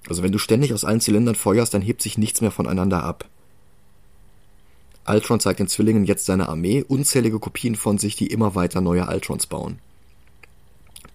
Also 0.09 0.23
wenn 0.23 0.31
du 0.31 0.37
ständig 0.37 0.73
aus 0.73 0.83
allen 0.85 1.01
Zylindern 1.01 1.35
feuerst, 1.35 1.73
dann 1.73 1.81
hebt 1.81 2.01
sich 2.01 2.17
nichts 2.17 2.41
mehr 2.41 2.51
voneinander 2.51 3.03
ab. 3.03 3.25
Ultron 5.05 5.39
zeigt 5.39 5.59
den 5.59 5.67
Zwillingen 5.67 6.05
jetzt 6.05 6.25
seine 6.25 6.49
Armee, 6.49 6.83
unzählige 6.85 7.39
Kopien 7.39 7.75
von 7.75 7.97
sich, 7.97 8.15
die 8.15 8.27
immer 8.27 8.55
weiter 8.55 8.81
neue 8.81 9.07
Ultrons 9.07 9.47
bauen. 9.47 9.79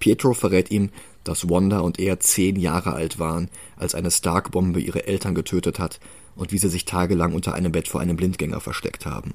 Pietro 0.02 0.34
verrät 0.34 0.72
ihm, 0.72 0.90
dass 1.22 1.48
Wanda 1.48 1.78
und 1.78 2.00
er 2.00 2.18
zehn 2.18 2.56
Jahre 2.56 2.92
alt 2.92 3.20
waren, 3.20 3.48
als 3.76 3.94
eine 3.94 4.10
Stark-Bombe 4.10 4.80
ihre 4.80 5.06
Eltern 5.06 5.32
getötet 5.32 5.78
hat 5.78 6.00
und 6.34 6.50
wie 6.50 6.58
sie 6.58 6.68
sich 6.68 6.86
tagelang 6.86 7.32
unter 7.34 7.54
einem 7.54 7.70
Bett 7.70 7.86
vor 7.86 8.00
einem 8.00 8.16
Blindgänger 8.16 8.58
versteckt 8.58 9.06
haben. 9.06 9.32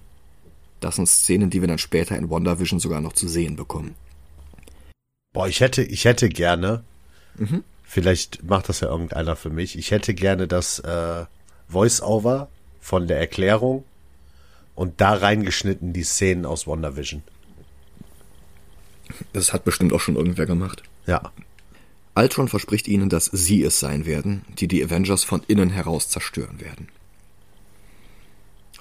Das 0.81 0.97
sind 0.97 1.07
Szenen, 1.07 1.49
die 1.49 1.61
wir 1.61 1.69
dann 1.69 1.77
später 1.77 2.17
in 2.17 2.29
WandaVision 2.29 2.81
sogar 2.81 2.99
noch 2.99 3.13
zu 3.13 3.29
sehen 3.29 3.55
bekommen. 3.55 3.95
Boah, 5.31 5.47
ich 5.47 5.61
hätte, 5.61 5.83
ich 5.83 6.03
hätte 6.03 6.27
gerne, 6.27 6.83
mhm. 7.37 7.63
vielleicht 7.83 8.43
macht 8.43 8.67
das 8.67 8.81
ja 8.81 8.89
irgendeiner 8.89 9.37
für 9.37 9.49
mich, 9.49 9.77
ich 9.77 9.91
hätte 9.91 10.13
gerne 10.13 10.49
das 10.49 10.79
äh, 10.79 11.23
Voice-Over 11.69 12.49
von 12.81 13.07
der 13.07 13.19
Erklärung 13.19 13.85
und 14.75 14.99
da 14.99 15.13
reingeschnitten 15.13 15.93
die 15.93 16.03
Szenen 16.03 16.45
aus 16.45 16.67
WandaVision. 16.67 17.23
Das 19.33 19.53
hat 19.53 19.63
bestimmt 19.63 19.93
auch 19.93 19.99
schon 19.99 20.15
irgendwer 20.15 20.45
gemacht. 20.45 20.83
Ja. 21.05 21.31
Ultron 22.15 22.47
verspricht 22.47 22.87
ihnen, 22.87 23.09
dass 23.09 23.25
sie 23.25 23.63
es 23.63 23.79
sein 23.79 24.05
werden, 24.05 24.43
die 24.59 24.67
die 24.67 24.83
Avengers 24.83 25.23
von 25.23 25.41
innen 25.47 25.69
heraus 25.69 26.09
zerstören 26.09 26.59
werden. 26.59 26.87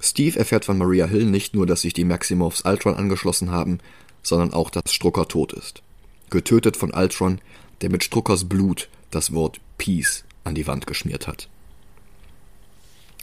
Steve 0.00 0.38
erfährt 0.38 0.64
von 0.64 0.78
Maria 0.78 1.06
Hill 1.06 1.26
nicht 1.26 1.54
nur, 1.54 1.66
dass 1.66 1.82
sich 1.82 1.92
die 1.92 2.04
Maximoffs 2.04 2.62
Ultron 2.62 2.94
angeschlossen 2.94 3.50
haben, 3.50 3.78
sondern 4.22 4.52
auch, 4.52 4.70
dass 4.70 4.92
Strucker 4.92 5.28
tot 5.28 5.52
ist. 5.52 5.82
Getötet 6.30 6.76
von 6.76 6.92
Ultron, 6.92 7.40
der 7.80 7.90
mit 7.90 8.04
Struckers 8.04 8.48
Blut 8.48 8.88
das 9.10 9.32
Wort 9.32 9.60
Peace 9.78 10.24
an 10.44 10.54
die 10.54 10.66
Wand 10.66 10.86
geschmiert 10.86 11.26
hat. 11.26 11.48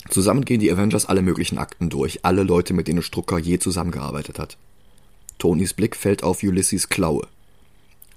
Zusammen 0.09 0.45
gehen 0.45 0.59
die 0.59 0.71
Avengers 0.71 1.05
alle 1.05 1.21
möglichen 1.21 1.57
Akten 1.57 1.89
durch, 1.89 2.25
alle 2.25 2.43
Leute, 2.43 2.73
mit 2.73 2.87
denen 2.87 3.01
Strucker 3.01 3.37
je 3.39 3.59
zusammengearbeitet 3.59 4.37
hat. 4.37 4.57
Tonys 5.37 5.73
Blick 5.73 5.95
fällt 5.95 6.23
auf 6.23 6.43
Ulysses 6.43 6.89
Klaue. 6.89 7.27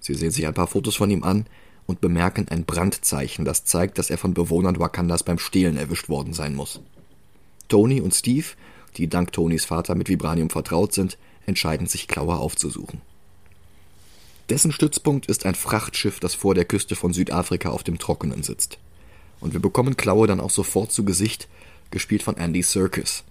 Sie 0.00 0.14
sehen 0.14 0.30
sich 0.30 0.46
ein 0.46 0.54
paar 0.54 0.66
Fotos 0.66 0.96
von 0.96 1.10
ihm 1.10 1.24
an 1.24 1.46
und 1.86 2.00
bemerken 2.00 2.46
ein 2.48 2.64
Brandzeichen, 2.64 3.44
das 3.44 3.64
zeigt, 3.64 3.98
dass 3.98 4.10
er 4.10 4.18
von 4.18 4.34
Bewohnern 4.34 4.78
Wakandas 4.78 5.22
beim 5.22 5.38
Stehlen 5.38 5.76
erwischt 5.76 6.08
worden 6.08 6.32
sein 6.32 6.54
muss. 6.54 6.80
Tony 7.68 8.00
und 8.00 8.14
Steve, 8.14 8.46
die 8.96 9.08
dank 9.08 9.32
Tonys 9.32 9.64
Vater 9.64 9.94
mit 9.94 10.08
Vibranium 10.08 10.50
vertraut 10.50 10.92
sind, 10.92 11.18
entscheiden 11.46 11.86
sich 11.86 12.08
Klaue 12.08 12.36
aufzusuchen. 12.36 13.00
Dessen 14.48 14.70
Stützpunkt 14.70 15.26
ist 15.26 15.44
ein 15.44 15.56
Frachtschiff, 15.56 16.20
das 16.20 16.34
vor 16.34 16.54
der 16.54 16.64
Küste 16.64 16.94
von 16.94 17.12
Südafrika 17.12 17.70
auf 17.70 17.82
dem 17.82 17.98
Trockenen 17.98 18.42
sitzt. 18.42 18.78
Und 19.40 19.52
wir 19.52 19.60
bekommen 19.60 19.96
Klaue 19.96 20.26
dann 20.26 20.40
auch 20.40 20.50
sofort 20.50 20.92
zu 20.92 21.04
Gesicht, 21.04 21.48
gespielt 21.90 22.22
von 22.22 22.36
Andy 22.36 22.62
Serkis. 22.62 23.24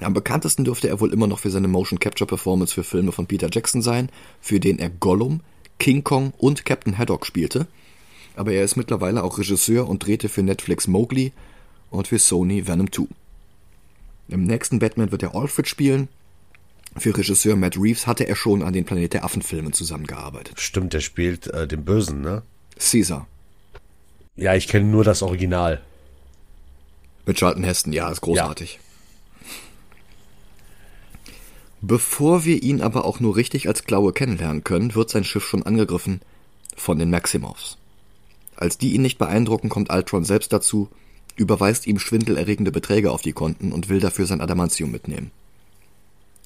Am 0.00 0.12
bekanntesten 0.12 0.64
dürfte 0.64 0.88
er 0.88 1.00
wohl 1.00 1.12
immer 1.12 1.26
noch 1.26 1.38
für 1.38 1.50
seine 1.50 1.68
Motion 1.68 2.00
Capture 2.00 2.26
Performance 2.26 2.74
für 2.74 2.84
Filme 2.84 3.12
von 3.12 3.26
Peter 3.26 3.48
Jackson 3.50 3.80
sein, 3.80 4.10
für 4.40 4.60
den 4.60 4.78
er 4.78 4.90
Gollum, 4.90 5.40
King 5.78 6.02
Kong 6.02 6.32
und 6.38 6.64
Captain 6.64 6.98
Haddock 6.98 7.26
spielte. 7.26 7.66
Aber 8.36 8.52
er 8.52 8.64
ist 8.64 8.76
mittlerweile 8.76 9.22
auch 9.22 9.38
Regisseur 9.38 9.88
und 9.88 10.04
drehte 10.04 10.28
für 10.28 10.42
Netflix 10.42 10.88
Mowgli 10.88 11.32
und 11.90 12.08
für 12.08 12.18
Sony 12.18 12.66
Venom 12.66 12.90
2. 12.90 13.04
Im 14.28 14.44
nächsten 14.44 14.78
Batman 14.78 15.12
wird 15.12 15.22
er 15.22 15.34
Alfred 15.34 15.68
spielen. 15.68 16.08
Für 16.96 17.16
Regisseur 17.16 17.56
Matt 17.56 17.76
Reeves 17.76 18.06
hatte 18.06 18.26
er 18.26 18.36
schon 18.36 18.62
an 18.62 18.72
den 18.72 18.84
Planet 18.84 19.14
der 19.14 19.24
Affen 19.24 19.42
Filmen 19.42 19.72
zusammengearbeitet. 19.72 20.60
Stimmt, 20.60 20.92
der 20.92 21.00
spielt 21.00 21.46
äh, 21.48 21.66
den 21.66 21.84
Bösen, 21.84 22.20
ne? 22.20 22.42
Caesar. 22.78 23.26
Ja, 24.36 24.54
ich 24.54 24.68
kenne 24.68 24.86
nur 24.86 25.04
das 25.04 25.22
Original. 25.22 25.82
Mit 27.26 27.38
Charlton 27.38 27.64
Heston, 27.64 27.92
ja, 27.92 28.10
ist 28.10 28.20
großartig. 28.20 28.74
Ja. 28.74 28.93
Bevor 31.86 32.46
wir 32.46 32.62
ihn 32.62 32.80
aber 32.80 33.04
auch 33.04 33.20
nur 33.20 33.36
richtig 33.36 33.68
als 33.68 33.84
Klaue 33.84 34.14
kennenlernen 34.14 34.64
können, 34.64 34.94
wird 34.94 35.10
sein 35.10 35.22
Schiff 35.22 35.44
schon 35.44 35.64
angegriffen 35.64 36.22
von 36.74 36.98
den 36.98 37.10
Maximovs. 37.10 37.76
Als 38.56 38.78
die 38.78 38.94
ihn 38.94 39.02
nicht 39.02 39.18
beeindrucken, 39.18 39.68
kommt 39.68 39.92
Ultron 39.92 40.24
selbst 40.24 40.50
dazu, 40.54 40.88
überweist 41.36 41.86
ihm 41.86 41.98
schwindelerregende 41.98 42.72
Beträge 42.72 43.10
auf 43.12 43.20
die 43.20 43.34
Konten 43.34 43.70
und 43.70 43.90
will 43.90 44.00
dafür 44.00 44.24
sein 44.24 44.40
Adamantium 44.40 44.90
mitnehmen. 44.90 45.30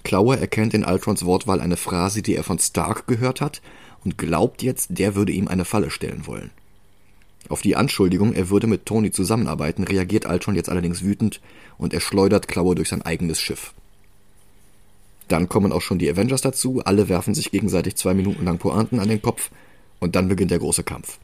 Klaue 0.02 0.40
erkennt 0.40 0.74
in 0.74 0.84
Ultrons 0.84 1.24
Wortwahl 1.24 1.60
eine 1.60 1.76
Phrase, 1.76 2.20
die 2.20 2.34
er 2.34 2.42
von 2.42 2.58
Stark 2.58 3.06
gehört 3.06 3.40
hat, 3.40 3.62
und 4.04 4.18
glaubt 4.18 4.64
jetzt, 4.64 4.98
der 4.98 5.14
würde 5.14 5.30
ihm 5.30 5.46
eine 5.46 5.64
Falle 5.64 5.92
stellen 5.92 6.26
wollen. 6.26 6.50
Auf 7.48 7.62
die 7.62 7.76
Anschuldigung, 7.76 8.32
er 8.32 8.50
würde 8.50 8.66
mit 8.66 8.86
Tony 8.86 9.12
zusammenarbeiten, 9.12 9.84
reagiert 9.84 10.26
Ultron 10.26 10.56
jetzt 10.56 10.68
allerdings 10.68 11.04
wütend 11.04 11.40
und 11.76 11.94
er 11.94 12.00
schleudert 12.00 12.48
Klaue 12.48 12.74
durch 12.74 12.88
sein 12.88 13.02
eigenes 13.02 13.40
Schiff. 13.40 13.72
Dann 15.28 15.48
kommen 15.48 15.72
auch 15.72 15.82
schon 15.82 15.98
die 15.98 16.10
Avengers 16.10 16.40
dazu, 16.40 16.80
alle 16.84 17.08
werfen 17.08 17.34
sich 17.34 17.50
gegenseitig 17.50 17.96
zwei 17.96 18.14
Minuten 18.14 18.44
lang 18.44 18.58
Pointen 18.58 18.98
an 18.98 19.08
den 19.08 19.22
Kopf 19.22 19.50
und 20.00 20.16
dann 20.16 20.28
beginnt 20.28 20.50
der 20.50 20.58
große 20.58 20.82
Kampf. 20.82 21.18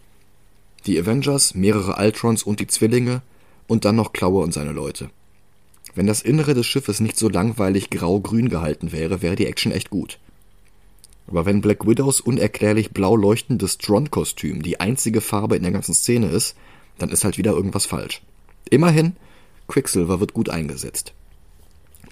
Die 0.86 0.98
Avengers, 0.98 1.54
mehrere 1.54 1.96
Ultrons 1.98 2.42
und 2.42 2.60
die 2.60 2.66
Zwillinge 2.66 3.22
und 3.66 3.86
dann 3.86 3.96
noch 3.96 4.12
Klaue 4.12 4.42
und 4.42 4.52
seine 4.52 4.72
Leute. 4.72 5.10
Wenn 5.94 6.06
das 6.06 6.20
Innere 6.22 6.54
des 6.54 6.66
Schiffes 6.66 7.00
nicht 7.00 7.16
so 7.16 7.28
langweilig 7.28 7.88
grau-grün 7.88 8.50
gehalten 8.50 8.92
wäre, 8.92 9.22
wäre 9.22 9.36
die 9.36 9.46
Action 9.46 9.72
echt 9.72 9.90
gut. 9.90 10.18
Aber 11.26 11.46
wenn 11.46 11.62
Black 11.62 11.86
Widows 11.86 12.20
unerklärlich 12.20 12.90
blau 12.90 13.16
leuchtendes 13.16 13.78
Tron-Kostüm 13.78 14.62
die 14.62 14.80
einzige 14.80 15.22
Farbe 15.22 15.56
in 15.56 15.62
der 15.62 15.72
ganzen 15.72 15.94
Szene 15.94 16.26
ist, 16.28 16.56
dann 16.98 17.08
ist 17.08 17.24
halt 17.24 17.38
wieder 17.38 17.52
irgendwas 17.52 17.86
falsch. 17.86 18.22
Immerhin, 18.68 19.16
Quicksilver 19.68 20.20
wird 20.20 20.34
gut 20.34 20.50
eingesetzt. 20.50 21.14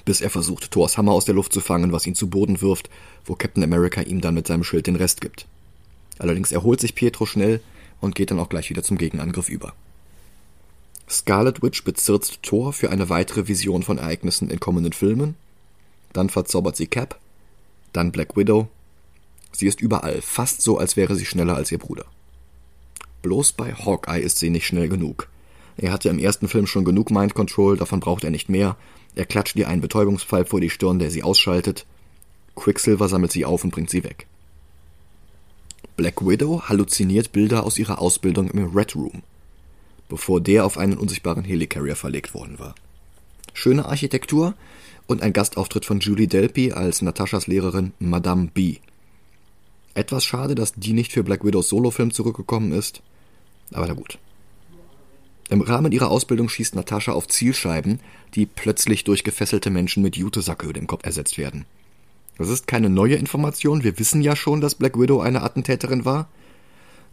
Bis 0.05 0.21
er 0.21 0.31
versucht, 0.31 0.71
Thors 0.71 0.99
Hammer 0.99 1.13
aus 1.13 1.25
der 1.25 1.35
Luft 1.35 1.53
zu 1.53 1.61
fangen, 1.61 1.93
was 1.93 2.07
ihn 2.07 2.15
zu 2.15 2.29
Boden 2.29 2.61
wirft, 2.61 2.91
wo 3.25 3.35
Captain 3.35 3.63
America 3.63 4.03
ihm 4.03 4.21
dann 4.21 4.35
mit 4.35 4.47
seinem 4.47 4.65
Schild 4.65 4.87
den 4.87 4.97
Rest 4.97 5.21
gibt. 5.21 5.47
Allerdings 6.19 6.53
erholt 6.53 6.81
sich 6.81 6.95
Pietro 6.95 7.27
schnell 7.27 7.61
und 8.01 8.15
geht 8.15 8.31
dann 8.31 8.41
auch 8.41 8.49
gleich 8.49 8.71
wieder 8.71 8.83
zum 8.83 8.99
Gegenangriff 8.99 9.49
über. 9.49 9.75
Scarlet 11.09 11.63
Witch 11.63 11.85
bezirzt 11.85 12.43
Thor 12.43 12.73
für 12.73 12.91
eine 12.91 13.09
weitere 13.09 13.49
Vision 13.49 13.83
von 13.83 13.99
Ereignissen 13.99 14.51
in 14.51 14.61
kommenden 14.61 14.93
Filmen, 14.93 15.37
dann 16.13 16.29
verzaubert 16.29 16.77
sie 16.77 16.87
Cap, 16.87 17.19
dann 17.93 18.13
Black 18.13 18.37
Widow. 18.37 18.69
Sie 19.53 19.67
ist 19.67 19.81
überall, 19.81 20.23
fast 20.23 20.63
so, 20.63 20.79
als 20.79 20.97
wäre 20.97 21.15
sie 21.15 21.27
schneller 21.27 21.57
als 21.57 21.71
ihr 21.71 21.79
Bruder. 21.79 22.07
Bloß 23.23 23.53
bei 23.53 23.75
Hawkeye 23.75 24.21
ist 24.21 24.39
sie 24.39 24.51
nicht 24.51 24.67
schnell 24.67 24.89
genug. 24.89 25.29
Er 25.77 25.93
hatte 25.93 26.09
im 26.09 26.19
ersten 26.19 26.49
Film 26.49 26.67
schon 26.67 26.85
genug 26.85 27.11
Mind 27.11 27.35
Control, 27.35 27.77
davon 27.77 28.01
braucht 28.01 28.25
er 28.25 28.31
nicht 28.31 28.49
mehr. 28.49 28.77
Er 29.15 29.27
klatscht 29.27 29.57
ihr 29.57 29.69
einen 29.69 29.83
Betäubungsfall 29.83 30.45
vor 30.45 30.61
die 30.61 30.71
Stirn, 30.71 30.99
der 30.99 31.11
sie 31.11 31.23
ausschaltet. 31.23 31.87
Quicksilver 32.55 33.09
sammelt 33.09 33.33
sie 33.33 33.45
auf 33.45 33.65
und 33.65 33.71
bringt 33.71 33.91
sie 33.91 34.05
weg. 34.05 34.27
Black 35.97 36.27
Widow 36.27 36.63
halluziniert 36.69 37.33
Bilder 37.33 37.65
aus 37.65 37.79
ihrer 37.79 38.01
Ausbildung 38.01 38.51
im 38.51 38.75
Red 38.75 38.95
Room 38.97 39.23
bevor 40.13 40.43
der 40.43 40.67
auf 40.67 40.77
einen 40.77 40.99
unsichtbaren 40.99 41.43
Helicarrier 41.43 41.97
verlegt 41.97 42.35
worden 42.35 42.59
war. 42.59 42.75
Schöne 43.55 43.87
Architektur 43.87 44.53
und 45.07 45.23
ein 45.23 45.33
Gastauftritt 45.33 45.87
von 45.87 46.01
Julie 46.01 46.29
Delpy 46.29 46.73
als 46.73 47.01
Nataschas 47.01 47.47
Lehrerin 47.47 47.95
Madame 47.99 48.49
B. 48.53 48.77
Etwas 49.95 50.27
schade, 50.27 50.55
dass 50.55 50.75
die 50.75 50.93
nicht 50.93 51.13
für 51.13 51.25
Black 51.25 51.47
Widows 51.47 51.71
Solofilm 51.71 52.13
zurückgekommen 52.13 52.73
ist, 52.73 53.01
aber 53.73 53.87
na 53.87 53.95
gut. 53.95 54.19
Im 55.53 55.61
Rahmen 55.61 55.93
ihrer 55.93 56.11
Ausbildung 56.11 56.49
schießt 56.49 56.77
Natascha 56.77 57.13
auf 57.13 57.29
Zielscheiben, 57.29 58.01
die 58.35 58.47
plötzlich 58.47 59.05
durch 59.05 59.23
gefesselte 59.23 59.69
Menschen 59.69 60.03
mit 60.03 60.17
Jutesacke 60.17 60.65
über 60.65 60.73
dem 60.73 60.87
Kopf 60.87 61.05
ersetzt 61.05 61.37
werden. 61.37 61.67
Das 62.39 62.49
ist 62.49 62.67
keine 62.67 62.89
neue 62.89 63.17
Information, 63.17 63.85
wir 63.85 63.99
wissen 63.99 64.23
ja 64.23 64.35
schon, 64.35 64.63
dass 64.63 64.77
Black 64.77 64.99
Widow 64.99 65.21
eine 65.21 65.43
Attentäterin 65.43 66.07
war, 66.07 66.31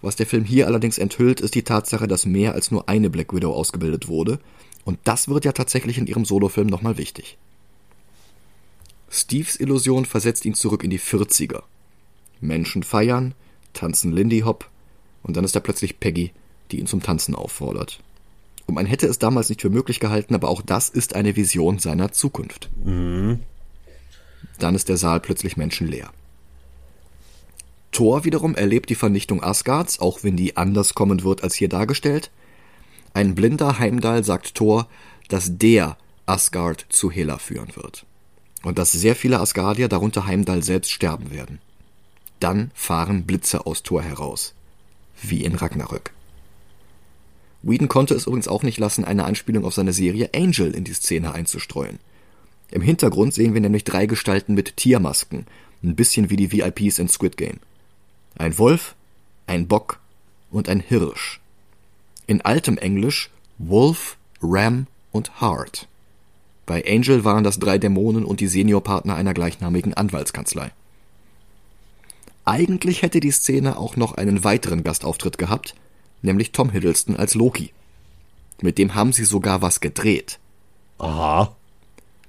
was 0.02 0.16
der 0.16 0.26
Film 0.26 0.46
hier 0.46 0.68
allerdings 0.68 0.98
enthüllt, 0.98 1.42
ist 1.42 1.54
die 1.54 1.64
Tatsache, 1.64 2.08
dass 2.08 2.26
mehr 2.26 2.54
als 2.54 2.72
nur 2.72 2.88
eine 2.88 3.10
Black 3.10 3.34
Widow 3.34 3.52
ausgebildet 3.52 4.08
wurde, 4.08 4.40
und 4.86 4.98
das 5.04 5.28
wird 5.28 5.44
ja 5.44 5.52
tatsächlich 5.52 5.98
in 5.98 6.08
ihrem 6.08 6.24
Solofilm 6.24 6.68
nochmal 6.68 6.98
wichtig. 6.98 7.38
Steves 9.10 9.60
Illusion 9.60 10.06
versetzt 10.06 10.46
ihn 10.46 10.54
zurück 10.54 10.86
in 10.86 10.92
die 10.92 11.00
40er. 11.02 11.64
Menschen 12.40 12.84
feiern, 12.84 13.36
tanzen 13.74 14.14
Lindy 14.14 14.40
Hop, 14.46 14.70
und 15.24 15.36
dann 15.36 15.44
ist 15.44 15.58
da 15.58 15.60
plötzlich 15.60 16.00
Peggy, 16.00 16.32
die 16.72 16.80
ihn 16.80 16.88
zum 16.88 17.04
Tanzen 17.04 17.36
auffordert. 17.36 18.00
Und 18.70 18.76
man 18.76 18.86
hätte 18.86 19.08
es 19.08 19.18
damals 19.18 19.50
nicht 19.50 19.62
für 19.62 19.72
möglich 19.72 20.00
gehalten, 20.00 20.36
aber 20.36 20.48
auch 20.48 20.62
das 20.62 20.90
ist 20.90 21.16
eine 21.16 21.36
Vision 21.36 21.80
seiner 21.80 22.12
Zukunft. 22.12 22.70
Mhm. 22.86 23.40
Dann 24.60 24.76
ist 24.76 24.90
der 24.90 24.98
Saal 24.98 25.20
plötzlich 25.20 25.58
menschenleer. 25.58 26.12
Thor 27.92 28.26
wiederum 28.26 28.54
erlebt 28.54 28.92
die 28.92 28.96
Vernichtung 28.96 29.44
Asgards, 29.44 30.00
auch 30.00 30.24
wenn 30.24 30.36
die 30.36 30.56
anders 30.56 30.94
kommen 30.94 31.24
wird 31.24 31.42
als 31.44 31.56
hier 31.56 31.68
dargestellt. 31.68 32.30
Ein 33.16 33.34
blinder 33.34 33.80
Heimdall 33.80 34.24
sagt 34.24 34.54
Thor, 34.54 34.88
dass 35.30 35.58
der 35.58 35.98
Asgard 36.28 36.86
zu 36.90 37.10
Hela 37.10 37.40
führen 37.40 37.76
wird. 37.76 38.06
Und 38.62 38.78
dass 38.78 38.92
sehr 38.92 39.16
viele 39.16 39.40
Asgardier, 39.40 39.88
darunter 39.88 40.28
Heimdall 40.28 40.62
selbst, 40.62 40.92
sterben 40.92 41.32
werden. 41.32 41.60
Dann 42.40 42.70
fahren 42.76 43.24
Blitze 43.24 43.66
aus 43.66 43.82
Thor 43.82 44.04
heraus. 44.04 44.54
Wie 45.24 45.44
in 45.44 45.56
Ragnarök. 45.56 46.14
Whedon 47.62 47.90
konnte 47.90 48.14
es 48.14 48.26
übrigens 48.26 48.48
auch 48.48 48.64
nicht 48.64 48.78
lassen, 48.78 49.04
eine 49.04 49.26
Anspielung 49.26 49.66
auf 49.66 49.74
seine 49.74 49.94
Serie 49.94 50.30
Angel 50.34 50.74
in 50.74 50.84
die 50.84 50.94
Szene 50.94 51.34
einzustreuen. 51.34 52.00
Im 52.72 52.82
Hintergrund 52.82 53.34
sehen 53.34 53.54
wir 53.54 53.62
nämlich 53.62 53.84
drei 53.84 54.06
Gestalten 54.06 54.54
mit 54.54 54.78
Tiermasken, 54.78 55.46
ein 55.84 55.96
bisschen 55.96 56.30
wie 56.30 56.36
die 56.36 56.52
VIPs 56.52 57.00
in 57.00 57.08
Squid 57.08 57.38
Game 57.38 57.60
ein 58.40 58.58
Wolf, 58.58 58.96
ein 59.48 59.68
Bock 59.68 60.00
und 60.50 60.70
ein 60.70 60.80
Hirsch. 60.80 61.40
In 62.26 62.42
altem 62.42 62.78
Englisch 62.78 63.30
Wolf, 63.58 64.18
Ram 64.42 64.88
und 65.12 65.42
Hart. 65.42 65.88
Bei 66.66 66.84
Angel 66.88 67.26
waren 67.26 67.44
das 67.44 67.60
drei 67.60 67.78
Dämonen 67.78 68.24
und 68.24 68.40
die 68.40 68.48
Seniorpartner 68.48 69.16
einer 69.16 69.34
gleichnamigen 69.34 69.94
Anwaltskanzlei. 69.94 70.72
Eigentlich 72.46 73.02
hätte 73.02 73.20
die 73.20 73.32
Szene 73.32 73.78
auch 73.78 73.96
noch 73.96 74.14
einen 74.14 74.44
weiteren 74.44 74.84
Gastauftritt 74.84 75.38
gehabt, 75.38 75.76
nämlich 76.22 76.52
Tom 76.52 76.70
Hiddleston 76.70 77.16
als 77.16 77.36
Loki. 77.36 77.72
Mit 78.62 78.78
dem 78.78 78.96
haben 78.96 79.14
sie 79.14 79.26
sogar 79.26 79.62
was 79.62 79.80
gedreht. 79.80 80.40
Aha. 80.98 81.56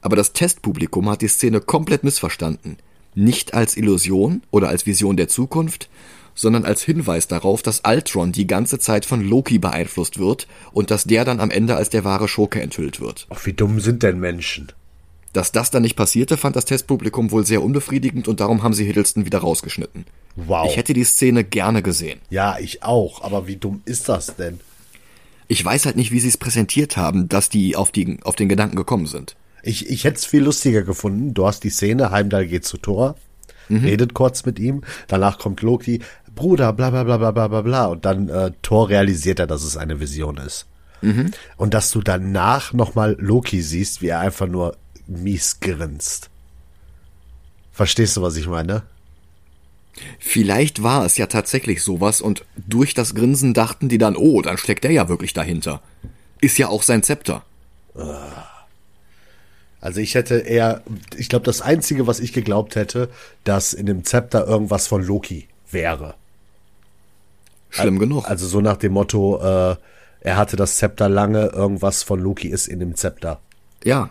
Aber 0.01 0.17
das 0.17 0.33
Testpublikum 0.33 1.09
hat 1.11 1.23
die 1.23 1.29
Szene 1.29 1.61
komplett 1.61 2.05
missverstanden 2.05 2.77
nicht 3.15 3.55
als 3.55 3.77
Illusion 3.77 4.43
oder 4.51 4.69
als 4.69 4.87
Vision 4.87 5.17
der 5.17 5.29
Zukunft, 5.29 5.89
sondern 6.35 6.65
als 6.65 6.83
Hinweis 6.83 7.29
darauf, 7.29 7.63
dass 7.63 7.83
Ultron 7.87 8.33
die 8.33 8.47
ganze 8.47 8.79
Zeit 8.79 9.05
von 9.05 9.23
Loki 9.23 9.59
beeinflusst 9.59 10.19
wird 10.19 10.47
und 10.73 10.91
dass 10.91 11.05
der 11.05 11.25
dann 11.25 11.41
am 11.41 11.51
Ende 11.51 11.77
als 11.77 11.91
der 11.91 12.05
wahre 12.05 12.29
Schurke 12.29 12.63
enthüllt 12.63 13.01
wird. 13.01 13.27
Ach, 13.31 13.45
wie 13.45 13.53
dumm 13.53 13.81
sind 13.81 14.03
denn 14.03 14.21
Menschen? 14.21 14.73
Dass 15.33 15.53
das 15.53 15.71
dann 15.71 15.83
nicht 15.83 15.97
passierte, 15.97 16.37
fand 16.37 16.57
das 16.57 16.65
Testpublikum 16.65 17.31
wohl 17.31 17.47
sehr 17.47 17.63
unbefriedigend 17.63 18.27
und 18.27 18.41
darum 18.41 18.63
haben 18.63 18.75
sie 18.75 18.85
Hiddleston 18.85 19.27
wieder 19.27 19.39
rausgeschnitten. 19.39 20.05
Wow. 20.35 20.67
Ich 20.69 20.77
hätte 20.77 20.93
die 20.93 21.05
Szene 21.05 21.45
gerne 21.45 21.83
gesehen. 21.83 22.21
Ja, 22.31 22.59
ich 22.59 22.83
auch, 22.83 23.23
aber 23.23 23.47
wie 23.47 23.57
dumm 23.57 23.83
ist 23.85 24.09
das 24.09 24.35
denn? 24.37 24.59
Ich 25.47 25.65
weiß 25.65 25.87
halt 25.87 25.97
nicht, 25.97 26.11
wie 26.13 26.21
sie 26.21 26.29
es 26.29 26.37
präsentiert 26.37 26.97
haben, 26.97 27.29
dass 27.29 27.49
die 27.49 27.77
auf, 27.77 27.93
die 27.93 28.19
auf 28.23 28.37
den 28.37 28.49
Gedanken 28.49 28.77
gekommen 28.77 29.07
sind. 29.07 29.37
Ich, 29.63 29.89
ich 29.89 30.05
hätte 30.05 30.17
es 30.17 30.25
viel 30.25 30.43
lustiger 30.43 30.83
gefunden. 30.83 31.35
Du 31.35 31.47
hast 31.47 31.65
die 31.65 31.71
Szene, 31.71 32.11
Heimdall 32.11 32.47
geht 32.47 32.65
zu 32.65 32.77
Thor, 32.77 33.17
mhm. 33.69 33.85
redet 33.85 34.15
kurz 34.15 34.45
mit 34.47 34.59
ihm, 34.59 34.83
danach 35.07 35.39
kommt 35.39 35.63
Loki, 35.63 36.01
Bruder, 36.35 36.73
bla 36.73 36.91
bla 36.91 37.05
bla 37.05 37.17
bla 37.19 37.31
bla 37.33 37.49
bla 37.49 37.63
bla. 37.63 37.87
Und 37.87 38.05
dann 38.05 38.29
äh, 38.29 38.53
Thor 38.63 38.89
realisiert 38.89 39.39
er, 39.39 39.47
dass 39.47 39.63
es 39.63 39.77
eine 39.77 40.01
Vision 40.01 40.39
ist. 40.39 40.67
Mhm. 41.03 41.33
Und 41.57 41.75
dass 41.75 41.91
du 41.91 42.01
danach 42.01 42.73
nochmal 42.73 43.17
Loki 43.19 43.63
siehst, 43.63 44.03
wie 44.03 44.09
er 44.09 44.21
einfach 44.21 44.47
nur 44.47 44.77
mies 45.11 45.61
grinst. 45.61 46.31
Verstehst 47.73 48.17
du, 48.17 48.23
was 48.23 48.37
ich 48.37 48.47
meine? 48.47 48.83
Vielleicht 50.19 50.83
war 50.83 51.05
es 51.05 51.17
ja 51.17 51.27
tatsächlich 51.27 51.83
sowas 51.83 52.21
und 52.21 52.45
durch 52.57 52.95
das 52.95 53.15
Grinsen 53.15 53.55
dachten 53.55 53.89
die 53.89 53.99
dann, 53.99 54.17
oh, 54.17 54.41
dann 54.41 54.57
steckt 54.57 54.85
er 54.85 54.91
ja 54.91 55.09
wirklich 55.09 55.33
dahinter. 55.33 55.83
Ist 56.41 56.59
ja 56.59 56.69
auch 56.69 56.83
sein 56.83 57.03
Zepter. 57.03 57.45
Uh. 57.95 58.15
Also 59.81 60.01
ich 60.01 60.15
hätte 60.15 60.39
eher, 60.39 60.83
ich 61.17 61.29
glaube, 61.29 61.45
das 61.45 61.63
Einzige, 61.63 62.07
was 62.07 62.21
ich 62.21 62.33
geglaubt 62.33 62.77
hätte, 62.77 63.09
dass 63.45 63.73
in 63.73 63.87
dem 63.87 64.05
Zepter 64.05 64.47
irgendwas 64.47 64.87
von 64.87 65.03
Loki 65.03 65.49
wäre. 65.71 66.15
Schlimm 67.71 67.95
also, 67.95 68.01
genug. 68.01 68.29
Also 68.29 68.47
so 68.47 68.61
nach 68.61 68.77
dem 68.77 68.93
Motto, 68.93 69.39
äh, 69.39 69.77
er 70.21 70.37
hatte 70.37 70.57
das 70.57 70.77
Zepter 70.77 71.09
lange, 71.09 71.47
irgendwas 71.47 72.03
von 72.03 72.21
Loki 72.21 72.49
ist 72.49 72.69
in 72.69 72.81
dem 72.81 72.95
Zepter. 72.95 73.41
Ja. 73.83 74.11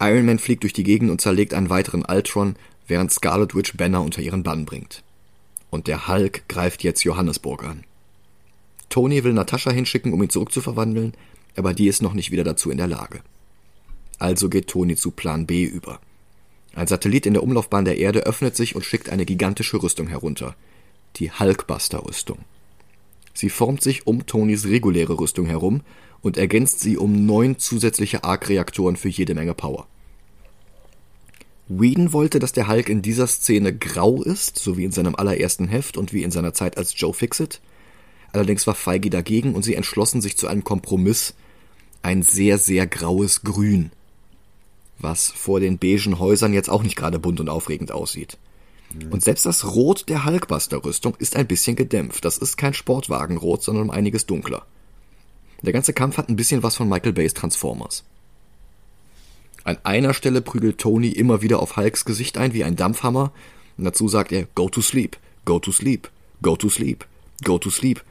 Iron 0.00 0.26
Man 0.26 0.38
fliegt 0.38 0.62
durch 0.62 0.72
die 0.72 0.82
Gegend 0.82 1.10
und 1.10 1.20
zerlegt 1.20 1.54
einen 1.54 1.70
weiteren 1.70 2.04
Ultron, 2.04 2.56
während 2.86 3.12
Scarlet 3.12 3.54
Witch 3.54 3.76
Banner 3.76 4.02
unter 4.02 4.20
ihren 4.20 4.42
Bann 4.42 4.64
bringt. 4.64 5.02
Und 5.70 5.86
der 5.86 6.08
Hulk 6.08 6.48
greift 6.48 6.82
jetzt 6.82 7.04
Johannesburg 7.04 7.64
an. 7.64 7.84
Tony 8.88 9.24
will 9.24 9.32
Natascha 9.32 9.70
hinschicken, 9.70 10.12
um 10.12 10.22
ihn 10.22 10.30
zurückzuverwandeln, 10.30 11.14
aber 11.56 11.74
die 11.74 11.88
ist 11.88 12.02
noch 12.02 12.12
nicht 12.12 12.30
wieder 12.30 12.44
dazu 12.44 12.70
in 12.70 12.76
der 12.76 12.86
Lage. 12.86 13.22
Also 14.18 14.48
geht 14.48 14.68
Toni 14.68 14.96
zu 14.96 15.10
Plan 15.10 15.46
B 15.46 15.64
über. 15.64 16.00
Ein 16.74 16.86
Satellit 16.86 17.26
in 17.26 17.34
der 17.34 17.42
Umlaufbahn 17.42 17.84
der 17.84 17.98
Erde 17.98 18.20
öffnet 18.20 18.56
sich 18.56 18.74
und 18.74 18.84
schickt 18.84 19.08
eine 19.08 19.24
gigantische 19.24 19.82
Rüstung 19.82 20.08
herunter. 20.08 20.56
Die 21.16 21.30
Hulkbuster-Rüstung. 21.30 22.38
Sie 23.32 23.50
formt 23.50 23.82
sich 23.82 24.06
um 24.06 24.26
Tonys 24.26 24.66
reguläre 24.66 25.18
Rüstung 25.18 25.46
herum 25.46 25.82
und 26.24 26.38
ergänzt 26.38 26.80
sie 26.80 26.96
um 26.96 27.26
neun 27.26 27.58
zusätzliche 27.58 28.24
Arc-Reaktoren 28.24 28.96
für 28.96 29.10
jede 29.10 29.34
Menge 29.34 29.52
Power. 29.52 29.86
Whedon 31.68 32.14
wollte, 32.14 32.38
dass 32.38 32.52
der 32.52 32.66
Hulk 32.66 32.88
in 32.88 33.02
dieser 33.02 33.26
Szene 33.26 33.76
grau 33.76 34.22
ist, 34.22 34.58
so 34.58 34.78
wie 34.78 34.84
in 34.84 34.90
seinem 34.90 35.14
allerersten 35.14 35.68
Heft 35.68 35.98
und 35.98 36.14
wie 36.14 36.22
in 36.22 36.30
seiner 36.30 36.54
Zeit 36.54 36.78
als 36.78 36.98
Joe 36.98 37.12
Fixit. 37.12 37.60
Allerdings 38.32 38.66
war 38.66 38.74
Feige 38.74 39.10
dagegen 39.10 39.54
und 39.54 39.64
sie 39.64 39.74
entschlossen 39.74 40.22
sich 40.22 40.36
zu 40.38 40.46
einem 40.46 40.64
Kompromiss. 40.64 41.34
Ein 42.02 42.22
sehr, 42.22 42.56
sehr 42.56 42.86
graues 42.86 43.42
Grün. 43.42 43.90
Was 44.98 45.30
vor 45.30 45.60
den 45.60 45.78
beigen 45.78 46.18
Häusern 46.18 46.54
jetzt 46.54 46.70
auch 46.70 46.82
nicht 46.82 46.96
gerade 46.96 47.18
bunt 47.18 47.40
und 47.40 47.50
aufregend 47.50 47.92
aussieht. 47.92 48.38
Und 49.10 49.22
selbst 49.22 49.44
das 49.44 49.74
Rot 49.74 50.08
der 50.08 50.24
Hulkbuster-Rüstung 50.24 51.16
ist 51.18 51.36
ein 51.36 51.46
bisschen 51.46 51.76
gedämpft. 51.76 52.24
Das 52.24 52.38
ist 52.38 52.56
kein 52.56 52.72
Sportwagenrot, 52.72 53.62
sondern 53.62 53.84
um 53.84 53.90
einiges 53.90 54.24
dunkler. 54.24 54.64
Der 55.64 55.72
ganze 55.72 55.94
Kampf 55.94 56.18
hat 56.18 56.28
ein 56.28 56.36
bisschen 56.36 56.62
was 56.62 56.76
von 56.76 56.88
Michael 56.88 57.14
Bays 57.14 57.32
Transformers. 57.32 58.04
An 59.64 59.78
einer 59.82 60.12
Stelle 60.12 60.42
prügelt 60.42 60.76
Tony 60.76 61.08
immer 61.08 61.40
wieder 61.40 61.60
auf 61.60 61.78
Hulks 61.78 62.04
Gesicht 62.04 62.36
ein 62.36 62.52
wie 62.52 62.64
ein 62.64 62.76
Dampfhammer 62.76 63.32
und 63.78 63.84
dazu 63.84 64.06
sagt 64.08 64.30
er 64.30 64.44
Go 64.54 64.68
to 64.68 64.82
sleep, 64.82 65.16
go 65.46 65.58
to 65.58 65.72
sleep, 65.72 66.10
go 66.42 66.54
to 66.54 66.68
sleep, 66.68 67.06
go 67.44 67.56
to 67.56 67.70
sleep. 67.70 68.04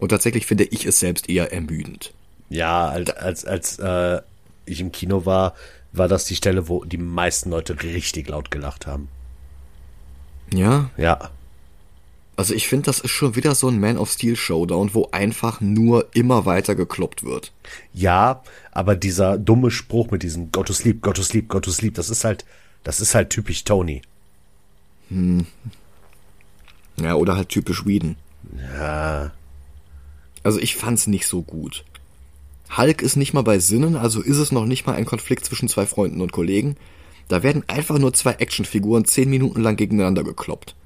Und 0.00 0.08
tatsächlich 0.08 0.46
finde 0.46 0.64
ich 0.64 0.86
es 0.86 0.98
selbst 0.98 1.28
eher 1.28 1.52
ermüdend. 1.52 2.14
Ja, 2.50 2.88
als, 2.88 3.10
als, 3.10 3.44
als 3.44 3.78
äh, 3.78 4.20
ich 4.66 4.80
im 4.80 4.90
Kino 4.90 5.24
war, 5.24 5.54
war 5.92 6.08
das 6.08 6.24
die 6.24 6.36
Stelle, 6.36 6.68
wo 6.68 6.84
die 6.84 6.98
meisten 6.98 7.50
Leute 7.50 7.80
richtig 7.80 8.28
laut 8.28 8.50
gelacht 8.50 8.88
haben. 8.88 9.08
Ja? 10.52 10.90
Ja. 10.96 11.30
Also 12.38 12.54
ich 12.54 12.68
finde, 12.68 12.84
das 12.84 13.00
ist 13.00 13.10
schon 13.10 13.34
wieder 13.34 13.56
so 13.56 13.66
ein 13.66 13.80
Man 13.80 13.98
of 13.98 14.12
Steel 14.12 14.36
Showdown, 14.36 14.94
wo 14.94 15.08
einfach 15.10 15.60
nur 15.60 16.06
immer 16.14 16.46
weiter 16.46 16.76
gekloppt 16.76 17.24
wird. 17.24 17.52
Ja, 17.92 18.44
aber 18.70 18.94
dieser 18.94 19.36
dumme 19.38 19.72
Spruch 19.72 20.12
mit 20.12 20.22
diesem 20.22 20.52
Go 20.52 20.62
to 20.62 20.72
sleep, 20.72 21.02
go 21.02 21.10
to 21.10 21.22
sleep, 21.22 21.48
go 21.48 21.58
to 21.58 21.72
sleep, 21.72 21.94
das 21.94 22.10
ist 22.10 22.22
halt, 22.22 22.44
das 22.84 23.00
ist 23.00 23.16
halt 23.16 23.30
typisch 23.30 23.64
Tony. 23.64 24.02
Hm. 25.08 25.46
Ja, 27.02 27.16
oder 27.16 27.34
halt 27.34 27.48
typisch 27.48 27.84
Whedon. 27.84 28.14
Ja. 28.72 29.32
Also 30.44 30.60
ich 30.60 30.76
fand's 30.76 31.08
nicht 31.08 31.26
so 31.26 31.42
gut. 31.42 31.84
Hulk 32.76 33.02
ist 33.02 33.16
nicht 33.16 33.34
mal 33.34 33.42
bei 33.42 33.58
Sinnen, 33.58 33.96
also 33.96 34.22
ist 34.22 34.38
es 34.38 34.52
noch 34.52 34.64
nicht 34.64 34.86
mal 34.86 34.94
ein 34.94 35.06
Konflikt 35.06 35.44
zwischen 35.44 35.68
zwei 35.68 35.86
Freunden 35.86 36.20
und 36.20 36.30
Kollegen. 36.30 36.76
Da 37.26 37.42
werden 37.42 37.64
einfach 37.66 37.98
nur 37.98 38.12
zwei 38.14 38.34
Actionfiguren 38.34 39.06
zehn 39.06 39.28
Minuten 39.28 39.60
lang 39.60 39.74
gegeneinander 39.74 40.22
gekloppt. 40.22 40.76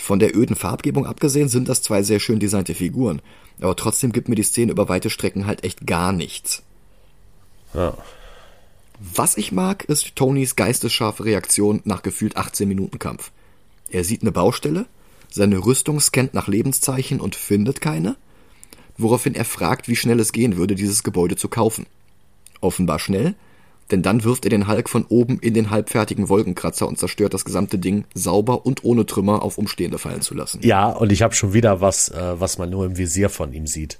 Von 0.00 0.18
der 0.18 0.34
öden 0.34 0.56
Farbgebung 0.56 1.06
abgesehen 1.06 1.48
sind 1.48 1.68
das 1.68 1.82
zwei 1.82 2.02
sehr 2.02 2.20
schön 2.20 2.40
designte 2.40 2.74
Figuren, 2.74 3.20
aber 3.60 3.76
trotzdem 3.76 4.12
gibt 4.12 4.30
mir 4.30 4.34
die 4.34 4.42
Szene 4.42 4.72
über 4.72 4.88
weite 4.88 5.10
Strecken 5.10 5.46
halt 5.46 5.62
echt 5.62 5.86
gar 5.86 6.10
nichts. 6.10 6.62
Ja. 7.74 7.96
Was 8.98 9.36
ich 9.36 9.52
mag, 9.52 9.84
ist 9.84 10.16
Tonys 10.16 10.56
geistesscharfe 10.56 11.26
Reaktion 11.26 11.82
nach 11.84 12.02
gefühlt 12.02 12.38
18 12.38 12.66
Minuten 12.66 12.98
Kampf. 12.98 13.30
Er 13.90 14.02
sieht 14.02 14.22
eine 14.22 14.32
Baustelle, 14.32 14.86
seine 15.30 15.58
Rüstung 15.58 16.00
scannt 16.00 16.32
nach 16.32 16.48
Lebenszeichen 16.48 17.20
und 17.20 17.36
findet 17.36 17.82
keine, 17.82 18.16
woraufhin 18.96 19.34
er 19.34 19.44
fragt, 19.44 19.86
wie 19.86 19.96
schnell 19.96 20.18
es 20.18 20.32
gehen 20.32 20.56
würde, 20.56 20.74
dieses 20.74 21.02
Gebäude 21.02 21.36
zu 21.36 21.48
kaufen. 21.48 21.84
Offenbar 22.62 22.98
schnell, 22.98 23.34
denn 23.92 24.02
dann 24.02 24.24
wirft 24.24 24.44
er 24.44 24.50
den 24.50 24.68
Hulk 24.68 24.88
von 24.88 25.04
oben 25.08 25.38
in 25.40 25.54
den 25.54 25.70
halbfertigen 25.70 26.28
Wolkenkratzer 26.28 26.86
und 26.86 26.98
zerstört 26.98 27.34
das 27.34 27.44
gesamte 27.44 27.78
Ding 27.78 28.04
sauber 28.14 28.66
und 28.66 28.84
ohne 28.84 29.06
Trümmer 29.06 29.42
auf 29.42 29.58
Umstehende 29.58 29.98
fallen 29.98 30.22
zu 30.22 30.34
lassen. 30.34 30.60
Ja, 30.62 30.88
und 30.88 31.12
ich 31.12 31.22
habe 31.22 31.34
schon 31.34 31.52
wieder 31.52 31.80
was, 31.80 32.08
äh, 32.08 32.40
was 32.40 32.58
man 32.58 32.70
nur 32.70 32.84
im 32.84 32.96
Visier 32.96 33.28
von 33.28 33.52
ihm 33.52 33.66
sieht. 33.66 33.98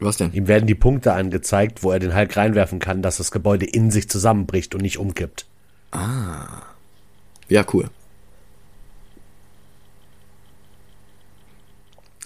Was 0.00 0.16
denn? 0.16 0.32
Ihm 0.32 0.48
werden 0.48 0.66
die 0.66 0.74
Punkte 0.74 1.12
angezeigt, 1.12 1.82
wo 1.82 1.92
er 1.92 2.00
den 2.00 2.14
Hulk 2.14 2.36
reinwerfen 2.36 2.78
kann, 2.80 3.02
dass 3.02 3.18
das 3.18 3.30
Gebäude 3.30 3.66
in 3.66 3.90
sich 3.90 4.08
zusammenbricht 4.08 4.74
und 4.74 4.80
nicht 4.80 4.98
umkippt. 4.98 5.46
Ah. 5.92 6.62
Ja, 7.48 7.64
cool. 7.72 7.88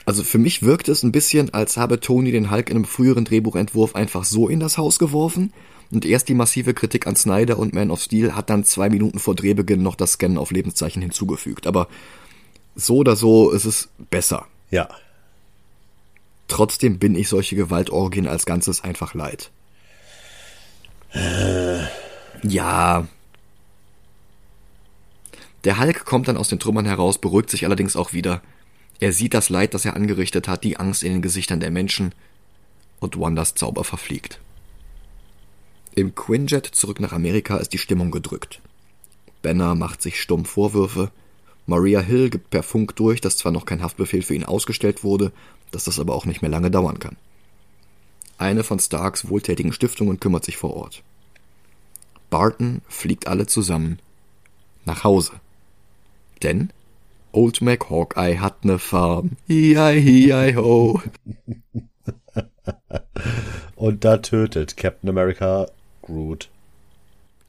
Also 0.07 0.23
für 0.23 0.39
mich 0.39 0.63
wirkt 0.63 0.89
es 0.89 1.03
ein 1.03 1.11
bisschen, 1.11 1.53
als 1.53 1.77
habe 1.77 1.99
Tony 1.99 2.31
den 2.31 2.51
Hulk 2.51 2.71
in 2.71 2.77
einem 2.77 2.85
früheren 2.85 3.25
Drehbuchentwurf 3.25 3.97
einfach 3.97 4.25
so 4.25 4.49
in 4.49 4.61
das 4.61 4.79
Haus 4.79 5.01
geworfen 5.01 5.53
und 5.91 6.05
erst 6.05 6.29
die 6.29 6.35
massive 6.35 6.75
Kritik 6.75 7.07
an 7.07 7.17
Snyder 7.17 7.59
und 7.59 7.73
Man 7.73 7.91
of 7.91 8.01
Steel 8.01 8.35
hat 8.35 8.51
dann 8.51 8.65
zwei 8.65 8.89
Minuten 8.89 9.19
vor 9.19 9.35
Drehbeginn 9.35 9.83
noch 9.83 9.95
das 9.95 10.13
Scannen 10.13 10.39
auf 10.39 10.51
Lebenszeichen 10.51 11.03
hinzugefügt. 11.03 11.67
Aber 11.67 11.89
so 12.75 12.97
oder 12.97 13.17
so 13.17 13.51
ist 13.51 13.65
es 13.65 13.89
besser. 14.11 14.47
Ja. 14.71 14.89
Trotzdem 16.49 16.99
bin 16.99 17.15
ich 17.15 17.29
solche 17.29 17.57
Gewaltorgien 17.57 18.27
als 18.27 18.47
Ganzes 18.47 18.83
einfach 18.83 19.15
leid. 19.15 19.51
Ja. 22.43 23.09
Der 25.65 25.81
Hulk 25.81 26.05
kommt 26.05 26.29
dann 26.29 26.37
aus 26.37 26.49
den 26.49 26.59
Trümmern 26.59 26.87
heraus, 26.87 27.19
beruhigt 27.19 27.51
sich 27.51 27.65
allerdings 27.65 27.97
auch 27.97 28.13
wieder. 28.13 28.43
Er 29.01 29.13
sieht 29.13 29.35
das 29.35 29.49
Leid, 29.49 29.75
das 29.75 29.85
er 29.85 29.95
angerichtet 29.95 30.49
hat, 30.49 30.65
die 30.65 30.79
Angst 30.79 31.03
in 31.03 31.13
den 31.13 31.23
Gesichtern 31.23 31.61
der 31.61 31.71
Menschen 31.71 32.15
und 33.01 33.19
Wandas 33.19 33.55
Zauber 33.55 33.85
verfliegt. 33.85 34.41
Im 35.99 36.15
Quinjet 36.15 36.67
zurück 36.67 37.01
nach 37.01 37.15
Amerika 37.15 37.57
ist 37.57 37.73
die 37.73 37.79
Stimmung 37.79 38.11
gedrückt. 38.11 38.61
Banner 39.41 39.75
macht 39.75 40.03
sich 40.03 40.21
stumm 40.21 40.45
Vorwürfe. 40.45 41.11
Maria 41.65 42.01
Hill 42.01 42.29
gibt 42.29 42.51
per 42.51 42.63
Funk 42.63 42.95
durch, 42.97 43.23
dass 43.23 43.39
zwar 43.39 43.51
noch 43.51 43.65
kein 43.65 43.83
Haftbefehl 43.83 44.21
für 44.21 44.35
ihn 44.35 44.45
ausgestellt 44.45 45.05
wurde, 45.05 45.33
dass 45.71 45.85
das 45.85 45.99
aber 45.99 46.15
auch 46.15 46.27
nicht 46.27 46.43
mehr 46.43 46.51
lange 46.51 46.71
dauern 46.71 46.99
kann. 46.99 47.17
Eine 48.37 48.63
von 48.63 48.79
Starks 48.79 49.31
wohltätigen 49.31 49.73
Stiftungen 49.73 50.21
kümmert 50.21 50.45
sich 50.45 50.59
vor 50.59 50.77
Ort. 50.77 51.03
Barton 52.29 52.83
fliegt 52.89 53.27
alle 53.27 53.47
zusammen 53.47 53.99
nach 54.85 55.03
Hause. 55.03 55.33
Denn 56.43 56.75
Old 57.33 57.63
Mac 57.63 57.89
Hawkeye 57.89 58.39
hat 58.39 58.67
ne 58.67 58.79
Farm. 58.79 59.39
Hi, 59.49 59.75
hi, 59.75 60.55
ho. 60.57 61.01
Und 63.77 64.05
da 64.05 64.19
tötet 64.19 64.77
Captain 64.77 65.09
America 65.09 65.69
Groot. 66.07 66.49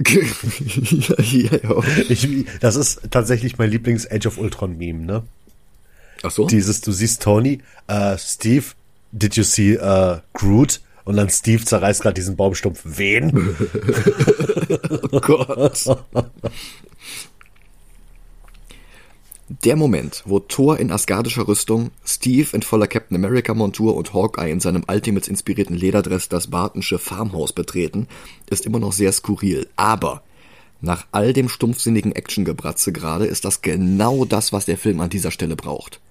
hi, 0.06 1.50
ho. 1.68 1.84
Ich, 2.10 2.28
das 2.60 2.76
ist 2.76 3.02
tatsächlich 3.12 3.58
mein 3.58 3.70
Lieblings-Age 3.70 4.28
of 4.28 4.38
Ultron-Meme, 4.38 5.06
ne? 5.06 5.24
Ach 6.24 6.32
so? 6.32 6.48
Dieses, 6.48 6.82
du 6.82 6.92
siehst 6.92 7.22
Tony, 7.22 7.60
äh, 7.88 8.18
Steve, 8.18 8.66
did 9.12 9.36
you 9.36 9.44
see 9.44 9.74
äh, 9.74 10.18
Groot? 10.34 10.82
Und 11.06 11.16
dann 11.16 11.30
Steve 11.30 11.64
zerreißt 11.64 12.02
gerade 12.02 12.16
diesen 12.16 12.36
Baumstumpf. 12.36 12.82
Wen? 12.84 13.32
oh 15.12 15.20
Gott. 15.22 15.86
Der 19.50 19.78
Moment, 19.78 20.24
wo 20.26 20.40
Thor 20.40 20.78
in 20.78 20.92
asgardischer 20.92 21.48
Rüstung, 21.48 21.92
Steve 22.04 22.50
in 22.52 22.64
voller 22.64 22.88
Captain 22.88 23.16
America 23.16 23.54
Montur 23.54 23.96
und 23.96 24.14
Hawkeye 24.14 24.52
in 24.52 24.60
seinem 24.60 24.84
Ultimates 24.90 25.30
inspirierten 25.30 25.74
Lederdress 25.74 26.28
das 26.28 26.48
Bartonsche 26.48 27.00
Farmhaus 27.00 27.54
betreten, 27.54 28.10
ist 28.50 28.66
immer 28.66 28.80
noch 28.80 28.92
sehr 28.92 29.14
skurril. 29.14 29.70
Aber 29.78 30.22
nach 30.82 31.08
all 31.14 31.32
dem 31.32 31.48
stumpfsinnigen 31.48 32.12
Actiongebratze 32.12 32.92
gerade 32.92 33.26
ist 33.26 33.46
das 33.46 33.62
genau 33.62 34.26
das, 34.26 34.52
was 34.52 34.66
der 34.66 34.78
Film 34.78 35.00
an 35.00 35.10
dieser 35.10 35.32
Stelle 35.32 35.56
braucht. 35.56 36.02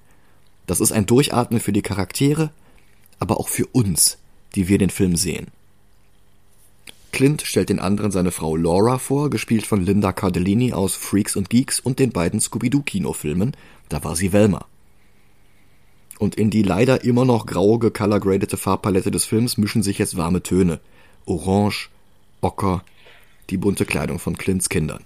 Das 0.67 0.81
ist 0.81 0.93
ein 0.93 1.05
Durchatmen 1.05 1.61
für 1.61 1.73
die 1.73 1.83
Charaktere, 1.83 2.51
aber 3.19 3.39
auch 3.39 3.49
für 3.49 3.67
uns, 3.67 4.17
die 4.55 4.67
wir 4.67 4.79
den 4.79 4.91
Film 4.91 5.15
sehen. 5.15 5.49
Clint 7.17 7.41
stellt 7.41 7.71
den 7.71 7.79
anderen 7.79 8.11
seine 8.11 8.31
Frau 8.31 8.57
Laura 8.57 8.99
vor, 8.99 9.31
gespielt 9.31 9.65
von 9.65 9.83
Linda 9.83 10.13
Cardellini 10.13 10.75
aus 10.75 10.97
Freaks 10.97 11.35
und 11.35 11.49
Geeks 11.49 11.81
und 11.81 11.99
den 11.99 12.11
beiden 12.11 12.41
Scooby-Doo-Kinofilmen, 12.41 13.57
da 13.89 14.05
war 14.05 14.15
sie 14.15 14.35
Velma. 14.35 14.67
Und 16.19 16.35
in 16.35 16.51
die 16.51 16.63
leider 16.63 17.05
immer 17.05 17.25
noch 17.25 17.47
graue, 17.47 17.79
gecolorgradete 17.79 18.59
Farbpalette 18.59 19.11
des 19.11 19.25
Films 19.25 19.57
mischen 19.57 19.83
sich 19.83 19.97
jetzt 19.97 20.19
warme 20.19 20.43
Töne. 20.43 20.79
Orange, 21.25 21.89
Ocker, 22.43 22.85
die 23.49 23.57
bunte 23.57 23.87
Kleidung 23.87 24.19
von 24.19 24.37
Clints 24.37 24.69
Kindern. 24.69 25.03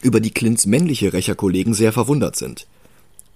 Über 0.00 0.20
die 0.20 0.30
Clints 0.30 0.64
männliche 0.64 1.12
Rächerkollegen 1.12 1.74
sehr 1.74 1.92
verwundert 1.92 2.36
sind. 2.36 2.66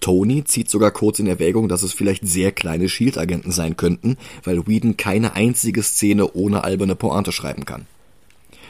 Tony 0.04 0.44
zieht 0.44 0.68
sogar 0.68 0.90
kurz 0.90 1.18
in 1.18 1.26
Erwägung, 1.26 1.66
dass 1.66 1.82
es 1.82 1.94
vielleicht 1.94 2.28
sehr 2.28 2.52
kleine 2.52 2.90
Shield-Agenten 2.90 3.50
sein 3.50 3.78
könnten, 3.78 4.18
weil 4.42 4.66
Whedon 4.66 4.98
keine 4.98 5.32
einzige 5.32 5.82
Szene 5.82 6.30
ohne 6.34 6.62
alberne 6.62 6.94
Pointe 6.94 7.32
schreiben 7.32 7.64
kann. 7.64 7.86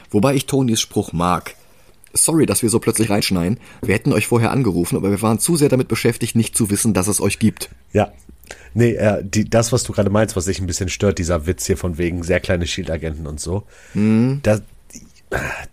Wobei 0.09 0.33
ich 0.33 0.45
Tonys 0.45 0.79
Spruch 0.79 1.11
mag. 1.11 1.55
Sorry, 2.13 2.45
dass 2.45 2.61
wir 2.61 2.69
so 2.69 2.79
plötzlich 2.79 3.09
reinschneien. 3.09 3.59
Wir 3.81 3.95
hätten 3.95 4.13
euch 4.13 4.27
vorher 4.27 4.51
angerufen, 4.51 4.95
aber 4.95 5.11
wir 5.11 5.21
waren 5.21 5.37
zu 5.37 5.57
sehr 5.57 5.67
damit 5.67 5.89
beschäftigt, 5.89 6.37
nicht 6.37 6.55
zu 6.55 6.69
wissen, 6.69 6.93
dass 6.93 7.07
es 7.09 7.19
euch 7.19 7.37
gibt. 7.37 7.69
Ja. 7.91 8.13
Nee, 8.73 8.91
äh, 8.93 9.21
die, 9.21 9.49
das, 9.49 9.73
was 9.73 9.83
du 9.83 9.91
gerade 9.91 10.09
meinst, 10.09 10.37
was 10.37 10.45
dich 10.45 10.61
ein 10.61 10.67
bisschen 10.67 10.87
stört, 10.87 11.19
dieser 11.19 11.47
Witz 11.47 11.65
hier 11.65 11.75
von 11.75 11.97
wegen 11.97 12.23
sehr 12.23 12.39
kleine 12.39 12.65
Shield-Agenten 12.65 13.27
und 13.27 13.41
so, 13.41 13.63
Mhm. 13.93 14.39
das, 14.41 14.61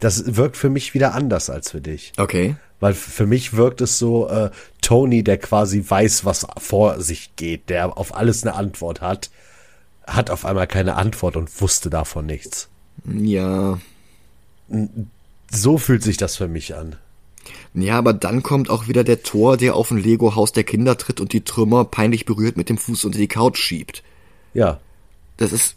das 0.01 0.37
wirkt 0.37 0.57
für 0.57 0.71
mich 0.71 0.95
wieder 0.95 1.15
anders 1.15 1.51
als 1.51 1.71
für 1.71 1.81
dich. 1.81 2.13
Okay. 2.17 2.57
Weil 2.81 2.95
für 2.95 3.27
mich 3.27 3.55
wirkt 3.55 3.81
es 3.81 3.99
so, 3.99 4.29
äh, 4.29 4.51
Tony, 4.81 5.23
der 5.23 5.39
quasi 5.39 5.85
weiß, 5.87 6.25
was 6.25 6.47
vor 6.59 7.01
sich 7.01 7.37
geht, 7.37 7.69
der 7.69 7.97
auf 7.97 8.15
alles 8.17 8.43
eine 8.43 8.55
Antwort 8.55 9.01
hat, 9.01 9.31
hat 10.07 10.31
auf 10.31 10.45
einmal 10.45 10.67
keine 10.67 10.97
Antwort 10.97 11.37
und 11.37 11.61
wusste 11.61 11.91
davon 11.91 12.27
nichts. 12.27 12.69
Ja. 13.05 13.79
So 15.51 15.79
fühlt 15.79 16.03
sich 16.03 16.17
das 16.17 16.37
für 16.37 16.49
mich 16.49 16.75
an. 16.75 16.97
Ja, 17.75 17.99
aber 17.99 18.13
dann 18.13 18.43
kommt 18.43 18.69
auch 18.69 18.89
wieder 18.89 19.05
der 19.05 19.23
Tor, 19.23 19.57
der 19.57 19.75
auf 19.75 19.91
ein 19.91 19.99
Lego-Haus 19.99 20.53
der 20.53 20.65
Kinder 20.65 20.99
tritt 20.99 21.21
und 21.21 21.33
die 21.33 21.45
Trümmer 21.45 21.85
peinlich 21.85 22.27
berührt 22.27 22.57
mit 22.57 22.69
dem 22.69 22.79
Fuß 22.79 23.05
unter 23.05 23.19
die 23.19 23.29
Couch 23.29 23.59
schiebt. 23.59 24.03
Ja. 24.55 24.81
Das 25.37 25.53
ist. 25.53 25.77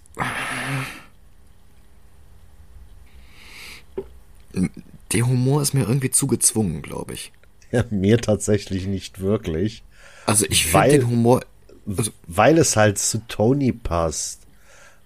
Der 5.11 5.27
Humor 5.27 5.61
ist 5.61 5.73
mir 5.73 5.81
irgendwie 5.87 6.09
zu 6.11 6.27
gezwungen, 6.27 6.81
glaube 6.81 7.13
ich. 7.13 7.31
ja. 7.71 7.83
Mir 7.89 8.17
tatsächlich 8.19 8.87
nicht 8.87 9.19
wirklich. 9.19 9.83
Also 10.25 10.45
ich 10.49 10.73
Weil- 10.73 10.91
finde 10.91 11.05
den 11.05 11.11
Humor. 11.11 11.41
Also, 11.87 12.11
Weil 12.27 12.57
es 12.57 12.75
halt 12.75 12.97
zu 12.97 13.19
Tony 13.27 13.71
passt. 13.71 14.41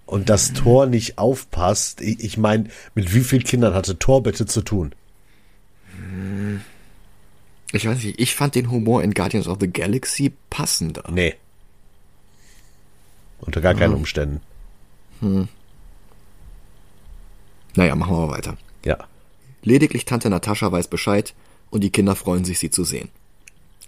Und 0.06 0.30
das 0.30 0.54
Tor 0.54 0.86
nicht 0.88 1.18
aufpasst. 1.20 2.02
Ich, 2.02 2.20
ich 2.24 2.38
meine, 2.38 2.70
mit 2.96 3.14
wie 3.14 3.22
vielen 3.22 3.44
Kindern 3.44 3.74
hatte 3.76 4.00
Tor 4.00 4.24
bitte 4.24 4.46
zu 4.48 4.62
tun? 4.62 4.94
ich 7.72 7.86
weiß 7.88 8.04
nicht, 8.04 8.20
ich 8.20 8.34
fand 8.34 8.56
den 8.56 8.72
Humor 8.72 9.04
in 9.04 9.14
Guardians 9.14 9.48
of 9.48 9.58
the 9.60 9.72
Galaxy 9.72 10.34
passender. 10.50 11.04
Nee. 11.12 11.36
Unter 13.42 13.62
gar 13.62 13.76
keinen 13.76 13.94
Umständen. 13.94 14.42
Naja, 17.76 17.96
machen 17.96 18.16
wir 18.16 18.26
mal 18.28 18.34
weiter. 18.38 18.58
Ja. 18.84 18.98
Lediglich 19.64 20.06
Tante 20.06 20.30
Natascha 20.30 20.72
weiß 20.72 20.88
Bescheid 20.88 21.34
und 21.70 21.84
die 21.84 21.92
Kinder 21.92 22.16
freuen 22.16 22.46
sich, 22.46 22.60
sie 22.60 22.70
zu 22.70 22.84
sehen. 22.84 23.10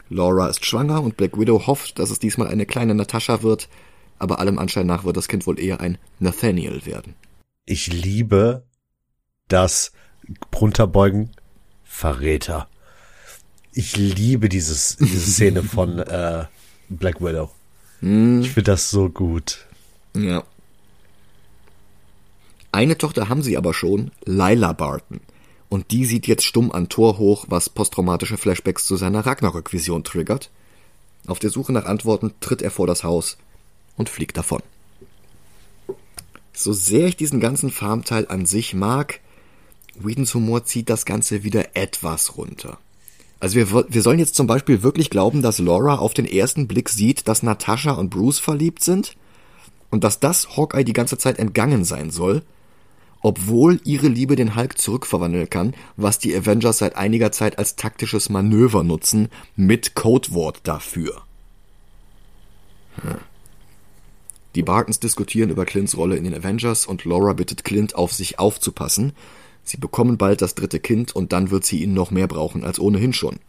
Laura 0.10 0.48
ist 0.48 0.66
schwanger 0.66 1.02
und 1.02 1.16
Black 1.16 1.40
Widow 1.40 1.68
hofft, 1.68 1.98
dass 1.98 2.12
es 2.12 2.20
diesmal 2.20 2.48
eine 2.48 2.66
kleine 2.66 2.94
Natascha 2.94 3.44
wird, 3.44 3.70
aber 4.20 4.40
allem 4.40 4.60
Anschein 4.60 4.86
nach 4.86 5.06
wird 5.06 5.18
das 5.18 5.28
Kind 5.28 5.48
wohl 5.48 5.60
eher 5.60 5.80
ein 5.80 5.98
Nathaniel 6.20 6.86
werden. 6.86 7.16
Ich 7.66 7.88
liebe 7.88 8.64
das 9.48 9.94
Runterbeugen 10.54 11.32
Verräter. 11.84 12.68
Ich 13.74 13.96
liebe 13.96 14.50
dieses, 14.50 14.98
diese 14.98 15.32
Szene 15.32 15.64
von 15.64 16.00
äh, 16.00 16.46
Black 16.90 17.22
Widow. 17.22 17.50
Ich 18.02 18.08
finde 18.52 18.64
das 18.64 18.90
so 18.90 19.10
gut. 19.10 19.68
Ja. 20.16 20.44
Eine 22.72 22.98
Tochter 22.98 23.30
haben 23.30 23.44
sie 23.44 23.58
aber 23.58 23.74
schon, 23.74 24.12
Lila 24.26 24.74
Barton. 24.74 25.20
Und 25.72 25.92
die 25.92 26.04
sieht 26.04 26.28
jetzt 26.28 26.44
stumm 26.44 26.70
an 26.74 26.90
Tor 26.90 27.18
hoch, 27.18 27.46
was 27.48 27.70
posttraumatische 27.70 28.36
Flashbacks 28.36 28.86
zu 28.86 28.98
seiner 28.98 29.26
Ragnarök-Vision 29.26 30.04
triggert. 30.04 30.52
Auf 31.28 31.40
der 31.40 31.50
Suche 31.50 31.72
nach 31.72 31.86
Antworten 31.86 32.34
tritt 32.42 32.62
er 32.62 32.72
vor 32.72 32.88
das 32.88 33.06
Haus 33.06 33.38
und 33.96 34.10
fliegt 34.10 34.36
davon. 34.36 34.62
So 36.52 36.74
sehr 36.74 37.08
ich 37.08 37.16
diesen 37.16 37.40
ganzen 37.40 37.72
Farmteil 37.72 38.28
an 38.28 38.46
sich 38.46 38.74
mag, 38.74 39.22
Whedons 39.96 40.34
Humor 40.34 40.66
zieht 40.66 40.90
das 40.90 41.06
Ganze 41.06 41.44
wieder 41.44 41.74
etwas 41.74 42.36
runter. 42.36 42.78
Also 43.40 43.56
wir, 43.56 43.86
wir 43.88 44.02
sollen 44.02 44.20
jetzt 44.20 44.36
zum 44.36 44.48
Beispiel 44.48 44.84
wirklich 44.84 45.10
glauben, 45.10 45.42
dass 45.42 45.58
Laura 45.60 46.00
auf 46.00 46.14
den 46.14 46.26
ersten 46.26 46.68
Blick 46.68 46.90
sieht, 46.90 47.30
dass 47.30 47.44
Natascha 47.44 47.94
und 47.94 48.10
Bruce 48.10 48.40
verliebt 48.40 48.84
sind 48.84 49.16
und 49.90 50.04
dass 50.04 50.20
das 50.20 50.58
Hawkeye 50.58 50.84
die 50.84 50.92
ganze 50.92 51.18
Zeit 51.18 51.40
entgangen 51.40 51.86
sein 51.86 52.12
soll, 52.12 52.44
obwohl 53.22 53.80
ihre 53.84 54.08
Liebe 54.08 54.36
den 54.36 54.56
Hulk 54.56 54.78
zurückverwandeln 54.78 55.50
kann, 55.50 55.74
was 55.96 56.20
die 56.20 56.36
Avengers 56.36 56.80
seit 56.80 56.96
einiger 56.96 57.32
Zeit 57.32 57.58
als 57.58 57.76
taktisches 57.76 58.30
Manöver 58.30 58.84
nutzen, 58.84 59.30
mit 59.56 59.96
Codewort 59.96 60.62
dafür. 60.64 61.22
Hm. 63.02 63.18
Die 64.56 64.64
Bartons 64.64 65.00
diskutieren 65.00 65.50
über 65.50 65.66
Clints 65.66 65.96
Rolle 65.96 66.18
in 66.18 66.26
den 66.26 66.34
Avengers 66.34 66.86
und 66.86 67.06
Laura 67.06 67.34
bittet 67.34 67.64
Clint 67.64 67.96
auf 67.96 68.12
sich 68.12 68.38
aufzupassen. 68.38 69.14
Sie 69.64 69.78
bekommen 69.78 70.18
bald 70.18 70.42
das 70.42 70.56
dritte 70.56 70.80
Kind 70.80 71.16
und 71.16 71.32
dann 71.32 71.52
wird 71.52 71.64
sie 71.64 71.82
ihn 71.82 71.94
noch 71.94 72.12
mehr 72.12 72.28
brauchen 72.28 72.66
als 72.66 72.80
ohnehin 72.80 73.14
schon. 73.14 73.40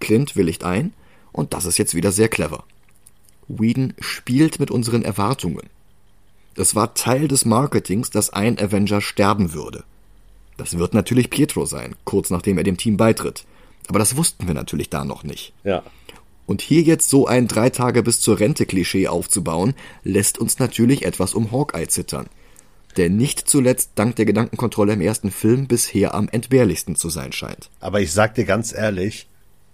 Clint 0.00 0.34
willigt 0.34 0.64
ein 0.64 0.92
und 1.30 1.54
das 1.54 1.66
ist 1.66 1.78
jetzt 1.78 1.94
wieder 1.94 2.10
sehr 2.10 2.28
clever. 2.28 2.64
Whedon 3.46 3.94
spielt 4.00 4.58
mit 4.58 4.70
unseren 4.70 5.02
Erwartungen. 5.02 5.68
Es 6.58 6.74
war 6.74 6.94
Teil 6.94 7.28
des 7.28 7.44
Marketings, 7.44 8.10
dass 8.10 8.30
ein 8.30 8.58
Avenger 8.58 9.00
sterben 9.00 9.52
würde. 9.52 9.84
Das 10.56 10.76
wird 10.76 10.92
natürlich 10.92 11.30
Pietro 11.30 11.66
sein, 11.66 11.94
kurz 12.04 12.30
nachdem 12.30 12.58
er 12.58 12.64
dem 12.64 12.76
Team 12.76 12.96
beitritt. 12.96 13.44
Aber 13.86 14.00
das 14.00 14.16
wussten 14.16 14.48
wir 14.48 14.54
natürlich 14.54 14.90
da 14.90 15.04
noch 15.04 15.22
nicht. 15.22 15.52
Ja. 15.62 15.84
Und 16.46 16.60
hier 16.60 16.82
jetzt 16.82 17.10
so 17.10 17.28
ein 17.28 17.46
drei 17.46 17.70
Tage 17.70 18.02
bis 18.02 18.20
zur 18.20 18.40
Rente-Klischee 18.40 19.06
aufzubauen, 19.06 19.74
lässt 20.02 20.38
uns 20.38 20.58
natürlich 20.58 21.04
etwas 21.04 21.32
um 21.32 21.52
Hawkeye 21.52 21.86
zittern. 21.86 22.26
Der 22.96 23.08
nicht 23.08 23.48
zuletzt 23.48 23.92
dank 23.94 24.16
der 24.16 24.24
Gedankenkontrolle 24.24 24.94
im 24.94 25.00
ersten 25.00 25.30
Film 25.30 25.68
bisher 25.68 26.12
am 26.12 26.28
entbehrlichsten 26.28 26.96
zu 26.96 27.08
sein 27.08 27.32
scheint. 27.32 27.70
Aber 27.78 28.00
ich 28.00 28.12
sag 28.12 28.34
dir 28.34 28.44
ganz 28.44 28.72
ehrlich, 28.72 29.28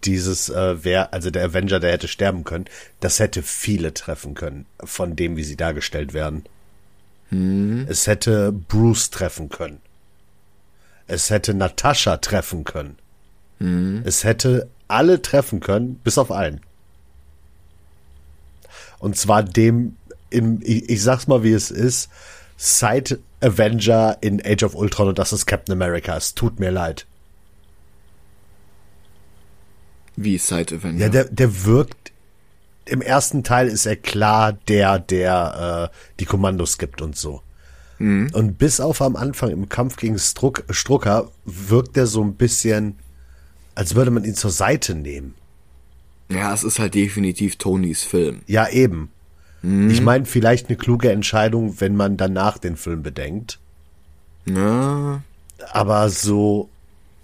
dieses, 0.05 0.51
äh, 0.51 0.85
wer, 0.85 1.15
also 1.15 1.31
der 1.31 1.45
Avenger, 1.45 1.81
der 1.81 1.93
hätte 1.93 2.09
sterben 2.09 2.45
können, 2.45 2.67
das 3.01 3.21
hätte 3.21 3.43
viele 3.43 3.95
treffen 3.95 4.35
können, 4.35 4.67
von 4.85 5.17
dem, 5.17 5.39
wie 5.39 5.45
sie 5.45 5.57
dargestellt 5.57 6.13
werden. 6.13 6.45
Es 7.89 8.07
hätte 8.07 8.53
Bruce 8.53 9.11
treffen 9.11 9.49
können. 9.49 9.81
Es 11.07 11.31
hätte 11.31 11.55
Natascha 11.55 12.19
treffen 12.19 12.65
können. 12.65 12.97
Es 14.05 14.25
hätte 14.25 14.69
alle 14.89 15.23
treffen 15.23 15.61
können, 15.61 15.97
bis 15.97 16.19
auf 16.19 16.31
einen. 16.31 16.61
Und 18.99 19.17
zwar 19.17 19.43
dem, 19.43 19.97
im, 20.31 20.61
ich, 20.63 20.89
ich 20.89 21.03
sag's 21.03 21.27
mal, 21.27 21.43
wie 21.43 21.53
es 21.53 21.71
ist, 21.71 22.09
Side 22.57 23.21
Avenger 23.41 24.19
in 24.21 24.41
Age 24.45 24.63
of 24.63 24.75
Ultron 24.75 25.09
und 25.09 25.19
das 25.19 25.33
ist 25.33 25.47
Captain 25.47 25.73
America. 25.73 26.17
Es 26.17 26.35
tut 26.35 26.61
mir 26.61 26.71
leid. 26.71 27.07
Wie 30.17 30.39
Side 30.39 30.77
Avenger. 30.77 31.01
Ja, 31.01 31.09
der, 31.09 31.25
der 31.25 31.65
wirkt. 31.65 32.13
Im 32.87 33.01
ersten 33.01 33.43
Teil 33.45 33.69
ist 33.69 33.87
er 33.87 33.97
klar 33.97 34.53
der, 34.69 34.99
der 34.99 35.91
äh, 35.93 35.97
die 36.21 36.25
Kommandos 36.27 36.79
gibt 36.79 37.01
und 37.03 37.17
so. 37.17 37.41
Und 37.99 38.59
bis 38.59 38.81
auf 38.81 39.01
am 39.01 39.17
Anfang 39.17 39.51
im 39.51 39.69
Kampf 39.69 39.97
gegen 39.97 40.19
Struck, 40.19 40.65
Strucker 40.69 41.31
wirkt 41.45 41.97
er 41.97 42.07
so 42.07 42.23
ein 42.23 42.35
bisschen, 42.35 42.99
als 43.75 43.95
würde 43.95 44.11
man 44.11 44.25
ihn 44.25 44.35
zur 44.35 44.51
Seite 44.51 44.95
nehmen. 44.95 45.35
ja, 46.29 46.53
es 46.53 46.65
ist 46.65 46.79
halt 46.81 46.95
definitiv 46.95 47.57
Tonys 47.57 48.03
Film. 48.03 48.43
Ja, 48.47 48.69
eben. 48.69 49.11
Ich 49.63 50.03
meine, 50.03 50.27
vielleicht 50.27 50.69
eine 50.69 50.77
kluge 50.77 51.11
Entscheidung, 51.11 51.81
wenn 51.81 51.97
man 51.97 52.19
danach 52.19 52.59
den 52.59 52.77
Film 52.77 53.03
bedenkt. 53.03 53.59
Ja, 54.45 55.23
Aber 55.71 56.11
so 56.11 56.69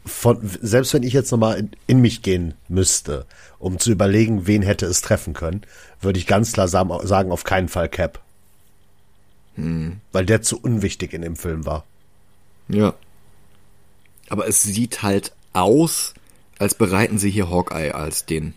von, 0.07 0.39
selbst 0.63 0.95
wenn 0.95 1.03
ich 1.03 1.13
jetzt 1.13 1.31
nochmal 1.33 1.59
in, 1.59 1.71
in 1.87 2.01
mich 2.01 2.23
gehen 2.23 2.55
müsste, 2.69 3.27
um 3.61 3.79
zu 3.79 3.93
überlegen, 3.93 4.49
wen 4.49 4.63
hätte 4.63 4.87
es 4.87 5.03
treffen 5.03 5.35
können, 5.35 5.63
würde 6.01 6.19
ich 6.19 6.27
ganz 6.27 6.53
klar 6.53 6.67
sagen, 6.67 7.31
auf 7.31 7.45
keinen 7.45 7.69
Fall 7.69 7.89
Cap. 7.89 8.21
Weil 10.13 10.27
der 10.27 10.43
zu 10.43 10.59
unwichtig 10.61 11.13
in 11.13 11.23
dem 11.23 11.37
Film 11.37 11.67
war. 11.67 11.85
ja. 12.69 12.95
Aber 14.29 14.47
es 14.47 14.63
sieht 14.63 15.03
halt 15.03 15.33
aus, 15.53 16.15
als 16.59 16.77
bereiten 16.77 17.19
sie 17.19 17.31
hier 17.31 17.51
Hawkeye 17.51 17.91
als 17.91 18.27
den 18.27 18.55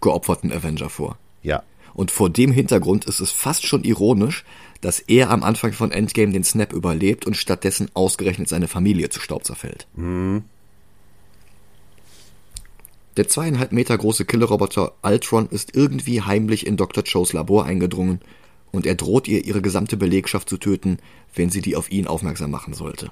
geopferten 0.00 0.50
Avenger 0.50 0.88
vor. 0.88 1.18
Ja. 1.42 1.62
Und 1.92 2.10
vor 2.10 2.30
dem 2.30 2.52
Hintergrund 2.52 3.04
ist 3.04 3.20
es 3.20 3.30
fast 3.30 3.66
schon 3.66 3.84
ironisch, 3.84 4.44
dass 4.80 4.98
er 5.00 5.28
am 5.28 5.42
Anfang 5.42 5.74
von 5.74 5.92
Endgame 5.92 6.32
den 6.32 6.42
Snap 6.42 6.72
überlebt 6.72 7.26
und 7.26 7.36
stattdessen 7.36 7.90
ausgerechnet 7.92 8.48
seine 8.48 8.66
Familie 8.66 9.10
zu 9.10 9.20
Staub 9.20 9.44
zerfällt. 9.44 9.86
Der 13.18 13.26
zweieinhalb 13.26 13.72
Meter 13.72 13.98
große 13.98 14.24
Killerroboter 14.26 14.92
Ultron 15.02 15.48
ist 15.48 15.74
irgendwie 15.74 16.22
heimlich 16.22 16.64
in 16.64 16.76
Dr. 16.76 17.02
Joes 17.02 17.32
Labor 17.32 17.64
eingedrungen 17.64 18.20
und 18.70 18.86
er 18.86 18.94
droht 18.94 19.26
ihr, 19.26 19.44
ihre 19.44 19.60
gesamte 19.60 19.96
Belegschaft 19.96 20.48
zu 20.48 20.56
töten, 20.56 20.98
wenn 21.34 21.50
sie 21.50 21.60
die 21.60 21.74
auf 21.74 21.90
ihn 21.90 22.06
aufmerksam 22.06 22.52
machen 22.52 22.74
sollte. 22.74 23.10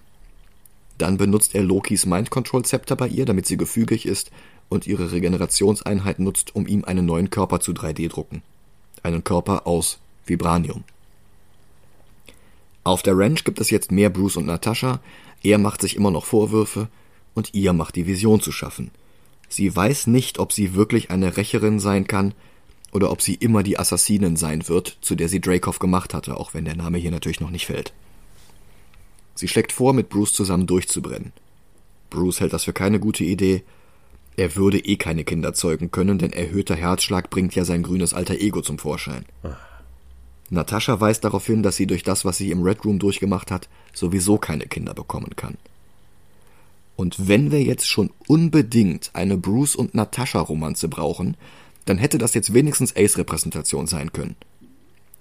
Dann 0.97 1.17
benutzt 1.17 1.57
er 1.57 1.65
Lokis 1.65 2.07
Mind 2.07 2.31
Control 2.31 2.65
Zepter 2.65 2.95
bei 2.95 3.09
ihr, 3.09 3.25
damit 3.25 3.47
sie 3.47 3.57
gefügig 3.57 4.07
ist 4.07 4.31
und 4.69 4.87
ihre 4.87 5.11
Regenerationseinheit 5.11 6.21
nutzt, 6.21 6.55
um 6.55 6.69
ihm 6.69 6.85
einen 6.85 7.05
neuen 7.05 7.31
Körper 7.31 7.59
zu 7.59 7.73
3D 7.73 8.09
drucken. 8.09 8.43
Einen 9.03 9.25
Körper 9.25 9.67
aus 9.67 9.99
Vibranium. 10.25 10.85
Auf 12.85 13.03
der 13.03 13.19
Ranch 13.19 13.43
gibt 13.43 13.61
es 13.61 13.71
jetzt 13.71 13.91
mehr 13.91 14.11
Bruce 14.11 14.37
und 14.37 14.47
Natascha. 14.47 15.01
Er 15.43 15.59
macht 15.59 15.81
sich 15.81 15.97
immer 15.97 16.13
noch 16.13 16.27
Vorwürfe 16.27 16.87
und 17.35 17.55
ihr 17.55 17.73
macht 17.73 17.97
die 17.97 18.07
Vision 18.07 18.41
zu 18.41 18.53
schaffen. 18.53 18.93
Sie 19.49 19.75
weiß 19.75 20.09
nicht, 20.09 20.39
ob 20.39 20.53
sie 20.53 20.75
wirklich 20.75 21.11
eine 21.11 21.37
Rächerin 21.37 21.79
sein 21.79 22.07
kann 22.07 22.35
oder 22.93 23.11
ob 23.11 23.23
sie 23.23 23.35
immer 23.35 23.63
die 23.63 23.79
Assassinin 23.79 24.37
sein 24.37 24.69
wird, 24.69 24.99
zu 25.01 25.15
der 25.15 25.29
sie 25.29 25.41
Dracoff 25.41 25.79
gemacht 25.79 26.15
hatte, 26.15 26.37
auch 26.37 26.55
wenn 26.55 26.65
der 26.65 26.77
Name 26.77 26.99
hier 26.99 27.11
natürlich 27.11 27.41
noch 27.41 27.51
nicht 27.51 27.67
fällt. 27.67 27.93
Sie 29.35 29.49
schlägt 29.49 29.73
vor, 29.73 29.93
mit 29.93 30.09
Bruce 30.09 30.33
zusammen 30.33 30.67
durchzubrennen. 30.67 31.33
Bruce 32.11 32.41
hält 32.41 32.53
das 32.53 32.65
für 32.65 32.73
keine 32.73 32.99
gute 32.99 33.25
Idee. 33.25 33.63
Er 34.37 34.57
würde 34.57 34.79
eh 34.79 34.97
keine 34.97 35.25
Kinder 35.25 35.55
zeugen 35.55 35.91
können, 35.91 36.19
denn 36.19 36.33
erhöhter 36.33 36.75
Herzschlag 36.75 37.31
bringt 37.31 37.55
ja 37.55 37.65
sein 37.65 37.83
grünes 37.83 38.15
alter 38.15 38.35
Ego 38.35 38.63
zum 38.63 38.79
Vorschein. 38.79 39.25
Natascha 40.49 41.01
weist 41.01 41.25
darauf 41.25 41.47
hin, 41.47 41.63
dass 41.63 41.77
sie 41.77 41.87
durch 41.87 42.03
das, 42.03 42.25
was 42.25 42.39
sie 42.39 42.51
im 42.51 42.63
Red 42.63 42.85
Room 42.85 42.99
durchgemacht 42.99 43.51
hat, 43.51 43.69
sowieso 43.93 44.39
keine 44.39 44.67
Kinder 44.67 44.95
bekommen 44.95 45.35
kann. 45.37 45.57
Und 46.97 47.29
wenn 47.29 47.51
wir 47.51 47.63
jetzt 47.63 47.87
schon 47.87 48.11
unbedingt 48.27 49.11
eine 49.13 49.37
Bruce 49.37 49.77
und 49.77 49.95
Natascha 49.95 50.41
Romanze 50.41 50.89
brauchen, 50.89 51.37
dann 51.85 51.99
hätte 51.99 52.19
das 52.19 52.35
jetzt 52.35 52.55
wenigstens 52.55 52.97
Ace 52.97 53.19
Repräsentation 53.19 53.87
sein 53.87 54.13
können. 54.13 54.35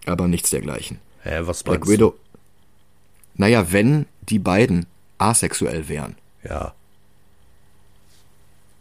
Aber 0.06 0.28
nichts 0.28 0.50
dergleichen. 0.50 1.00
Hä, 1.22 1.42
was 1.42 1.64
Black 1.64 1.82
meinst 1.82 1.92
Widow. 1.92 2.16
Naja, 3.36 3.72
wenn 3.72 4.06
die 4.30 4.40
beiden 4.40 4.86
asexuell 5.18 5.90
wären? 5.90 6.16
Ja. 6.44 6.74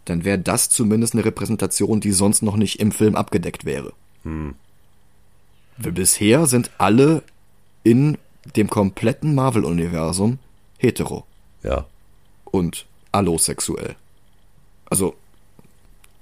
dann 0.04 0.24
wäre 0.24 0.38
das 0.38 0.68
zumindest 0.68 1.14
eine 1.14 1.24
Repräsentation, 1.24 2.00
die 2.00 2.12
sonst 2.12 2.42
noch 2.42 2.56
nicht 2.56 2.78
im 2.78 2.92
Film 2.92 3.16
abgedeckt 3.16 3.64
wäre. 3.64 3.92
Weil 5.78 5.92
bisher 5.92 6.46
sind 6.46 6.70
alle 6.78 7.22
in 7.82 8.18
dem 8.56 8.68
kompletten 8.68 9.34
Marvel-Universum 9.34 10.38
hetero 10.78 11.24
Ja. 11.62 11.86
Und 12.55 12.86
allosexuell. 13.10 13.97
Also, 14.89 15.16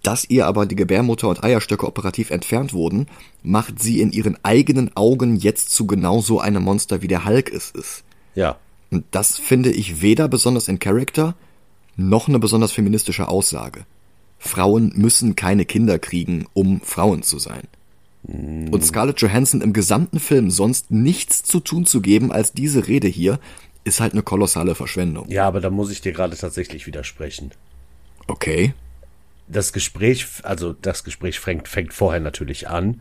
dass 0.03 0.25
ihr 0.25 0.47
aber 0.47 0.65
die 0.65 0.77
Gebärmutter 0.77 1.29
und 1.29 1.45
Eierstöcke 1.45 1.87
operativ 1.87 2.31
entfernt 2.31 2.73
wurden, 2.73 3.07
macht 3.43 3.83
sie 3.83 4.01
in 4.01 4.13
ihren 4.13 4.43
eigenen 4.43 4.97
Augen 4.97 5.37
jetzt 5.37 5.71
zu 5.71 5.87
genau 5.87 6.23
so 6.23 6.41
einem 6.41 6.63
Monster, 6.63 7.03
wie 7.03 7.09
der 7.09 7.27
Hulk 7.27 7.53
es 7.53 7.71
ist. 7.71 8.03
Ja. 8.35 8.57
Und 8.91 9.05
das 9.11 9.37
finde 9.37 9.71
ich 9.71 10.01
weder 10.01 10.27
besonders 10.27 10.69
in 10.69 10.79
Character, 10.79 11.35
noch 11.97 12.29
eine 12.29 12.39
besonders 12.39 12.73
feministische 12.73 13.29
Aussage. 13.29 13.85
Frauen 14.39 14.93
müssen 14.97 15.37
keine 15.37 15.67
Kinder 15.67 15.99
kriegen, 15.99 16.47
um 16.55 16.81
Frauen 16.81 17.23
zu 17.23 17.39
sein. 17.39 17.69
Und 18.25 18.83
Scarlett 18.85 19.21
Johansson 19.21 19.61
im 19.61 19.75
gesamten 19.75 20.19
Film 20.19 20.51
sonst 20.51 20.91
nichts 20.91 21.43
zu 21.43 21.61
tun 21.61 21.85
zu 21.85 22.01
geben 22.01 22.33
als 22.33 22.53
diese 22.53 22.89
Rede 22.89 23.09
hier, 23.09 23.39
ist 23.85 24.01
halt 24.01 24.13
eine 24.13 24.23
kolossale 24.23 24.75
Verschwendung. 24.75 25.29
Ja, 25.29 25.47
aber 25.47 25.61
da 25.61 25.71
muss 25.71 25.91
ich 25.91 26.01
dir 26.01 26.13
gerade 26.13 26.37
tatsächlich 26.37 26.87
widersprechen. 26.87 27.53
Okay. 28.27 28.75
Das 29.49 29.73
Gespräch, 29.73 30.27
also 30.43 30.73
das 30.73 31.05
Gespräch 31.05 31.41
fängt, 31.41 31.69
fängt 31.69 31.93
vorher 31.93 32.21
natürlich 32.21 32.69
an, 32.69 33.01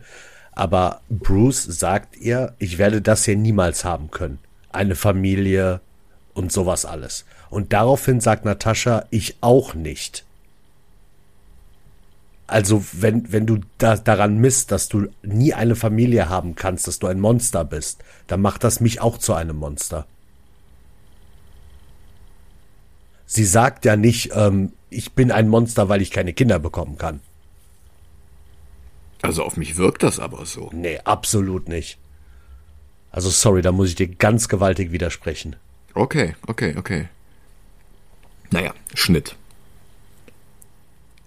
aber 0.52 1.00
Bruce 1.08 1.62
sagt 1.62 2.16
ihr, 2.16 2.54
ich 2.58 2.78
werde 2.78 3.00
das 3.00 3.24
hier 3.24 3.36
niemals 3.36 3.84
haben 3.84 4.10
können. 4.10 4.38
Eine 4.70 4.96
Familie 4.96 5.80
und 6.34 6.52
sowas 6.52 6.84
alles. 6.84 7.24
Und 7.48 7.72
daraufhin 7.72 8.20
sagt 8.20 8.44
Natascha, 8.44 9.04
ich 9.10 9.36
auch 9.40 9.74
nicht. 9.74 10.24
Also, 12.46 12.84
wenn, 12.92 13.32
wenn 13.32 13.46
du 13.46 13.60
da, 13.78 13.96
daran 13.96 14.36
misst, 14.36 14.72
dass 14.72 14.88
du 14.88 15.06
nie 15.22 15.54
eine 15.54 15.74
Familie 15.74 16.28
haben 16.28 16.54
kannst, 16.54 16.86
dass 16.86 16.98
du 16.98 17.06
ein 17.06 17.20
Monster 17.20 17.64
bist, 17.64 18.04
dann 18.26 18.42
macht 18.42 18.62
das 18.62 18.80
mich 18.80 19.00
auch 19.00 19.16
zu 19.16 19.32
einem 19.32 19.56
Monster. 19.56 20.06
Sie 23.34 23.46
sagt 23.46 23.86
ja 23.86 23.96
nicht, 23.96 24.32
ähm, 24.34 24.72
ich 24.90 25.12
bin 25.12 25.32
ein 25.32 25.48
Monster, 25.48 25.88
weil 25.88 26.02
ich 26.02 26.10
keine 26.10 26.34
Kinder 26.34 26.58
bekommen 26.58 26.98
kann. 26.98 27.20
Also 29.22 29.42
auf 29.42 29.56
mich 29.56 29.78
wirkt 29.78 30.02
das 30.02 30.18
aber 30.18 30.44
so. 30.44 30.68
Nee, 30.74 30.98
absolut 31.04 31.66
nicht. 31.66 31.96
Also 33.10 33.30
sorry, 33.30 33.62
da 33.62 33.72
muss 33.72 33.88
ich 33.88 33.94
dir 33.94 34.08
ganz 34.08 34.48
gewaltig 34.48 34.92
widersprechen. 34.92 35.56
Okay, 35.94 36.36
okay, 36.46 36.74
okay. 36.76 37.08
Naja, 38.50 38.74
Schnitt. 38.92 39.34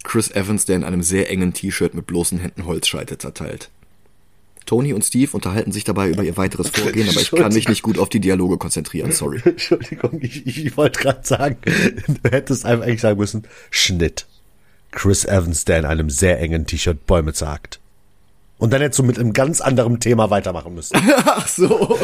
Chris 0.03 0.29
Evans, 0.29 0.65
der 0.65 0.75
in 0.75 0.83
einem 0.83 1.01
sehr 1.01 1.31
engen 1.31 1.55
T-Shirt 1.55 1.95
mit 1.95 2.05
bloßen 2.05 2.37
Händen 2.37 2.67
Holzscheite 2.67 3.17
zerteilt. 3.17 3.71
Tony 4.65 4.93
und 4.93 5.03
Steve 5.03 5.31
unterhalten 5.33 5.71
sich 5.71 5.83
dabei 5.83 6.09
über 6.09 6.23
ihr 6.23 6.37
weiteres 6.37 6.69
Vorgehen, 6.69 7.07
aber 7.09 7.21
ich 7.21 7.31
kann 7.31 7.53
mich 7.53 7.69
nicht 7.69 7.83
gut 7.83 7.99
auf 7.99 8.09
die 8.09 8.19
Dialoge 8.19 8.57
konzentrieren, 8.57 9.11
sorry. 9.11 9.41
Entschuldigung, 9.45 10.19
ich, 10.21 10.45
ich, 10.47 10.75
wollte 10.77 10.99
gerade 10.99 11.21
sagen, 11.23 11.57
du 11.65 12.29
hättest 12.31 12.65
einfach 12.65 12.85
eigentlich 12.85 13.01
sagen 13.01 13.19
müssen, 13.19 13.43
Schnitt. 13.69 14.25
Chris 14.91 15.25
Evans, 15.25 15.65
der 15.65 15.79
in 15.79 15.85
einem 15.85 16.09
sehr 16.09 16.39
engen 16.39 16.65
T-Shirt 16.65 17.05
Bäume 17.05 17.33
zagt. 17.33 17.79
Und 18.57 18.71
dann 18.71 18.81
hättest 18.81 18.99
du 18.99 19.03
mit 19.03 19.19
einem 19.19 19.33
ganz 19.33 19.59
anderen 19.61 19.99
Thema 19.99 20.29
weitermachen 20.29 20.73
müssen. 20.73 20.97
Ach 21.25 21.47
so. 21.47 21.67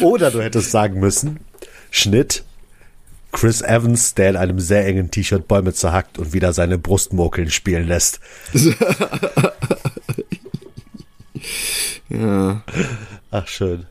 Oder 0.00 0.30
du 0.30 0.42
hättest 0.42 0.70
sagen 0.70 1.00
müssen, 1.00 1.40
Schnitt, 1.90 2.44
Chris 3.32 3.62
Evans, 3.62 4.14
der 4.14 4.30
in 4.30 4.36
einem 4.36 4.60
sehr 4.60 4.86
engen 4.86 5.10
T-Shirt 5.10 5.48
Bäume 5.48 5.72
zerhackt 5.72 6.18
und 6.18 6.32
wieder 6.32 6.52
seine 6.52 6.78
Brustmurkeln 6.78 7.50
spielen 7.50 7.88
lässt. 7.88 8.20
Ja. 12.08 12.62
Ach, 13.30 13.48
schön. 13.48 13.86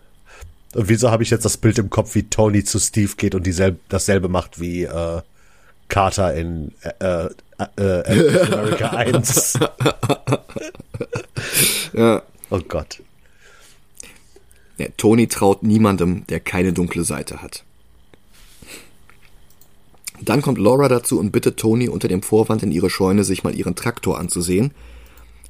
Und 0.73 0.89
wieso 0.89 1.11
habe 1.11 1.23
ich 1.23 1.29
jetzt 1.29 1.45
das 1.45 1.57
Bild 1.57 1.77
im 1.77 1.89
Kopf, 1.89 2.15
wie 2.15 2.23
Tony 2.23 2.63
zu 2.63 2.79
Steve 2.79 3.13
geht 3.15 3.35
und 3.35 3.45
dieselbe, 3.45 3.79
dasselbe 3.89 4.27
macht 4.27 4.59
wie 4.59 4.83
äh, 4.83 5.21
Carter 5.87 6.33
in 6.33 6.71
äh, 6.99 7.25
äh, 7.25 7.29
äh, 7.77 8.53
America 8.53 8.89
1? 8.91 9.59
ja. 11.93 12.21
Oh 12.49 12.59
Gott. 12.67 13.01
ja. 14.77 14.87
Tony 14.97 15.27
traut 15.27 15.63
niemandem, 15.63 16.25
der 16.27 16.39
keine 16.39 16.73
dunkle 16.73 17.03
Seite 17.03 17.41
hat. 17.41 17.63
Dann 20.21 20.41
kommt 20.41 20.57
Laura 20.57 20.87
dazu 20.87 21.19
und 21.19 21.31
bittet 21.31 21.57
Tony 21.57 21.89
unter 21.89 22.07
dem 22.07 22.21
Vorwand 22.21 22.63
in 22.63 22.71
ihre 22.71 22.89
Scheune 22.89 23.23
sich 23.23 23.43
mal 23.43 23.55
ihren 23.55 23.75
Traktor 23.75 24.19
anzusehen. 24.19 24.71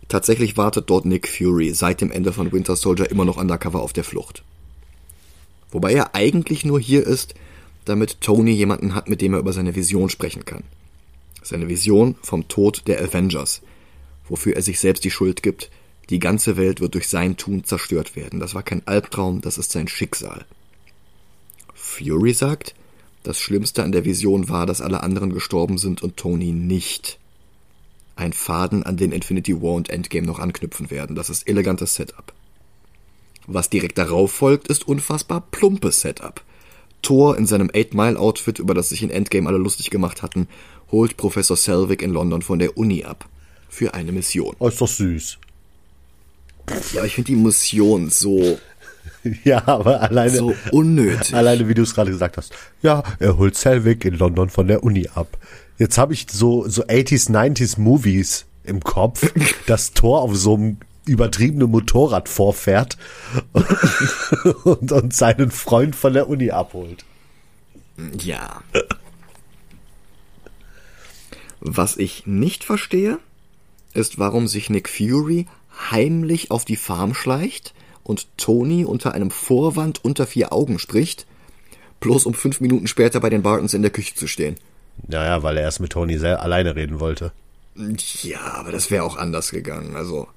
Tatsächlich 0.07 0.57
wartet 0.57 0.89
dort 0.89 1.05
Nick 1.05 1.27
Fury 1.27 1.73
seit 1.73 2.01
dem 2.01 2.11
Ende 2.11 2.34
von 2.34 2.51
Winter 2.51 2.75
Soldier 2.75 3.09
immer 3.09 3.25
noch 3.25 3.38
undercover 3.38 3.81
auf 3.81 3.93
der 3.93 4.03
Flucht. 4.03 4.43
Wobei 5.71 5.93
er 5.93 6.13
eigentlich 6.13 6.65
nur 6.65 6.80
hier 6.80 7.05
ist, 7.05 7.34
damit 7.85 8.21
Tony 8.21 8.51
jemanden 8.51 8.95
hat, 8.95 9.09
mit 9.09 9.21
dem 9.21 9.34
er 9.34 9.39
über 9.39 9.53
seine 9.53 9.75
Vision 9.75 10.09
sprechen 10.09 10.45
kann. 10.45 10.63
Seine 11.41 11.67
Vision 11.67 12.15
vom 12.21 12.47
Tod 12.47 12.84
der 12.88 13.01
Avengers, 13.01 13.61
wofür 14.30 14.55
er 14.55 14.61
sich 14.61 14.80
selbst 14.80 15.03
die 15.03 15.11
Schuld 15.11 15.43
gibt. 15.43 15.69
Die 16.09 16.19
ganze 16.19 16.57
Welt 16.57 16.80
wird 16.80 16.93
durch 16.93 17.07
sein 17.07 17.38
Tun 17.38 17.63
zerstört 17.63 18.15
werden. 18.15 18.39
Das 18.39 18.53
war 18.53 18.63
kein 18.63 18.85
Albtraum, 18.85 19.41
das 19.41 19.57
ist 19.57 19.71
sein 19.71 19.88
Schicksal. 19.88 20.45
Fury 21.73 22.34
sagt, 22.34 22.75
das 23.23 23.39
Schlimmste 23.39 23.84
an 23.84 23.91
der 23.91 24.05
Vision 24.05 24.49
war, 24.49 24.65
dass 24.65 24.81
alle 24.81 25.01
anderen 25.01 25.34
gestorben 25.34 25.77
sind 25.77 26.03
und 26.03 26.17
Tony 26.17 26.51
nicht. 26.51 27.19
Ein 28.15 28.34
Faden, 28.34 28.84
an 28.84 28.98
den 28.98 29.11
Infinity 29.11 29.61
War 29.61 29.73
und 29.73 29.90
Endgame 29.90 30.27
noch 30.27 30.40
anknüpfen 30.40 30.91
werden. 30.91 31.15
Das 31.15 31.30
ist 31.30 31.48
elegantes 31.48 31.95
Setup. 31.95 32.34
Was 33.48 33.69
direkt 33.69 33.98
darauf 33.98 34.31
folgt, 34.31 34.68
ist 34.68 34.88
unfassbar 34.88 35.41
plumpes 35.52 36.02
Setup. 36.02 36.41
Thor 37.02 37.38
in 37.38 37.45
seinem 37.45 37.69
Eight 37.73 37.94
Mile 37.94 38.18
Outfit, 38.18 38.60
über 38.60 38.73
das 38.73 38.90
sich 38.90 39.03
in 39.03 39.10
Endgame 39.10 39.48
alle 39.48 39.57
lustig 39.57 39.90
gemacht 39.90 40.22
hatten, 40.22 40.48
holt 40.91 41.18
Professor 41.18 41.57
Selvig 41.57 42.02
in 42.02 42.11
London 42.11 42.41
von 42.41 42.60
der 42.60 42.77
Uni 42.77 43.03
ab. 43.03 43.27
Für 43.68 43.94
eine 43.94 44.11
Mission. 44.11 44.56
Oh, 44.60 44.68
ist 44.68 44.80
doch 44.80 44.88
süß. 44.88 45.40
Ja, 46.94 46.99
aber 46.99 47.07
ich 47.07 47.15
finde 47.15 47.31
die 47.31 47.35
Mission 47.35 48.10
so, 48.10 48.60
Ja, 49.44 49.68
aber 49.68 50.02
alleine, 50.02 50.38
so 50.38 50.56
unnötig. 50.72 51.34
alleine 51.34 51.68
wie 51.68 51.74
du 51.74 51.84
es 51.84 51.95
gerade 51.95 52.12
gesagt 52.12 52.38
hast. 52.38 52.54
Ja, 52.82 53.04
er 53.20 53.38
holt 53.38 53.56
Selvig 53.56 54.06
in 54.06 54.18
London 54.18 54.50
von 54.50 54.68
der 54.68 54.84
Uni 54.84 55.10
ab. 55.14 55.38
Jetzt 55.78 55.98
habe 55.98 56.14
ich 56.14 56.28
so, 56.32 56.68
so 56.68 56.84
80s, 56.84 57.32
90s 57.32 57.80
Movies 57.80 58.45
im 58.64 58.82
Kopf, 58.82 59.34
dass 59.66 59.91
Thor 59.94 60.22
auf 60.22 60.36
so 60.36 60.56
einem 60.56 60.78
übertriebenen 61.06 61.70
Motorrad 61.70 62.30
vorfährt 62.30 62.98
und, 64.64 64.91
und 64.91 65.14
seinen 65.14 65.52
Freund 65.52 65.95
von 65.95 66.14
der 66.14 66.30
Uni 66.30 66.52
abholt. 66.52 67.04
Ja. 68.20 68.62
Was 71.60 71.98
ich 71.98 72.26
nicht 72.26 72.64
verstehe, 72.64 73.20
ist, 73.94 74.18
warum 74.18 74.48
sich 74.48 74.70
Nick 74.70 74.90
Fury 74.90 75.48
heimlich 75.91 76.52
auf 76.52 76.66
die 76.66 76.76
Farm 76.76 77.14
schleicht 77.14 77.74
und 78.03 78.27
Tony 78.38 78.85
unter 78.85 79.13
einem 79.13 79.31
Vorwand 79.31 80.03
unter 80.03 80.27
vier 80.27 80.53
Augen 80.53 80.80
spricht, 80.80 81.25
bloß 81.99 82.25
um 82.25 82.34
fünf 82.34 82.59
Minuten 82.61 82.88
später 82.88 83.19
bei 83.19 83.30
den 83.30 83.43
Bartons 83.43 83.73
in 83.73 83.81
der 83.81 83.91
Küche 83.91 84.15
zu 84.15 84.27
stehen. 84.27 84.55
Naja, 85.07 85.43
weil 85.43 85.57
er 85.57 85.63
erst 85.63 85.80
mit 85.80 85.91
Tony 85.91 86.17
alleine 86.19 86.75
reden 86.75 86.99
wollte. 86.99 87.31
Ja, 87.75 88.53
aber 88.55 88.71
das 88.71 88.91
wäre 88.91 89.03
auch 89.03 89.17
anders 89.17 89.51
gegangen. 89.51 89.95
Also, 89.95 90.27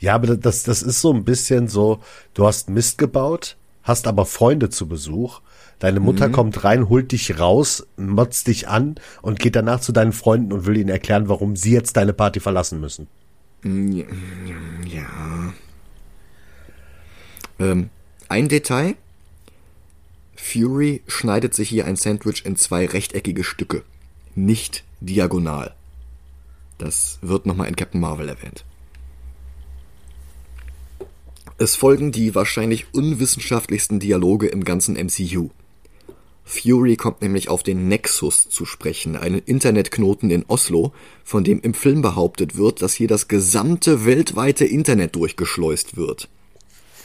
Ja, 0.00 0.14
aber 0.14 0.36
das, 0.36 0.64
das 0.64 0.82
ist 0.82 1.00
so 1.00 1.12
ein 1.12 1.24
bisschen 1.24 1.68
so, 1.68 2.00
du 2.34 2.46
hast 2.46 2.68
Mist 2.70 2.98
gebaut, 2.98 3.56
hast 3.82 4.06
aber 4.06 4.26
Freunde 4.26 4.68
zu 4.68 4.88
Besuch, 4.88 5.40
deine 5.78 6.00
Mutter 6.00 6.28
kommt 6.28 6.64
rein, 6.64 6.88
holt 6.88 7.12
dich 7.12 7.38
raus, 7.38 7.86
motzt 7.96 8.48
dich 8.48 8.68
an 8.68 8.96
und 9.22 9.38
geht 9.38 9.54
danach 9.54 9.80
zu 9.80 9.92
deinen 9.92 10.12
Freunden 10.12 10.52
und 10.52 10.66
will 10.66 10.76
ihnen 10.76 10.88
erklären, 10.88 11.28
warum 11.28 11.54
sie 11.54 11.72
jetzt 11.72 11.96
deine 11.96 12.12
Party 12.12 12.40
verlassen 12.40 12.80
müssen. 12.80 13.06
ja. 14.86 15.52
Ähm, 17.58 17.90
ein 18.28 18.48
Detail. 18.48 18.96
Fury 20.36 21.02
schneidet 21.06 21.54
sich 21.54 21.68
hier 21.68 21.86
ein 21.86 21.96
Sandwich 21.96 22.44
in 22.44 22.56
zwei 22.56 22.86
rechteckige 22.86 23.44
Stücke, 23.44 23.82
nicht 24.34 24.84
diagonal. 25.00 25.74
Das 26.78 27.18
wird 27.22 27.46
nochmal 27.46 27.68
in 27.68 27.76
Captain 27.76 28.00
Marvel 28.00 28.28
erwähnt. 28.28 28.64
Es 31.58 31.74
folgen 31.74 32.12
die 32.12 32.34
wahrscheinlich 32.34 32.92
unwissenschaftlichsten 32.92 33.98
Dialoge 33.98 34.46
im 34.48 34.62
ganzen 34.62 34.94
MCU. 34.94 35.48
Fury 36.44 36.96
kommt 36.96 37.22
nämlich 37.22 37.48
auf 37.48 37.62
den 37.62 37.88
Nexus 37.88 38.48
zu 38.48 38.66
sprechen, 38.66 39.16
einen 39.16 39.40
Internetknoten 39.40 40.30
in 40.30 40.44
Oslo, 40.46 40.92
von 41.24 41.44
dem 41.44 41.60
im 41.60 41.74
Film 41.74 42.02
behauptet 42.02 42.56
wird, 42.56 42.82
dass 42.82 42.94
hier 42.94 43.08
das 43.08 43.26
gesamte 43.26 44.04
weltweite 44.04 44.64
Internet 44.64 45.16
durchgeschleust 45.16 45.96
wird. 45.96 46.28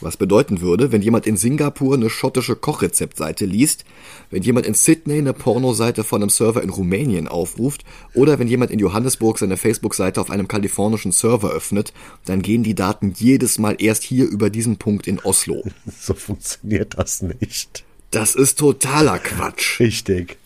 Was 0.02 0.16
bedeuten 0.16 0.60
würde, 0.60 0.90
wenn 0.90 1.00
jemand 1.00 1.28
in 1.28 1.36
Singapur 1.36 1.94
eine 1.94 2.10
schottische 2.10 2.56
Kochrezeptseite 2.56 3.44
liest, 3.46 3.84
wenn 4.30 4.42
jemand 4.42 4.66
in 4.66 4.74
Sydney 4.74 5.18
eine 5.18 5.32
Pornoseite 5.32 6.02
von 6.02 6.22
einem 6.22 6.28
Server 6.28 6.60
in 6.60 6.70
Rumänien 6.70 7.28
aufruft 7.28 7.84
oder 8.12 8.40
wenn 8.40 8.48
jemand 8.48 8.72
in 8.72 8.80
Johannesburg 8.80 9.38
seine 9.38 9.56
Facebook-Seite 9.56 10.20
auf 10.20 10.30
einem 10.30 10.48
kalifornischen 10.48 11.12
Server 11.12 11.50
öffnet, 11.50 11.92
dann 12.24 12.42
gehen 12.42 12.64
die 12.64 12.74
Daten 12.74 13.14
jedes 13.16 13.60
Mal 13.60 13.76
erst 13.78 14.02
hier 14.02 14.26
über 14.28 14.50
diesen 14.50 14.76
Punkt 14.76 15.06
in 15.06 15.20
Oslo. 15.20 15.62
So 16.00 16.14
funktioniert 16.14 16.98
das 16.98 17.22
nicht. 17.22 17.84
Das 18.10 18.34
ist 18.34 18.58
totaler 18.58 19.20
Quatsch. 19.20 19.78
Richtig. 19.78 20.36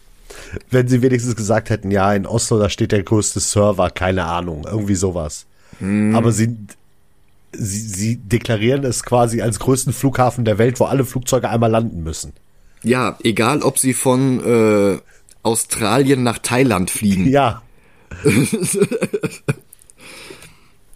Wenn 0.71 0.87
sie 0.87 1.01
wenigstens 1.01 1.35
gesagt 1.35 1.71
hätten, 1.71 1.91
ja, 1.91 2.13
in 2.13 2.27
Oslo, 2.27 2.59
da 2.59 2.69
steht 2.69 2.93
der 2.93 3.03
größte 3.03 3.41
Server, 3.41 3.89
keine 3.89 4.25
Ahnung, 4.25 4.67
irgendwie 4.71 4.97
sowas. 4.97 5.47
Aber 5.81 6.33
sie, 6.33 6.57
sie, 7.59 7.81
sie 7.81 8.17
deklarieren 8.17 8.85
es 8.85 9.03
quasi 9.03 9.43
als 9.43 9.59
größten 9.59 9.93
Flughafen 9.93 10.45
der 10.45 10.59
Welt, 10.59 10.81
wo 10.81 10.85
alle 10.85 11.05
Flugzeuge 11.05 11.49
einmal 11.49 11.71
landen 11.71 12.03
müssen. 12.03 12.33
Ja, 12.83 13.19
egal 13.23 13.63
ob 13.63 13.79
sie 13.79 13.95
von 13.95 14.45
äh, 14.45 14.99
Australien 15.43 16.23
nach 16.23 16.39
Thailand 16.39 16.91
fliegen. 16.91 17.29
Ja, 17.29 17.63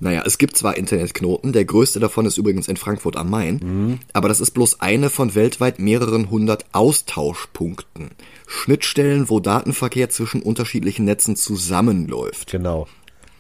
Naja, 0.03 0.23
es 0.24 0.39
gibt 0.39 0.57
zwar 0.57 0.78
Internetknoten, 0.78 1.53
der 1.53 1.66
größte 1.66 2.01
davon 2.01 2.24
ist 2.24 2.39
übrigens 2.39 2.69
in 2.69 2.78
Frankfurt 2.78 3.16
am 3.16 3.28
Main, 3.28 4.01
aber 4.15 4.28
das 4.28 4.41
ist 4.41 4.53
bloß 4.53 4.81
eine 4.81 5.11
von 5.11 5.35
weltweit 5.35 5.78
mehreren 5.78 6.31
hundert 6.31 6.65
Austauschpunkten. 6.73 8.12
Schnittstellen, 8.47 9.28
wo 9.28 9.41
Datenverkehr 9.41 10.09
zwischen 10.09 10.41
unterschiedlichen 10.41 11.05
Netzen 11.05 11.37
zusammenläuft. 11.37 12.51
genau. 12.51 12.89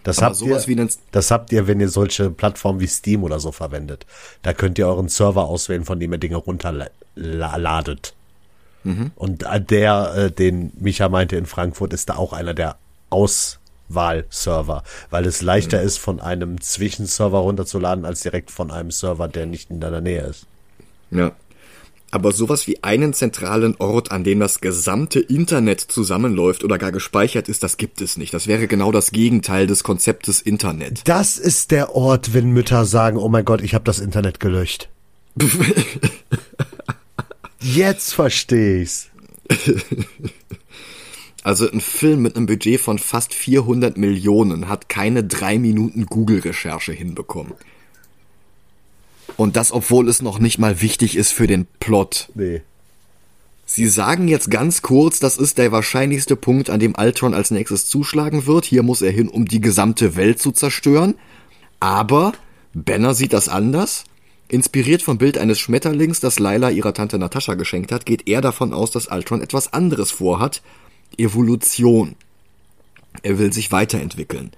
Das 0.02 0.18
Aber 0.18 0.34
habt, 0.34 0.40
ihr, 0.68 0.88
das 1.12 1.30
habt 1.30 1.52
ihr, 1.52 1.66
wenn 1.66 1.80
ihr 1.80 1.88
solche 1.88 2.30
Plattformen 2.30 2.80
wie 2.80 2.86
Steam 2.86 3.22
oder 3.22 3.38
so 3.38 3.52
verwendet. 3.52 4.06
Da 4.42 4.52
könnt 4.54 4.78
ihr 4.78 4.86
euren 4.86 5.08
Server 5.08 5.44
auswählen, 5.44 5.84
von 5.84 6.00
dem 6.00 6.12
ihr 6.12 6.18
Dinge 6.18 6.36
runterladet. 6.36 8.14
Und 9.16 9.44
der, 9.70 10.14
äh, 10.16 10.30
den 10.30 10.72
Micha 10.78 11.08
meinte 11.08 11.36
in 11.36 11.46
Frankfurt, 11.46 11.92
ist 11.92 12.08
da 12.08 12.16
auch 12.16 12.32
einer 12.32 12.54
der 12.54 12.76
Auswahlserver, 13.10 14.84
weil 15.10 15.26
es 15.26 15.42
leichter 15.42 15.82
ist, 15.82 15.98
von 15.98 16.20
einem 16.20 16.60
Zwischenserver 16.60 17.38
runterzuladen, 17.38 18.06
als 18.06 18.22
direkt 18.22 18.50
von 18.50 18.70
einem 18.70 18.90
Server, 18.90 19.28
der 19.28 19.44
nicht 19.44 19.70
in 19.70 19.80
deiner 19.80 20.00
Nähe 20.00 20.22
ist. 20.22 20.46
Ja. 21.10 21.32
Aber 22.10 22.32
sowas 22.32 22.66
wie 22.66 22.82
einen 22.82 23.12
zentralen 23.12 23.76
Ort, 23.78 24.10
an 24.10 24.24
dem 24.24 24.40
das 24.40 24.60
gesamte 24.60 25.20
Internet 25.20 25.80
zusammenläuft 25.80 26.64
oder 26.64 26.76
gar 26.76 26.90
gespeichert 26.90 27.48
ist, 27.48 27.62
das 27.62 27.76
gibt 27.76 28.00
es 28.00 28.16
nicht. 28.16 28.34
Das 28.34 28.48
wäre 28.48 28.66
genau 28.66 28.90
das 28.90 29.12
Gegenteil 29.12 29.68
des 29.68 29.84
Konzeptes 29.84 30.40
Internet. 30.40 31.02
Das 31.04 31.38
ist 31.38 31.70
der 31.70 31.94
Ort, 31.94 32.34
wenn 32.34 32.50
Mütter 32.50 32.84
sagen, 32.84 33.16
oh 33.16 33.28
mein 33.28 33.44
Gott, 33.44 33.62
ich 33.62 33.74
habe 33.74 33.84
das 33.84 34.00
Internet 34.00 34.40
gelöscht. 34.40 34.88
Jetzt 37.60 38.14
verstehe 38.14 38.82
ich's. 38.82 39.08
Also 41.42 41.70
ein 41.70 41.80
Film 41.80 42.22
mit 42.22 42.36
einem 42.36 42.46
Budget 42.46 42.80
von 42.80 42.98
fast 42.98 43.32
400 43.32 43.96
Millionen 43.96 44.68
hat 44.68 44.88
keine 44.88 45.24
drei 45.24 45.58
Minuten 45.58 46.06
Google-Recherche 46.06 46.92
hinbekommen. 46.92 47.54
Und 49.40 49.56
das, 49.56 49.72
obwohl 49.72 50.06
es 50.10 50.20
noch 50.20 50.38
nicht 50.38 50.58
mal 50.58 50.82
wichtig 50.82 51.16
ist 51.16 51.32
für 51.32 51.46
den 51.46 51.66
Plot. 51.78 52.28
Nee. 52.34 52.60
Sie 53.64 53.86
sagen 53.86 54.28
jetzt 54.28 54.50
ganz 54.50 54.82
kurz, 54.82 55.18
das 55.18 55.38
ist 55.38 55.56
der 55.56 55.72
wahrscheinlichste 55.72 56.36
Punkt, 56.36 56.68
an 56.68 56.78
dem 56.78 56.94
Ultron 56.94 57.32
als 57.32 57.50
nächstes 57.50 57.86
zuschlagen 57.86 58.44
wird. 58.44 58.66
Hier 58.66 58.82
muss 58.82 59.00
er 59.00 59.10
hin, 59.10 59.30
um 59.30 59.46
die 59.46 59.62
gesamte 59.62 60.14
Welt 60.14 60.40
zu 60.40 60.52
zerstören. 60.52 61.14
Aber 61.80 62.34
Banner 62.74 63.14
sieht 63.14 63.32
das 63.32 63.48
anders. 63.48 64.04
Inspiriert 64.48 65.00
vom 65.00 65.16
Bild 65.16 65.38
eines 65.38 65.58
Schmetterlings, 65.58 66.20
das 66.20 66.38
Laila 66.38 66.68
ihrer 66.68 66.92
Tante 66.92 67.18
Natascha 67.18 67.54
geschenkt 67.54 67.92
hat, 67.92 68.04
geht 68.04 68.28
er 68.28 68.42
davon 68.42 68.74
aus, 68.74 68.90
dass 68.90 69.06
Ultron 69.06 69.40
etwas 69.40 69.72
anderes 69.72 70.10
vorhat. 70.10 70.60
Evolution. 71.16 72.14
Er 73.22 73.38
will 73.38 73.54
sich 73.54 73.72
weiterentwickeln. 73.72 74.50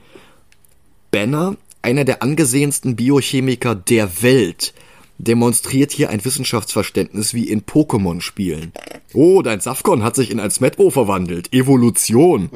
Banner, 1.12 1.56
einer 1.82 2.04
der 2.04 2.22
angesehensten 2.22 2.96
Biochemiker 2.96 3.74
der 3.74 4.22
Welt, 4.22 4.72
demonstriert 5.18 5.92
hier 5.92 6.10
ein 6.10 6.24
Wissenschaftsverständnis 6.24 7.34
wie 7.34 7.48
in 7.48 7.62
Pokémon-Spielen. 7.62 8.72
Oh, 9.14 9.42
dein 9.42 9.60
Safkon 9.60 10.02
hat 10.02 10.16
sich 10.16 10.30
in 10.30 10.40
ein 10.40 10.50
Smetbo 10.50 10.90
verwandelt. 10.90 11.52
Evolution. 11.52 12.50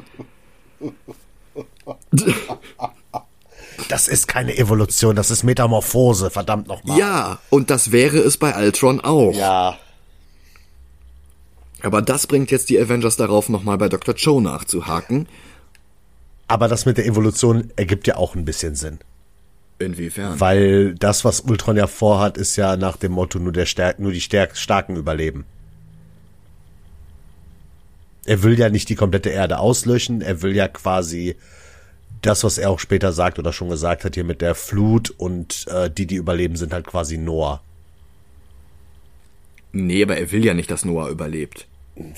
Das 3.88 4.08
ist 4.08 4.26
keine 4.26 4.56
Evolution, 4.56 5.14
das 5.14 5.30
ist 5.30 5.44
Metamorphose, 5.44 6.30
verdammt 6.30 6.66
nochmal. 6.66 6.98
Ja, 6.98 7.38
und 7.50 7.70
das 7.70 7.92
wäre 7.92 8.18
es 8.18 8.36
bei 8.36 8.56
Ultron 8.56 9.00
auch. 9.00 9.34
Ja. 9.34 9.78
Aber 11.82 12.02
das 12.02 12.26
bringt 12.26 12.50
jetzt 12.50 12.68
die 12.70 12.80
Avengers 12.80 13.16
darauf, 13.16 13.48
nochmal 13.48 13.78
bei 13.78 13.88
Dr. 13.88 14.14
Cho 14.14 14.40
nachzuhaken. 14.40 15.28
Aber 16.48 16.68
das 16.68 16.86
mit 16.86 16.96
der 16.96 17.06
Evolution 17.06 17.70
ergibt 17.76 18.06
ja 18.06 18.16
auch 18.16 18.34
ein 18.34 18.44
bisschen 18.44 18.74
Sinn. 18.74 18.98
Inwiefern? 19.78 20.40
Weil 20.40 20.94
das, 20.94 21.24
was 21.24 21.40
Ultron 21.40 21.76
ja 21.76 21.86
vorhat, 21.86 22.38
ist 22.38 22.56
ja 22.56 22.76
nach 22.76 22.96
dem 22.96 23.12
Motto 23.12 23.38
nur 23.38 23.52
der 23.52 23.66
Stärk 23.66 23.98
nur 23.98 24.12
die 24.12 24.20
Stärk 24.20 24.56
Starken 24.56 24.96
überleben. 24.96 25.44
Er 28.24 28.42
will 28.42 28.58
ja 28.58 28.70
nicht 28.70 28.88
die 28.88 28.94
komplette 28.94 29.30
Erde 29.30 29.58
auslöschen, 29.58 30.20
er 30.20 30.42
will 30.42 30.56
ja 30.56 30.66
quasi 30.66 31.36
das, 32.22 32.42
was 32.42 32.58
er 32.58 32.70
auch 32.70 32.80
später 32.80 33.12
sagt 33.12 33.38
oder 33.38 33.52
schon 33.52 33.68
gesagt 33.68 34.04
hat, 34.04 34.14
hier 34.14 34.24
mit 34.24 34.40
der 34.40 34.54
Flut 34.54 35.10
und 35.10 35.66
äh, 35.68 35.90
die, 35.90 36.06
die 36.06 36.16
überleben, 36.16 36.56
sind 36.56 36.72
halt 36.72 36.86
quasi 36.86 37.18
Noah. 37.18 37.60
Nee, 39.72 40.02
aber 40.02 40.16
er 40.16 40.32
will 40.32 40.44
ja 40.44 40.54
nicht, 40.54 40.70
dass 40.70 40.84
Noah 40.84 41.10
überlebt. 41.10 41.66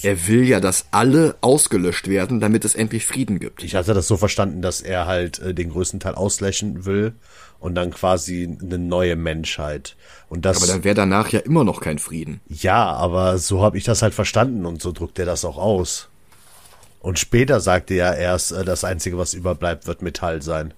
Er 0.03 0.27
will 0.27 0.45
ja, 0.45 0.59
dass 0.59 0.87
alle 0.91 1.37
ausgelöscht 1.41 2.09
werden, 2.09 2.41
damit 2.41 2.65
es 2.65 2.75
endlich 2.75 3.07
Frieden 3.07 3.39
gibt. 3.39 3.63
Ich 3.63 3.77
hatte 3.77 3.95
das 3.95 4.09
so 4.09 4.17
verstanden, 4.17 4.61
dass 4.61 4.81
er 4.81 5.07
halt 5.07 5.39
äh, 5.39 5.55
den 5.55 5.71
größten 5.71 6.01
Teil 6.01 6.17
auslöschen 6.17 6.85
will 6.85 7.15
und 7.61 7.77
dann 7.77 7.93
quasi 7.93 8.59
eine 8.61 8.79
neue 8.79 9.15
Menschheit. 9.15 9.95
Und 10.29 10.45
das 10.45 10.57
Aber 10.57 10.67
dann 10.67 10.83
wäre 10.83 10.97
danach 10.97 11.29
ja 11.31 11.41
immer 11.41 11.63
noch 11.63 11.81
kein 11.81 12.01
Frieden. 12.01 12.41
Ja, 12.49 12.93
aber 12.93 13.39
so 13.39 13.63
habe 13.63 13.79
ich 13.79 13.85
das 13.85 14.03
halt 14.03 14.15
verstanden 14.15 14.67
und 14.67 14.83
so 14.83 14.91
drückt 14.91 15.19
er 15.19 15.27
das 15.27 15.45
auch 15.45 15.59
aus. 15.59 16.09
Und 17.01 17.21
später 17.21 17.61
sagte 17.61 17.95
er 17.95 18.17
erst, 18.17 18.51
äh, 18.51 18.65
das 18.65 18.83
Einzige, 18.83 19.17
was 19.17 19.33
überbleibt, 19.33 19.87
wird 19.87 20.03
Metall 20.03 20.43
sein. 20.43 20.75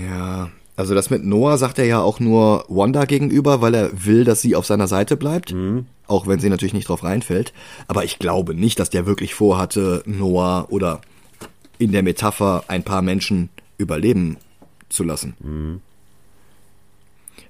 Ja, 0.00 0.50
also 0.76 0.94
das 0.94 1.10
mit 1.10 1.24
Noah 1.24 1.56
sagt 1.58 1.78
er 1.78 1.84
ja 1.86 2.00
auch 2.00 2.20
nur 2.20 2.64
Wanda 2.68 3.04
gegenüber, 3.04 3.60
weil 3.60 3.74
er 3.74 3.90
will, 4.04 4.24
dass 4.24 4.40
sie 4.42 4.56
auf 4.56 4.66
seiner 4.66 4.88
Seite 4.88 5.16
bleibt. 5.16 5.54
Auch 6.06 6.26
wenn 6.26 6.40
sie 6.40 6.50
natürlich 6.50 6.74
nicht 6.74 6.88
drauf 6.88 7.02
reinfällt. 7.04 7.52
Aber 7.88 8.04
ich 8.04 8.18
glaube 8.18 8.54
nicht, 8.54 8.78
dass 8.78 8.90
der 8.90 9.06
wirklich 9.06 9.34
vorhatte, 9.34 10.02
Noah 10.06 10.66
oder 10.70 11.00
in 11.78 11.92
der 11.92 12.02
Metapher 12.02 12.64
ein 12.68 12.82
paar 12.82 13.02
Menschen 13.02 13.48
überleben 13.78 14.36
zu 14.88 15.02
lassen. 15.04 15.80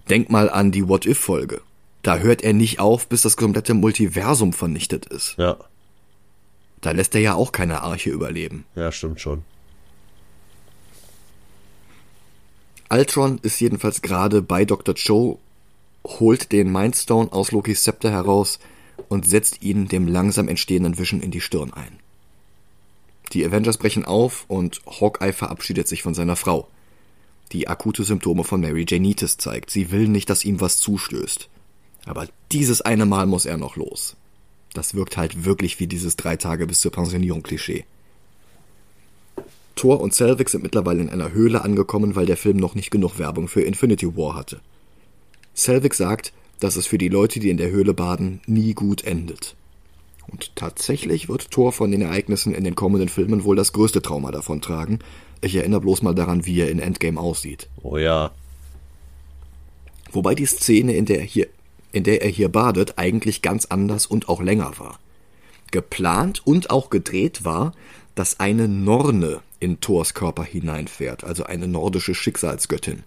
Denk 0.08 0.30
mal 0.30 0.50
an 0.50 0.70
die 0.70 0.86
What-If-Folge. 0.88 1.60
Da 2.02 2.18
hört 2.18 2.42
er 2.42 2.52
nicht 2.52 2.78
auf, 2.80 3.08
bis 3.08 3.22
das 3.22 3.36
komplette 3.36 3.72
Multiversum 3.74 4.52
vernichtet 4.52 5.06
ist. 5.06 5.34
Ja, 5.38 5.56
Da 6.82 6.90
lässt 6.90 7.14
er 7.14 7.22
ja 7.22 7.34
auch 7.34 7.50
keine 7.52 7.80
Arche 7.80 8.10
überleben. 8.10 8.66
ja, 8.74 8.92
stimmt 8.92 9.20
schon. 9.20 9.42
Ultron 12.90 13.38
ist 13.42 13.60
jedenfalls 13.60 14.02
gerade 14.02 14.42
bei 14.42 14.64
Dr. 14.64 14.94
Cho, 14.94 15.38
holt 16.06 16.52
den 16.52 16.70
Mindstone 16.70 17.32
aus 17.32 17.50
Lokis 17.50 17.82
Zepter 17.82 18.10
heraus 18.10 18.58
und 19.08 19.26
setzt 19.26 19.62
ihn 19.62 19.88
dem 19.88 20.06
langsam 20.06 20.48
entstehenden 20.48 20.98
Wischen 20.98 21.22
in 21.22 21.30
die 21.30 21.40
Stirn 21.40 21.72
ein. 21.72 21.98
Die 23.32 23.44
Avengers 23.44 23.78
brechen 23.78 24.04
auf 24.04 24.44
und 24.48 24.82
Hawkeye 24.86 25.32
verabschiedet 25.32 25.88
sich 25.88 26.02
von 26.02 26.14
seiner 26.14 26.36
Frau, 26.36 26.68
die 27.52 27.68
akute 27.68 28.04
Symptome 28.04 28.44
von 28.44 28.60
Mary 28.60 28.84
Janitis 28.88 29.38
zeigt. 29.38 29.70
Sie 29.70 29.90
will 29.90 30.08
nicht, 30.08 30.28
dass 30.30 30.44
ihm 30.44 30.60
was 30.60 30.78
zustößt. 30.78 31.48
Aber 32.06 32.28
dieses 32.52 32.82
eine 32.82 33.06
Mal 33.06 33.26
muss 33.26 33.46
er 33.46 33.56
noch 33.56 33.76
los. 33.76 34.16
Das 34.74 34.94
wirkt 34.94 35.16
halt 35.16 35.44
wirklich 35.44 35.80
wie 35.80 35.86
dieses 35.86 36.16
drei 36.16 36.36
Tage 36.36 36.66
bis 36.66 36.80
zur 36.80 36.92
Pensionierung 36.92 37.42
Klischee. 37.42 37.84
Thor 39.74 40.00
und 40.00 40.14
Selvig 40.14 40.48
sind 40.48 40.62
mittlerweile 40.62 41.00
in 41.02 41.10
einer 41.10 41.32
Höhle 41.32 41.62
angekommen, 41.62 42.16
weil 42.16 42.26
der 42.26 42.36
Film 42.36 42.56
noch 42.56 42.74
nicht 42.74 42.90
genug 42.90 43.18
Werbung 43.18 43.48
für 43.48 43.62
Infinity 43.62 44.16
War 44.16 44.34
hatte. 44.34 44.60
Selvig 45.52 45.94
sagt, 45.94 46.32
dass 46.60 46.76
es 46.76 46.86
für 46.86 46.98
die 46.98 47.08
Leute, 47.08 47.40
die 47.40 47.50
in 47.50 47.56
der 47.56 47.70
Höhle 47.70 47.94
baden, 47.94 48.40
nie 48.46 48.74
gut 48.74 49.04
endet. 49.04 49.56
Und 50.26 50.56
tatsächlich 50.56 51.28
wird 51.28 51.50
Thor 51.50 51.72
von 51.72 51.90
den 51.90 52.02
Ereignissen 52.02 52.54
in 52.54 52.64
den 52.64 52.74
kommenden 52.74 53.08
Filmen 53.08 53.44
wohl 53.44 53.56
das 53.56 53.72
größte 53.72 54.02
Trauma 54.02 54.30
davon 54.30 54.60
tragen. 54.60 55.00
Ich 55.40 55.54
erinnere 55.54 55.80
bloß 55.80 56.02
mal 56.02 56.14
daran, 56.14 56.46
wie 56.46 56.60
er 56.60 56.70
in 56.70 56.78
Endgame 56.78 57.20
aussieht. 57.20 57.68
Oh 57.82 57.98
ja. 57.98 58.30
Wobei 60.12 60.34
die 60.34 60.46
Szene, 60.46 60.94
in 60.94 61.04
der 61.04 61.18
er 61.18 61.24
hier, 61.24 61.48
in 61.92 62.04
der 62.04 62.22
er 62.22 62.30
hier 62.30 62.48
badet, 62.48 62.94
eigentlich 62.96 63.42
ganz 63.42 63.66
anders 63.66 64.06
und 64.06 64.28
auch 64.28 64.40
länger 64.40 64.78
war. 64.78 64.98
Geplant 65.70 66.46
und 66.46 66.70
auch 66.70 66.88
gedreht 66.88 67.44
war, 67.44 67.72
dass 68.14 68.40
eine 68.40 68.68
Norne 68.68 69.40
in 69.60 69.80
Thors 69.80 70.14
Körper 70.14 70.44
hineinfährt, 70.44 71.24
also 71.24 71.44
eine 71.44 71.68
nordische 71.68 72.14
Schicksalsgöttin. 72.14 73.02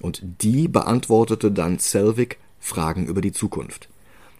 Und 0.00 0.22
die 0.42 0.68
beantwortete 0.68 1.52
dann 1.52 1.78
Selvig 1.78 2.38
Fragen 2.58 3.06
über 3.06 3.20
die 3.20 3.32
Zukunft. 3.32 3.88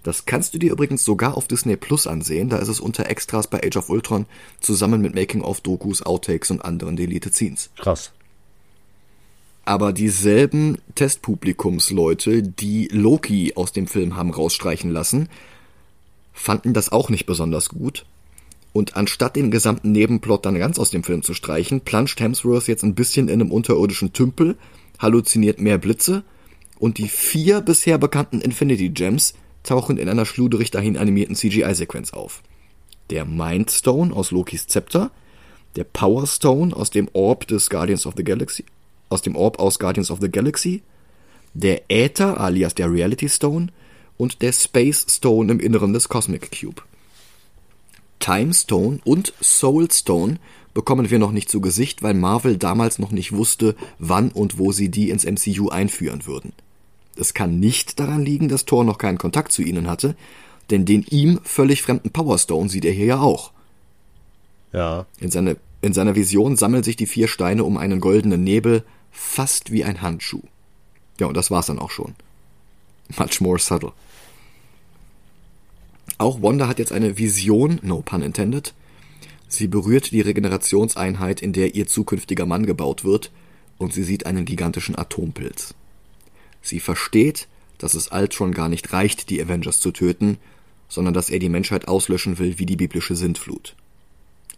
Das 0.02 0.26
kannst 0.26 0.52
du 0.54 0.58
dir 0.58 0.72
übrigens 0.72 1.04
sogar 1.04 1.36
auf 1.36 1.46
Disney 1.46 1.76
Plus 1.76 2.06
ansehen, 2.06 2.48
da 2.48 2.56
ist 2.56 2.68
es 2.68 2.80
unter 2.80 3.08
Extras 3.08 3.46
bei 3.46 3.62
Age 3.62 3.76
of 3.76 3.88
Ultron 3.88 4.26
zusammen 4.60 5.00
mit 5.00 5.14
Making-of-Dokus, 5.14 6.02
Outtakes 6.02 6.50
und 6.50 6.64
anderen 6.64 6.96
Deleted 6.96 7.34
Scenes. 7.34 7.70
Krass. 7.76 8.12
Aber 9.64 9.92
dieselben 9.92 10.78
Testpublikumsleute, 10.96 12.42
die 12.42 12.88
Loki 12.88 13.52
aus 13.54 13.70
dem 13.70 13.86
Film 13.86 14.16
haben 14.16 14.32
rausstreichen 14.32 14.90
lassen, 14.90 15.28
fanden 16.32 16.74
das 16.74 16.90
auch 16.90 17.08
nicht 17.08 17.26
besonders 17.26 17.68
gut. 17.68 18.04
Und 18.72 18.96
anstatt 18.96 19.36
den 19.36 19.50
gesamten 19.50 19.92
Nebenplot 19.92 20.46
dann 20.46 20.58
ganz 20.58 20.78
aus 20.78 20.90
dem 20.90 21.04
Film 21.04 21.22
zu 21.22 21.34
streichen, 21.34 21.82
planscht 21.82 22.20
Hemsworth 22.20 22.68
jetzt 22.68 22.84
ein 22.84 22.94
bisschen 22.94 23.28
in 23.28 23.40
einem 23.40 23.52
unterirdischen 23.52 24.12
Tümpel, 24.12 24.56
halluziniert 24.98 25.60
mehr 25.60 25.78
Blitze 25.78 26.24
und 26.78 26.98
die 26.98 27.08
vier 27.08 27.60
bisher 27.60 27.98
bekannten 27.98 28.40
Infinity 28.40 28.88
Gems 28.88 29.34
tauchen 29.62 29.98
in 29.98 30.08
einer 30.08 30.24
schluderig 30.24 30.70
dahin 30.70 30.96
animierten 30.96 31.36
CGI-Sequenz 31.36 32.12
auf. 32.12 32.42
Der 33.10 33.24
Mind 33.24 33.70
Stone 33.70 34.14
aus 34.14 34.30
Lokis 34.30 34.66
Zepter, 34.66 35.10
der 35.76 35.84
Power 35.84 36.26
Stone 36.26 36.74
aus 36.74 36.90
dem 36.90 37.08
Orb 37.12 37.46
des 37.46 37.68
Guardians 37.70 38.06
of 38.06 38.14
the 38.16 38.24
Galaxy, 38.24 38.64
aus 39.10 39.22
dem 39.22 39.36
Orb 39.36 39.58
aus 39.58 39.78
Guardians 39.78 40.10
of 40.10 40.18
the 40.20 40.30
Galaxy, 40.30 40.82
der 41.54 41.82
Äther 41.90 42.40
alias 42.40 42.74
der 42.74 42.90
Reality 42.90 43.28
Stone 43.28 43.68
und 44.16 44.42
der 44.42 44.52
Space 44.52 45.06
Stone 45.08 45.52
im 45.52 45.60
Inneren 45.60 45.92
des 45.92 46.08
Cosmic 46.08 46.50
Cube. 46.58 46.82
Time 48.22 48.54
Stone 48.54 49.00
und 49.04 49.34
Soul 49.42 49.90
Stone 49.90 50.38
bekommen 50.74 51.10
wir 51.10 51.18
noch 51.18 51.32
nicht 51.32 51.50
zu 51.50 51.60
Gesicht, 51.60 52.04
weil 52.04 52.14
Marvel 52.14 52.56
damals 52.56 53.00
noch 53.00 53.10
nicht 53.10 53.32
wusste, 53.32 53.74
wann 53.98 54.30
und 54.30 54.58
wo 54.58 54.70
sie 54.70 54.90
die 54.90 55.10
ins 55.10 55.24
MCU 55.24 55.70
einführen 55.70 56.24
würden. 56.24 56.52
Es 57.16 57.34
kann 57.34 57.58
nicht 57.58 57.98
daran 57.98 58.24
liegen, 58.24 58.48
dass 58.48 58.64
Thor 58.64 58.84
noch 58.84 58.96
keinen 58.96 59.18
Kontakt 59.18 59.50
zu 59.50 59.62
ihnen 59.62 59.88
hatte, 59.88 60.14
denn 60.70 60.84
den 60.84 61.04
ihm 61.10 61.40
völlig 61.42 61.82
fremden 61.82 62.10
Power 62.10 62.38
Stone 62.38 62.68
sieht 62.68 62.84
er 62.84 62.92
hier 62.92 63.06
ja 63.06 63.20
auch. 63.20 63.50
Ja. 64.72 65.06
In, 65.18 65.32
seine, 65.32 65.56
in 65.82 65.92
seiner 65.92 66.14
Vision 66.14 66.56
sammeln 66.56 66.84
sich 66.84 66.94
die 66.94 67.06
vier 67.06 67.26
Steine 67.26 67.64
um 67.64 67.76
einen 67.76 68.00
goldenen 68.00 68.44
Nebel, 68.44 68.84
fast 69.10 69.72
wie 69.72 69.82
ein 69.82 70.00
Handschuh. 70.00 70.42
Ja, 71.18 71.26
und 71.26 71.36
das 71.36 71.50
war's 71.50 71.66
dann 71.66 71.80
auch 71.80 71.90
schon. 71.90 72.14
Much 73.18 73.40
more 73.40 73.58
subtle. 73.58 73.92
Auch 76.22 76.40
Wanda 76.40 76.68
hat 76.68 76.78
jetzt 76.78 76.92
eine 76.92 77.18
Vision, 77.18 77.80
no 77.82 78.00
pun 78.00 78.22
intended. 78.22 78.74
Sie 79.48 79.66
berührt 79.66 80.12
die 80.12 80.20
Regenerationseinheit, 80.20 81.42
in 81.42 81.52
der 81.52 81.74
ihr 81.74 81.88
zukünftiger 81.88 82.46
Mann 82.46 82.64
gebaut 82.64 83.02
wird, 83.02 83.32
und 83.76 83.92
sie 83.92 84.04
sieht 84.04 84.24
einen 84.24 84.44
gigantischen 84.44 84.96
Atompilz. 84.96 85.74
Sie 86.60 86.78
versteht, 86.78 87.48
dass 87.78 87.94
es 87.94 88.12
Ultron 88.12 88.52
gar 88.52 88.68
nicht 88.68 88.92
reicht, 88.92 89.30
die 89.30 89.42
Avengers 89.42 89.80
zu 89.80 89.90
töten, 89.90 90.38
sondern 90.88 91.12
dass 91.12 91.28
er 91.28 91.40
die 91.40 91.48
Menschheit 91.48 91.88
auslöschen 91.88 92.38
will 92.38 92.56
wie 92.60 92.66
die 92.66 92.76
biblische 92.76 93.16
Sintflut. 93.16 93.74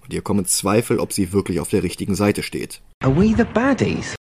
Und 0.02 0.12
ihr 0.12 0.20
kommen 0.20 0.44
Zweifel, 0.44 0.98
ob 0.98 1.14
sie 1.14 1.32
wirklich 1.32 1.60
auf 1.60 1.70
der 1.70 1.82
richtigen 1.82 2.14
Seite 2.14 2.42
steht. 2.42 2.82
Are 3.02 3.16
we 3.16 3.34
the 3.34 3.44
baddies? 3.54 4.14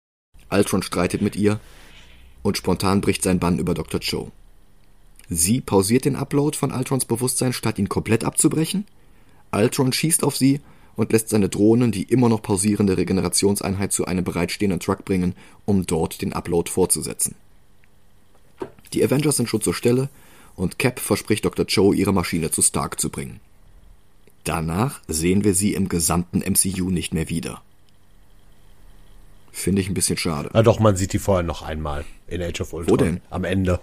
Ultron 0.48 0.84
streitet 0.84 1.22
mit 1.22 1.34
ihr 1.34 1.58
und 2.42 2.56
spontan 2.56 3.00
bricht 3.00 3.24
sein 3.24 3.40
Bann 3.40 3.58
über 3.58 3.74
Dr. 3.74 3.98
Joe. 4.00 4.30
Sie 5.34 5.62
pausiert 5.62 6.04
den 6.04 6.16
Upload 6.16 6.58
von 6.58 6.72
Ultrons 6.72 7.06
Bewusstsein, 7.06 7.54
statt 7.54 7.78
ihn 7.78 7.88
komplett 7.88 8.22
abzubrechen. 8.22 8.86
Ultron 9.50 9.92
schießt 9.92 10.24
auf 10.24 10.36
sie 10.36 10.60
und 10.94 11.10
lässt 11.12 11.30
seine 11.30 11.48
Drohnen 11.48 11.90
die 11.90 12.02
immer 12.02 12.28
noch 12.28 12.42
pausierende 12.42 12.98
Regenerationseinheit 12.98 13.92
zu 13.92 14.04
einem 14.04 14.24
bereitstehenden 14.24 14.80
Truck 14.80 15.06
bringen, 15.06 15.34
um 15.64 15.86
dort 15.86 16.20
den 16.20 16.34
Upload 16.34 16.70
fortzusetzen. 16.70 17.34
Die 18.92 19.02
Avengers 19.02 19.38
sind 19.38 19.48
schon 19.48 19.62
zur 19.62 19.72
Stelle 19.72 20.10
und 20.54 20.78
Cap 20.78 21.00
verspricht 21.00 21.46
Dr. 21.46 21.64
Joe, 21.64 21.96
ihre 21.96 22.12
Maschine 22.12 22.50
zu 22.50 22.60
Stark 22.60 23.00
zu 23.00 23.08
bringen. 23.08 23.40
Danach 24.44 25.00
sehen 25.08 25.44
wir 25.44 25.54
sie 25.54 25.72
im 25.72 25.88
gesamten 25.88 26.40
MCU 26.40 26.90
nicht 26.90 27.14
mehr 27.14 27.30
wieder. 27.30 27.62
Finde 29.50 29.80
ich 29.80 29.88
ein 29.88 29.94
bisschen 29.94 30.18
schade. 30.18 30.50
Ja, 30.52 30.62
doch, 30.62 30.78
man 30.78 30.96
sieht 30.96 31.14
die 31.14 31.18
vorher 31.18 31.42
noch 31.42 31.62
einmal 31.62 32.04
in 32.26 32.42
Age 32.42 32.60
of 32.60 32.74
Ultron. 32.74 32.92
Wo 32.92 32.96
denn? 32.96 33.20
Am 33.30 33.44
Ende. 33.44 33.80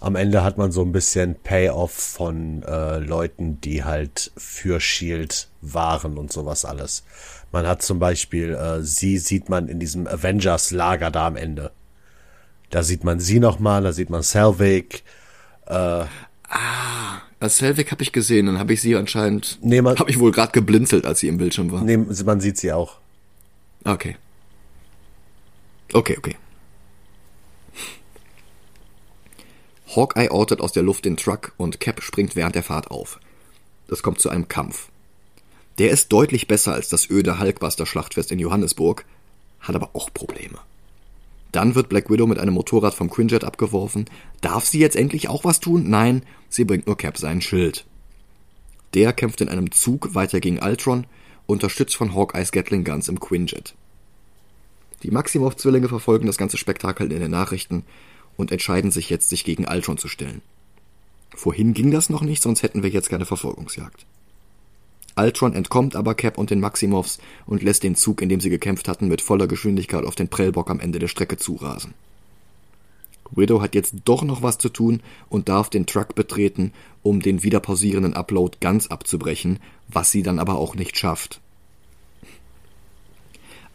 Am 0.00 0.16
Ende 0.16 0.42
hat 0.42 0.56
man 0.56 0.72
so 0.72 0.82
ein 0.82 0.92
bisschen 0.92 1.34
Payoff 1.34 1.92
von 1.92 2.62
äh, 2.62 2.98
Leuten, 2.98 3.60
die 3.60 3.84
halt 3.84 4.32
für 4.36 4.80
Shield 4.80 5.48
waren 5.60 6.16
und 6.16 6.32
sowas 6.32 6.64
alles. 6.64 7.04
Man 7.52 7.66
hat 7.66 7.82
zum 7.82 7.98
Beispiel, 7.98 8.54
äh, 8.54 8.80
sie 8.82 9.18
sieht 9.18 9.48
man 9.50 9.68
in 9.68 9.78
diesem 9.78 10.06
Avengers-Lager 10.06 11.10
da 11.10 11.26
am 11.26 11.36
Ende. 11.36 11.70
Da 12.70 12.82
sieht 12.82 13.04
man 13.04 13.20
sie 13.20 13.40
nochmal, 13.40 13.82
da 13.82 13.92
sieht 13.92 14.08
man 14.08 14.22
Selvig. 14.22 15.02
Äh, 15.66 16.04
Als 17.40 17.58
Selvig 17.58 17.90
habe 17.90 18.02
ich 18.02 18.12
gesehen, 18.12 18.46
dann 18.46 18.58
habe 18.58 18.72
ich 18.72 18.80
sie 18.80 18.96
anscheinend. 18.96 19.58
Nee, 19.60 19.82
man- 19.82 19.98
habe 19.98 20.10
ich 20.10 20.18
wohl 20.18 20.32
gerade 20.32 20.52
geblinzelt, 20.52 21.04
als 21.04 21.20
sie 21.20 21.28
im 21.28 21.36
Bildschirm 21.36 21.70
war. 21.72 21.82
nee, 21.82 21.96
man 21.98 22.40
sieht 22.40 22.56
sie 22.56 22.72
auch. 22.72 22.96
Okay. 23.84 24.16
Okay, 25.92 26.16
okay. 26.16 26.36
Hawkeye 29.96 30.30
ortet 30.30 30.60
aus 30.60 30.72
der 30.72 30.82
Luft 30.82 31.04
den 31.04 31.16
Truck 31.16 31.52
und 31.56 31.80
Cap 31.80 32.02
springt 32.02 32.36
während 32.36 32.54
der 32.54 32.62
Fahrt 32.62 32.90
auf. 32.90 33.18
Es 33.88 34.02
kommt 34.02 34.20
zu 34.20 34.28
einem 34.28 34.46
Kampf. 34.46 34.88
Der 35.78 35.90
ist 35.90 36.12
deutlich 36.12 36.46
besser 36.46 36.74
als 36.74 36.88
das 36.88 37.10
öde 37.10 37.40
Hulkbuster-Schlachtfest 37.40 38.30
in 38.30 38.38
Johannesburg, 38.38 39.04
hat 39.60 39.74
aber 39.74 39.90
auch 39.94 40.12
Probleme. 40.12 40.58
Dann 41.52 41.74
wird 41.74 41.88
Black 41.88 42.08
Widow 42.08 42.26
mit 42.26 42.38
einem 42.38 42.54
Motorrad 42.54 42.94
vom 42.94 43.10
Quinjet 43.10 43.42
abgeworfen. 43.42 44.04
Darf 44.40 44.64
sie 44.64 44.78
jetzt 44.78 44.94
endlich 44.94 45.28
auch 45.28 45.44
was 45.44 45.58
tun? 45.58 45.90
Nein, 45.90 46.22
sie 46.48 46.64
bringt 46.64 46.86
nur 46.86 46.96
Cap 46.96 47.18
seinen 47.18 47.40
Schild. 47.40 47.84
Der 48.94 49.12
kämpft 49.12 49.40
in 49.40 49.48
einem 49.48 49.72
Zug 49.72 50.14
weiter 50.14 50.38
gegen 50.38 50.62
Ultron, 50.62 51.06
unterstützt 51.46 51.96
von 51.96 52.14
Hawkeyes 52.14 52.52
Gatling 52.52 52.84
Guns 52.84 53.08
im 53.08 53.18
Quinjet. 53.18 53.74
Die 55.02 55.10
Maximoff-Zwillinge 55.10 55.88
verfolgen 55.88 56.26
das 56.26 56.36
ganze 56.36 56.58
Spektakel 56.58 57.10
in 57.10 57.20
den 57.20 57.30
Nachrichten 57.30 57.84
und 58.36 58.52
entscheiden 58.52 58.90
sich 58.90 59.10
jetzt, 59.10 59.28
sich 59.28 59.44
gegen 59.44 59.66
Ultron 59.66 59.98
zu 59.98 60.08
stellen. 60.08 60.42
Vorhin 61.34 61.74
ging 61.74 61.90
das 61.90 62.10
noch 62.10 62.22
nicht, 62.22 62.42
sonst 62.42 62.62
hätten 62.62 62.82
wir 62.82 62.90
jetzt 62.90 63.08
keine 63.08 63.26
Verfolgungsjagd. 63.26 64.06
Ultron 65.16 65.54
entkommt 65.54 65.96
aber 65.96 66.14
Cap 66.14 66.38
und 66.38 66.50
den 66.50 66.60
Maximoffs 66.60 67.18
und 67.46 67.62
lässt 67.62 67.82
den 67.82 67.94
Zug, 67.94 68.22
in 68.22 68.28
dem 68.28 68.40
sie 68.40 68.50
gekämpft 68.50 68.88
hatten, 68.88 69.08
mit 69.08 69.20
voller 69.20 69.46
Geschwindigkeit 69.46 70.04
auf 70.04 70.14
den 70.14 70.28
Prellbock 70.28 70.70
am 70.70 70.80
Ende 70.80 70.98
der 70.98 71.08
Strecke 71.08 71.36
zurasen. 71.36 71.94
Widow 73.32 73.60
hat 73.60 73.74
jetzt 73.74 73.94
doch 74.04 74.22
noch 74.22 74.42
was 74.42 74.58
zu 74.58 74.68
tun 74.68 75.02
und 75.28 75.48
darf 75.48 75.70
den 75.70 75.86
Truck 75.86 76.14
betreten, 76.14 76.72
um 77.02 77.20
den 77.20 77.42
wieder 77.42 77.60
pausierenden 77.60 78.14
Upload 78.14 78.58
ganz 78.60 78.88
abzubrechen, 78.88 79.60
was 79.88 80.10
sie 80.10 80.22
dann 80.22 80.38
aber 80.38 80.56
auch 80.56 80.74
nicht 80.74 80.96
schafft. 80.96 81.40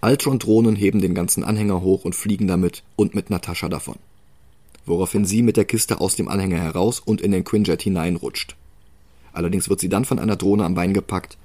Ultron-Drohnen 0.02 0.76
heben 0.76 1.02
den 1.02 1.15
ganzen 1.15 1.44
Anhänger 1.44 1.82
hoch 1.82 2.06
und 2.06 2.15
fliegen 2.15 2.48
damit 2.48 2.84
und 2.95 3.15
mit 3.15 3.30
Natascha 3.30 3.69
davon. 3.69 3.98
Woraufhin 4.86 5.26
sie 5.26 5.41
mit 5.41 5.57
der 5.57 5.66
Kiste 5.66 5.99
aus 5.99 6.16
dem 6.16 6.28
Anhänger 6.28 6.60
heraus 6.60 6.99
und 6.99 7.22
in 7.22 7.32
den 7.32 7.44
Quinjet 7.44 7.82
hineinrutscht. 7.82 8.56
Allerdings 9.34 9.70
wird 9.70 9.80
sie 9.80 9.90
dann 9.90 10.06
von 10.06 10.20
einer 10.20 10.36
Drohne 10.36 10.64
am 10.64 10.76
Bein 10.76 10.94
gepackt 10.94 11.38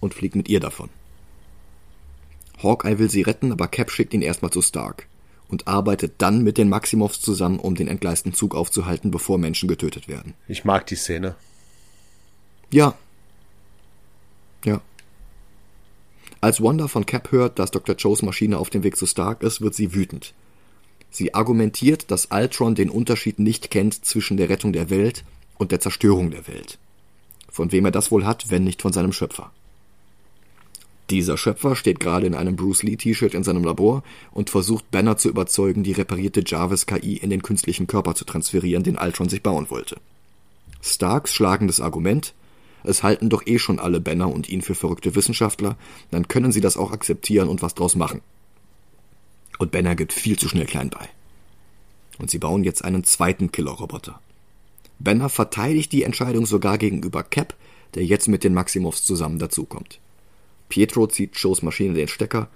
und 0.00 0.14
fliegt 0.14 0.36
mit 0.36 0.48
ihr 0.48 0.60
davon. 0.60 0.90
Hawkeye 2.62 2.98
will 2.98 3.10
sie 3.10 3.22
retten, 3.22 3.52
aber 3.52 3.68
Cap 3.68 3.90
schickt 3.90 4.14
ihn 4.14 4.22
erstmal 4.22 4.50
zu 4.50 4.62
Stark 4.62 5.06
und 5.48 5.66
arbeitet 5.66 6.14
dann 6.18 6.42
mit 6.42 6.58
den 6.58 6.68
Maximoffs 6.68 7.20
zusammen, 7.20 7.58
um 7.58 7.74
den 7.74 7.88
entgleisten 7.88 8.34
Zug 8.34 8.54
aufzuhalten, 8.54 9.10
bevor 9.10 9.38
Menschen 9.38 9.68
getötet 9.68 10.08
werden. 10.08 10.34
Ich 10.46 10.64
mag 10.64 10.86
die 10.86 10.96
Szene. 10.96 11.36
Ja. 12.70 12.94
Ja. 14.64 14.80
Als 16.40 16.62
Wanda 16.62 16.86
von 16.86 17.06
Cap 17.06 17.32
hört, 17.32 17.58
dass 17.58 17.70
Dr. 17.70 17.96
Joes 17.96 18.22
Maschine 18.22 18.58
auf 18.58 18.70
dem 18.70 18.82
Weg 18.82 18.96
zu 18.96 19.06
Stark 19.06 19.42
ist, 19.42 19.60
wird 19.60 19.74
sie 19.74 19.94
wütend. 19.94 20.34
Sie 21.10 21.34
argumentiert, 21.34 22.10
dass 22.10 22.28
Ultron 22.30 22.74
den 22.74 22.90
Unterschied 22.90 23.38
nicht 23.38 23.70
kennt 23.70 24.04
zwischen 24.04 24.36
der 24.36 24.48
Rettung 24.48 24.72
der 24.72 24.90
Welt 24.90 25.24
und 25.56 25.72
der 25.72 25.80
Zerstörung 25.80 26.30
der 26.30 26.46
Welt. 26.46 26.78
Von 27.50 27.72
wem 27.72 27.86
er 27.86 27.90
das 27.90 28.10
wohl 28.10 28.24
hat, 28.24 28.50
wenn 28.50 28.64
nicht 28.64 28.82
von 28.82 28.92
seinem 28.92 29.12
Schöpfer. 29.12 29.50
Dieser 31.10 31.38
Schöpfer 31.38 31.74
steht 31.74 32.00
gerade 32.00 32.26
in 32.26 32.34
einem 32.34 32.56
Bruce 32.56 32.82
Lee 32.82 32.96
T-Shirt 32.96 33.32
in 33.32 33.42
seinem 33.42 33.64
Labor 33.64 34.02
und 34.32 34.50
versucht 34.50 34.90
Banner 34.90 35.16
zu 35.16 35.30
überzeugen, 35.30 35.82
die 35.82 35.92
reparierte 35.92 36.42
Jarvis 36.44 36.84
KI 36.84 37.16
in 37.16 37.30
den 37.30 37.42
künstlichen 37.42 37.86
Körper 37.86 38.14
zu 38.14 38.26
transferieren, 38.26 38.82
den 38.82 38.98
Ultron 38.98 39.30
sich 39.30 39.42
bauen 39.42 39.70
wollte. 39.70 39.96
Starks 40.82 41.32
schlagendes 41.32 41.80
Argument, 41.80 42.34
es 42.84 43.02
halten 43.02 43.30
doch 43.30 43.46
eh 43.46 43.58
schon 43.58 43.78
alle 43.78 44.00
Banner 44.00 44.32
und 44.32 44.48
ihn 44.50 44.60
für 44.60 44.74
verrückte 44.74 45.14
Wissenschaftler, 45.14 45.76
dann 46.10 46.28
können 46.28 46.52
sie 46.52 46.60
das 46.60 46.76
auch 46.76 46.92
akzeptieren 46.92 47.48
und 47.48 47.62
was 47.62 47.74
draus 47.74 47.96
machen. 47.96 48.20
Und 49.58 49.72
Banner 49.72 49.94
gibt 49.94 50.12
viel 50.12 50.38
zu 50.38 50.48
schnell 50.48 50.66
klein 50.66 50.90
bei. 50.90 51.08
Und 52.18 52.30
sie 52.30 52.38
bauen 52.38 52.64
jetzt 52.64 52.84
einen 52.84 53.04
zweiten 53.04 53.52
Killer-Roboter. 53.52 54.20
Banner 54.98 55.28
verteidigt 55.28 55.92
die 55.92 56.02
Entscheidung 56.02 56.46
sogar 56.46 56.78
gegenüber 56.78 57.22
Cap, 57.22 57.54
der 57.94 58.04
jetzt 58.04 58.28
mit 58.28 58.44
den 58.44 58.54
Maximovs 58.54 59.04
zusammen 59.04 59.38
dazukommt. 59.38 60.00
Pietro 60.68 61.06
zieht 61.06 61.36
Joes 61.36 61.62
Maschine 61.62 61.94
den 61.94 62.08
Stecker 62.08 62.48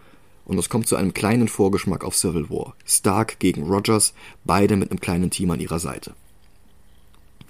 und 0.44 0.58
es 0.58 0.68
kommt 0.68 0.88
zu 0.88 0.96
einem 0.96 1.14
kleinen 1.14 1.48
Vorgeschmack 1.48 2.04
auf 2.04 2.16
Civil 2.16 2.50
War. 2.50 2.74
Stark 2.84 3.38
gegen 3.38 3.64
Rogers, 3.64 4.12
beide 4.44 4.76
mit 4.76 4.90
einem 4.90 5.00
kleinen 5.00 5.30
Team 5.30 5.50
an 5.50 5.60
ihrer 5.60 5.78
Seite. 5.78 6.14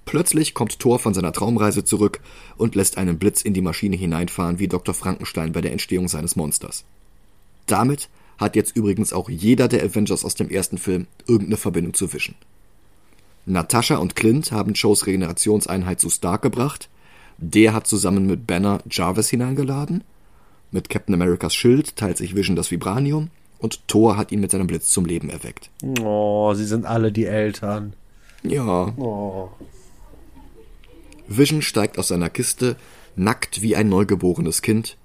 Plötzlich 0.05 0.53
kommt 0.53 0.79
Thor 0.79 0.99
von 0.99 1.15
seiner 1.15 1.33
Traumreise 1.33 1.85
zurück 1.85 2.21
und 2.57 2.75
lässt 2.75 2.99
einen 2.99 3.19
Blitz 3.19 3.43
in 3.43 3.55
die 3.55 3.63
Maschine 3.63 3.97
hineinfahren 3.97 4.59
wie 4.59 4.69
Dr. 4.69 4.95
Frankenstein 4.95 5.53
bei 5.53 5.61
der 5.61 5.73
Entstehung 5.73 6.09
seines 6.09 6.37
Monsters. 6.37 6.85
Damit 7.67 8.09
hat 8.43 8.57
jetzt 8.57 8.77
übrigens 8.77 9.13
auch 9.13 9.29
jeder 9.29 9.69
der 9.69 9.83
Avengers 9.85 10.25
aus 10.25 10.35
dem 10.35 10.51
ersten 10.51 10.79
Film 10.79 11.07
irgendeine 11.27 11.57
Verbindung 11.57 11.95
zu 11.95 12.13
Vision. 12.13 12.35
Natascha 13.47 13.97
und 13.97 14.15
Clint 14.15 14.53
haben 14.53 14.75
Joes 14.75 15.07
Regenerationseinheit 15.07 16.01
zu 16.01 16.11
Stark 16.11 16.43
gebracht. 16.43 16.89
Der 17.39 17.73
hat 17.73 17.87
zusammen 17.87 18.27
mit 18.27 18.47
Banner 18.47 18.81
Jarvis 18.89 19.31
hineingeladen. 19.31 20.05
Mit 20.71 20.89
Captain 20.89 21.15
Americas 21.15 21.55
Schild 21.55 21.97
teilt 21.97 22.19
sich 22.19 22.37
Vision 22.37 22.57
das 22.57 22.71
Vibranium 22.71 23.31
und 23.59 23.87
Thor 23.89 24.17
hat 24.17 24.33
ihn 24.33 24.41
mit 24.41 24.51
seinem 24.51 24.67
Blitz 24.67 24.91
zum 24.91 25.05
Leben 25.05 25.29
erweckt. 25.29 25.71
Oh, 26.01 26.55
sie 26.55 26.65
sind 26.65 26.87
alle 26.87 27.13
die 27.13 27.27
Eltern. 27.27 27.95
Ja. 28.43 28.93
Oh. 28.97 29.51
Vision 31.29 31.63
steigt 31.63 31.99
aus 31.99 32.09
seiner 32.09 32.31
Kiste, 32.31 32.77
nackt 33.17 33.63
wie 33.63 33.77
ein 33.77 33.89
neugeborenes 33.89 34.63
Kind, 34.63 34.97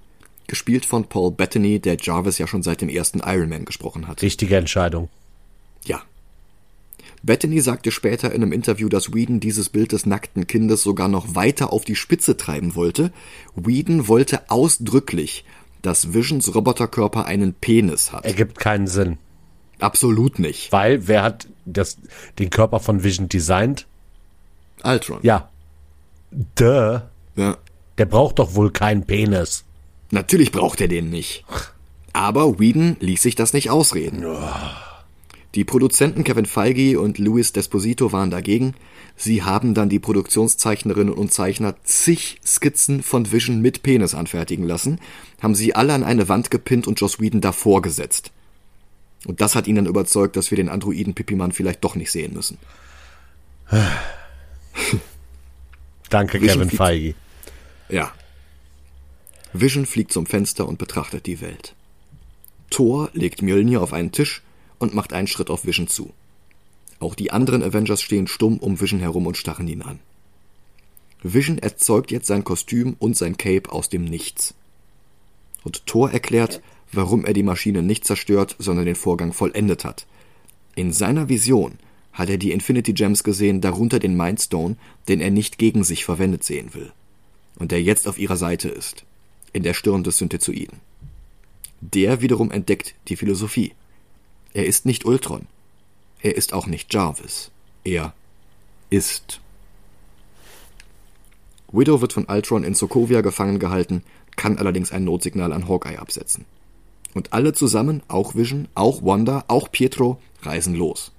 gespielt 0.48 0.84
von 0.84 1.04
Paul 1.04 1.30
Bettany, 1.30 1.78
der 1.78 1.96
Jarvis 2.00 2.38
ja 2.38 2.48
schon 2.48 2.62
seit 2.62 2.80
dem 2.80 2.88
ersten 2.88 3.20
Iron 3.24 3.48
Man 3.48 3.64
gesprochen 3.64 4.08
hat. 4.08 4.22
Richtige 4.22 4.56
Entscheidung. 4.56 5.08
Ja. 5.84 6.02
Bettany 7.22 7.60
sagte 7.60 7.92
später 7.92 8.32
in 8.32 8.42
einem 8.42 8.52
Interview, 8.52 8.88
dass 8.88 9.12
Whedon 9.12 9.40
dieses 9.40 9.68
Bild 9.68 9.92
des 9.92 10.06
nackten 10.06 10.46
Kindes 10.46 10.82
sogar 10.82 11.08
noch 11.08 11.34
weiter 11.34 11.72
auf 11.72 11.84
die 11.84 11.96
Spitze 11.96 12.36
treiben 12.36 12.74
wollte. 12.74 13.12
Whedon 13.54 14.08
wollte 14.08 14.50
ausdrücklich, 14.50 15.44
dass 15.82 16.12
Visions 16.14 16.54
Roboterkörper 16.54 17.26
einen 17.26 17.54
Penis 17.54 18.12
hat. 18.12 18.24
Ergibt 18.24 18.58
keinen 18.58 18.86
Sinn. 18.86 19.18
Absolut 19.78 20.38
nicht. 20.38 20.72
Weil, 20.72 21.06
wer 21.06 21.22
hat 21.22 21.46
das, 21.64 21.98
den 22.38 22.50
Körper 22.50 22.80
von 22.80 23.04
Vision 23.04 23.28
designt? 23.28 23.86
Ultron. 24.82 25.20
Ja. 25.22 25.50
Duh. 26.56 27.00
ja. 27.36 27.56
Der 27.98 28.06
braucht 28.06 28.38
doch 28.38 28.54
wohl 28.54 28.70
keinen 28.70 29.04
Penis. 29.06 29.64
Natürlich 30.10 30.52
braucht 30.52 30.80
er 30.80 30.88
den 30.88 31.10
nicht. 31.10 31.44
Aber 32.12 32.58
Whedon 32.58 32.96
ließ 33.00 33.22
sich 33.22 33.34
das 33.34 33.52
nicht 33.52 33.70
ausreden. 33.70 34.24
Die 35.54 35.64
Produzenten 35.64 36.24
Kevin 36.24 36.46
Feige 36.46 37.00
und 37.00 37.18
Louis 37.18 37.52
Desposito 37.52 38.12
waren 38.12 38.30
dagegen. 38.30 38.74
Sie 39.16 39.42
haben 39.42 39.74
dann 39.74 39.88
die 39.88 39.98
Produktionszeichnerinnen 39.98 41.12
und 41.12 41.32
Zeichner 41.32 41.74
zig 41.82 42.38
Skizzen 42.44 43.02
von 43.02 43.32
Vision 43.32 43.60
mit 43.60 43.82
Penis 43.82 44.14
anfertigen 44.14 44.64
lassen, 44.64 45.00
haben 45.42 45.54
sie 45.54 45.74
alle 45.74 45.94
an 45.94 46.04
eine 46.04 46.28
Wand 46.28 46.50
gepinnt 46.50 46.86
und 46.86 47.00
Joss 47.00 47.20
Whedon 47.20 47.40
davor 47.40 47.82
gesetzt. 47.82 48.30
Und 49.26 49.40
das 49.40 49.56
hat 49.56 49.66
ihn 49.66 49.74
dann 49.74 49.86
überzeugt, 49.86 50.36
dass 50.36 50.50
wir 50.52 50.56
den 50.56 50.68
Androiden 50.68 51.14
Pipimann 51.14 51.52
vielleicht 51.52 51.82
doch 51.82 51.96
nicht 51.96 52.12
sehen 52.12 52.34
müssen. 52.34 52.58
Danke, 56.08 56.40
Vision 56.40 56.62
Kevin 56.62 56.76
Feige. 56.76 57.14
Ja. 57.88 58.12
Vision 59.52 59.86
fliegt 59.86 60.12
zum 60.12 60.26
Fenster 60.26 60.68
und 60.68 60.78
betrachtet 60.78 61.26
die 61.26 61.40
Welt. 61.40 61.74
Thor 62.70 63.10
legt 63.14 63.42
Mjölnir 63.42 63.82
auf 63.82 63.92
einen 63.92 64.12
Tisch 64.12 64.42
und 64.78 64.94
macht 64.94 65.12
einen 65.12 65.26
Schritt 65.26 65.50
auf 65.50 65.64
Vision 65.64 65.88
zu. 65.88 66.12
Auch 67.00 67.14
die 67.14 67.30
anderen 67.30 67.62
Avengers 67.62 68.02
stehen 68.02 68.26
stumm 68.26 68.58
um 68.58 68.80
Vision 68.80 69.00
herum 69.00 69.26
und 69.26 69.36
starren 69.36 69.68
ihn 69.68 69.82
an. 69.82 70.00
Vision 71.22 71.58
erzeugt 71.58 72.10
jetzt 72.10 72.26
sein 72.26 72.44
Kostüm 72.44 72.96
und 72.98 73.16
sein 73.16 73.36
Cape 73.36 73.72
aus 73.72 73.88
dem 73.88 74.04
Nichts. 74.04 74.54
Und 75.64 75.86
Thor 75.86 76.10
erklärt, 76.10 76.60
warum 76.92 77.24
er 77.24 77.32
die 77.32 77.42
Maschine 77.42 77.82
nicht 77.82 78.04
zerstört, 78.04 78.56
sondern 78.58 78.86
den 78.86 78.94
Vorgang 78.94 79.32
vollendet 79.32 79.84
hat. 79.84 80.06
In 80.76 80.92
seiner 80.92 81.28
Vision 81.28 81.78
hat 82.12 82.28
er 82.30 82.38
die 82.38 82.52
Infinity 82.52 82.92
Gems 82.92 83.24
gesehen, 83.24 83.60
darunter 83.60 83.98
den 83.98 84.16
Mindstone, 84.16 84.76
den 85.08 85.20
er 85.20 85.30
nicht 85.30 85.58
gegen 85.58 85.84
sich 85.84 86.04
verwendet 86.04 86.44
sehen 86.44 86.74
will. 86.74 86.92
Und 87.58 87.72
der 87.72 87.82
jetzt 87.82 88.06
auf 88.06 88.18
ihrer 88.18 88.36
Seite 88.36 88.68
ist, 88.68 89.04
in 89.58 89.64
der 89.64 89.74
Stirn 89.74 90.04
des 90.04 90.18
Synthezoiden. 90.18 90.78
Der 91.80 92.20
wiederum 92.20 92.52
entdeckt 92.52 92.94
die 93.08 93.16
Philosophie. 93.16 93.72
Er 94.54 94.66
ist 94.66 94.86
nicht 94.86 95.04
Ultron. 95.04 95.46
Er 96.22 96.36
ist 96.36 96.52
auch 96.52 96.66
nicht 96.68 96.94
Jarvis. 96.94 97.50
Er 97.82 98.14
ist. 98.88 99.40
Widow 101.72 102.00
wird 102.00 102.12
von 102.12 102.26
Ultron 102.26 102.62
in 102.62 102.74
Sokovia 102.74 103.20
gefangen 103.20 103.58
gehalten, 103.58 104.04
kann 104.36 104.58
allerdings 104.58 104.92
ein 104.92 105.02
Notsignal 105.02 105.52
an 105.52 105.68
Hawkeye 105.68 105.98
absetzen. 105.98 106.44
Und 107.14 107.32
alle 107.32 107.52
zusammen, 107.52 108.02
auch 108.06 108.36
Vision, 108.36 108.68
auch 108.76 109.02
Wanda, 109.02 109.44
auch 109.48 109.72
Pietro, 109.72 110.20
reisen 110.42 110.76
los. 110.76 111.10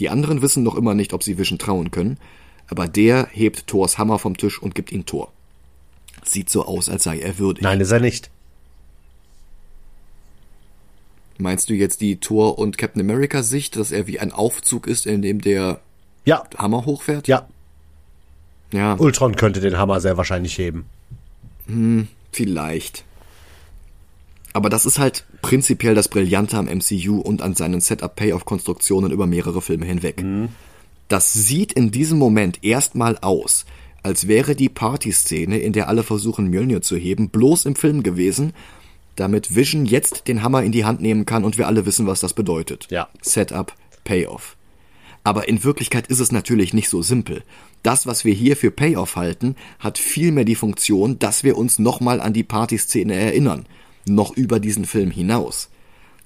Die 0.00 0.08
anderen 0.08 0.40
wissen 0.40 0.62
noch 0.62 0.74
immer 0.74 0.94
nicht, 0.94 1.12
ob 1.12 1.22
sie 1.22 1.36
Vision 1.36 1.58
trauen 1.58 1.90
können, 1.90 2.16
aber 2.66 2.88
der 2.88 3.28
hebt 3.30 3.66
Thors 3.66 3.98
Hammer 3.98 4.18
vom 4.18 4.38
Tisch 4.38 4.58
und 4.58 4.74
gibt 4.74 4.90
ihn 4.90 5.04
Thor. 5.04 5.30
Sieht 6.30 6.50
so 6.50 6.64
aus, 6.66 6.88
als 6.88 7.04
sei 7.04 7.18
er 7.20 7.38
würdig. 7.38 7.62
Nein, 7.62 7.80
ist 7.80 7.90
er 7.90 8.00
nicht. 8.00 8.30
Meinst 11.38 11.68
du 11.70 11.74
jetzt 11.74 12.00
die 12.00 12.16
Thor 12.16 12.58
und 12.58 12.78
Captain 12.78 13.00
America 13.00 13.42
Sicht, 13.42 13.76
dass 13.76 13.92
er 13.92 14.06
wie 14.06 14.18
ein 14.18 14.32
Aufzug 14.32 14.86
ist, 14.86 15.06
in 15.06 15.22
dem 15.22 15.40
der 15.40 15.80
Ja, 16.24 16.42
Hammer 16.56 16.84
hochfährt? 16.84 17.28
ja. 17.28 17.48
Ja, 18.70 18.94
Ultron 18.98 19.34
könnte 19.36 19.60
den 19.60 19.78
Hammer 19.78 19.98
sehr 20.00 20.18
wahrscheinlich 20.18 20.58
heben. 20.58 20.84
vielleicht. 22.32 23.04
Aber 24.52 24.68
das 24.68 24.84
ist 24.84 24.98
halt 24.98 25.24
prinzipiell 25.42 25.94
das 25.94 26.08
Brillante 26.08 26.56
am 26.58 26.66
MCU 26.66 27.18
und 27.20 27.40
an 27.40 27.54
seinen 27.54 27.80
Setup-Payoff-Konstruktionen 27.80 29.10
über 29.12 29.26
mehrere 29.26 29.62
Filme 29.62 29.86
hinweg. 29.86 30.22
Das 31.08 31.32
sieht 31.32 31.72
in 31.72 31.90
diesem 31.90 32.18
Moment 32.18 32.62
erstmal 32.64 33.16
aus, 33.18 33.64
als 34.02 34.28
wäre 34.28 34.54
die 34.54 34.68
Partyszene, 34.68 35.58
in 35.58 35.72
der 35.72 35.88
alle 35.88 36.02
versuchen, 36.02 36.48
Mjölnir 36.48 36.82
zu 36.82 36.96
heben, 36.96 37.30
bloß 37.30 37.66
im 37.66 37.76
Film 37.76 38.02
gewesen, 38.02 38.52
damit 39.16 39.54
Vision 39.54 39.84
jetzt 39.84 40.28
den 40.28 40.42
Hammer 40.42 40.62
in 40.62 40.72
die 40.72 40.84
Hand 40.84 41.00
nehmen 41.00 41.26
kann 41.26 41.44
und 41.44 41.58
wir 41.58 41.66
alle 41.66 41.86
wissen, 41.86 42.06
was 42.06 42.20
das 42.20 42.34
bedeutet. 42.34 42.86
Ja. 42.90 43.08
Setup, 43.20 43.74
Payoff. 44.04 44.56
Aber 45.24 45.48
in 45.48 45.64
Wirklichkeit 45.64 46.06
ist 46.06 46.20
es 46.20 46.32
natürlich 46.32 46.72
nicht 46.72 46.88
so 46.88 47.02
simpel. 47.02 47.42
Das, 47.82 48.06
was 48.06 48.24
wir 48.24 48.32
hier 48.32 48.56
für 48.56 48.70
Payoff 48.70 49.16
halten, 49.16 49.56
hat 49.78 49.98
vielmehr 49.98 50.44
die 50.44 50.54
Funktion, 50.54 51.18
dass 51.18 51.44
wir 51.44 51.58
uns 51.58 51.78
nochmal 51.78 52.20
an 52.20 52.32
die 52.32 52.44
Partyszene 52.44 53.14
erinnern. 53.14 53.66
Noch 54.06 54.36
über 54.36 54.60
diesen 54.60 54.84
Film 54.84 55.10
hinaus. 55.10 55.68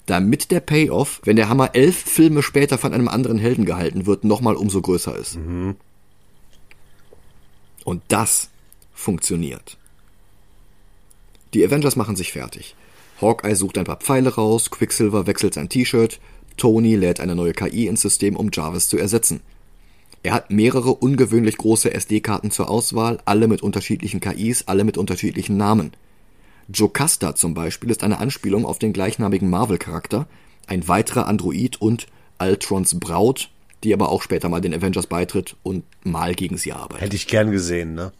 Damit 0.06 0.50
der 0.50 0.60
Payoff, 0.60 1.20
wenn 1.24 1.36
der 1.36 1.48
Hammer 1.48 1.70
elf 1.74 1.96
Filme 1.96 2.42
später 2.42 2.78
von 2.78 2.92
einem 2.92 3.08
anderen 3.08 3.38
Helden 3.38 3.64
gehalten 3.64 4.06
wird, 4.06 4.24
nochmal 4.24 4.56
umso 4.56 4.80
größer 4.80 5.16
ist. 5.16 5.38
Und 7.84 8.02
das 8.08 8.50
funktioniert. 8.92 9.76
Die 11.54 11.64
Avengers 11.64 11.96
machen 11.96 12.16
sich 12.16 12.32
fertig. 12.32 12.74
Hawkeye 13.20 13.54
sucht 13.54 13.78
ein 13.78 13.84
paar 13.84 13.98
Pfeile 13.98 14.34
raus, 14.34 14.70
Quicksilver 14.70 15.26
wechselt 15.26 15.54
sein 15.54 15.68
T-Shirt, 15.68 16.18
Tony 16.56 16.96
lädt 16.96 17.20
eine 17.20 17.34
neue 17.34 17.52
KI 17.52 17.86
ins 17.86 18.02
System, 18.02 18.36
um 18.36 18.50
Jarvis 18.52 18.88
zu 18.88 18.98
ersetzen. 18.98 19.40
Er 20.22 20.34
hat 20.34 20.50
mehrere 20.50 20.94
ungewöhnlich 20.94 21.56
große 21.56 21.92
SD-Karten 21.92 22.50
zur 22.50 22.70
Auswahl, 22.70 23.18
alle 23.24 23.48
mit 23.48 23.62
unterschiedlichen 23.62 24.20
KIs, 24.20 24.68
alle 24.68 24.84
mit 24.84 24.96
unterschiedlichen 24.96 25.56
Namen. 25.56 25.92
Jocasta 26.72 27.34
zum 27.34 27.54
Beispiel 27.54 27.90
ist 27.90 28.04
eine 28.04 28.18
Anspielung 28.18 28.64
auf 28.64 28.78
den 28.78 28.92
gleichnamigen 28.92 29.50
Marvel-Charakter, 29.50 30.26
ein 30.66 30.86
weiterer 30.86 31.26
Android 31.26 31.80
und 31.80 32.06
Ultrons 32.38 32.98
Braut, 33.00 33.50
die 33.84 33.92
aber 33.94 34.10
auch 34.10 34.22
später 34.22 34.48
mal 34.48 34.60
den 34.60 34.74
Avengers 34.74 35.06
beitritt 35.06 35.56
und 35.62 35.84
mal 36.04 36.34
gegen 36.34 36.56
sie 36.56 36.72
arbeitet. 36.72 37.02
Hätte 37.02 37.16
ich 37.16 37.26
gern 37.26 37.50
gesehen, 37.50 37.94
ne? 37.94 38.12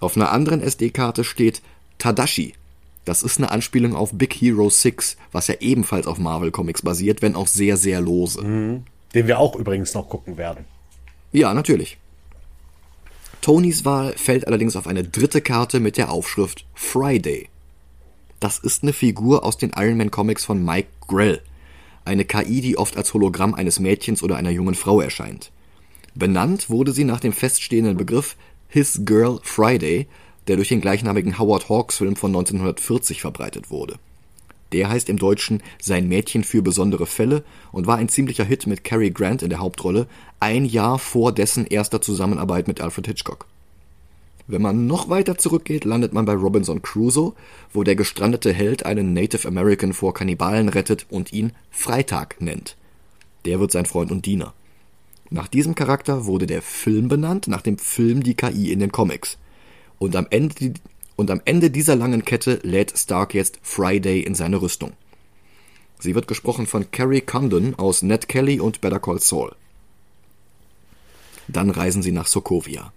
Auf 0.00 0.16
einer 0.16 0.30
anderen 0.30 0.60
SD-Karte 0.60 1.24
steht 1.24 1.62
Tadashi. 1.98 2.54
Das 3.04 3.22
ist 3.22 3.38
eine 3.38 3.50
Anspielung 3.50 3.94
auf 3.94 4.12
Big 4.12 4.34
Hero 4.34 4.68
6, 4.68 5.16
was 5.32 5.46
ja 5.46 5.54
ebenfalls 5.60 6.06
auf 6.06 6.18
Marvel 6.18 6.50
Comics 6.50 6.82
basiert, 6.82 7.22
wenn 7.22 7.36
auch 7.36 7.46
sehr, 7.46 7.76
sehr 7.76 8.00
lose. 8.00 8.42
Den 8.42 9.26
wir 9.26 9.38
auch 9.38 9.56
übrigens 9.56 9.94
noch 9.94 10.08
gucken 10.08 10.36
werden. 10.36 10.64
Ja, 11.32 11.54
natürlich. 11.54 11.98
Tonys 13.42 13.84
Wahl 13.84 14.12
fällt 14.16 14.46
allerdings 14.46 14.76
auf 14.76 14.86
eine 14.86 15.04
dritte 15.04 15.40
Karte 15.40 15.78
mit 15.78 15.96
der 15.96 16.10
Aufschrift 16.10 16.66
Friday. 16.74 17.48
Das 18.40 18.58
ist 18.58 18.82
eine 18.82 18.92
Figur 18.92 19.44
aus 19.44 19.56
den 19.56 19.70
Iron 19.76 19.96
Man 19.96 20.10
Comics 20.10 20.44
von 20.44 20.64
Mike 20.64 20.88
Grell. 21.06 21.40
Eine 22.06 22.24
KI, 22.24 22.60
die 22.60 22.78
oft 22.78 22.96
als 22.96 23.12
Hologramm 23.14 23.52
eines 23.52 23.80
Mädchens 23.80 24.22
oder 24.22 24.36
einer 24.36 24.50
jungen 24.50 24.76
Frau 24.76 25.00
erscheint. 25.00 25.50
Benannt 26.14 26.70
wurde 26.70 26.92
sie 26.92 27.02
nach 27.02 27.18
dem 27.18 27.32
feststehenden 27.32 27.96
Begriff 27.96 28.36
His 28.68 29.00
Girl 29.04 29.40
Friday, 29.42 30.06
der 30.46 30.54
durch 30.54 30.68
den 30.68 30.80
gleichnamigen 30.80 31.36
Howard 31.40 31.68
Hawks 31.68 31.96
Film 31.96 32.14
von 32.14 32.30
1940 32.30 33.20
verbreitet 33.20 33.70
wurde. 33.70 33.98
Der 34.70 34.88
heißt 34.88 35.08
im 35.08 35.18
Deutschen 35.18 35.64
Sein 35.82 36.06
Mädchen 36.06 36.44
für 36.44 36.62
besondere 36.62 37.06
Fälle 37.06 37.42
und 37.72 37.88
war 37.88 37.96
ein 37.96 38.08
ziemlicher 38.08 38.44
Hit 38.44 38.68
mit 38.68 38.84
Cary 38.84 39.10
Grant 39.10 39.42
in 39.42 39.50
der 39.50 39.58
Hauptrolle, 39.58 40.06
ein 40.38 40.64
Jahr 40.64 41.00
vor 41.00 41.32
dessen 41.32 41.66
erster 41.66 42.00
Zusammenarbeit 42.00 42.68
mit 42.68 42.80
Alfred 42.80 43.08
Hitchcock. 43.08 43.46
Wenn 44.48 44.62
man 44.62 44.86
noch 44.86 45.08
weiter 45.08 45.38
zurückgeht, 45.38 45.84
landet 45.84 46.12
man 46.12 46.24
bei 46.24 46.34
Robinson 46.34 46.80
Crusoe, 46.80 47.34
wo 47.72 47.82
der 47.82 47.96
gestrandete 47.96 48.52
Held 48.52 48.86
einen 48.86 49.12
Native 49.12 49.46
American 49.48 49.92
vor 49.92 50.14
Kannibalen 50.14 50.68
rettet 50.68 51.06
und 51.10 51.32
ihn 51.32 51.52
Freitag 51.70 52.40
nennt. 52.40 52.76
Der 53.44 53.58
wird 53.58 53.72
sein 53.72 53.86
Freund 53.86 54.12
und 54.12 54.24
Diener. 54.24 54.54
Nach 55.30 55.48
diesem 55.48 55.74
Charakter 55.74 56.26
wurde 56.26 56.46
der 56.46 56.62
Film 56.62 57.08
benannt, 57.08 57.48
nach 57.48 57.62
dem 57.62 57.78
Film 57.78 58.22
die 58.22 58.34
KI 58.34 58.70
in 58.70 58.78
den 58.78 58.92
Comics. 58.92 59.38
Und 59.98 60.14
am 60.14 60.28
Ende, 60.30 60.74
und 61.16 61.30
am 61.30 61.40
Ende 61.44 61.70
dieser 61.70 61.96
langen 61.96 62.24
Kette 62.24 62.60
lädt 62.62 62.96
Stark 62.96 63.34
jetzt 63.34 63.58
Friday 63.62 64.20
in 64.20 64.36
seine 64.36 64.62
Rüstung. 64.62 64.92
Sie 65.98 66.14
wird 66.14 66.28
gesprochen 66.28 66.66
von 66.66 66.90
Carrie 66.92 67.22
Condon 67.22 67.74
aus 67.74 68.02
Ned 68.02 68.28
Kelly 68.28 68.60
und 68.60 68.80
Better 68.80 69.00
Call 69.00 69.20
Saul. 69.20 69.56
Dann 71.48 71.70
reisen 71.70 72.02
sie 72.02 72.12
nach 72.12 72.26
Sokovia. 72.26 72.92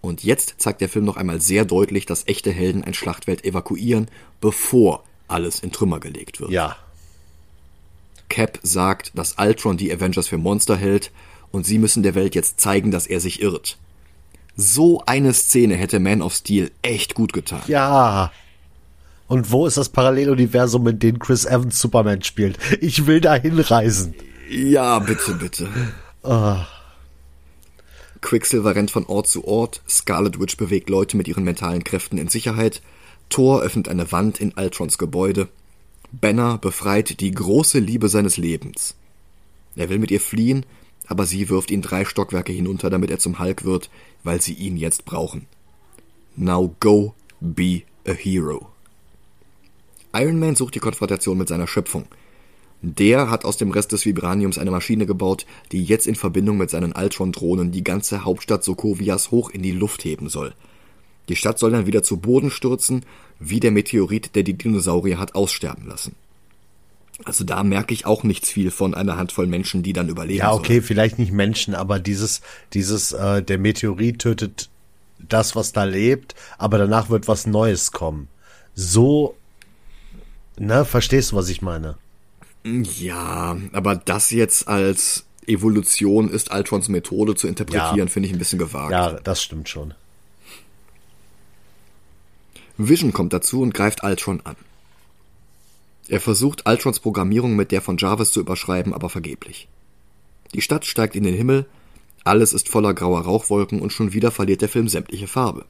Und 0.00 0.22
jetzt 0.22 0.54
zeigt 0.58 0.80
der 0.80 0.88
Film 0.88 1.04
noch 1.04 1.16
einmal 1.16 1.40
sehr 1.40 1.64
deutlich, 1.64 2.06
dass 2.06 2.26
echte 2.26 2.52
Helden 2.52 2.84
ein 2.84 2.94
Schlachtfeld 2.94 3.44
evakuieren, 3.44 4.08
bevor 4.40 5.04
alles 5.28 5.60
in 5.60 5.72
Trümmer 5.72 6.00
gelegt 6.00 6.40
wird. 6.40 6.50
Ja. 6.50 6.76
Cap 8.28 8.58
sagt, 8.62 9.12
dass 9.14 9.36
Ultron 9.38 9.76
die 9.76 9.92
Avengers 9.92 10.28
für 10.28 10.38
Monster 10.38 10.76
hält 10.76 11.10
und 11.50 11.64
sie 11.64 11.78
müssen 11.78 12.02
der 12.02 12.14
Welt 12.14 12.34
jetzt 12.34 12.60
zeigen, 12.60 12.90
dass 12.90 13.06
er 13.06 13.20
sich 13.20 13.40
irrt. 13.40 13.78
So 14.56 15.02
eine 15.06 15.34
Szene 15.34 15.74
hätte 15.74 16.00
Man 16.00 16.22
of 16.22 16.34
Steel 16.34 16.70
echt 16.82 17.14
gut 17.14 17.32
getan. 17.32 17.62
Ja. 17.66 18.32
Und 19.28 19.50
wo 19.50 19.66
ist 19.66 19.76
das 19.76 19.88
Paralleluniversum, 19.88 20.86
in 20.88 20.98
dem 20.98 21.18
Chris 21.18 21.44
Evans 21.44 21.80
Superman 21.80 22.22
spielt? 22.22 22.58
Ich 22.80 23.06
will 23.06 23.20
da 23.20 23.34
hinreisen. 23.34 24.14
Ja, 24.48 24.98
bitte, 25.00 25.34
bitte. 25.34 25.68
Oh. 26.22 26.56
Quicksilver 28.20 28.74
rennt 28.74 28.90
von 28.90 29.06
Ort 29.06 29.28
zu 29.28 29.46
Ort, 29.46 29.82
Scarlet 29.88 30.40
Witch 30.40 30.56
bewegt 30.56 30.88
Leute 30.90 31.16
mit 31.16 31.28
ihren 31.28 31.44
mentalen 31.44 31.84
Kräften 31.84 32.18
in 32.18 32.28
Sicherheit, 32.28 32.82
Thor 33.28 33.62
öffnet 33.62 33.88
eine 33.88 34.12
Wand 34.12 34.40
in 34.40 34.52
Ultrons 34.56 34.98
Gebäude, 34.98 35.48
Banner 36.12 36.58
befreit 36.58 37.20
die 37.20 37.32
große 37.32 37.78
Liebe 37.78 38.08
seines 38.08 38.36
Lebens. 38.36 38.94
Er 39.74 39.88
will 39.88 39.98
mit 39.98 40.10
ihr 40.10 40.20
fliehen, 40.20 40.64
aber 41.06 41.26
sie 41.26 41.48
wirft 41.48 41.70
ihn 41.70 41.82
drei 41.82 42.04
Stockwerke 42.04 42.52
hinunter, 42.52 42.90
damit 42.90 43.10
er 43.10 43.18
zum 43.18 43.38
Hulk 43.38 43.64
wird, 43.64 43.90
weil 44.24 44.40
sie 44.40 44.54
ihn 44.54 44.76
jetzt 44.76 45.04
brauchen. 45.04 45.46
Now 46.36 46.74
go 46.80 47.14
be 47.40 47.82
a 48.06 48.12
hero. 48.12 48.68
Iron 50.14 50.38
Man 50.38 50.56
sucht 50.56 50.74
die 50.74 50.80
Konfrontation 50.80 51.36
mit 51.36 51.48
seiner 51.48 51.66
Schöpfung. 51.66 52.06
Der 52.82 53.30
hat 53.30 53.44
aus 53.44 53.56
dem 53.56 53.70
Rest 53.70 53.92
des 53.92 54.04
Vibraniums 54.04 54.58
eine 54.58 54.70
Maschine 54.70 55.06
gebaut, 55.06 55.46
die 55.72 55.82
jetzt 55.82 56.06
in 56.06 56.14
Verbindung 56.14 56.58
mit 56.58 56.70
seinen 56.70 56.92
Ultron-Drohnen 56.92 57.72
die 57.72 57.84
ganze 57.84 58.24
Hauptstadt 58.24 58.62
Sokovias 58.62 59.30
hoch 59.30 59.50
in 59.50 59.62
die 59.62 59.72
Luft 59.72 60.04
heben 60.04 60.28
soll. 60.28 60.54
Die 61.28 61.36
Stadt 61.36 61.58
soll 61.58 61.72
dann 61.72 61.86
wieder 61.86 62.02
zu 62.02 62.18
Boden 62.18 62.50
stürzen, 62.50 63.04
wie 63.40 63.60
der 63.60 63.70
Meteorit, 63.70 64.34
der 64.36 64.42
die 64.42 64.54
Dinosaurier 64.54 65.18
hat 65.18 65.34
aussterben 65.34 65.86
lassen. 65.86 66.14
Also 67.24 67.44
da 67.44 67.62
merke 67.62 67.94
ich 67.94 68.04
auch 68.04 68.24
nichts 68.24 68.50
viel 68.50 68.70
von 68.70 68.94
einer 68.94 69.16
Handvoll 69.16 69.46
Menschen, 69.46 69.82
die 69.82 69.94
dann 69.94 70.08
überleben. 70.08 70.40
Ja, 70.40 70.52
okay, 70.52 70.74
sollen. 70.74 70.82
vielleicht 70.82 71.18
nicht 71.18 71.32
Menschen, 71.32 71.74
aber 71.74 71.98
dieses, 71.98 72.42
dieses, 72.74 73.12
äh, 73.12 73.42
der 73.42 73.58
Meteorit 73.58 74.20
tötet 74.20 74.68
das, 75.18 75.56
was 75.56 75.72
da 75.72 75.84
lebt, 75.84 76.34
aber 76.58 76.76
danach 76.76 77.08
wird 77.08 77.26
was 77.26 77.46
Neues 77.46 77.90
kommen. 77.90 78.28
So, 78.74 79.34
ne, 80.58 80.84
verstehst 80.84 81.32
du, 81.32 81.36
was 81.36 81.48
ich 81.48 81.62
meine? 81.62 81.96
Ja, 82.98 83.56
aber 83.72 83.94
das 83.96 84.30
jetzt 84.30 84.66
als 84.66 85.24
Evolution 85.46 86.28
ist 86.28 86.50
Altrons 86.50 86.88
Methode 86.88 87.36
zu 87.36 87.46
interpretieren, 87.46 87.98
Ja. 87.98 88.06
finde 88.08 88.28
ich 88.28 88.34
ein 88.34 88.38
bisschen 88.38 88.58
gewagt. 88.58 88.90
Ja, 88.90 89.12
das 89.12 89.42
stimmt 89.42 89.68
schon. 89.68 89.94
Vision 92.76 93.12
kommt 93.12 93.32
dazu 93.32 93.62
und 93.62 93.72
greift 93.72 94.02
Ultron 94.02 94.40
an. 94.44 94.56
Er 96.08 96.20
versucht, 96.20 96.68
Ultrons 96.68 97.00
Programmierung 97.00 97.56
mit 97.56 97.72
der 97.72 97.80
von 97.82 97.96
Jarvis 97.96 98.32
zu 98.32 98.40
überschreiben, 98.40 98.92
aber 98.92 99.08
vergeblich. 99.08 99.68
Die 100.54 100.60
Stadt 100.60 100.84
steigt 100.84 101.16
in 101.16 101.24
den 101.24 101.34
Himmel, 101.34 101.66
alles 102.24 102.52
ist 102.52 102.68
voller 102.68 102.92
grauer 102.94 103.20
Rauchwolken 103.22 103.80
und 103.80 103.92
schon 103.92 104.12
wieder 104.12 104.30
verliert 104.30 104.60
der 104.60 104.68
Film 104.68 104.88
sämtliche 104.88 105.28
Farbe. 105.28 105.64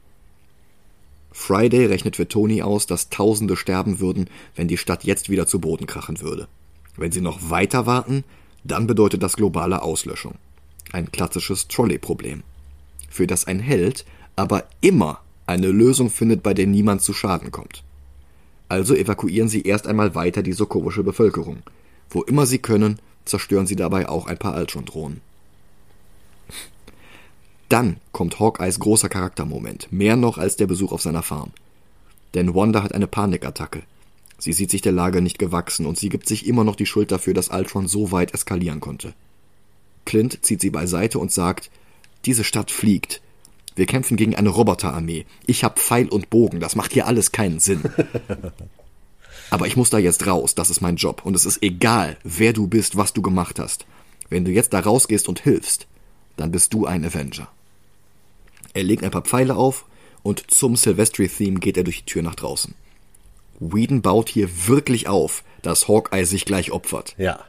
Friday 1.31 1.85
rechnet 1.85 2.15
für 2.15 2.27
Tony 2.27 2.63
aus, 2.63 2.87
dass 2.87 3.09
Tausende 3.09 3.55
sterben 3.55 3.99
würden, 3.99 4.27
wenn 4.55 4.67
die 4.67 4.77
Stadt 4.77 5.03
jetzt 5.03 5.29
wieder 5.29 5.45
zu 5.45 5.59
Boden 5.59 5.85
krachen 5.85 6.19
würde. 6.19 6.47
Wenn 6.97 7.11
sie 7.11 7.21
noch 7.21 7.49
weiter 7.49 7.85
warten, 7.85 8.23
dann 8.63 8.87
bedeutet 8.87 9.23
das 9.23 9.35
globale 9.35 9.81
Auslöschung. 9.81 10.35
Ein 10.91 11.11
klassisches 11.11 11.67
Trolley-Problem. 11.67 12.43
Für 13.09 13.27
das 13.27 13.45
ein 13.45 13.59
Held 13.59 14.05
aber 14.35 14.65
immer 14.81 15.19
eine 15.47 15.67
Lösung 15.67 16.09
findet, 16.09 16.43
bei 16.43 16.53
der 16.53 16.67
niemand 16.67 17.01
zu 17.01 17.13
Schaden 17.13 17.51
kommt. 17.51 17.83
Also 18.69 18.93
evakuieren 18.95 19.49
sie 19.49 19.63
erst 19.63 19.87
einmal 19.87 20.13
weiter 20.13 20.43
die 20.43 20.53
sokovische 20.53 21.03
Bevölkerung. 21.03 21.63
Wo 22.09 22.21
immer 22.23 22.45
sie 22.45 22.59
können, 22.59 22.99
zerstören 23.25 23.67
sie 23.67 23.75
dabei 23.75 24.07
auch 24.07 24.27
ein 24.27 24.37
paar 24.37 24.55
Ultron-Drohnen. 24.55 25.21
Dann 27.69 27.97
kommt 28.11 28.39
Hawkeyes 28.39 28.79
großer 28.79 29.09
Charaktermoment, 29.09 29.91
mehr 29.91 30.15
noch 30.15 30.37
als 30.37 30.55
der 30.55 30.67
Besuch 30.67 30.91
auf 30.91 31.01
seiner 31.01 31.23
Farm. 31.23 31.51
Denn 32.33 32.53
Wanda 32.55 32.83
hat 32.83 32.93
eine 32.93 33.07
Panikattacke. 33.07 33.83
Sie 34.37 34.53
sieht 34.53 34.69
sich 34.69 34.81
der 34.81 34.91
Lage 34.91 35.21
nicht 35.21 35.39
gewachsen 35.39 35.85
und 35.85 35.97
sie 35.97 36.09
gibt 36.09 36.27
sich 36.27 36.47
immer 36.47 36.63
noch 36.63 36.75
die 36.75 36.85
Schuld 36.85 37.11
dafür, 37.11 37.33
dass 37.33 37.49
Ultron 37.49 37.87
so 37.87 38.11
weit 38.11 38.33
eskalieren 38.33 38.79
konnte. 38.79 39.13
Clint 40.05 40.45
zieht 40.45 40.61
sie 40.61 40.69
beiseite 40.69 41.19
und 41.19 41.31
sagt, 41.31 41.69
diese 42.25 42.43
Stadt 42.43 42.71
fliegt. 42.71 43.21
Wir 43.75 43.85
kämpfen 43.85 44.17
gegen 44.17 44.35
eine 44.35 44.49
Roboterarmee. 44.49 45.25
Ich 45.45 45.63
hab 45.63 45.79
Pfeil 45.79 46.09
und 46.09 46.29
Bogen, 46.29 46.59
das 46.59 46.75
macht 46.75 46.93
hier 46.93 47.07
alles 47.07 47.31
keinen 47.31 47.59
Sinn. 47.59 47.83
Aber 49.49 49.67
ich 49.67 49.77
muss 49.77 49.89
da 49.89 49.97
jetzt 49.97 50.27
raus, 50.27 50.55
das 50.55 50.69
ist 50.69 50.81
mein 50.81 50.97
Job. 50.97 51.21
Und 51.23 51.35
es 51.35 51.45
ist 51.45 51.61
egal, 51.63 52.17
wer 52.23 52.53
du 52.53 52.67
bist, 52.67 52.97
was 52.97 53.13
du 53.13 53.21
gemacht 53.21 53.59
hast. 53.59 53.85
Wenn 54.29 54.45
du 54.45 54.51
jetzt 54.51 54.73
da 54.73 54.79
rausgehst 54.79 55.29
und 55.29 55.39
hilfst, 55.39 55.87
dann 56.35 56.51
bist 56.51 56.73
du 56.73 56.85
ein 56.85 57.05
Avenger. 57.05 57.47
Er 58.73 58.83
legt 58.83 59.03
ein 59.03 59.11
paar 59.11 59.21
Pfeile 59.21 59.55
auf 59.55 59.85
und 60.21 60.51
zum 60.51 60.75
Silvestri-Theme 60.75 61.59
geht 61.59 61.77
er 61.77 61.83
durch 61.83 61.99
die 61.99 62.11
Tür 62.11 62.23
nach 62.23 62.35
draußen. 62.35 62.75
Whedon 63.59 64.01
baut 64.01 64.29
hier 64.29 64.67
wirklich 64.67 65.07
auf, 65.07 65.43
dass 65.61 65.87
Hawkeye 65.87 66.25
sich 66.25 66.45
gleich 66.45 66.71
opfert. 66.71 67.15
Ja. 67.17 67.39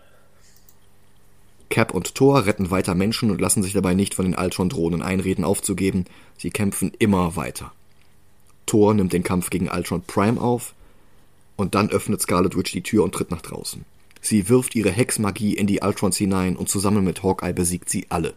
Cap 1.68 1.92
und 1.92 2.14
Thor 2.14 2.46
retten 2.46 2.70
weiter 2.70 2.94
Menschen 2.94 3.30
und 3.30 3.40
lassen 3.40 3.62
sich 3.62 3.74
dabei 3.74 3.94
nicht 3.94 4.14
von 4.14 4.24
den 4.24 4.38
Ultron-Drohnen 4.38 5.02
einreden 5.02 5.44
aufzugeben. 5.44 6.06
Sie 6.38 6.50
kämpfen 6.50 6.92
immer 6.98 7.36
weiter. 7.36 7.72
Thor 8.64 8.94
nimmt 8.94 9.12
den 9.12 9.22
Kampf 9.22 9.50
gegen 9.50 9.68
Ultron 9.68 10.02
Prime 10.02 10.40
auf 10.40 10.74
und 11.56 11.74
dann 11.74 11.90
öffnet 11.90 12.22
Scarlet 12.22 12.56
Witch 12.56 12.72
die 12.72 12.82
Tür 12.82 13.04
und 13.04 13.14
tritt 13.14 13.30
nach 13.30 13.42
draußen. 13.42 13.84
Sie 14.20 14.48
wirft 14.48 14.74
ihre 14.74 14.90
Hexmagie 14.90 15.54
in 15.54 15.66
die 15.66 15.80
Ultrons 15.80 16.16
hinein 16.16 16.56
und 16.56 16.68
zusammen 16.68 17.04
mit 17.04 17.22
Hawkeye 17.22 17.52
besiegt 17.52 17.88
sie 17.88 18.06
alle. 18.08 18.34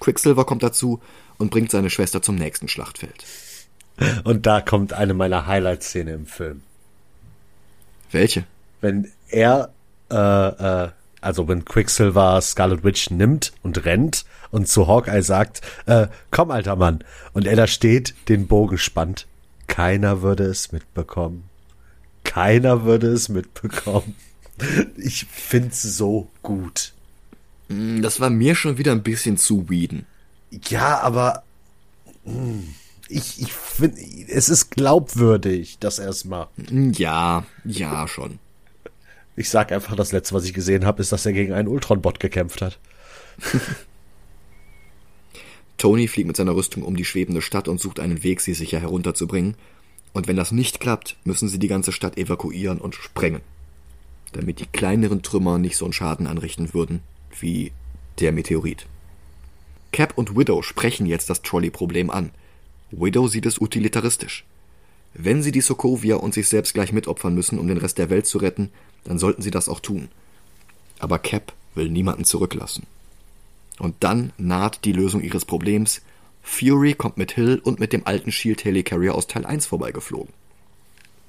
Quicksilver 0.00 0.44
kommt 0.44 0.62
dazu 0.62 1.00
und 1.38 1.50
bringt 1.50 1.70
seine 1.70 1.90
Schwester 1.90 2.22
zum 2.22 2.36
nächsten 2.36 2.68
Schlachtfeld. 2.68 3.24
Und 4.24 4.46
da 4.46 4.60
kommt 4.60 4.92
eine 4.92 5.14
meiner 5.14 5.46
Highlight-Szene 5.46 6.12
im 6.12 6.26
Film. 6.26 6.62
Welche? 8.12 8.44
Wenn 8.80 9.10
er, 9.28 9.70
äh, 10.10 10.16
äh, 10.16 10.88
also 11.20 11.48
wenn 11.48 11.64
Quicksilver 11.64 12.40
Scarlet 12.40 12.84
Witch 12.84 13.10
nimmt 13.10 13.52
und 13.62 13.84
rennt 13.84 14.24
und 14.50 14.68
zu 14.68 14.86
Hawkeye 14.86 15.22
sagt, 15.22 15.62
äh, 15.86 16.08
komm, 16.30 16.50
alter 16.50 16.76
Mann. 16.76 17.04
Und 17.32 17.46
er 17.46 17.56
da 17.56 17.66
steht, 17.66 18.14
den 18.28 18.46
Bogen 18.46 18.78
spannt. 18.78 19.26
Keiner 19.66 20.22
würde 20.22 20.44
es 20.44 20.72
mitbekommen. 20.72 21.44
Keiner 22.24 22.84
würde 22.84 23.08
es 23.08 23.28
mitbekommen. 23.28 24.14
Ich 24.96 25.24
find's 25.24 25.82
so 25.82 26.28
gut. 26.42 26.92
Das 27.68 28.20
war 28.20 28.30
mir 28.30 28.54
schon 28.54 28.78
wieder 28.78 28.92
ein 28.92 29.02
bisschen 29.02 29.36
zu 29.36 29.68
Whedon. 29.68 30.04
Ja, 30.68 31.00
aber 31.00 31.42
hm, 32.24 32.74
ich, 33.12 33.40
ich 33.40 33.52
finde, 33.52 34.00
es 34.28 34.48
ist 34.48 34.70
glaubwürdig, 34.70 35.78
dass 35.78 35.98
er 35.98 36.08
es 36.08 36.24
macht. 36.24 36.50
Ja, 36.70 37.44
ja, 37.64 38.08
schon. 38.08 38.38
Ich 39.36 39.50
sag 39.50 39.72
einfach, 39.72 39.96
das 39.96 40.12
letzte, 40.12 40.34
was 40.34 40.44
ich 40.44 40.54
gesehen 40.54 40.84
habe, 40.84 41.00
ist, 41.00 41.12
dass 41.12 41.26
er 41.26 41.32
gegen 41.32 41.52
einen 41.52 41.68
Ultron-Bot 41.68 42.20
gekämpft 42.20 42.62
hat. 42.62 42.78
Tony 45.78 46.06
fliegt 46.06 46.26
mit 46.26 46.36
seiner 46.36 46.54
Rüstung 46.54 46.82
um 46.82 46.96
die 46.96 47.04
schwebende 47.04 47.42
Stadt 47.42 47.66
und 47.66 47.80
sucht 47.80 47.98
einen 47.98 48.22
Weg, 48.22 48.40
sie 48.40 48.54
sicher 48.54 48.78
herunterzubringen. 48.80 49.56
Und 50.12 50.28
wenn 50.28 50.36
das 50.36 50.52
nicht 50.52 50.80
klappt, 50.80 51.16
müssen 51.24 51.48
sie 51.48 51.58
die 51.58 51.68
ganze 51.68 51.92
Stadt 51.92 52.18
evakuieren 52.18 52.78
und 52.78 52.94
sprengen. 52.94 53.40
Damit 54.32 54.60
die 54.60 54.66
kleineren 54.66 55.22
Trümmer 55.22 55.58
nicht 55.58 55.76
so 55.76 55.84
einen 55.86 55.92
Schaden 55.92 56.26
anrichten 56.26 56.74
würden 56.74 57.00
wie 57.40 57.72
der 58.20 58.32
Meteorit. 58.32 58.86
Cap 59.90 60.16
und 60.16 60.36
Widow 60.36 60.62
sprechen 60.62 61.06
jetzt 61.06 61.30
das 61.30 61.42
Trolley-Problem 61.42 62.10
an. 62.10 62.30
Widow 62.92 63.26
sieht 63.26 63.46
es 63.46 63.60
utilitaristisch. 63.60 64.44
Wenn 65.14 65.42
sie 65.42 65.52
die 65.52 65.60
Sokovia 65.60 66.16
und 66.16 66.32
sich 66.34 66.48
selbst 66.48 66.74
gleich 66.74 66.92
mitopfern 66.92 67.34
müssen, 67.34 67.58
um 67.58 67.68
den 67.68 67.78
Rest 67.78 67.98
der 67.98 68.10
Welt 68.10 68.26
zu 68.26 68.38
retten, 68.38 68.70
dann 69.04 69.18
sollten 69.18 69.42
sie 69.42 69.50
das 69.50 69.68
auch 69.68 69.80
tun. 69.80 70.08
Aber 70.98 71.18
Cap 71.18 71.52
will 71.74 71.88
niemanden 71.88 72.24
zurücklassen. 72.24 72.86
Und 73.78 73.96
dann 74.00 74.32
naht 74.38 74.84
die 74.84 74.92
Lösung 74.92 75.22
ihres 75.22 75.44
Problems. 75.44 76.02
Fury 76.42 76.94
kommt 76.94 77.16
mit 77.18 77.32
Hill 77.32 77.60
und 77.62 77.80
mit 77.80 77.92
dem 77.92 78.06
alten 78.06 78.30
Shield 78.30 78.64
Helicarrier 78.64 79.14
aus 79.14 79.26
Teil 79.26 79.44
1 79.44 79.66
vorbeigeflogen. 79.66 80.32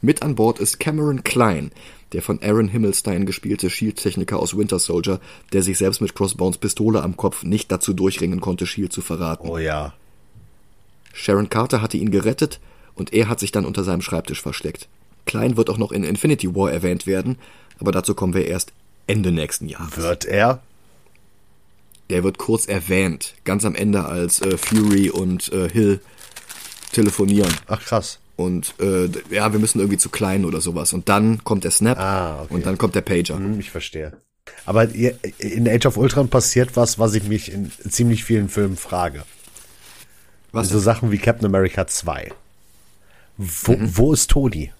Mit 0.01 0.21
an 0.21 0.35
Bord 0.35 0.59
ist 0.59 0.79
Cameron 0.79 1.23
Klein, 1.23 1.71
der 2.11 2.21
von 2.21 2.41
Aaron 2.43 2.67
Himmelstein 2.67 3.25
gespielte 3.25 3.69
Shield-Techniker 3.69 4.37
aus 4.37 4.57
Winter 4.57 4.79
Soldier, 4.79 5.21
der 5.53 5.63
sich 5.63 5.77
selbst 5.77 6.01
mit 6.01 6.13
Crossbones 6.13 6.57
Pistole 6.57 7.01
am 7.01 7.15
Kopf 7.15 7.43
nicht 7.43 7.71
dazu 7.71 7.93
durchringen 7.93 8.41
konnte, 8.41 8.67
Shield 8.67 8.91
zu 8.91 9.01
verraten. 9.01 9.47
Oh 9.47 9.57
ja. 9.57 9.93
Sharon 11.13 11.49
Carter 11.49 11.81
hatte 11.81 11.95
ihn 11.97 12.11
gerettet 12.11 12.59
und 12.95 13.13
er 13.13 13.29
hat 13.29 13.39
sich 13.39 13.51
dann 13.53 13.65
unter 13.65 13.83
seinem 13.85 14.01
Schreibtisch 14.01 14.41
versteckt. 14.41 14.89
Klein 15.25 15.55
wird 15.55 15.69
auch 15.69 15.77
noch 15.77 15.93
in 15.93 16.03
Infinity 16.03 16.53
War 16.53 16.71
erwähnt 16.71 17.07
werden, 17.07 17.37
aber 17.79 17.93
dazu 17.93 18.13
kommen 18.13 18.33
wir 18.33 18.45
erst 18.45 18.73
Ende 19.07 19.31
nächsten 19.31 19.69
Jahres. 19.69 19.97
Wird 19.97 20.25
er? 20.25 20.61
Der 22.09 22.23
wird 22.23 22.37
kurz 22.37 22.65
erwähnt, 22.67 23.33
ganz 23.45 23.63
am 23.63 23.75
Ende, 23.75 24.05
als 24.05 24.41
äh, 24.41 24.57
Fury 24.57 25.09
und 25.09 25.51
äh, 25.53 25.69
Hill 25.69 26.01
telefonieren. 26.91 27.53
Ach 27.67 27.81
krass. 27.81 28.19
Und 28.35 28.73
äh, 28.79 29.09
ja, 29.29 29.53
wir 29.53 29.59
müssen 29.59 29.79
irgendwie 29.79 29.97
zu 29.97 30.09
klein 30.09 30.43
oder 30.43 30.59
sowas. 30.59 30.91
Und 30.93 31.07
dann 31.07 31.43
kommt 31.43 31.63
der 31.63 31.71
Snap 31.71 31.97
Ah, 31.99 32.41
okay. 32.43 32.53
und 32.53 32.65
dann 32.65 32.77
kommt 32.77 32.95
der 32.95 33.01
Pager. 33.01 33.35
Hm, 33.35 33.59
ich 33.59 33.69
verstehe. 33.69 34.13
Aber 34.65 34.89
in 34.93 35.69
Age 35.69 35.85
of 35.85 35.97
Ultron 35.97 36.27
passiert 36.27 36.75
was, 36.75 36.99
was 36.99 37.13
ich 37.13 37.23
mich 37.23 37.51
in 37.51 37.71
ziemlich 37.89 38.23
vielen 38.25 38.49
Filmen 38.49 38.75
frage. 38.75 39.23
Was? 40.53 40.69
So 40.69 40.79
Sachen 40.79 41.11
wie 41.11 41.17
Captain 41.17 41.45
America 41.45 41.85
2. 41.87 42.31
Wo, 43.37 43.75
wo 43.79 44.13
ist 44.13 44.29
Tony? 44.29 44.71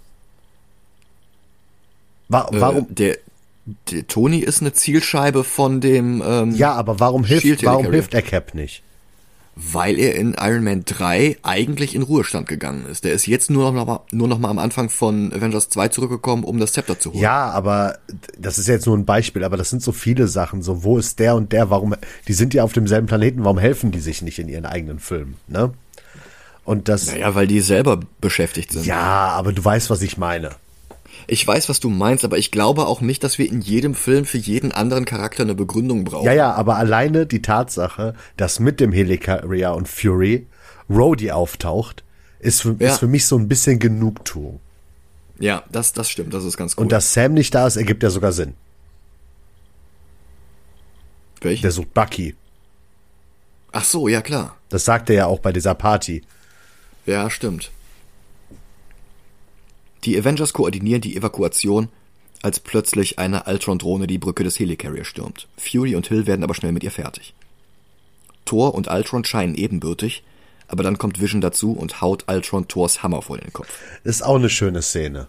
Wa 2.30 2.48
Äh, 2.52 2.62
warum? 2.62 2.88
der, 2.90 3.18
der 3.92 4.08
Tony 4.08 4.38
ist 4.38 4.62
eine 4.62 4.74
Zielscheibe 4.74 5.44
von 5.44 5.82
dem 5.82 6.24
ähm, 6.26 6.56
ja, 6.56 6.74
aber 6.74 7.00
warum 7.00 7.24
hilft, 7.26 7.66
warum 7.66 7.92
hilft 7.92 8.14
er 8.14 8.22
Cap 8.22 8.54
nicht? 8.54 8.84
Weil 9.56 10.00
er 10.00 10.16
in 10.16 10.36
Iron 10.40 10.64
Man 10.64 10.84
3 10.84 11.38
eigentlich 11.44 11.94
in 11.94 12.02
Ruhestand 12.02 12.48
gegangen 12.48 12.88
ist. 12.88 13.04
Der 13.04 13.14
ist 13.14 13.28
jetzt 13.28 13.52
nur 13.52 13.72
noch 13.72 13.86
mal, 13.86 14.00
nur 14.12 14.28
noch 14.28 14.40
mal 14.40 14.50
am 14.50 14.58
Anfang 14.58 14.90
von 14.90 15.32
Avengers 15.32 15.70
2 15.70 15.90
zurückgekommen, 15.90 16.44
um 16.44 16.60
das 16.60 16.74
Zepter 16.74 16.98
zu 16.98 17.12
holen. 17.12 17.22
Ja, 17.22 17.52
aber 17.52 18.00
das 18.38 18.58
ist 18.58 18.68
jetzt 18.68 18.88
nur 18.88 18.98
ein 18.98 19.06
Beispiel, 19.06 19.44
aber 19.44 19.58
das 19.58 19.70
sind 19.70 19.84
so 19.84 19.92
viele 19.92 20.28
Sachen. 20.28 20.64
So, 20.64 20.84
wo 20.84 20.98
ist 20.98 21.20
der 21.20 21.36
und 21.36 21.52
der? 21.52 21.70
Warum? 21.70 21.94
Die 22.28 22.34
sind 22.34 22.56
ja 22.56 22.64
auf 22.64 22.74
demselben 22.74 23.06
Planeten. 23.06 23.44
Warum 23.44 23.60
helfen 23.60 23.92
die 23.92 24.00
sich 24.00 24.24
nicht 24.24 24.40
in 24.40 24.50
ihren 24.50 24.66
eigenen 24.66 24.98
Filmen? 25.00 25.38
Ne? 25.48 25.72
Und 26.66 26.90
das. 26.90 27.08
Naja, 27.12 27.36
weil 27.36 27.46
die 27.46 27.60
selber 27.60 28.00
beschäftigt 28.22 28.72
sind. 28.72 28.86
Ja, 28.86 29.28
aber 29.28 29.54
du 29.54 29.64
weißt, 29.64 29.90
was 29.90 30.02
ich 30.02 30.18
meine. 30.18 30.52
Ich 31.28 31.46
weiß, 31.46 31.70
was 31.70 31.80
du 31.80 31.90
meinst, 31.90 32.26
aber 32.26 32.38
ich 32.38 32.52
glaube 32.52 32.86
auch 32.88 33.02
nicht, 33.02 33.24
dass 33.24 33.38
wir 33.38 33.50
in 33.50 33.62
jedem 33.62 33.96
Film 33.96 34.26
für 34.26 34.38
jeden 34.38 34.72
anderen 34.72 35.06
Charakter 35.06 35.44
eine 35.44 35.56
Begründung 35.56 36.04
brauchen. 36.04 36.26
Ja, 36.26 36.34
ja, 36.34 36.54
aber 36.54 36.76
alleine 36.78 37.26
die 37.26 37.42
Tatsache, 37.42 38.14
dass 38.38 38.60
mit 38.60 38.80
dem 38.80 38.92
Helicarrier 38.92 39.74
und 39.74 39.88
Fury 39.88 40.48
Rhodey 40.90 41.32
auftaucht, 41.32 42.04
ist 42.40 42.62
für, 42.62 42.76
Ja. 42.80 42.90
ist 42.92 43.00
für 43.00 43.08
mich 43.08 43.26
so 43.26 43.38
ein 43.38 43.48
bisschen 43.48 43.80
Genugtuung. 43.80 44.60
Ja, 45.40 45.64
das, 45.72 45.94
das 45.94 46.10
stimmt, 46.10 46.34
das 46.34 46.44
ist 46.44 46.58
ganz 46.58 46.76
cool. 46.78 46.84
Und 46.84 46.92
dass 46.92 47.14
Sam 47.14 47.34
nicht 47.34 47.54
da 47.56 47.66
ist, 47.68 47.76
ergibt 47.78 48.04
ja 48.04 48.10
sogar 48.10 48.32
Sinn. 48.32 48.54
Welche? 51.42 51.62
Der 51.64 51.72
sucht 51.72 51.94
Bucky. 51.94 52.36
Ach 53.72 53.84
so, 53.84 54.08
ja 54.08 54.22
klar. 54.22 54.56
Das 54.70 54.86
sagt 54.86 55.10
er 55.10 55.16
ja 55.16 55.26
auch 55.26 55.40
bei 55.40 55.52
dieser 55.52 55.74
Party. 55.74 56.24
Ja, 57.06 57.30
stimmt. 57.30 57.72
Die 60.06 60.18
Avengers 60.18 60.54
koordinieren 60.54 61.02
die 61.02 61.16
Evakuation, 61.16 61.90
als 62.42 62.60
plötzlich 62.60 63.20
eine 63.20 63.44
Ultron-Drohne 63.46 64.06
die 64.08 64.18
Brücke 64.18 64.44
des 64.44 64.60
Helicarrier 64.60 65.06
stürmt. 65.06 65.48
Fury 65.58 65.96
und 65.96 66.08
Hill 66.08 66.28
werden 66.28 66.44
aber 66.44 66.54
schnell 66.56 66.74
mit 66.74 66.84
ihr 66.84 66.92
fertig. 66.92 67.34
Thor 68.46 68.76
und 68.76 68.90
Ultron 68.90 69.24
scheinen 69.24 69.56
ebenbürtig, 69.56 70.24
aber 70.68 70.84
dann 70.84 70.98
kommt 70.98 71.22
Vision 71.22 71.40
dazu 71.40 71.72
und 71.72 72.02
haut 72.02 72.26
Ultron 72.28 72.68
Thors 72.68 73.02
Hammer 73.02 73.22
vor 73.22 73.38
den 73.38 73.54
Kopf. 73.54 73.70
Ist 74.04 74.24
auch 74.26 74.36
eine 74.36 74.50
schöne 74.50 74.82
Szene. 74.82 75.28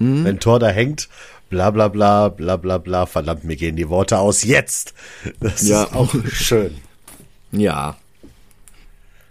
Wenn 0.00 0.38
Thor 0.38 0.60
da 0.60 0.68
hängt, 0.68 1.08
bla 1.50 1.72
bla 1.72 1.88
bla, 1.88 2.28
bla 2.28 2.56
bla 2.56 2.78
bla, 2.78 3.06
verdammt, 3.06 3.42
mir 3.42 3.56
gehen 3.56 3.74
die 3.74 3.88
Worte 3.88 4.20
aus, 4.20 4.44
jetzt! 4.44 4.94
Das 5.40 5.66
Ja. 5.66 5.82
ist 5.84 5.92
auch 5.96 6.14
schön. 6.30 6.76
Ja. 7.50 7.96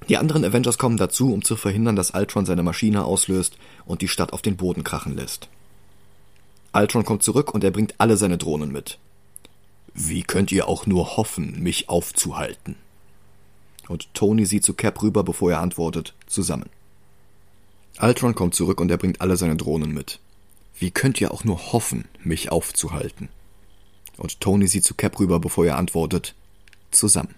Die 0.09 0.17
anderen 0.17 0.43
Avengers 0.43 0.77
kommen 0.77 0.97
dazu, 0.97 1.31
um 1.33 1.41
zu 1.41 1.55
verhindern, 1.55 1.95
dass 1.95 2.11
Ultron 2.11 2.45
seine 2.45 2.63
Maschine 2.63 3.05
auslöst 3.05 3.57
und 3.87 4.01
die 4.01 4.07
Stadt 4.07 4.33
auf 4.33 4.41
den 4.41 4.57
Boden 4.57 4.83
krachen 4.83 5.15
lässt. 5.15 5.49
Ultron 6.73 7.05
kommt 7.05 7.23
zurück 7.23 7.53
und 7.53 7.63
er 7.63 7.71
bringt 7.71 7.95
alle 7.97 8.17
seine 8.17 8.37
Drohnen 8.37 8.71
mit. 8.71 8.99
Wie 9.93 10.21
könnt 10.21 10.51
ihr 10.51 10.67
auch 10.67 10.85
nur 10.85 11.17
hoffen, 11.17 11.63
mich 11.63 11.89
aufzuhalten? 11.89 12.75
Und 13.87 14.13
Tony 14.13 14.45
sieht 14.45 14.63
zu 14.63 14.73
Cap 14.73 15.01
rüber, 15.01 15.23
bevor 15.23 15.51
er 15.51 15.61
antwortet, 15.61 16.13
zusammen. 16.27 16.69
Ultron 17.99 18.35
kommt 18.35 18.53
zurück 18.53 18.79
und 18.79 18.91
er 18.91 18.97
bringt 18.97 19.21
alle 19.21 19.37
seine 19.37 19.55
Drohnen 19.55 19.91
mit. 19.91 20.19
Wie 20.77 20.91
könnt 20.91 21.19
ihr 21.19 21.31
auch 21.31 21.43
nur 21.43 21.71
hoffen, 21.73 22.05
mich 22.23 22.51
aufzuhalten? 22.51 23.29
Und 24.17 24.39
Tony 24.39 24.67
sieht 24.67 24.83
zu 24.83 24.93
Cap 24.93 25.19
rüber, 25.19 25.39
bevor 25.39 25.65
er 25.65 25.77
antwortet, 25.77 26.35
zusammen. 26.91 27.33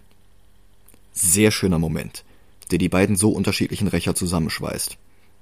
Sehr 1.13 1.51
schöner 1.51 1.79
Moment, 1.79 2.25
der 2.71 2.77
die 2.77 2.89
beiden 2.89 3.15
so 3.15 3.31
unterschiedlichen 3.31 3.87
Rächer 3.87 4.15
zusammenschweißt. 4.15 4.97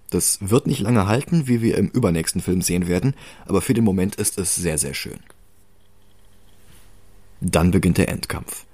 Das 0.10 0.38
wird 0.42 0.68
nicht 0.68 0.80
lange 0.80 1.08
halten, 1.08 1.48
wie 1.48 1.62
wir 1.62 1.78
im 1.78 1.90
übernächsten 1.90 2.42
Film 2.42 2.62
sehen 2.62 2.88
werden, 2.88 3.14
aber 3.46 3.62
für 3.62 3.74
den 3.74 3.84
Moment 3.84 4.16
ist 4.16 4.38
es 4.38 4.56
sehr, 4.56 4.78
sehr 4.78 4.94
schön. 4.94 5.20
Dann 7.42 7.72
beginnt 7.72 7.98
der 7.98 8.10
Endkampf. 8.10 8.66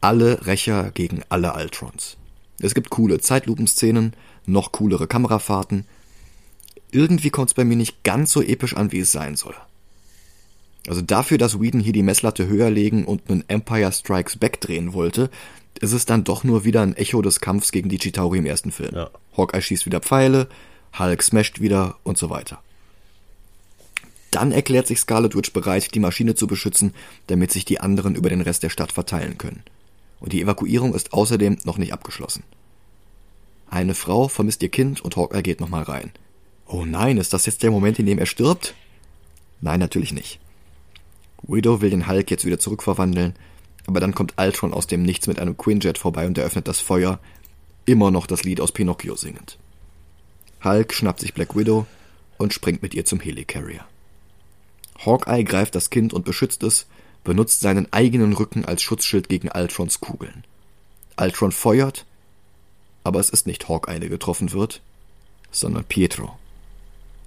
Alle 0.00 0.46
Rächer 0.46 0.90
gegen 0.90 1.22
alle 1.28 1.54
Ultrons. 1.54 2.16
Es 2.60 2.74
gibt 2.74 2.90
coole 2.90 3.20
Zeitlupenszenen, 3.20 4.14
noch 4.46 4.72
coolere 4.72 5.06
Kamerafahrten. 5.06 5.86
Irgendwie 6.90 7.30
kommt 7.30 7.50
es 7.50 7.54
bei 7.54 7.64
mir 7.64 7.76
nicht 7.76 8.02
ganz 8.02 8.32
so 8.32 8.42
episch 8.42 8.76
an, 8.76 8.92
wie 8.92 9.00
es 9.00 9.12
sein 9.12 9.36
soll. 9.36 9.54
Also 10.88 11.00
dafür, 11.00 11.38
dass 11.38 11.60
Whedon 11.60 11.80
hier 11.80 11.92
die 11.92 12.02
Messlatte 12.02 12.48
höher 12.48 12.70
legen 12.70 13.04
und 13.04 13.30
einen 13.30 13.44
Empire 13.48 13.92
Strikes 13.92 14.36
Back 14.36 14.60
drehen 14.60 14.92
wollte, 14.92 15.30
ist 15.80 15.92
es 15.92 16.06
dann 16.06 16.24
doch 16.24 16.44
nur 16.44 16.64
wieder 16.64 16.82
ein 16.82 16.96
Echo 16.96 17.22
des 17.22 17.40
Kampfs 17.40 17.72
gegen 17.72 17.88
die 17.88 17.98
Chitauri 17.98 18.38
im 18.38 18.46
ersten 18.46 18.72
Film. 18.72 18.94
Ja. 18.94 19.10
Hawkeye 19.36 19.62
schießt 19.62 19.86
wieder 19.86 20.00
Pfeile, 20.00 20.48
Hulk 20.98 21.22
smasht 21.22 21.60
wieder 21.60 21.96
und 22.04 22.18
so 22.18 22.30
weiter. 22.30 22.60
Dann 24.30 24.50
erklärt 24.50 24.86
sich 24.86 24.98
Scarlet 24.98 25.36
Witch 25.36 25.52
bereit, 25.52 25.94
die 25.94 26.00
Maschine 26.00 26.34
zu 26.34 26.46
beschützen, 26.46 26.94
damit 27.26 27.52
sich 27.52 27.64
die 27.64 27.80
anderen 27.80 28.14
über 28.14 28.30
den 28.30 28.40
Rest 28.40 28.62
der 28.62 28.70
Stadt 28.70 28.92
verteilen 28.92 29.36
können. 29.36 29.62
Und 30.20 30.32
die 30.32 30.40
Evakuierung 30.40 30.94
ist 30.94 31.12
außerdem 31.12 31.58
noch 31.64 31.76
nicht 31.76 31.92
abgeschlossen. 31.92 32.42
Eine 33.68 33.94
Frau 33.94 34.28
vermisst 34.28 34.62
ihr 34.62 34.70
Kind 34.70 35.00
und 35.00 35.16
Hawkeye 35.16 35.42
geht 35.42 35.60
nochmal 35.60 35.82
rein. 35.82 36.12
Oh 36.66 36.84
nein, 36.84 37.18
ist 37.18 37.32
das 37.32 37.46
jetzt 37.46 37.62
der 37.62 37.70
Moment, 37.70 37.98
in 37.98 38.06
dem 38.06 38.18
er 38.18 38.26
stirbt? 38.26 38.74
Nein, 39.60 39.80
natürlich 39.80 40.12
nicht. 40.12 40.40
Widow 41.42 41.80
will 41.80 41.90
den 41.90 42.08
Hulk 42.08 42.30
jetzt 42.30 42.44
wieder 42.44 42.58
zurückverwandeln, 42.58 43.34
aber 43.86 44.00
dann 44.00 44.14
kommt 44.14 44.34
Ultron 44.38 44.72
aus 44.72 44.86
dem 44.86 45.02
Nichts 45.02 45.26
mit 45.26 45.38
einem 45.38 45.56
Quinjet 45.56 45.98
vorbei 45.98 46.26
und 46.26 46.38
eröffnet 46.38 46.68
das 46.68 46.80
Feuer, 46.80 47.18
immer 47.84 48.10
noch 48.10 48.26
das 48.26 48.44
Lied 48.44 48.60
aus 48.60 48.72
Pinocchio 48.72 49.16
singend. 49.16 49.58
Hulk 50.64 50.92
schnappt 50.92 51.20
sich 51.20 51.34
Black 51.34 51.56
Widow 51.56 51.86
und 52.38 52.52
springt 52.52 52.82
mit 52.82 52.94
ihr 52.94 53.04
zum 53.04 53.20
Helicarrier. 53.20 53.84
Hawkeye 55.04 55.44
greift 55.44 55.74
das 55.74 55.90
Kind 55.90 56.12
und 56.12 56.24
beschützt 56.24 56.62
es, 56.62 56.86
benutzt 57.24 57.60
seinen 57.60 57.92
eigenen 57.92 58.32
Rücken 58.32 58.64
als 58.64 58.82
Schutzschild 58.82 59.28
gegen 59.28 59.50
Ultrons 59.50 60.00
Kugeln. 60.00 60.44
Ultron 61.18 61.52
feuert, 61.52 62.06
aber 63.04 63.20
es 63.20 63.30
ist 63.30 63.46
nicht 63.46 63.68
Hawkeye, 63.68 64.00
der 64.00 64.08
getroffen 64.08 64.52
wird, 64.52 64.80
sondern 65.50 65.84
Pietro. 65.84 66.38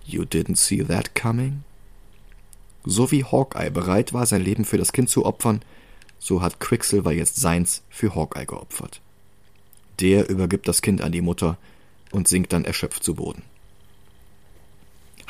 You 0.05 0.23
didn't 0.23 0.57
see 0.57 0.83
that 0.83 1.15
coming? 1.15 1.63
So 2.85 3.11
wie 3.11 3.23
Hawkeye 3.23 3.71
bereit 3.71 4.13
war, 4.13 4.25
sein 4.25 4.43
Leben 4.43 4.65
für 4.65 4.77
das 4.77 4.93
Kind 4.93 5.09
zu 5.09 5.25
opfern, 5.25 5.61
so 6.19 6.41
hat 6.41 6.59
Quicksilver 6.59 7.11
jetzt 7.11 7.37
seins 7.37 7.81
für 7.89 8.15
Hawkeye 8.15 8.45
geopfert. 8.45 9.01
Der 9.99 10.29
übergibt 10.29 10.67
das 10.67 10.81
Kind 10.81 11.01
an 11.01 11.11
die 11.11 11.21
Mutter 11.21 11.57
und 12.15 12.27
sinkt 12.27 12.53
dann 12.53 12.65
erschöpft 12.65 13.03
zu 13.03 13.13
Boden. 13.13 13.43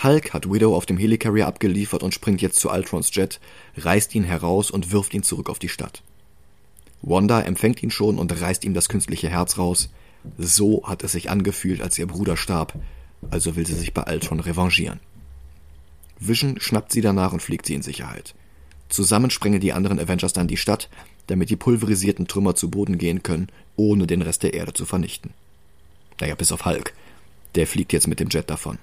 Hulk 0.03 0.33
hat 0.33 0.51
Widow 0.51 0.75
auf 0.75 0.85
dem 0.85 0.97
Helicarrier 0.97 1.47
abgeliefert 1.47 2.03
und 2.03 2.13
springt 2.13 2.41
jetzt 2.41 2.59
zu 2.59 2.69
Ultrons 2.69 3.09
Jet, 3.13 3.39
reißt 3.77 4.13
ihn 4.13 4.23
heraus 4.23 4.69
und 4.69 4.91
wirft 4.91 5.13
ihn 5.13 5.23
zurück 5.23 5.49
auf 5.49 5.57
die 5.57 5.69
Stadt. 5.69 6.03
Wanda 7.01 7.41
empfängt 7.41 7.81
ihn 7.81 7.91
schon 7.91 8.19
und 8.19 8.39
reißt 8.39 8.65
ihm 8.65 8.73
das 8.73 8.89
künstliche 8.89 9.29
Herz 9.29 9.57
raus. 9.57 9.89
So 10.37 10.83
hat 10.85 11.03
es 11.03 11.13
sich 11.13 11.29
angefühlt, 11.29 11.81
als 11.81 11.97
ihr 11.97 12.07
Bruder 12.07 12.37
starb, 12.37 12.73
also 13.31 13.55
will 13.55 13.65
sie 13.65 13.73
sich 13.73 13.93
bei 13.93 14.03
Ultron 14.03 14.39
revanchieren. 14.39 14.99
Vision 16.19 16.59
schnappt 16.59 16.91
sie 16.91 17.01
danach 17.01 17.33
und 17.33 17.41
fliegt 17.41 17.65
sie 17.65 17.73
in 17.73 17.81
Sicherheit. 17.81 18.35
Zusammen 18.89 19.31
sprengen 19.31 19.59
die 19.59 19.73
anderen 19.73 19.99
Avengers 19.99 20.33
dann 20.33 20.47
die 20.47 20.57
Stadt, 20.57 20.89
damit 21.27 21.49
die 21.49 21.55
pulverisierten 21.55 22.27
Trümmer 22.27 22.55
zu 22.55 22.69
Boden 22.69 22.97
gehen 22.97 23.23
können, 23.23 23.47
ohne 23.75 24.07
den 24.07 24.21
Rest 24.21 24.43
der 24.43 24.53
Erde 24.53 24.73
zu 24.73 24.85
vernichten. 24.85 25.33
Naja, 26.19 26.35
bis 26.35 26.51
auf 26.51 26.65
Hulk. 26.65 26.93
Der 27.55 27.67
fliegt 27.67 27.93
jetzt 27.93 28.07
mit 28.07 28.19
dem 28.19 28.29
Jet 28.29 28.49
davon. 28.49 28.77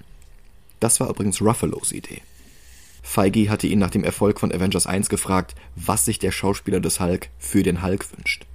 Das 0.79 0.99
war 0.99 1.09
übrigens 1.09 1.41
Ruffalos 1.41 1.91
Idee. 1.91 2.21
Feige 3.01 3.49
hatte 3.49 3.67
ihn 3.67 3.79
nach 3.79 3.89
dem 3.89 4.03
Erfolg 4.03 4.39
von 4.39 4.51
Avengers 4.51 4.87
1 4.87 5.09
gefragt, 5.09 5.55
was 5.75 6.05
sich 6.05 6.19
der 6.19 6.31
Schauspieler 6.31 6.79
des 6.79 6.99
Hulk 6.99 7.29
für 7.37 7.63
den 7.63 7.83
Hulk 7.83 8.05
wünscht. 8.15 8.45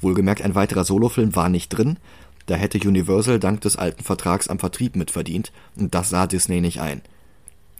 Wohlgemerkt, 0.00 0.42
ein 0.42 0.54
weiterer 0.54 0.84
Solofilm 0.84 1.34
war 1.34 1.48
nicht 1.48 1.70
drin, 1.70 1.98
Da 2.46 2.54
hätte 2.54 2.78
Universal 2.78 3.40
dank 3.40 3.60
des 3.62 3.76
alten 3.76 4.04
Vertrags 4.04 4.48
am 4.48 4.58
Vertrieb 4.58 4.96
mitverdient 4.96 5.52
und 5.76 5.94
das 5.94 6.10
sah 6.10 6.26
Disney 6.26 6.60
nicht 6.60 6.80
ein. 6.80 7.02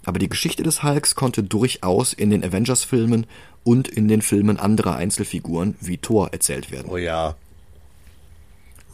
Aber 0.05 0.19
die 0.19 0.29
Geschichte 0.29 0.63
des 0.63 0.83
Hulks 0.83 1.15
konnte 1.15 1.43
durchaus 1.43 2.13
in 2.13 2.31
den 2.31 2.45
Avengers-Filmen 2.45 3.27
und 3.65 3.89
in 3.89 4.09
den 4.09 4.23
Filmen 4.23 4.59
anderer 4.59 4.97
Einzelfiguren 4.97 5.77
wie 5.81 5.99
Thor 5.99 6.33
erzählt 6.33 6.71
werden. 6.71 6.89
Oh 6.91 6.97
ja. 6.97 7.37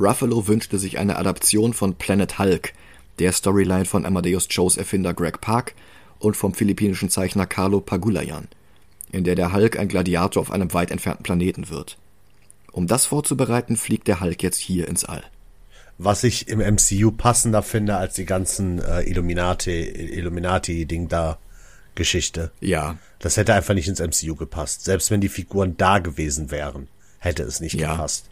Ruffalo 0.03 0.49
wünschte 0.49 0.79
sich 0.79 0.99
eine 0.99 1.17
Adaption 1.17 1.75
von 1.75 1.95
Planet 1.95 2.39
Hulk, 2.39 2.73
der 3.19 3.33
Storyline 3.33 3.85
von 3.85 4.05
Amadeus 4.05 4.49
Joes 4.51 4.77
Erfinder 4.77 5.15
Greg 5.15 5.41
Park 5.41 5.75
und 6.19 6.37
vom 6.37 6.55
philippinischen 6.55 7.09
Zeichner 7.09 7.47
Carlo 7.47 7.81
Pagulayan, 7.81 8.49
in 9.13 9.25
der 9.25 9.37
der 9.37 9.53
Hulk 9.53 9.79
ein 9.79 9.89
Gladiator 9.89 10.41
auf 10.41 10.51
einem 10.51 10.73
weit 10.73 10.91
entfernten 10.91 11.23
Planeten 11.23 11.69
wird. 11.69 11.99
Um 12.73 12.87
das 12.87 13.07
vorzubereiten, 13.07 13.77
fliegt 13.77 14.09
der 14.09 14.21
Hulk 14.21 14.43
jetzt 14.43 14.59
hier 14.59 14.89
ins 14.89 15.05
All. 15.05 15.23
Was 15.99 16.25
ich 16.25 16.49
im 16.49 16.59
MCU 16.59 17.13
passender 17.13 17.63
finde 17.63 17.97
als 17.97 18.15
die 18.15 18.25
ganzen 18.25 18.81
äh, 18.81 19.03
Illuminati, 19.03 19.83
Illuminati-Ding 19.83 21.09
da 21.09 21.39
Geschichte. 21.95 22.51
Ja. 22.61 22.99
Das 23.19 23.37
hätte 23.37 23.55
einfach 23.55 23.75
nicht 23.75 23.87
ins 23.89 24.01
MCU 24.01 24.35
gepasst. 24.35 24.85
Selbst 24.85 25.11
wenn 25.11 25.21
die 25.21 25.29
Figuren 25.29 25.77
da 25.77 25.99
gewesen 25.99 26.51
wären, 26.51 26.89
hätte 27.19 27.43
es 27.43 27.61
nicht 27.61 27.75
Ja. 27.75 27.93
gepasst. 27.93 28.27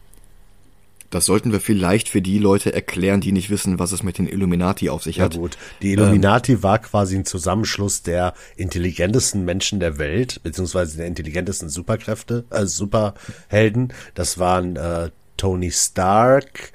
Das 1.11 1.27
sollten 1.27 1.51
wir 1.51 1.61
vielleicht 1.61 2.09
für 2.09 2.23
die 2.23 2.39
Leute 2.39 2.73
erklären, 2.73 3.21
die 3.21 3.33
nicht 3.33 3.51
wissen, 3.51 3.81
was 3.81 3.91
es 3.91 4.03
mit 4.05 4.19
den 4.19 4.29
Illuminati 4.29 4.89
auf 4.91 5.03
sich 5.03 5.17
Ja 5.17 5.25
hat. 5.25 5.37
gut, 5.37 5.59
die 5.83 5.93
Illuminati 5.93 6.63
war 6.63 6.79
quasi 6.79 7.17
ein 7.17 7.25
Zusammenschluss 7.25 8.03
der 8.03 8.33
intelligentesten 8.57 9.45
Menschen 9.45 9.81
der 9.81 9.99
Welt, 9.99 10.41
beziehungsweise 10.45 10.99
der 10.99 11.07
intelligentesten 11.07 11.69
Superkräfte, 11.69 12.45
äh, 12.51 12.65
Superhelden. 12.65 13.93
Das 14.15 14.39
waren 14.39 14.77
äh, 14.77 15.11
Tony 15.37 15.73
Stark, 15.73 16.73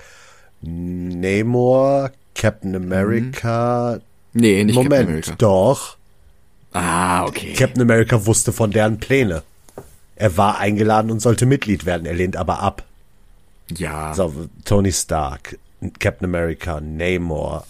Namor, 0.61 2.11
Captain 2.33 2.75
America. 2.75 3.99
Nee, 4.33 4.63
nicht 4.63 4.75
Moment, 4.75 4.91
Captain 4.91 5.07
America. 5.07 5.35
doch. 5.37 5.97
Ah, 6.73 7.25
okay. 7.25 7.53
Captain 7.53 7.81
America 7.81 8.25
wusste 8.25 8.51
von 8.51 8.71
deren 8.71 8.97
Pläne. 8.97 9.43
Er 10.17 10.35
war 10.35 10.59
eingeladen 10.59 11.09
und 11.09 11.21
sollte 11.21 11.45
Mitglied 11.45 11.85
werden, 11.85 12.05
er 12.05 12.13
lehnt 12.13 12.35
aber 12.35 12.59
ab. 12.59 12.83
Ja. 13.71 14.13
So, 14.13 14.33
Tony 14.63 14.91
Stark, 14.91 15.57
Captain 15.99 16.25
America, 16.25 16.79
Namor, 16.81 17.65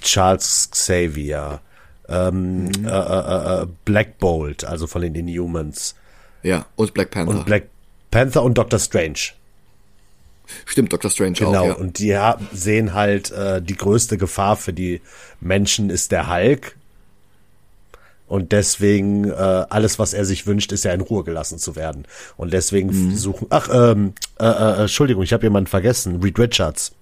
Charles 0.00 0.68
Xavier, 0.70 1.60
ähm, 2.08 2.70
äh, 2.84 2.88
äh, 2.88 3.62
äh, 3.62 3.66
Black 3.84 4.18
Bolt, 4.18 4.64
also 4.64 4.86
von 4.86 5.02
den 5.02 5.14
Inhumans, 5.14 5.94
Ja, 6.42 6.66
und 6.76 6.94
Black 6.94 7.10
Panther. 7.10 7.30
und 7.34 7.46
Black 7.46 7.64
Panther 8.10 8.42
und 8.42 8.56
Doctor 8.56 8.78
Strange. 8.78 9.18
Stimmt, 10.64 10.92
Doctor 10.92 11.10
Strange 11.10 11.32
Genau, 11.32 11.62
auch, 11.62 11.66
ja. 11.66 11.72
und 11.74 11.98
die 11.98 12.16
sehen 12.52 12.94
halt, 12.94 13.32
äh, 13.32 13.60
die 13.60 13.76
größte 13.76 14.16
Gefahr 14.16 14.56
für 14.56 14.72
die 14.72 15.00
Menschen 15.40 15.90
ist 15.90 16.12
der 16.12 16.30
Hulk. 16.32 16.76
Und 18.28 18.50
deswegen, 18.52 19.30
äh, 19.30 19.32
alles, 19.34 19.98
was 19.98 20.12
er 20.12 20.24
sich 20.24 20.46
wünscht, 20.46 20.72
ist 20.72 20.84
ja 20.84 20.92
in 20.92 21.00
Ruhe 21.00 21.22
gelassen 21.24 21.58
zu 21.58 21.76
werden. 21.76 22.06
Und 22.36 22.52
deswegen 22.52 22.88
Mhm. 23.10 23.14
suchen, 23.16 23.46
ach, 23.50 23.68
ähm, 23.72 24.14
äh, 24.40 24.46
äh, 24.46 24.80
Entschuldigung, 24.82 25.22
ich 25.22 25.32
habe 25.32 25.44
jemanden 25.44 25.68
vergessen, 25.68 26.20
Reed 26.22 26.38
Richards. 26.38 26.92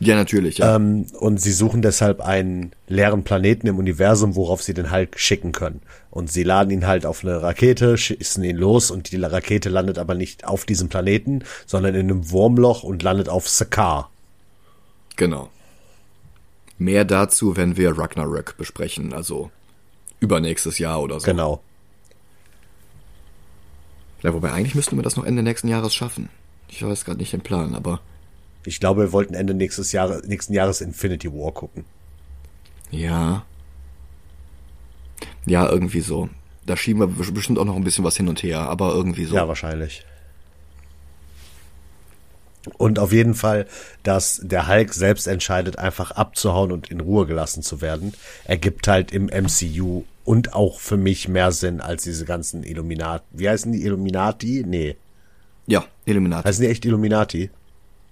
ja, 0.00 0.16
natürlich, 0.16 0.58
ja. 0.58 0.74
Ähm, 0.76 1.06
und 1.20 1.40
sie 1.40 1.52
suchen 1.52 1.80
deshalb 1.80 2.20
einen 2.22 2.72
leeren 2.88 3.22
Planeten 3.22 3.68
im 3.68 3.78
Universum, 3.78 4.34
worauf 4.34 4.60
sie 4.62 4.74
den 4.74 4.90
Hulk 4.90 5.16
schicken 5.20 5.52
können. 5.52 5.80
Und 6.10 6.28
sie 6.30 6.42
laden 6.42 6.70
ihn 6.70 6.86
halt 6.88 7.06
auf 7.06 7.22
eine 7.22 7.40
Rakete, 7.40 7.96
schießen 7.96 8.42
ihn 8.42 8.56
los 8.56 8.90
und 8.90 9.12
die 9.12 9.22
Rakete 9.22 9.68
landet 9.68 9.98
aber 9.98 10.14
nicht 10.14 10.44
auf 10.44 10.64
diesem 10.64 10.88
Planeten, 10.88 11.44
sondern 11.66 11.94
in 11.94 12.10
einem 12.10 12.30
Wurmloch 12.32 12.82
und 12.82 13.02
landet 13.04 13.28
auf 13.28 13.48
Sakaar. 13.48 14.10
Genau. 15.16 15.50
Mehr 16.78 17.04
dazu, 17.04 17.56
wenn 17.56 17.76
wir 17.76 17.96
Ragnarök 17.96 18.56
besprechen, 18.56 19.12
also 19.12 19.50
übernächstes 20.22 20.78
Jahr 20.78 21.02
oder 21.02 21.20
so. 21.20 21.26
Genau. 21.26 21.60
Ja, 24.22 24.32
wobei 24.32 24.52
eigentlich 24.52 24.74
müssten 24.76 24.96
wir 24.96 25.02
das 25.02 25.16
noch 25.16 25.24
Ende 25.24 25.42
nächsten 25.42 25.68
Jahres 25.68 25.94
schaffen. 25.94 26.28
Ich 26.68 26.82
weiß 26.84 27.04
gerade 27.04 27.18
nicht 27.18 27.32
den 27.32 27.40
Plan, 27.42 27.74
aber 27.74 28.00
Ich 28.64 28.78
glaube, 28.78 29.02
wir 29.02 29.12
wollten 29.12 29.34
Ende 29.34 29.52
nächstes 29.54 29.90
Jahr, 29.92 30.22
nächsten 30.24 30.54
Jahres 30.54 30.80
Infinity 30.80 31.32
War 31.32 31.52
gucken. 31.52 31.84
ja. 32.90 33.44
Ja, 35.44 35.68
irgendwie 35.68 36.00
so. 36.00 36.28
Da 36.66 36.76
schieben 36.76 37.00
wir 37.00 37.08
bestimmt 37.32 37.58
auch 37.58 37.64
noch 37.64 37.74
ein 37.74 37.82
bisschen 37.82 38.04
was 38.04 38.16
hin 38.16 38.28
und 38.28 38.44
her, 38.44 38.60
aber 38.60 38.92
irgendwie 38.94 39.24
so. 39.24 39.34
Ja, 39.34 39.48
wahrscheinlich. 39.48 40.04
Und 42.78 43.00
auf 43.00 43.10
jeden 43.12 43.34
Fall, 43.34 43.66
dass 44.04 44.40
der 44.44 44.68
Hulk 44.68 44.94
selbst 44.94 45.26
entscheidet, 45.26 45.78
einfach 45.78 46.12
abzuhauen 46.12 46.70
und 46.70 46.92
in 46.92 47.00
Ruhe 47.00 47.26
gelassen 47.26 47.64
zu 47.64 47.80
werden, 47.80 48.14
ergibt 48.44 48.86
halt 48.86 49.10
im 49.10 49.26
MCU 49.26 50.04
und 50.24 50.54
auch 50.54 50.78
für 50.80 50.96
mich 50.96 51.28
mehr 51.28 51.52
Sinn 51.52 51.80
als 51.80 52.04
diese 52.04 52.24
ganzen 52.24 52.62
Illuminati. 52.64 53.24
Wie 53.32 53.48
heißen 53.48 53.72
die 53.72 53.82
Illuminati? 53.84 54.64
Nee. 54.66 54.96
ja 55.66 55.84
Illuminati. 56.04 56.48
Heißen 56.48 56.64
die 56.64 56.70
echt 56.70 56.84
Illuminati? 56.84 57.50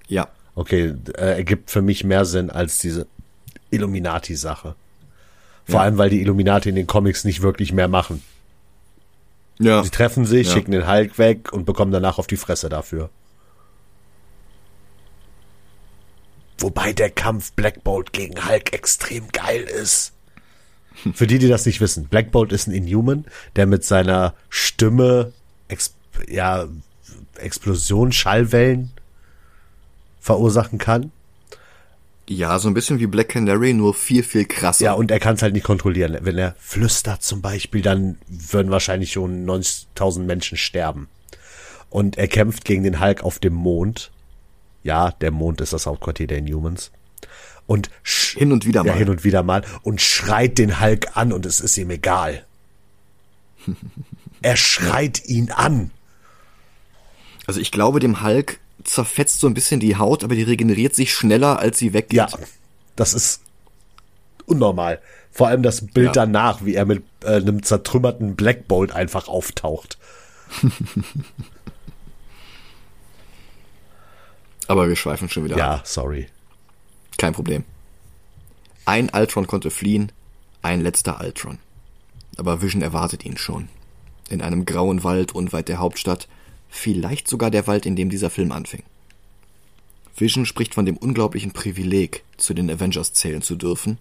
ja. 0.08 0.28
Okay, 0.56 0.94
äh, 1.16 1.36
ergibt 1.36 1.70
für 1.70 1.80
mich 1.80 2.02
mehr 2.04 2.24
Sinn 2.24 2.50
als 2.50 2.78
diese 2.78 3.06
Illuminati-Sache. 3.70 4.74
Vor 5.64 5.74
Ja. 5.74 5.80
allem, 5.82 5.96
weil 5.96 6.10
die 6.10 6.20
Illuminati 6.20 6.68
in 6.68 6.74
den 6.74 6.88
Comics 6.88 7.24
nicht 7.24 7.40
wirklich 7.40 7.72
mehr 7.72 7.86
machen. 7.86 8.22
Ja. 9.60 9.82
Sie 9.84 9.90
treffen 9.90 10.26
sich, 10.26 10.48
Ja. 10.48 10.54
schicken 10.54 10.72
den 10.72 10.88
Hulk 10.88 11.18
weg 11.18 11.52
und 11.52 11.64
bekommen 11.66 11.92
danach 11.92 12.18
auf 12.18 12.26
die 12.26 12.36
Fresse 12.36 12.68
dafür. 12.68 13.10
Wobei 16.58 16.92
der 16.92 17.10
Kampf 17.10 17.52
Black 17.52 17.84
Bolt 17.84 18.12
gegen 18.12 18.46
Hulk 18.48 18.72
extrem 18.72 19.28
geil 19.28 19.62
ist. 19.62 20.12
Für 21.14 21.26
die, 21.26 21.38
die 21.38 21.48
das 21.48 21.66
nicht 21.66 21.80
wissen, 21.80 22.06
Black 22.06 22.30
Bolt 22.30 22.52
ist 22.52 22.66
ein 22.66 22.74
Inhuman, 22.74 23.24
der 23.56 23.66
mit 23.66 23.84
seiner 23.84 24.34
Stimme 24.48 25.32
Ex 25.68 25.94
ja, 26.28 26.66
Explosion, 27.36 28.12
Schallwellen 28.12 28.90
verursachen 30.20 30.78
kann. 30.78 31.12
Ja, 32.28 32.58
so 32.60 32.68
ein 32.68 32.74
bisschen 32.74 33.00
wie 33.00 33.06
Black 33.06 33.30
Canary, 33.30 33.72
nur 33.72 33.92
viel, 33.92 34.22
viel 34.22 34.44
krasser. 34.44 34.84
Ja, 34.84 34.92
und 34.92 35.10
er 35.10 35.18
kann 35.18 35.34
es 35.34 35.42
halt 35.42 35.52
nicht 35.52 35.64
kontrollieren. 35.64 36.16
Wenn 36.20 36.38
er 36.38 36.54
flüstert 36.60 37.24
zum 37.24 37.40
Beispiel, 37.40 37.82
dann 37.82 38.18
würden 38.28 38.70
wahrscheinlich 38.70 39.12
schon 39.12 39.44
90.000 39.46 40.20
Menschen 40.20 40.56
sterben. 40.56 41.08
Und 41.88 42.18
er 42.18 42.28
kämpft 42.28 42.64
gegen 42.64 42.84
den 42.84 43.00
Hulk 43.00 43.24
auf 43.24 43.40
dem 43.40 43.54
Mond. 43.54 44.12
Ja, 44.84 45.10
der 45.10 45.32
Mond 45.32 45.60
ist 45.60 45.72
das 45.72 45.86
Hauptquartier 45.86 46.28
der 46.28 46.38
Inhumans. 46.38 46.92
Und 47.70 47.88
Hin 48.02 48.50
und 48.50 48.66
wieder 48.66 48.84
ja, 48.84 48.90
mal. 48.92 48.98
hin 48.98 49.08
und 49.08 49.22
wieder 49.22 49.44
mal 49.44 49.62
und 49.82 50.00
schreit 50.02 50.58
den 50.58 50.80
Hulk 50.80 51.16
an 51.16 51.32
und 51.32 51.46
es 51.46 51.60
ist 51.60 51.76
ihm 51.78 51.90
egal. 51.90 52.44
er 54.42 54.56
schreit 54.56 55.24
ihn 55.26 55.52
an. 55.52 55.92
Also 57.46 57.60
ich 57.60 57.70
glaube, 57.70 58.00
dem 58.00 58.22
Hulk 58.24 58.58
zerfetzt 58.82 59.38
so 59.38 59.46
ein 59.46 59.54
bisschen 59.54 59.78
die 59.78 59.96
Haut, 59.96 60.24
aber 60.24 60.34
die 60.34 60.42
regeneriert 60.42 60.96
sich 60.96 61.14
schneller, 61.14 61.60
als 61.60 61.78
sie 61.78 61.92
weggeht. 61.92 62.16
Ja, 62.16 62.28
das 62.96 63.14
ist 63.14 63.40
unnormal. 64.46 65.00
Vor 65.30 65.46
allem 65.46 65.62
das 65.62 65.86
Bild 65.86 66.06
Ja. 66.06 66.12
danach, 66.26 66.64
wie 66.64 66.74
er 66.74 66.86
mit 66.86 67.04
äh, 67.22 67.36
einem 67.36 67.62
zertrümmerten 67.62 68.34
Black 68.34 68.66
Bolt 68.66 68.90
einfach 68.90 69.28
auftaucht. 69.28 69.96
Aber 74.66 74.88
wir 74.88 74.96
schweifen 74.96 75.28
schon 75.28 75.44
wieder 75.44 75.54
ab. 75.54 75.60
Ja, 75.60 75.80
sorry. 75.84 76.26
Kein 77.20 77.34
Problem. 77.34 77.64
Ein 78.86 79.10
Ultron 79.10 79.46
konnte 79.46 79.70
fliehen, 79.70 80.10
ein 80.62 80.80
letzter 80.80 81.20
Ultron. 81.20 81.58
Aber 82.38 82.62
Vision 82.62 82.80
erwartet 82.80 83.26
ihn 83.26 83.36
schon. 83.36 83.68
In 84.30 84.40
einem 84.40 84.64
grauen 84.64 85.04
Wald 85.04 85.34
unweit 85.34 85.68
der 85.68 85.80
Hauptstadt, 85.80 86.28
vielleicht 86.70 87.28
sogar 87.28 87.50
der 87.50 87.66
Wald, 87.66 87.84
in 87.84 87.94
dem 87.94 88.08
dieser 88.08 88.30
Film 88.30 88.52
anfing. 88.52 88.84
Vision 90.16 90.46
spricht 90.46 90.72
von 90.72 90.86
dem 90.86 90.96
unglaublichen 90.96 91.52
Privileg, 91.52 92.24
zu 92.38 92.54
den 92.54 92.70
Avengers 92.70 93.12
zählen 93.12 93.42
zu 93.42 93.54
dürfen, 93.54 93.98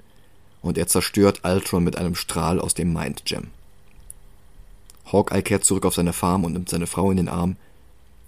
und 0.61 0.77
er 0.77 0.87
zerstört 0.87 1.41
Ultron 1.43 1.83
mit 1.83 1.97
einem 1.97 2.15
Strahl 2.15 2.57
aus 2.61 2.73
dem 2.73 2.93
Mind 2.93 3.25
Gem. 3.25 3.47
Hawkeye 5.11 5.41
kehrt 5.41 5.65
zurück 5.65 5.85
auf 5.85 5.93
seine 5.93 6.13
Farm 6.13 6.45
und 6.45 6.53
nimmt 6.53 6.69
seine 6.69 6.87
Frau 6.87 7.11
in 7.11 7.17
den 7.17 7.27
Arm. 7.27 7.57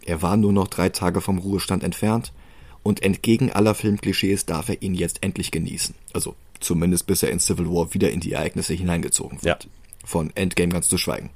Er 0.04 0.22
war 0.22 0.36
nur 0.36 0.52
noch 0.52 0.68
drei 0.68 0.90
Tage 0.90 1.22
vom 1.22 1.38
Ruhestand 1.38 1.82
entfernt 1.82 2.34
und 2.84 3.04
entgegen 3.04 3.52
aller 3.52 3.76
Filmklischees 3.76 4.46
darf 4.46 4.70
er 4.70 4.82
ihn 4.82 4.94
jetzt 4.94 5.24
endlich 5.24 5.52
genießen. 5.52 5.96
Also 6.14 6.36
zumindest 6.60 7.08
bis 7.08 7.24
er 7.24 7.32
in 7.32 7.40
Civil 7.40 7.68
War 7.68 7.94
wieder 7.94 8.12
in 8.12 8.20
die 8.20 8.34
Ereignisse 8.34 8.74
hineingezogen 8.74 9.44
wird. 9.44 9.64
Ja. 9.64 9.70
Von 10.04 10.32
Endgame 10.36 10.72
ganz 10.72 10.90
zu 10.90 10.98
schweigen. 10.98 11.30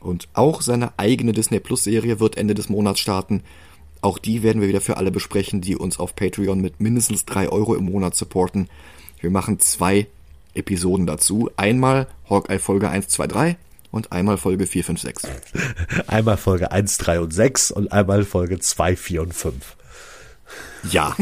Und 0.00 0.28
auch 0.34 0.60
seine 0.62 0.98
eigene 0.98 1.32
Disney 1.32 1.58
Plus 1.58 1.84
Serie 1.84 2.20
wird 2.20 2.36
Ende 2.36 2.54
des 2.54 2.68
Monats 2.68 3.00
starten. 3.00 3.42
Auch 4.02 4.18
die 4.18 4.42
werden 4.42 4.60
wir 4.60 4.68
wieder 4.68 4.80
für 4.80 4.98
alle 4.98 5.10
besprechen, 5.10 5.60
die 5.60 5.76
uns 5.76 5.98
auf 5.98 6.14
Patreon 6.14 6.60
mit 6.60 6.80
mindestens 6.80 7.24
drei 7.24 7.48
Euro 7.48 7.74
im 7.74 7.86
Monat 7.86 8.14
supporten. 8.14 8.68
Wir 9.20 9.30
machen 9.30 9.58
zwei 9.58 10.06
Episoden 10.54 11.06
dazu. 11.06 11.50
Einmal 11.56 12.06
Hawkeye 12.28 12.58
Folge 12.58 12.88
1, 12.88 13.08
2, 13.08 13.26
3 13.26 13.56
und 13.90 14.12
einmal 14.12 14.36
Folge 14.36 14.66
4, 14.66 14.84
5, 14.84 15.00
6. 15.00 15.28
Einmal 16.06 16.36
Folge 16.36 16.70
1, 16.70 16.98
3 16.98 17.20
und 17.20 17.32
6 17.32 17.70
und 17.70 17.92
einmal 17.92 18.24
Folge 18.24 18.58
2, 18.58 18.96
4 18.96 19.22
und 19.22 19.34
5. 19.34 19.76
Ja. 20.90 21.16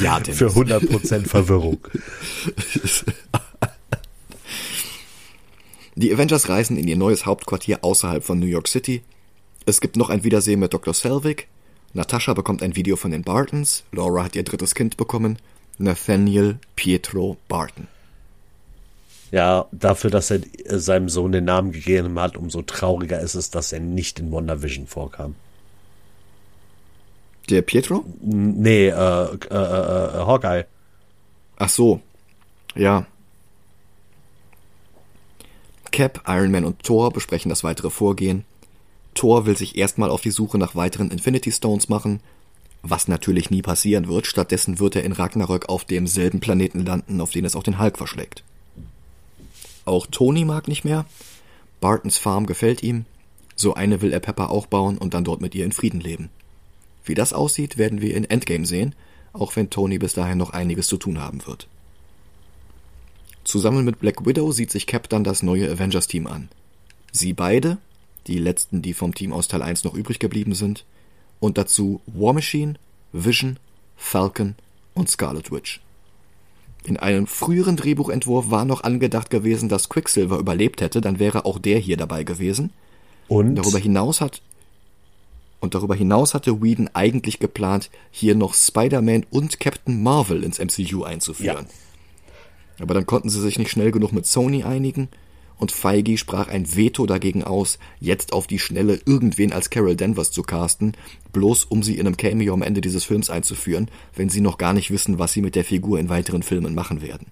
ja, 0.00 0.20
Dennis. 0.20 0.38
Für 0.38 0.48
100% 0.48 1.26
Verwirrung. 1.26 1.78
Die 5.94 6.12
Avengers 6.12 6.48
reisen 6.48 6.76
in 6.76 6.86
ihr 6.88 6.96
neues 6.96 7.24
Hauptquartier 7.24 7.82
außerhalb 7.82 8.22
von 8.22 8.38
New 8.38 8.46
York 8.46 8.68
City. 8.68 9.02
Es 9.64 9.80
gibt 9.80 9.96
noch 9.96 10.10
ein 10.10 10.24
Wiedersehen 10.24 10.60
mit 10.60 10.74
Dr. 10.74 10.92
Selvig. 10.92 11.48
Natascha 11.94 12.34
bekommt 12.34 12.62
ein 12.62 12.76
Video 12.76 12.96
von 12.96 13.10
den 13.10 13.22
Bartons. 13.22 13.84
Laura 13.92 14.24
hat 14.24 14.36
ihr 14.36 14.44
drittes 14.44 14.74
Kind 14.74 14.98
bekommen. 14.98 15.38
Nathaniel 15.78 16.58
Pietro 16.74 17.38
Barton. 17.48 17.88
Ja, 19.32 19.66
dafür, 19.72 20.10
dass 20.10 20.30
er 20.30 20.40
seinem 20.66 21.08
Sohn 21.08 21.32
den 21.32 21.44
Namen 21.44 21.72
gegeben 21.72 22.18
hat, 22.18 22.36
umso 22.36 22.62
trauriger 22.62 23.20
ist 23.20 23.34
es, 23.34 23.50
dass 23.50 23.72
er 23.72 23.80
nicht 23.80 24.20
in 24.20 24.30
WandaVision 24.30 24.86
vorkam. 24.86 25.34
Der 27.48 27.62
Pietro? 27.62 28.04
Nee, 28.20 28.88
äh, 28.88 28.92
äh, 28.92 29.36
äh, 29.50 29.54
äh 29.54 30.26
Hawkeye. 30.26 30.64
Ach 31.56 31.68
so. 31.68 32.00
Ja. 32.74 33.06
Cap, 35.92 36.22
Iron 36.26 36.50
Man 36.50 36.64
und 36.64 36.82
Thor 36.82 37.12
besprechen 37.12 37.48
das 37.48 37.64
weitere 37.64 37.90
Vorgehen. 37.90 38.44
Thor 39.14 39.46
will 39.46 39.56
sich 39.56 39.78
erstmal 39.78 40.10
auf 40.10 40.20
die 40.20 40.30
Suche 40.30 40.58
nach 40.58 40.74
weiteren 40.74 41.10
Infinity 41.10 41.50
Stones 41.50 41.88
machen, 41.88 42.20
was 42.82 43.08
natürlich 43.08 43.50
nie 43.50 43.62
passieren 43.62 44.08
wird. 44.08 44.26
Stattdessen 44.26 44.78
wird 44.78 44.96
er 44.96 45.04
in 45.04 45.12
Ragnarök 45.12 45.68
auf 45.68 45.84
demselben 45.84 46.40
Planeten 46.40 46.84
landen, 46.84 47.20
auf 47.20 47.30
den 47.30 47.44
es 47.44 47.56
auch 47.56 47.62
den 47.62 47.78
Hulk 47.78 47.96
verschlägt. 47.96 48.44
Auch 49.86 50.06
Tony 50.06 50.44
mag 50.44 50.68
nicht 50.68 50.84
mehr. 50.84 51.06
Bartons 51.80 52.18
Farm 52.18 52.46
gefällt 52.46 52.82
ihm. 52.82 53.06
So 53.54 53.72
eine 53.74 54.02
will 54.02 54.12
er 54.12 54.20
Pepper 54.20 54.50
auch 54.50 54.66
bauen 54.66 54.98
und 54.98 55.14
dann 55.14 55.24
dort 55.24 55.40
mit 55.40 55.54
ihr 55.54 55.64
in 55.64 55.72
Frieden 55.72 56.00
leben. 56.00 56.28
Wie 57.06 57.14
das 57.14 57.32
aussieht, 57.32 57.78
werden 57.78 58.00
wir 58.00 58.14
in 58.14 58.24
Endgame 58.24 58.66
sehen, 58.66 58.94
auch 59.32 59.56
wenn 59.56 59.70
Tony 59.70 59.98
bis 59.98 60.12
dahin 60.12 60.38
noch 60.38 60.50
einiges 60.50 60.88
zu 60.88 60.96
tun 60.96 61.20
haben 61.20 61.46
wird. 61.46 61.68
Zusammen 63.44 63.84
mit 63.84 64.00
Black 64.00 64.26
Widow 64.26 64.50
sieht 64.50 64.72
sich 64.72 64.86
Cap 64.86 65.08
dann 65.08 65.22
das 65.22 65.42
neue 65.42 65.70
Avengers-Team 65.70 66.26
an. 66.26 66.48
Sie 67.12 67.32
beide, 67.32 67.78
die 68.26 68.38
letzten, 68.38 68.82
die 68.82 68.92
vom 68.92 69.14
Team 69.14 69.32
aus 69.32 69.46
Teil 69.46 69.62
1 69.62 69.84
noch 69.84 69.94
übrig 69.94 70.18
geblieben 70.18 70.54
sind, 70.54 70.84
und 71.38 71.58
dazu 71.58 72.00
War 72.06 72.32
Machine, 72.32 72.74
Vision, 73.12 73.58
Falcon 73.96 74.56
und 74.94 75.08
Scarlet 75.08 75.52
Witch. 75.52 75.80
In 76.84 76.96
einem 76.96 77.26
früheren 77.26 77.76
Drehbuchentwurf 77.76 78.50
war 78.50 78.64
noch 78.64 78.82
angedacht 78.82 79.30
gewesen, 79.30 79.68
dass 79.68 79.88
Quicksilver 79.88 80.38
überlebt 80.38 80.80
hätte, 80.80 81.00
dann 81.00 81.18
wäre 81.18 81.44
auch 81.44 81.58
der 81.58 81.78
hier 81.78 81.96
dabei 81.96 82.24
gewesen. 82.24 82.72
Und 83.28 83.56
darüber 83.56 83.78
hinaus 83.78 84.20
hat 84.20 84.40
und 85.60 85.74
darüber 85.74 85.94
hinaus 85.94 86.34
hatte 86.34 86.62
Whedon 86.62 86.90
eigentlich 86.92 87.38
geplant, 87.38 87.90
hier 88.10 88.34
noch 88.34 88.54
Spider-Man 88.54 89.26
und 89.30 89.60
Captain 89.60 90.02
Marvel 90.02 90.44
ins 90.44 90.58
MCU 90.58 91.04
einzuführen. 91.04 91.66
Ja. 91.68 92.82
Aber 92.82 92.94
dann 92.94 93.06
konnten 93.06 93.30
sie 93.30 93.40
sich 93.40 93.58
nicht 93.58 93.70
schnell 93.70 93.90
genug 93.90 94.12
mit 94.12 94.26
Sony 94.26 94.64
einigen 94.64 95.08
und 95.58 95.72
Feige 95.72 96.18
sprach 96.18 96.48
ein 96.48 96.76
Veto 96.76 97.06
dagegen 97.06 97.42
aus, 97.42 97.78
jetzt 98.00 98.32
auf 98.32 98.46
die 98.46 98.58
Schnelle 98.58 99.00
irgendwen 99.06 99.52
als 99.52 99.70
Carol 99.70 99.96
Danvers 99.96 100.30
zu 100.30 100.42
casten, 100.42 100.92
bloß 101.32 101.64
um 101.64 101.82
sie 101.82 101.94
in 101.94 102.06
einem 102.06 102.16
Cameo 102.16 102.52
am 102.52 102.62
Ende 102.62 102.80
dieses 102.80 103.04
Films 103.04 103.30
einzuführen, 103.30 103.88
wenn 104.14 104.28
sie 104.28 104.40
noch 104.40 104.58
gar 104.58 104.72
nicht 104.72 104.90
wissen, 104.90 105.18
was 105.18 105.32
sie 105.32 105.42
mit 105.42 105.54
der 105.54 105.64
Figur 105.64 105.98
in 105.98 106.08
weiteren 106.08 106.42
Filmen 106.42 106.74
machen 106.74 107.00
werden. 107.00 107.28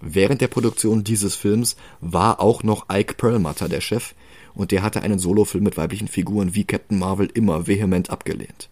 Während 0.00 0.40
der 0.40 0.48
Produktion 0.48 1.04
dieses 1.04 1.34
Films 1.34 1.76
war 2.00 2.40
auch 2.40 2.62
noch 2.62 2.86
Ike 2.90 3.14
Perlmutter 3.14 3.68
der 3.68 3.80
Chef, 3.80 4.14
und 4.58 4.72
der 4.72 4.82
hatte 4.82 5.02
einen 5.02 5.20
Solofilm 5.20 5.62
mit 5.62 5.76
weiblichen 5.76 6.08
Figuren 6.08 6.52
wie 6.52 6.64
Captain 6.64 6.98
Marvel 6.98 7.30
immer 7.32 7.68
vehement 7.68 8.10
abgelehnt. 8.10 8.68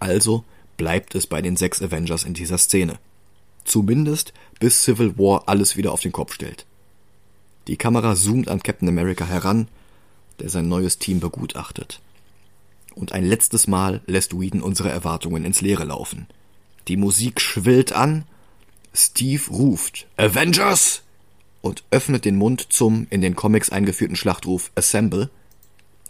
Also 0.00 0.42
bleibt 0.78 1.14
es 1.14 1.26
bei 1.26 1.42
den 1.42 1.56
sechs 1.56 1.82
Avengers 1.82 2.24
in 2.24 2.32
dieser 2.32 2.56
Szene. 2.56 2.98
Zumindest 3.64 4.32
bis 4.58 4.82
Civil 4.82 5.18
War 5.18 5.44
alles 5.46 5.76
wieder 5.76 5.92
auf 5.92 6.00
den 6.00 6.12
Kopf 6.12 6.32
stellt. 6.32 6.64
Die 7.68 7.76
Kamera 7.76 8.16
zoomt 8.16 8.48
an 8.48 8.62
Captain 8.62 8.88
America 8.88 9.26
heran, 9.26 9.68
der 10.40 10.48
sein 10.48 10.66
neues 10.66 10.98
Team 10.98 11.20
begutachtet. 11.20 12.00
Und 12.94 13.12
ein 13.12 13.26
letztes 13.26 13.66
Mal 13.66 14.00
lässt 14.06 14.40
Whedon 14.40 14.62
unsere 14.62 14.88
Erwartungen 14.88 15.44
ins 15.44 15.60
Leere 15.60 15.84
laufen. 15.84 16.26
Die 16.88 16.96
Musik 16.96 17.38
schwillt 17.38 17.92
an, 17.92 18.24
Steve 18.94 19.42
ruft 19.50 20.06
Avengers 20.16 21.02
und 21.62 21.84
öffnet 21.90 22.24
den 22.24 22.36
Mund 22.36 22.72
zum 22.72 23.06
in 23.08 23.22
den 23.22 23.34
Comics 23.34 23.70
eingeführten 23.70 24.16
Schlachtruf 24.16 24.70
Assemble, 24.74 25.30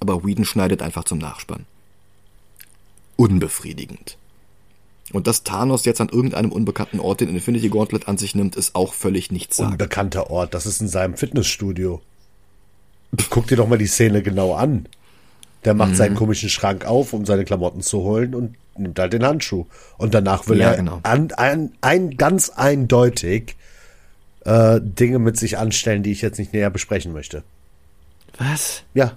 aber 0.01 0.25
Whedon 0.25 0.45
schneidet 0.45 0.83
einfach 0.83 1.05
zum 1.05 1.19
Nachspann. 1.19 1.67
Unbefriedigend. 3.17 4.19
Und 5.13 5.27
dass 5.27 5.45
Thanos 5.45 5.85
jetzt 5.85 6.01
an 6.01 6.09
irgendeinem 6.09 6.51
unbekannten 6.51 6.99
Ort 6.99 7.21
den 7.21 7.29
Infinity 7.29 7.69
Gauntlet 7.69 8.09
an 8.09 8.17
sich 8.17 8.35
nimmt, 8.35 8.57
ist 8.57 8.75
auch 8.75 8.95
völlig 8.95 9.31
nichts 9.31 9.59
sagen. 9.59 9.73
Unbekannter 9.73 10.31
Ort, 10.31 10.55
das 10.55 10.67
ist 10.67 10.81
in 10.81 10.89
seinem 10.89 11.17
Fitnessstudio. 11.17 12.01
Guck 13.29 13.47
dir 13.47 13.57
doch 13.57 13.69
mal 13.69 13.79
die 13.79 13.87
Szene 13.87 14.23
genau 14.23 14.55
an. 14.55 14.89
Der 15.65 15.75
macht 15.75 15.91
mhm. 15.91 15.97
seinen 15.97 16.15
komischen 16.15 16.49
Schrank 16.49 16.87
auf, 16.87 17.13
um 17.13 17.27
seine 17.27 17.45
Klamotten 17.45 17.83
zu 17.83 17.99
holen 17.99 18.35
und 18.35 18.57
nimmt 18.77 18.99
halt 18.99 19.13
den 19.13 19.25
Handschuh. 19.25 19.67
Und 19.99 20.15
danach 20.15 20.49
will 20.49 20.59
ja, 20.59 20.71
er 20.71 20.77
genau. 20.77 21.01
an, 21.03 21.31
ein, 21.33 21.73
ein 21.83 22.17
ganz 22.17 22.49
eindeutig 22.49 23.57
äh, 24.45 24.81
Dinge 24.83 25.19
mit 25.19 25.37
sich 25.37 25.59
anstellen, 25.59 26.03
die 26.03 26.13
ich 26.13 26.23
jetzt 26.23 26.39
nicht 26.39 26.53
näher 26.53 26.71
besprechen 26.71 27.13
möchte. 27.13 27.43
Was? 28.39 28.83
Ja. 28.95 29.17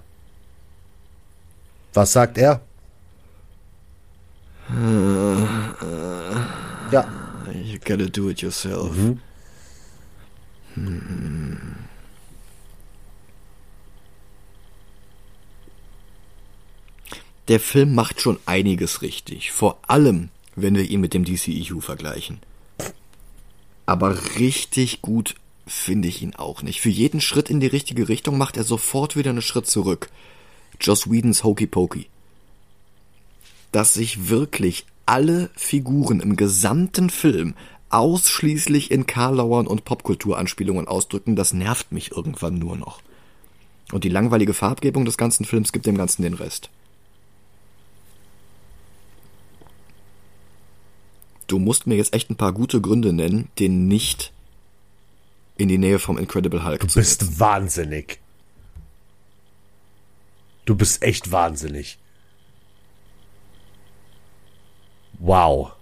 Was 1.94 2.12
sagt 2.12 2.38
er? 2.38 2.60
Ja. 6.90 7.08
You 7.52 7.78
gotta 7.84 8.06
do 8.06 8.28
it 8.28 8.42
yourself. 8.42 8.94
Mhm. 8.96 9.20
Der 17.48 17.60
Film 17.60 17.94
macht 17.94 18.20
schon 18.20 18.38
einiges 18.44 19.02
richtig, 19.02 19.52
vor 19.52 19.78
allem 19.86 20.30
wenn 20.56 20.74
wir 20.74 20.84
ihn 20.84 21.00
mit 21.00 21.14
dem 21.14 21.24
DCEU 21.24 21.80
vergleichen. 21.80 22.40
Aber 23.86 24.36
richtig 24.38 25.00
gut 25.00 25.36
finde 25.66 26.08
ich 26.08 26.22
ihn 26.22 26.34
auch 26.34 26.62
nicht. 26.62 26.80
Für 26.80 26.90
jeden 26.90 27.20
Schritt 27.20 27.50
in 27.50 27.60
die 27.60 27.66
richtige 27.66 28.08
Richtung 28.08 28.36
macht 28.38 28.56
er 28.56 28.64
sofort 28.64 29.16
wieder 29.16 29.30
einen 29.30 29.42
Schritt 29.42 29.66
zurück. 29.66 30.10
Joss 30.80 31.10
Whedons 31.10 31.42
Hokey 31.44 31.66
Pokey 31.66 32.06
dass 33.76 33.92
sich 33.92 34.30
wirklich 34.30 34.86
alle 35.04 35.50
Figuren 35.54 36.20
im 36.20 36.36
gesamten 36.36 37.10
Film 37.10 37.54
ausschließlich 37.90 38.90
in 38.90 39.06
Karlauern 39.06 39.66
und 39.66 39.84
Popkulturanspielungen 39.84 40.88
ausdrücken, 40.88 41.36
das 41.36 41.52
nervt 41.52 41.92
mich 41.92 42.12
irgendwann 42.12 42.58
nur 42.58 42.76
noch. 42.76 43.02
Und 43.92 44.04
die 44.04 44.08
langweilige 44.08 44.54
Farbgebung 44.54 45.04
des 45.04 45.18
ganzen 45.18 45.44
Films 45.44 45.72
gibt 45.72 45.84
dem 45.84 45.98
Ganzen 45.98 46.22
den 46.22 46.32
Rest. 46.32 46.70
Du 51.46 51.58
musst 51.58 51.86
mir 51.86 51.96
jetzt 51.96 52.12
echt 52.12 52.30
ein 52.30 52.36
paar 52.36 52.52
gute 52.52 52.80
Gründe 52.80 53.12
nennen, 53.12 53.48
den 53.58 53.86
nicht 53.88 54.32
in 55.56 55.68
die 55.68 55.78
Nähe 55.78 55.98
vom 55.98 56.18
Incredible 56.18 56.64
Hulk 56.64 56.80
du 56.80 56.86
zu 56.88 56.94
Du 56.94 57.00
bist 57.00 57.20
setzen. 57.20 57.40
wahnsinnig. 57.40 58.18
Du 60.64 60.74
bist 60.74 61.02
echt 61.02 61.30
wahnsinnig. 61.30 61.98
Wow. 65.18 65.72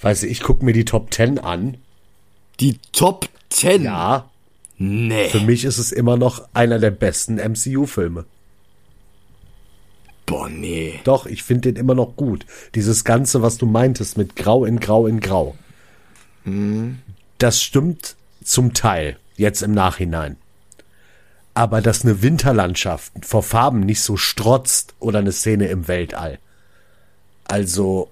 Weißt 0.00 0.22
du, 0.22 0.26
ich 0.26 0.40
gucke 0.40 0.64
mir 0.64 0.72
die 0.72 0.84
Top 0.84 1.12
10 1.12 1.38
an. 1.38 1.76
Die 2.58 2.78
Top 2.92 3.28
10? 3.50 3.84
Ja. 3.84 4.30
Nee. 4.76 5.28
Für 5.28 5.40
mich 5.40 5.64
ist 5.64 5.78
es 5.78 5.92
immer 5.92 6.16
noch 6.16 6.48
einer 6.54 6.78
der 6.78 6.90
besten 6.90 7.36
MCU-Filme. 7.36 8.24
Boah, 10.30 10.48
nee. 10.48 11.00
Doch, 11.02 11.26
ich 11.26 11.42
finde 11.42 11.72
den 11.72 11.76
immer 11.76 11.96
noch 11.96 12.14
gut. 12.14 12.46
Dieses 12.76 13.04
Ganze, 13.04 13.42
was 13.42 13.58
du 13.58 13.66
meintest 13.66 14.16
mit 14.16 14.36
Grau 14.36 14.64
in 14.64 14.78
Grau 14.78 15.08
in 15.08 15.18
Grau. 15.18 15.56
Mhm. 16.44 16.98
Das 17.38 17.60
stimmt 17.60 18.14
zum 18.44 18.72
Teil, 18.72 19.16
jetzt 19.36 19.62
im 19.62 19.72
Nachhinein. 19.72 20.36
Aber 21.52 21.80
dass 21.82 22.04
eine 22.04 22.22
Winterlandschaft 22.22 23.12
vor 23.22 23.42
Farben 23.42 23.80
nicht 23.80 24.02
so 24.02 24.16
strotzt 24.16 24.94
oder 25.00 25.18
eine 25.18 25.32
Szene 25.32 25.66
im 25.66 25.88
Weltall, 25.88 26.38
also. 27.44 28.08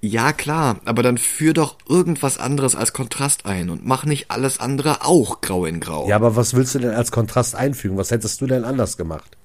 Ja, 0.00 0.32
klar, 0.32 0.80
aber 0.84 1.02
dann 1.04 1.16
führ 1.16 1.54
doch 1.54 1.78
irgendwas 1.88 2.38
anderes 2.38 2.74
als 2.74 2.92
Kontrast 2.92 3.46
ein 3.46 3.70
und 3.70 3.86
mach 3.86 4.04
nicht 4.04 4.30
alles 4.30 4.58
andere 4.58 5.04
auch 5.04 5.40
grau 5.40 5.64
in 5.64 5.78
grau. 5.78 6.08
Ja, 6.08 6.16
aber 6.16 6.34
was 6.36 6.54
willst 6.54 6.74
du 6.74 6.80
denn 6.80 6.94
als 6.94 7.12
Kontrast 7.12 7.54
einfügen? 7.54 7.96
Was 7.96 8.10
hättest 8.10 8.40
du 8.40 8.46
denn 8.46 8.64
anders 8.64 8.96
gemacht? 8.96 9.38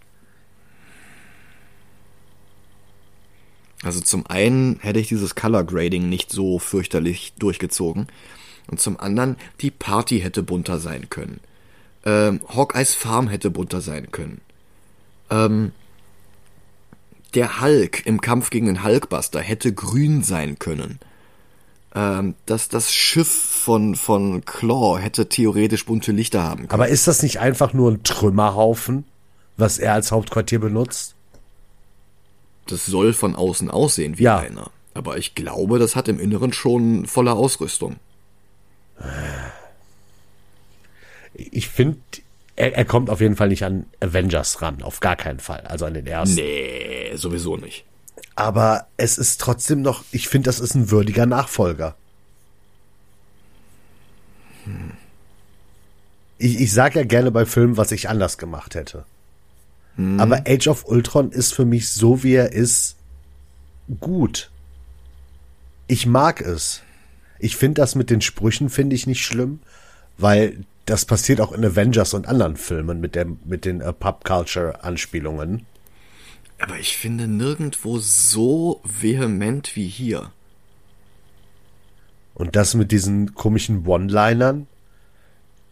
Also 3.84 4.02
zum 4.02 4.26
einen 4.28 4.80
hätte 4.82 5.00
ich 5.00 5.08
dieses 5.08 5.36
Color 5.36 5.64
Grading 5.64 6.10
nicht 6.10 6.32
so 6.32 6.60
fürchterlich 6.60 7.34
durchgezogen. 7.40 8.08
Und 8.68 8.80
zum 8.80 9.00
anderen, 9.00 9.38
die 9.62 9.72
Party 9.72 10.20
hätte 10.20 10.44
bunter 10.44 10.80
sein 10.80 11.10
können. 11.10 11.40
Ähm, 12.06 12.42
Hawkeyes 12.48 12.94
Farm 12.94 13.28
hätte 13.28 13.50
bunter 13.50 13.82
sein 13.82 14.12
können. 14.12 14.42
Ähm, 15.30 15.72
der 17.36 17.62
Hulk 17.62 18.06
im 18.06 18.22
Kampf 18.22 18.50
gegen 18.50 18.66
den 18.66 18.84
Hulkbuster 18.84 19.40
hätte 19.40 19.74
grün 19.74 20.24
sein 20.24 20.60
können. 20.60 21.00
Ähm, 21.96 22.36
dass 22.46 22.70
das 22.70 22.94
Schiff 22.94 23.30
von, 23.30 23.96
von 23.96 24.46
Claw 24.46 25.00
hätte 25.00 25.28
theoretisch 25.28 25.86
bunte 25.86 26.12
Lichter 26.12 26.44
haben 26.44 26.68
können. 26.68 26.72
Aber 26.72 26.90
ist 26.90 27.08
das 27.08 27.24
nicht 27.24 27.40
einfach 27.40 27.74
nur 27.74 27.92
ein 27.92 28.04
Trümmerhaufen, 28.04 29.06
was 29.58 29.80
er 29.80 29.94
als 29.94 30.12
Hauptquartier 30.12 30.60
benutzt? 30.60 31.16
Das 32.70 32.86
soll 32.86 33.14
von 33.14 33.36
außen 33.36 33.70
aussehen 33.72 34.18
wie 34.20 34.24
Ja. 34.24 34.38
einer. 34.40 34.72
Aber 34.94 35.18
ich 35.18 35.36
glaube, 35.36 35.80
das 35.80 35.96
hat 35.96 36.08
im 36.08 36.20
Inneren 36.20 36.52
schon 36.54 37.06
volle 37.06 37.34
Ausrüstung. 37.34 37.98
Ich 41.34 41.70
finde, 41.70 42.00
er, 42.56 42.76
er 42.76 42.86
kommt 42.86 43.10
auf 43.10 43.22
jeden 43.22 43.36
Fall 43.38 43.48
nicht 43.50 43.64
an 43.64 43.86
Avengers 44.02 44.62
ran, 44.62 44.82
auf 44.84 45.00
gar 45.00 45.16
keinen 45.16 45.40
Fall. 45.40 45.62
Also 45.62 45.86
an 45.86 45.94
den 45.94 46.06
ersten. 46.08 46.36
Nee, 46.36 47.12
sowieso 47.16 47.56
nicht. 47.56 47.86
Aber 48.36 48.88
es 48.98 49.18
ist 49.18 49.40
trotzdem 49.40 49.82
noch, 49.82 50.04
ich 50.12 50.28
finde, 50.28 50.48
das 50.48 50.60
ist 50.60 50.76
ein 50.76 50.92
würdiger 50.92 51.26
Nachfolger. 51.26 51.96
Ich, 56.38 56.60
ich 56.60 56.72
sage 56.74 57.00
ja 57.00 57.06
gerne 57.06 57.32
bei 57.32 57.46
Filmen, 57.46 57.78
was 57.78 57.92
ich 57.92 58.10
anders 58.10 58.38
gemacht 58.38 58.76
hätte. 58.76 59.06
Aber 60.00 60.44
Age 60.48 60.68
of 60.68 60.86
Ultron 60.86 61.32
ist 61.32 61.54
für 61.54 61.66
mich 61.66 61.90
so, 61.90 62.24
wie 62.24 62.36
er 62.36 62.54
ist, 62.54 62.96
gut. 64.00 64.50
Ich 65.88 66.06
mag 66.06 66.40
es. 66.40 66.84
Ich 67.38 67.58
finde 67.58 67.82
das 67.82 67.96
mit 67.96 68.10
den 68.10 68.22
Sprüchen 68.22 68.70
finde 68.70 68.96
ich 68.96 69.08
nicht 69.08 69.26
schlimm, 69.26 69.60
weil 70.18 70.64
das 70.86 71.06
passiert 71.06 71.42
auch 71.42 71.52
in 71.52 71.66
Avengers 71.66 72.14
und 72.14 72.28
anderen 72.28 72.56
Filmen 72.56 73.02
mit 73.02 73.16
der 73.16 73.28
mit 73.46 73.66
den 73.66 73.82
äh, 73.82 73.92
Pop 73.92 74.24
Culture 74.24 74.84
Anspielungen. 74.84 75.66
Aber 76.60 76.78
ich 76.78 76.98
finde 76.98 77.28
nirgendwo 77.28 78.00
so 78.00 78.82
vehement 78.84 79.76
wie 79.76 79.88
hier. 79.88 80.32
Und 82.36 82.56
das 82.56 82.74
mit 82.74 82.92
diesen 82.92 83.36
komischen 83.36 83.86
One-Linern 83.86 84.68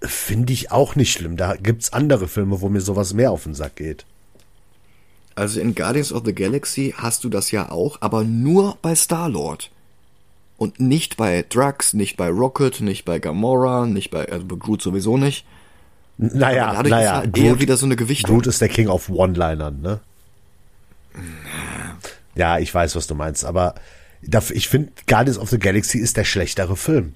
finde 0.02 0.54
ich 0.54 0.72
auch 0.72 0.95
nicht 0.95 1.14
schlimm. 1.14 1.38
Da 1.38 1.56
gibt's 1.56 1.94
andere 1.94 2.28
Filme, 2.28 2.62
wo 2.62 2.70
mir 2.70 2.82
sowas 2.82 3.14
mehr 3.14 3.32
auf 3.32 3.44
den 3.44 3.54
Sack 3.54 3.78
geht. 3.78 4.06
Also 5.38 5.59
in 5.59 5.76
Guardians 5.76 6.11
of 6.11 6.23
the 6.26 6.34
Galaxy 6.34 6.95
hast 6.97 7.23
du 7.23 7.30
das 7.30 7.51
ja 7.51 7.69
auch, 7.69 7.97
aber 8.01 8.23
nur 8.23 8.76
bei 8.81 8.95
Star-Lord. 8.95 9.69
Und 10.57 10.80
nicht 10.80 11.15
bei 11.15 11.45
Drax, 11.47 11.93
nicht 11.93 12.18
bei 12.18 12.30
Rocket, 12.30 12.81
nicht 12.81 13.05
bei 13.05 13.19
Gamora, 13.19 13.85
nicht 13.85 14.09
bei, 14.09 14.27
also 14.27 14.45
bei 14.47 14.55
Groot 14.55 14.81
sowieso 14.81 15.15
nicht. 15.15 15.45
Naja, 16.18 16.73
Dadurch 16.73 16.89
naja, 16.89 17.09
ist 17.11 17.18
halt 17.18 17.38
eher 17.38 17.49
Groot, 17.51 17.61
wieder 17.61 17.77
so 17.77 17.85
eine 17.85 17.95
Gewichtung. 17.95 18.34
Groot 18.34 18.47
ist 18.47 18.61
der 18.61 18.69
King 18.69 18.88
of 18.88 19.09
One-Linern, 19.09 19.80
ne? 19.80 19.99
Ja, 22.34 22.57
ich 22.57 22.73
weiß, 22.73 22.95
was 22.95 23.05
du 23.05 23.14
meinst, 23.14 23.45
aber 23.45 23.76
ich 24.23 24.68
finde, 24.68 24.91
Guardians 25.05 25.38
of 25.38 25.51
the 25.51 25.59
Galaxy 25.59 25.99
ist 25.99 26.18
der 26.18 26.26
schlechtere 26.26 26.76
Film. 26.76 27.14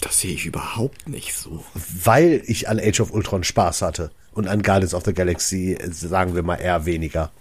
Das 0.00 0.20
sehe 0.20 0.34
ich 0.34 0.44
überhaupt 0.44 1.08
nicht 1.08 1.34
so. 1.36 1.64
Weil 1.74 2.42
ich 2.46 2.68
an 2.68 2.80
Age 2.80 2.98
of 2.98 3.12
Ultron 3.12 3.44
Spaß 3.44 3.82
hatte. 3.82 4.10
Und 4.36 4.46
an 4.48 4.62
Guardians 4.62 4.92
of 4.92 5.04
the 5.04 5.14
Galaxy, 5.14 5.78
sagen 5.90 6.34
wir 6.34 6.42
mal, 6.42 6.56
eher 6.56 6.84
weniger. 6.84 7.32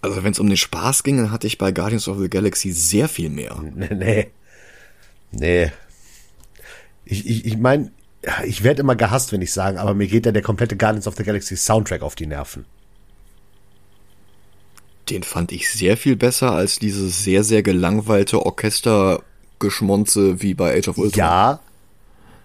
Also 0.00 0.24
wenn 0.24 0.32
es 0.32 0.40
um 0.40 0.48
den 0.48 0.56
Spaß 0.56 1.04
ging, 1.04 1.18
dann 1.18 1.30
hatte 1.30 1.46
ich 1.46 1.56
bei 1.56 1.70
Guardians 1.70 2.08
of 2.08 2.18
the 2.18 2.28
Galaxy 2.28 2.72
sehr 2.72 3.08
viel 3.08 3.30
mehr. 3.30 3.56
Nee, 3.74 3.94
nee. 3.94 4.30
Nee. 5.30 5.70
Ich, 7.04 7.28
ich, 7.28 7.44
ich 7.46 7.56
meine, 7.56 7.92
ich 8.44 8.64
werde 8.64 8.80
immer 8.80 8.96
gehasst, 8.96 9.30
wenn 9.30 9.40
ich 9.40 9.52
sage, 9.52 9.80
aber 9.80 9.94
mir 9.94 10.08
geht 10.08 10.26
ja 10.26 10.32
der 10.32 10.42
komplette 10.42 10.76
Guardians 10.76 11.06
of 11.06 11.14
the 11.16 11.22
Galaxy 11.22 11.56
Soundtrack 11.56 12.02
auf 12.02 12.16
die 12.16 12.26
Nerven. 12.26 12.64
Den 15.10 15.22
fand 15.22 15.52
ich 15.52 15.70
sehr 15.70 15.96
viel 15.96 16.16
besser 16.16 16.50
als 16.50 16.80
dieses 16.80 17.22
sehr, 17.22 17.44
sehr 17.44 17.62
gelangweilte 17.62 18.44
Orchestergeschmonze 18.44 20.42
wie 20.42 20.54
bei 20.54 20.76
Age 20.76 20.88
of 20.88 20.98
Ultron. 20.98 21.18
Ja, 21.18 21.60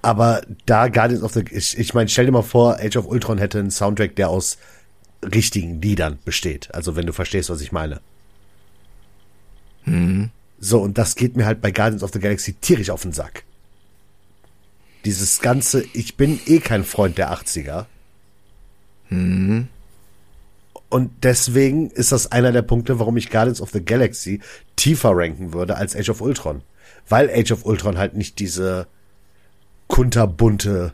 aber 0.08 0.42
da 0.66 0.88
Guardians 0.88 1.22
of 1.22 1.34
the, 1.34 1.44
ich, 1.52 1.78
ich 1.78 1.94
meine, 1.94 2.08
stell 2.08 2.28
dir 2.28 2.32
mal 2.32 2.42
vor, 2.42 2.80
Age 2.80 2.96
of 2.96 3.08
Ultron 3.08 3.40
hätte 3.40 3.60
einen 3.60 3.72
Soundtrack, 3.72 4.16
der 4.16 4.30
aus 4.30 4.58
richtigen 5.22 5.82
Liedern 5.82 6.18
besteht. 6.24 6.74
Also 6.74 6.96
wenn 6.96 7.06
du 7.06 7.12
verstehst, 7.12 7.50
was 7.50 7.60
ich 7.60 7.74
meine. 7.74 8.00
So, 10.62 10.80
und 10.80 10.98
das 10.98 11.16
geht 11.16 11.36
mir 11.36 11.46
halt 11.46 11.60
bei 11.60 11.72
Guardians 11.72 12.04
of 12.04 12.12
the 12.14 12.22
Galaxy 12.22 12.54
tierisch 12.54 12.90
auf 12.90 13.02
den 13.02 13.12
Sack. 13.12 13.44
Dieses 15.04 15.42
ganze, 15.42 15.84
ich 15.92 16.16
bin 16.16 16.40
eh 16.46 16.60
kein 16.60 16.86
Freund 16.86 17.18
der 17.18 17.34
80er. 17.34 17.86
Und 20.88 21.12
deswegen 21.22 21.90
ist 21.90 22.14
das 22.14 22.32
einer 22.32 22.54
der 22.54 22.62
Punkte, 22.62 22.98
warum 23.00 23.18
ich 23.18 23.30
Guardians 23.30 23.60
of 23.60 23.72
the 23.72 23.84
Galaxy 23.84 24.40
tiefer 24.78 25.12
ranken 25.14 25.52
würde 25.52 25.76
als 25.76 25.98
Age 25.98 26.12
of 26.12 26.22
Ultron. 26.22 26.62
Weil 27.10 27.30
Age 27.30 27.52
of 27.52 27.66
Ultron 27.66 27.98
halt 27.98 28.14
nicht 28.14 28.40
diese 28.40 28.88
kunterbunte 29.88 30.94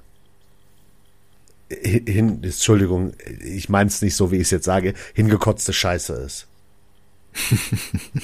hin, 1.82 2.44
Entschuldigung, 2.44 3.14
ich 3.44 3.70
meine 3.70 3.88
es 3.88 4.02
nicht 4.02 4.16
so, 4.16 4.32
wie 4.32 4.38
ich 4.38 4.44
es 4.44 4.52
jetzt 4.52 4.66
sage, 4.66 4.94
hingekotzte 5.14 5.74
Scheiße 5.74 6.14
ist. 6.14 6.48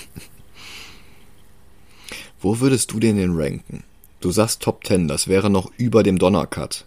Wo 2.39 2.59
würdest 2.59 2.91
du 2.91 2.99
den 2.99 3.17
denn 3.17 3.35
ranken? 3.35 3.83
Du 4.21 4.31
sagst 4.31 4.61
Top 4.61 4.85
10, 4.85 5.07
das 5.07 5.27
wäre 5.27 5.49
noch 5.49 5.71
über 5.77 6.03
dem 6.03 6.19
Donnercut. 6.19 6.85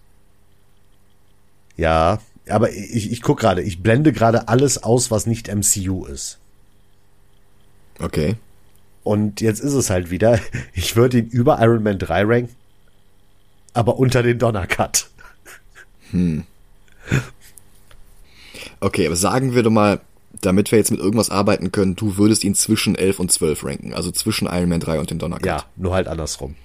Ja, 1.76 2.20
aber 2.48 2.72
ich, 2.72 3.10
ich 3.10 3.22
guck 3.22 3.40
gerade, 3.40 3.62
ich 3.62 3.82
blende 3.82 4.12
gerade 4.12 4.48
alles 4.48 4.82
aus, 4.82 5.10
was 5.10 5.26
nicht 5.26 5.48
MCU 5.48 6.04
ist. 6.06 6.38
Okay. 7.98 8.36
Und 9.04 9.40
jetzt 9.40 9.60
ist 9.60 9.74
es 9.74 9.90
halt 9.90 10.10
wieder, 10.10 10.38
ich 10.74 10.96
würde 10.96 11.18
ihn 11.18 11.28
über 11.28 11.60
Iron 11.60 11.82
Man 11.82 11.98
3 11.98 12.24
ranken, 12.24 12.54
aber 13.74 13.98
unter 13.98 14.22
den 14.22 14.38
Donnercut. 14.38 15.08
Okay, 18.80 19.06
aber 19.06 19.16
sagen 19.16 19.54
wir 19.54 19.62
doch 19.62 19.70
mal, 19.70 20.00
damit 20.40 20.72
wir 20.72 20.78
jetzt 20.78 20.90
mit 20.90 21.00
irgendwas 21.00 21.30
arbeiten 21.30 21.72
können, 21.72 21.94
du 21.94 22.16
würdest 22.16 22.44
ihn 22.44 22.54
zwischen 22.54 22.94
11 22.96 23.20
und 23.20 23.30
12 23.30 23.64
ranken. 23.64 23.94
Also 23.94 24.10
zwischen 24.10 24.46
Iron 24.46 24.68
Man 24.68 24.80
3 24.80 24.98
und 24.98 25.10
dem 25.10 25.18
Donnercut. 25.18 25.46
Ja, 25.46 25.64
nur 25.76 25.94
halt 25.94 26.08
andersrum. 26.08 26.56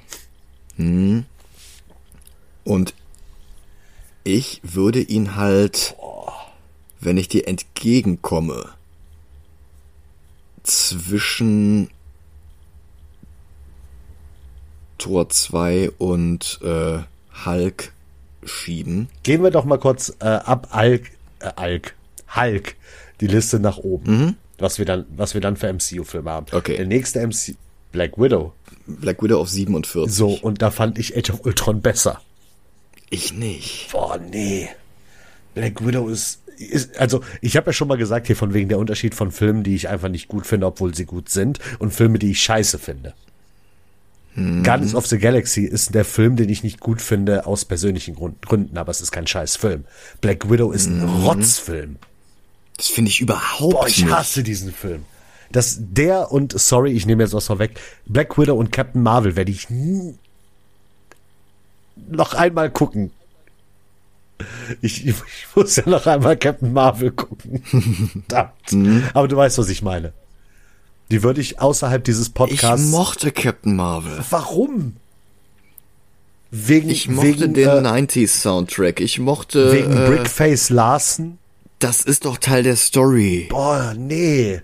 Und 2.63 2.93
ich 4.23 4.61
würde 4.63 4.99
ihn 4.99 5.35
halt, 5.35 5.95
wenn 6.99 7.17
ich 7.17 7.27
dir 7.27 7.47
entgegenkomme, 7.47 8.69
zwischen 10.63 11.89
Tor 14.98 15.30
2 15.30 15.91
und 15.98 16.60
äh, 16.64 16.99
Hulk 17.45 17.94
schieben. 18.44 19.10
Gehen 19.24 19.44
wir 19.44 19.52
doch 19.52 19.65
mal 19.65 19.78
kurz 19.78 20.15
äh, 20.19 20.26
ab 20.26 20.69
Alk, 20.72 21.11
äh, 21.40 21.52
Alk, 21.56 21.95
Hulk, 22.36 22.76
die 23.22 23.28
Liste 23.28 23.60
nach 23.60 23.78
oben. 23.78 24.38
Was 24.60 24.80
wir 24.80 24.86
dann, 24.86 25.06
was 25.15 25.36
wir 25.36 25.41
dann 25.41 25.56
für 25.56 25.72
MCU-Filme 25.72 26.32
haben. 26.32 26.48
Okay. 26.52 26.78
Der 26.78 26.88
nächste 26.88 27.26
MC, 27.26 27.56
Black 27.91 28.18
Widow. 28.18 28.53
Black 28.88 29.22
Widow 29.22 29.40
auf 29.40 29.49
47. 29.49 30.11
So, 30.11 30.30
und 30.30 30.61
da 30.61 30.72
fand 30.72 30.98
ich 30.98 31.15
Age 31.15 31.30
of 31.32 31.45
Ultron 31.45 31.82
besser. 31.82 32.22
Ich 33.10 33.34
nicht. 33.34 33.90
Boah, 33.91 34.18
nee. 34.18 34.69
Black 35.53 35.86
Widow 35.86 36.07
ist, 36.07 36.41
ist 36.57 36.98
also 36.98 37.22
ich 37.41 37.56
habe 37.56 37.68
ja 37.68 37.74
schon 37.74 37.88
mal 37.88 37.98
gesagt 37.98 38.28
hier 38.28 38.36
von 38.36 38.53
wegen 38.53 38.69
der 38.69 38.80
Unterschied 38.80 39.14
von 39.14 39.32
Filmen, 39.32 39.64
die 39.64 39.76
ich 39.76 39.90
einfach 39.90 40.10
nicht 40.10 40.28
gut 40.28 40.48
finde, 40.48 40.68
obwohl 40.68 40.95
sie 40.95 41.06
gut 41.06 41.30
sind, 41.30 41.60
und 41.80 41.94
Filme, 41.94 42.19
die 42.19 42.32
ich 42.32 42.41
scheiße 42.41 42.80
finde. 42.80 43.14
Guardians 44.38 44.93
of 44.93 45.07
the 45.07 45.18
Galaxy 45.18 45.64
ist 45.64 45.95
der 45.95 46.05
Film, 46.05 46.35
den 46.35 46.47
ich 46.49 46.61
nicht 46.61 46.80
gut 46.80 47.01
finde 47.01 47.47
aus 47.47 47.65
persönlichen 47.65 48.14
Grund, 48.14 48.45
Gründen, 48.45 48.77
aber 48.77 48.91
es 48.91 49.01
ist 49.01 49.11
kein 49.11 49.26
scheiß 49.26 49.55
Film. 49.55 49.85
Black 50.22 50.47
Widow 50.47 50.72
ist 50.72 50.85
ein 50.85 51.03
Rotzfilm. 51.03 51.95
Das 52.77 52.85
finde 52.88 53.09
ich 53.09 53.19
überhaupt 53.19 53.73
Boah, 53.73 53.88
ich 53.88 54.03
nicht. 54.03 54.14
hasse 54.14 54.43
diesen 54.43 54.72
Film. 54.72 55.05
Das, 55.51 55.77
der 55.80 56.31
und, 56.31 56.53
sorry, 56.59 56.91
ich 56.91 57.07
nehme 57.07 57.23
jetzt 57.23 57.34
was 57.34 57.47
vorweg, 57.47 57.80
Black 58.05 58.38
Widow 58.38 58.55
und 58.55 58.72
Captain 58.72 59.01
Marvel 59.01 59.35
werde 59.35 59.51
ich 59.51 59.68
noch 61.95 62.35
einmal 62.35 62.69
gucken. 62.69 63.11
Ich, 64.81 65.07
ich 65.07 65.15
muss 65.55 65.77
ja 65.77 65.89
noch 65.89 66.05
einmal 66.05 66.38
Captain 66.38 66.73
Marvel 66.73 67.09
gucken. 67.09 67.64
Verdammt. 68.27 69.11
Aber 69.15 69.27
du 69.27 69.35
weißt, 69.35 69.57
was 69.57 69.69
ich 69.69 69.81
meine. 69.81 70.14
Die 71.11 71.23
würde 71.23 71.41
ich 71.41 71.59
außerhalb 71.59 72.03
dieses 72.03 72.27
Ich 72.27 72.34
Podcasts. 72.34 72.88
mochte 72.89 73.31
Captain 73.31 73.75
Marvel. 73.75 74.23
Warum? 74.29 74.95
Wegen, 76.51 76.89
Ich 76.89 77.09
mochte 77.09 77.27
wegen, 77.41 77.53
den 77.53 77.67
äh, 77.67 77.88
90s 77.88 78.27
Soundtrack. 78.41 78.99
Ich 78.99 79.19
mochte. 79.19 79.71
wegen 79.73 79.91
äh, 79.95 80.07
Brickface 80.07 80.69
Larson. 80.69 81.38
Das 81.79 82.01
ist 82.01 82.25
doch 82.25 82.38
Teil 82.38 82.63
der 82.63 82.75
Story. 82.75 83.47
Boah, 83.49 83.93
nee. 83.97 84.61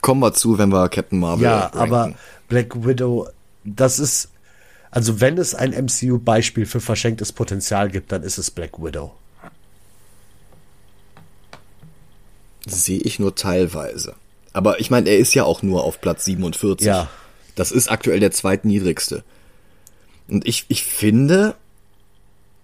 Kommen 0.00 0.20
wir 0.20 0.32
zu, 0.34 0.58
wenn 0.58 0.70
wir 0.70 0.88
Captain 0.88 1.18
Marvel. 1.20 1.44
Ja, 1.44 1.60
ranken. 1.66 1.78
aber 1.78 2.14
Black 2.48 2.84
Widow, 2.84 3.28
das 3.64 3.98
ist, 4.00 4.30
also 4.90 5.20
wenn 5.20 5.38
es 5.38 5.54
ein 5.54 5.70
MCU-Beispiel 5.70 6.66
für 6.66 6.80
verschenktes 6.80 7.32
Potenzial 7.32 7.88
gibt, 7.88 8.10
dann 8.10 8.22
ist 8.24 8.36
es 8.38 8.50
Black 8.50 8.82
Widow. 8.82 9.12
Sehe 12.66 13.00
ich 13.00 13.18
nur 13.18 13.34
teilweise. 13.34 14.14
Aber 14.52 14.80
ich 14.80 14.90
meine, 14.90 15.08
er 15.08 15.18
ist 15.18 15.34
ja 15.34 15.44
auch 15.44 15.62
nur 15.62 15.84
auf 15.84 16.00
Platz 16.00 16.24
47. 16.24 16.86
Ja. 16.86 17.08
Das 17.54 17.72
ist 17.72 17.90
aktuell 17.90 18.20
der 18.20 18.30
zweitniedrigste. 18.30 19.24
Und 20.28 20.46
ich, 20.46 20.66
ich 20.68 20.84
finde, 20.84 21.54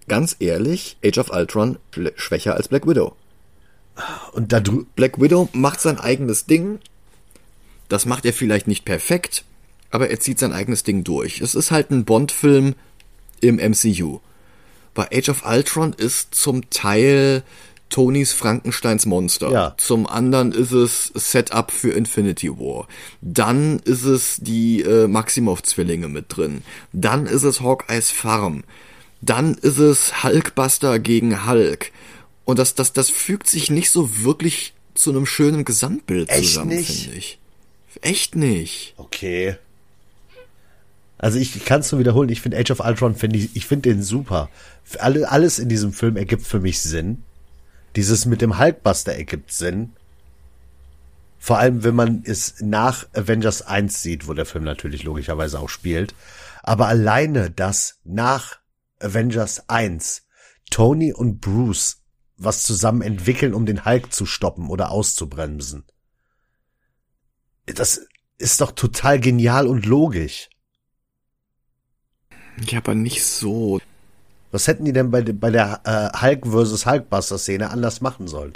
ganz 0.07 0.35
ehrlich, 0.39 0.97
Age 1.03 1.17
of 1.19 1.31
Ultron 1.31 1.77
schwächer 2.15 2.55
als 2.55 2.67
Black 2.67 2.87
Widow. 2.87 3.15
Und 4.33 4.53
da 4.53 4.61
Black 4.95 5.19
Widow 5.19 5.49
macht 5.53 5.81
sein 5.81 5.99
eigenes 5.99 6.45
Ding. 6.45 6.79
Das 7.89 8.05
macht 8.05 8.25
er 8.25 8.33
vielleicht 8.33 8.67
nicht 8.67 8.85
perfekt, 8.85 9.43
aber 9.91 10.09
er 10.09 10.19
zieht 10.19 10.39
sein 10.39 10.53
eigenes 10.53 10.83
Ding 10.83 11.03
durch. 11.03 11.41
Es 11.41 11.55
ist 11.55 11.71
halt 11.71 11.91
ein 11.91 12.05
Bond-Film 12.05 12.75
im 13.41 13.55
MCU. 13.55 14.19
Bei 14.93 15.07
Age 15.11 15.29
of 15.29 15.45
Ultron 15.45 15.93
ist 15.93 16.35
zum 16.35 16.69
Teil 16.69 17.43
Tonys 17.89 18.33
Frankensteins 18.33 19.05
Monster. 19.05 19.51
Ja. 19.51 19.75
Zum 19.77 20.07
anderen 20.07 20.51
ist 20.51 20.71
es 20.71 21.11
Setup 21.15 21.71
für 21.71 21.91
Infinity 21.91 22.49
War. 22.49 22.87
Dann 23.21 23.79
ist 23.79 24.03
es 24.03 24.37
die 24.37 24.81
äh, 24.81 25.07
Maximoff-Zwillinge 25.07 26.07
mit 26.07 26.25
drin. 26.29 26.61
Dann 26.93 27.25
ist 27.25 27.43
es 27.43 27.61
Hawkeyes 27.61 28.11
Farm. 28.11 28.63
Dann 29.21 29.55
ist 29.55 29.79
es 29.79 30.23
Hulkbuster 30.23 30.99
gegen 30.99 31.47
Hulk. 31.47 31.91
Und 32.45 32.59
das, 32.59 32.75
das, 32.75 32.93
das 32.93 33.09
fügt 33.09 33.47
sich 33.47 33.69
nicht 33.69 33.91
so 33.91 34.23
wirklich 34.23 34.73
zu 34.95 35.11
einem 35.11 35.25
schönen 35.25 35.65
Gesamtbild 35.65 36.29
Echt 36.29 36.49
zusammen, 36.49 36.83
finde 36.83 37.17
ich. 37.17 37.39
Echt 38.01 38.35
nicht. 38.35 38.93
Okay. 38.97 39.57
Also 41.17 41.37
ich 41.37 41.65
kann 41.65 41.81
es 41.81 41.91
nur 41.91 41.99
wiederholen, 41.99 42.29
ich 42.29 42.41
finde 42.41 42.57
Age 42.57 42.71
of 42.71 42.79
Ultron, 42.79 43.13
finde 43.13 43.37
ich, 43.37 43.55
ich 43.55 43.65
finde 43.65 43.89
den 43.89 44.01
super. 44.01 44.49
Alle, 44.99 45.29
alles 45.29 45.59
in 45.59 45.67
diesem 45.67 45.91
Film 45.91 46.15
ergibt 46.15 46.47
für 46.47 46.61
mich 46.61 46.79
Sinn. 46.79 47.23
Dieses 47.95 48.25
mit 48.25 48.41
dem 48.41 48.59
Hulkbuster 48.59 49.13
ergibt 49.13 49.51
Sinn. 49.51 49.93
Vor 51.37 51.57
allem, 51.57 51.83
wenn 51.83 51.95
man 51.95 52.23
es 52.25 52.55
nach 52.59 53.07
Avengers 53.13 53.61
1 53.61 54.01
sieht, 54.01 54.27
wo 54.27 54.33
der 54.33 54.45
Film 54.45 54.63
natürlich 54.63 55.03
logischerweise 55.03 55.59
auch 55.59 55.69
spielt. 55.69 56.13
Aber 56.63 56.87
alleine, 56.87 57.49
dass 57.49 57.99
nach 58.03 58.59
Avengers 58.99 59.69
1 59.69 60.23
Tony 60.69 61.13
und 61.13 61.39
Bruce 61.39 62.01
was 62.39 62.63
zusammen 62.63 63.01
entwickeln, 63.01 63.53
um 63.53 63.65
den 63.65 63.85
Hulk 63.85 64.13
zu 64.13 64.25
stoppen 64.25 64.69
oder 64.69 64.91
auszubremsen. 64.91 65.85
Das 67.65 68.01
ist 68.37 68.61
doch 68.61 68.71
total 68.71 69.19
genial 69.19 69.67
und 69.67 69.85
logisch. 69.85 70.49
Ja, 72.65 72.79
aber 72.79 72.95
nicht 72.95 73.23
so. 73.23 73.79
Was 74.51 74.67
hätten 74.67 74.85
die 74.85 74.93
denn 74.93 75.11
bei, 75.11 75.21
bei 75.21 75.51
der 75.51 75.81
äh, 75.83 76.17
Hulk 76.21 76.47
vs. 76.47 76.85
Hulkbuster 76.85 77.37
Szene 77.37 77.69
anders 77.69 78.01
machen 78.01 78.27
sollen? 78.27 78.53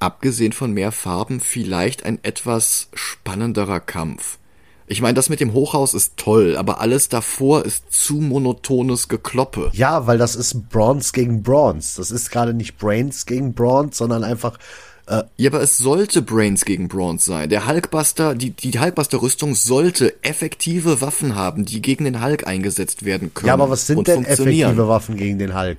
Abgesehen 0.00 0.52
von 0.52 0.72
mehr 0.72 0.90
Farben 0.90 1.40
vielleicht 1.40 2.04
ein 2.04 2.18
etwas 2.22 2.88
spannenderer 2.94 3.78
Kampf. 3.78 4.38
Ich 4.86 5.00
meine, 5.00 5.14
das 5.14 5.28
mit 5.28 5.40
dem 5.40 5.52
Hochhaus 5.52 5.94
ist 5.94 6.16
toll, 6.16 6.56
aber 6.56 6.80
alles 6.80 7.08
davor 7.08 7.64
ist 7.64 7.92
zu 7.92 8.14
monotones 8.14 9.08
Gekloppe. 9.08 9.70
Ja, 9.72 10.06
weil 10.06 10.18
das 10.18 10.34
ist 10.34 10.68
Bronze 10.70 11.12
gegen 11.12 11.42
Bronze. 11.42 11.98
Das 11.98 12.10
ist 12.10 12.30
gerade 12.30 12.52
nicht 12.52 12.78
Brains 12.78 13.24
gegen 13.24 13.54
Bronze, 13.54 13.98
sondern 13.98 14.24
einfach 14.24 14.58
Ja, 15.08 15.50
aber 15.50 15.60
es 15.60 15.78
sollte 15.78 16.22
Brains 16.22 16.64
gegen 16.64 16.88
Bronze 16.88 17.26
sein. 17.26 17.48
Der 17.48 17.66
Hulkbuster, 17.66 18.34
die, 18.34 18.50
die 18.50 18.78
Hulkbuster-Rüstung 18.78 19.54
sollte 19.54 20.14
effektive 20.22 21.00
Waffen 21.00 21.34
haben, 21.34 21.64
die 21.64 21.82
gegen 21.82 22.04
den 22.04 22.22
Hulk 22.22 22.46
eingesetzt 22.46 23.04
werden 23.04 23.34
können. 23.34 23.48
Ja, 23.48 23.54
aber 23.54 23.68
was 23.68 23.86
sind 23.86 24.06
denn 24.06 24.24
effektive 24.24 24.88
Waffen 24.88 25.16
gegen 25.16 25.38
den 25.38 25.58
Hulk? 25.58 25.78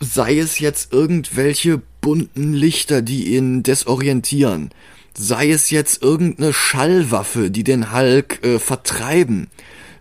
Sei 0.00 0.38
es 0.38 0.58
jetzt 0.58 0.92
irgendwelche 0.92 1.80
bunten 2.00 2.52
Lichter, 2.52 3.00
die 3.00 3.36
ihn 3.36 3.62
desorientieren. 3.62 4.70
Sei 5.16 5.50
es 5.50 5.70
jetzt 5.70 6.02
irgendeine 6.02 6.52
Schallwaffe, 6.52 7.50
die 7.50 7.64
den 7.64 7.92
Hulk 7.92 8.44
äh, 8.44 8.58
vertreiben. 8.58 9.48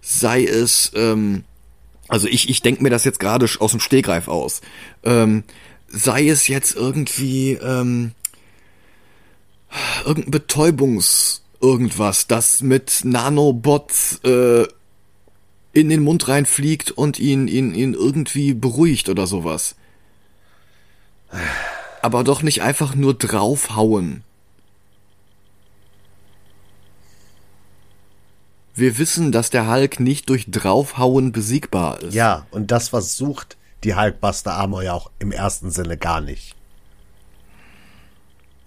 Sei 0.02 0.46
es, 0.46 0.92
ähm, 0.96 1.44
also 2.08 2.28
ich, 2.28 2.50
ich 2.50 2.62
denke 2.62 2.82
mir 2.82 2.90
das 2.90 3.04
jetzt 3.04 3.20
gerade 3.20 3.48
aus 3.60 3.72
dem 3.72 3.80
Stegreif 3.80 4.28
aus. 4.28 4.62
Ähm, 5.04 5.44
sei 5.92 6.28
es 6.28 6.48
jetzt 6.48 6.76
irgendwie 6.76 7.54
ähm, 7.54 8.12
irgendein 10.06 10.32
Betäubungs 10.32 11.44
irgendwas, 11.62 12.28
das 12.28 12.62
mit 12.62 13.02
Nanobots 13.04 14.20
äh, 14.24 14.66
in 15.74 15.90
den 15.90 16.04
Mund 16.04 16.28
reinfliegt 16.28 16.92
und 16.92 17.20
ihn, 17.20 17.48
ihn, 17.48 17.74
ihn 17.74 17.94
irgendwie 17.94 18.54
beruhigt 18.54 19.10
oder 19.10 19.28
sowas. 19.28 19.76
Aber 22.02 22.24
doch 22.24 22.42
nicht 22.42 22.62
einfach 22.62 22.96
nur 22.96 23.14
draufhauen. 23.14 24.24
Wir 28.74 28.98
wissen, 28.98 29.32
dass 29.32 29.50
der 29.50 29.70
Hulk 29.70 30.00
nicht 30.00 30.30
durch 30.30 30.50
draufhauen 30.50 31.34
besiegbar 31.34 32.02
ist. 32.02 32.14
Ja, 32.14 32.48
und 32.52 32.72
das 32.72 32.90
versucht 32.90 33.58
die 33.84 33.96
Hulkbuster 33.96 34.54
Armor 34.54 34.84
ja 34.84 34.94
auch 34.94 35.12
im 35.20 35.32
ersten 35.32 35.72
Sinne 35.72 35.98
gar 35.98 36.22
nicht. 36.22 36.56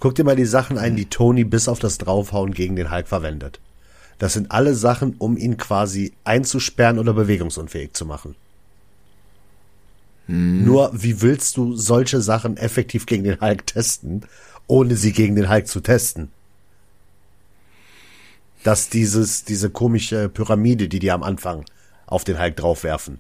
Guck 0.01 0.15
dir 0.17 0.25
mal 0.25 0.37
die 0.37 0.47
Sachen 0.47 0.79
ein, 0.79 0.97
die 0.97 1.07
Tony 1.07 1.45
bis 1.45 1.69
auf 1.69 1.79
das 1.79 1.99
Draufhauen 1.99 2.53
gegen 2.55 2.75
den 2.75 2.91
Hulk 2.91 3.07
verwendet. 3.07 3.61
Das 4.19 4.33
sind 4.33 4.51
alle 4.51 4.75
Sachen, 4.75 5.15
um 5.19 5.37
ihn 5.37 5.57
quasi 5.57 6.13
einzusperren 6.25 6.99
oder 6.99 7.13
bewegungsunfähig 7.13 7.93
zu 7.93 8.05
machen. 8.07 8.35
Nur, 10.27 10.91
wie 10.95 11.21
willst 11.21 11.57
du 11.57 11.77
solche 11.77 12.21
Sachen 12.21 12.57
effektiv 12.57 13.07
gegen 13.07 13.25
den 13.25 13.41
Hulk 13.41 13.67
testen, 13.67 14.25
ohne 14.67 14.97
sie 14.97 15.13
gegen 15.13 15.37
den 15.37 15.51
Hulk 15.51 15.67
zu 15.67 15.81
testen? 15.81 16.31
Dass 18.63 18.89
dieses, 18.89 19.45
diese 19.45 19.71
komische 19.71 20.29
Pyramide, 20.29 20.89
die 20.89 21.01
die 21.01 21.11
am 21.11 21.23
Anfang 21.23 21.65
auf 22.07 22.25
den 22.25 22.39
Hulk 22.39 22.57
draufwerfen, 22.57 23.19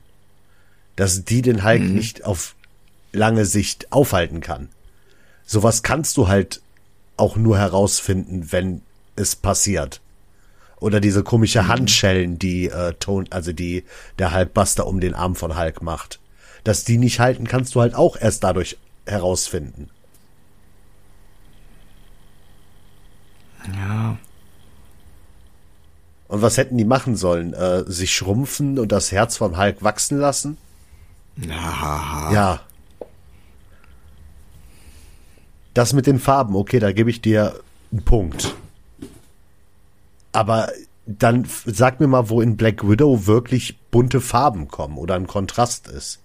dass 0.97 1.24
die 1.24 1.43
den 1.43 1.64
Hulk 1.64 1.82
nicht 1.82 2.24
auf 2.24 2.55
lange 3.12 3.44
Sicht 3.44 3.93
aufhalten 3.93 4.40
kann. 4.40 4.69
Sowas 5.44 5.82
kannst 5.82 6.16
du 6.16 6.28
halt 6.28 6.62
auch 7.16 7.36
nur 7.36 7.59
herausfinden, 7.59 8.52
wenn 8.52 8.82
es 9.16 9.36
passiert. 9.36 10.01
Oder 10.78 11.01
diese 11.01 11.23
komische 11.23 11.69
Handschellen, 11.69 12.39
die 12.39 12.66
äh, 12.66 12.94
Ton, 12.94 13.27
also 13.31 13.52
die 13.52 13.85
der 14.19 14.35
Hulkbuster 14.35 14.86
um 14.86 15.01
den 15.01 15.14
Arm 15.14 15.36
von 15.36 15.56
Hulk 15.56 15.82
macht. 15.82 16.19
Dass 16.64 16.85
die 16.85 16.98
nicht 16.98 17.20
halten, 17.20 17.47
kannst 17.47 17.74
du 17.74 17.81
halt 17.81 17.94
auch 17.94 18.16
erst 18.16 18.43
dadurch 18.43 18.78
herausfinden. 19.06 19.90
Ja. 23.77 24.19
Und 26.28 26.43
was 26.43 26.56
hätten 26.56 26.78
die 26.78 26.85
machen 26.85 27.14
sollen? 27.14 27.52
Äh, 27.52 27.85
sich 27.86 28.14
schrumpfen 28.14 28.78
und 28.78 28.90
das 28.90 29.12
Herz 29.12 29.36
von 29.36 29.56
Hulk 29.56 29.82
wachsen 29.82 30.19
lassen? 30.19 30.56
Ja. 31.37 32.31
Ja. 32.33 32.61
Das 35.75 35.93
mit 35.93 36.07
den 36.07 36.19
Farben, 36.19 36.55
okay, 36.55 36.79
da 36.79 36.93
gebe 36.93 37.11
ich 37.11 37.23
dir 37.23 37.59
einen 37.91 38.05
Punkt. 38.05 38.55
Aber 40.33 40.71
dann 41.07 41.47
sag 41.67 42.01
mir 42.01 42.07
mal, 42.07 42.29
wo 42.29 42.41
in 42.41 42.57
Black 42.57 42.89
Widow 42.89 43.27
wirklich 43.27 43.79
bunte 43.91 44.21
Farben 44.21 44.69
kommen 44.69 44.99
oder 44.99 45.15
ein 45.15 45.27
Kontrast 45.27 45.89
ist. 45.89 46.21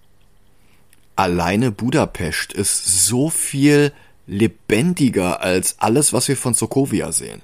Alleine 1.16 1.72
Budapest 1.72 2.52
ist 2.52 3.06
so 3.06 3.28
viel 3.28 3.92
lebendiger 4.26 5.40
als 5.40 5.76
alles, 5.78 6.12
was 6.12 6.28
wir 6.28 6.36
von 6.36 6.54
Sokovia 6.54 7.10
sehen. 7.12 7.42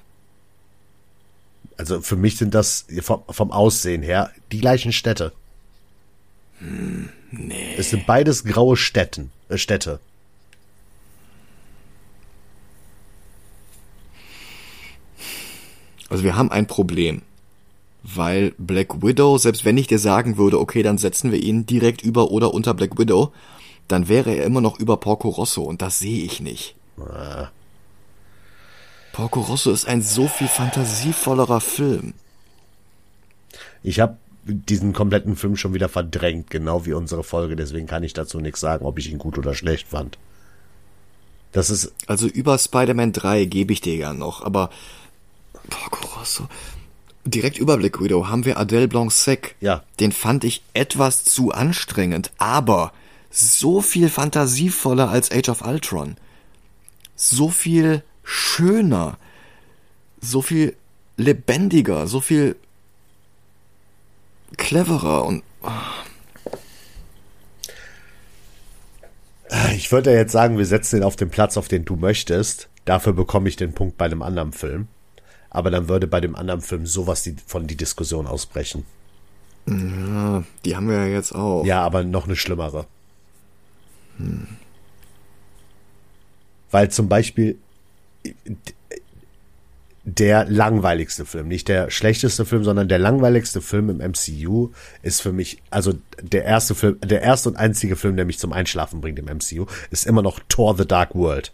Also 1.77 1.99
für 2.01 2.15
mich 2.15 2.37
sind 2.37 2.53
das 2.53 2.85
vom, 3.01 3.23
vom 3.29 3.51
Aussehen 3.51 4.01
her 4.01 4.31
die 4.51 4.61
gleichen 4.61 4.93
Städte. 4.93 5.33
Nee. 6.59 7.75
Es 7.77 7.89
sind 7.89 8.05
beides 8.05 8.43
graue 8.43 8.77
Städten, 8.77 9.31
äh, 9.49 9.57
Städte. 9.57 9.99
Also 16.09 16.23
wir 16.23 16.35
haben 16.35 16.51
ein 16.51 16.67
Problem. 16.67 17.21
Weil 18.03 18.53
Black 18.59 19.01
Widow, 19.01 19.37
selbst 19.39 19.65
wenn 19.65 19.77
ich 19.77 19.87
dir 19.87 19.97
sagen 19.97 20.37
würde, 20.37 20.59
okay, 20.59 20.83
dann 20.83 20.99
setzen 20.99 21.31
wir 21.31 21.41
ihn 21.41 21.65
direkt 21.65 22.03
über 22.03 22.29
oder 22.29 22.53
unter 22.53 22.75
Black 22.75 22.99
Widow, 22.99 23.33
dann 23.87 24.07
wäre 24.07 24.35
er 24.35 24.45
immer 24.45 24.61
noch 24.61 24.79
über 24.79 24.97
Porco 24.97 25.29
Rosso 25.29 25.63
und 25.63 25.81
das 25.81 25.99
sehe 25.99 26.23
ich 26.23 26.39
nicht. 26.39 26.75
Porco 29.11 29.41
Rosso 29.41 29.71
ist 29.71 29.87
ein 29.87 30.03
so 30.03 30.27
viel 30.27 30.47
fantasievollerer 30.47 31.61
Film. 31.61 32.13
Ich 33.81 33.99
habe 33.99 34.17
diesen 34.45 34.93
kompletten 34.93 35.35
Film 35.35 35.57
schon 35.57 35.73
wieder 35.73 35.89
verdrängt, 35.89 36.49
genau 36.49 36.85
wie 36.85 36.93
unsere 36.93 37.23
Folge, 37.23 37.55
deswegen 37.55 37.87
kann 37.87 38.03
ich 38.03 38.13
dazu 38.13 38.39
nichts 38.39 38.59
sagen, 38.59 38.85
ob 38.85 38.99
ich 38.99 39.11
ihn 39.11 39.17
gut 39.17 39.37
oder 39.37 39.55
schlecht 39.55 39.87
fand. 39.87 40.17
Das 41.51 41.69
ist 41.69 41.93
Also 42.07 42.27
über 42.27 42.57
Spider-Man 42.57 43.11
3 43.13 43.45
gebe 43.45 43.73
ich 43.73 43.81
dir 43.81 43.95
ja 43.95 44.13
noch, 44.13 44.43
aber 44.43 44.69
Porco 45.69 46.05
Rosso. 46.19 46.47
Direkt 47.23 47.57
über 47.57 47.77
Black 47.77 47.99
Widow 47.99 48.27
haben 48.27 48.45
wir 48.45 48.59
Adele 48.59 48.87
Blanc-Sec. 48.87 49.55
Ja. 49.61 49.83
Den 49.99 50.11
fand 50.11 50.43
ich 50.43 50.61
etwas 50.73 51.23
zu 51.23 51.51
anstrengend, 51.51 52.31
aber 52.37 52.93
so 53.31 53.81
viel 53.81 54.09
fantasievoller 54.09 55.09
als 55.09 55.31
Age 55.31 55.49
of 55.49 55.65
Ultron. 55.65 56.17
So 57.15 57.49
viel 57.49 58.03
schöner. 58.23 59.17
So 60.21 60.41
viel 60.41 60.75
lebendiger. 61.17 62.05
So 62.05 62.21
viel 62.21 62.57
cleverer 64.57 65.25
und. 65.25 65.43
Ich 69.75 69.91
würde 69.91 70.11
ja 70.11 70.17
jetzt 70.17 70.31
sagen, 70.31 70.57
wir 70.57 70.65
setzen 70.65 70.97
ihn 70.97 71.03
auf 71.03 71.15
den 71.15 71.29
Platz, 71.29 71.57
auf 71.57 71.67
den 71.67 71.85
du 71.85 71.95
möchtest. 71.95 72.69
Dafür 72.85 73.13
bekomme 73.13 73.49
ich 73.49 73.55
den 73.55 73.73
Punkt 73.73 73.97
bei 73.97 74.07
dem 74.07 74.21
anderen 74.21 74.53
Film. 74.53 74.87
Aber 75.49 75.71
dann 75.71 75.87
würde 75.87 76.07
bei 76.07 76.19
dem 76.19 76.35
anderen 76.35 76.61
Film 76.61 76.85
sowas 76.85 77.23
die, 77.23 77.35
von 77.45 77.67
die 77.67 77.77
Diskussion 77.77 78.27
ausbrechen. 78.27 78.85
Ja, 79.67 80.43
die 80.63 80.75
haben 80.75 80.89
wir 80.89 80.97
ja 80.97 81.07
jetzt 81.07 81.33
auch. 81.33 81.65
Ja, 81.65 81.81
aber 81.81 82.03
noch 82.03 82.25
eine 82.25 82.35
schlimmere. 82.35 82.85
Hm. 84.17 84.47
Weil 86.71 86.91
zum 86.91 87.07
Beispiel 87.07 87.57
der 90.05 90.45
langweiligste 90.45 91.25
Film, 91.25 91.47
nicht 91.47 91.67
der 91.67 91.89
schlechteste 91.89 92.45
Film, 92.45 92.63
sondern 92.63 92.87
der 92.87 92.99
langweiligste 92.99 93.59
Film 93.59 93.89
im 93.89 93.97
MCU 93.97 94.69
ist 95.01 95.21
für 95.21 95.31
mich, 95.31 95.63
also 95.71 95.93
der 96.21 96.45
erste 96.45 96.75
Film, 96.75 96.99
der 97.01 97.23
erste 97.23 97.49
und 97.49 97.55
einzige 97.55 97.95
Film, 97.95 98.15
der 98.15 98.25
mich 98.25 98.37
zum 98.37 98.53
Einschlafen 98.53 99.01
bringt 99.01 99.17
im 99.17 99.25
MCU, 99.25 99.65
ist 99.89 100.05
immer 100.05 100.21
noch 100.21 100.39
Thor 100.47 100.77
The 100.77 100.87
Dark 100.87 101.15
World. 101.15 101.51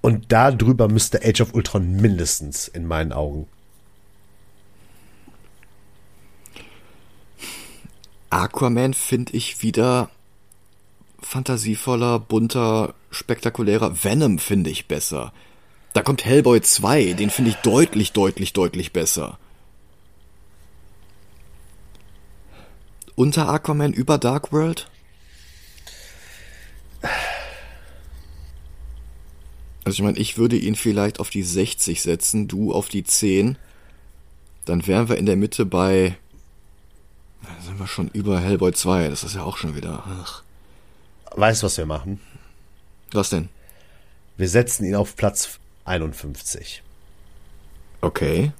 Und 0.00 0.30
da 0.30 0.52
drüber 0.52 0.86
müsste 0.86 1.20
Age 1.24 1.40
of 1.40 1.54
Ultron 1.54 1.96
mindestens 1.96 2.68
in 2.68 2.86
meinen 2.86 3.12
Augen. 3.12 3.48
Aquaman 8.30 8.94
finde 8.94 9.32
ich 9.32 9.62
wieder 9.62 10.10
fantasievoller, 11.20 12.20
bunter, 12.20 12.94
spektakulärer. 13.10 14.04
Venom 14.04 14.38
finde 14.38 14.70
ich 14.70 14.86
besser. 14.86 15.32
Da 15.96 16.02
kommt 16.02 16.26
Hellboy 16.26 16.60
2, 16.60 17.14
den 17.14 17.30
finde 17.30 17.52
ich 17.52 17.56
deutlich, 17.56 18.12
deutlich, 18.12 18.52
deutlich 18.52 18.92
besser. 18.92 19.38
Unter 23.14 23.48
Aquaman 23.48 23.94
über 23.94 24.18
Dark 24.18 24.52
World? 24.52 24.90
Also 29.84 29.96
ich 29.96 30.02
meine, 30.02 30.18
ich 30.18 30.36
würde 30.36 30.58
ihn 30.58 30.74
vielleicht 30.74 31.18
auf 31.18 31.30
die 31.30 31.42
60 31.42 32.02
setzen, 32.02 32.46
du 32.46 32.74
auf 32.74 32.90
die 32.90 33.02
10. 33.04 33.56
Dann 34.66 34.86
wären 34.86 35.08
wir 35.08 35.16
in 35.16 35.24
der 35.24 35.36
Mitte 35.36 35.64
bei. 35.64 36.18
Da 37.40 37.64
sind 37.64 37.78
wir 37.78 37.86
schon 37.86 38.08
über 38.08 38.38
Hellboy 38.38 38.74
2, 38.74 39.08
das 39.08 39.24
ist 39.24 39.34
ja 39.34 39.44
auch 39.44 39.56
schon 39.56 39.74
wieder. 39.74 40.04
Ach. 40.06 40.42
Weißt 41.34 41.62
du, 41.62 41.64
was 41.64 41.78
wir 41.78 41.86
machen? 41.86 42.20
Was 43.12 43.30
denn? 43.30 43.48
Wir 44.36 44.50
setzen 44.50 44.84
ihn 44.84 44.94
auf 44.94 45.16
Platz 45.16 45.58
51. 45.86 46.82
Okay. 48.00 48.52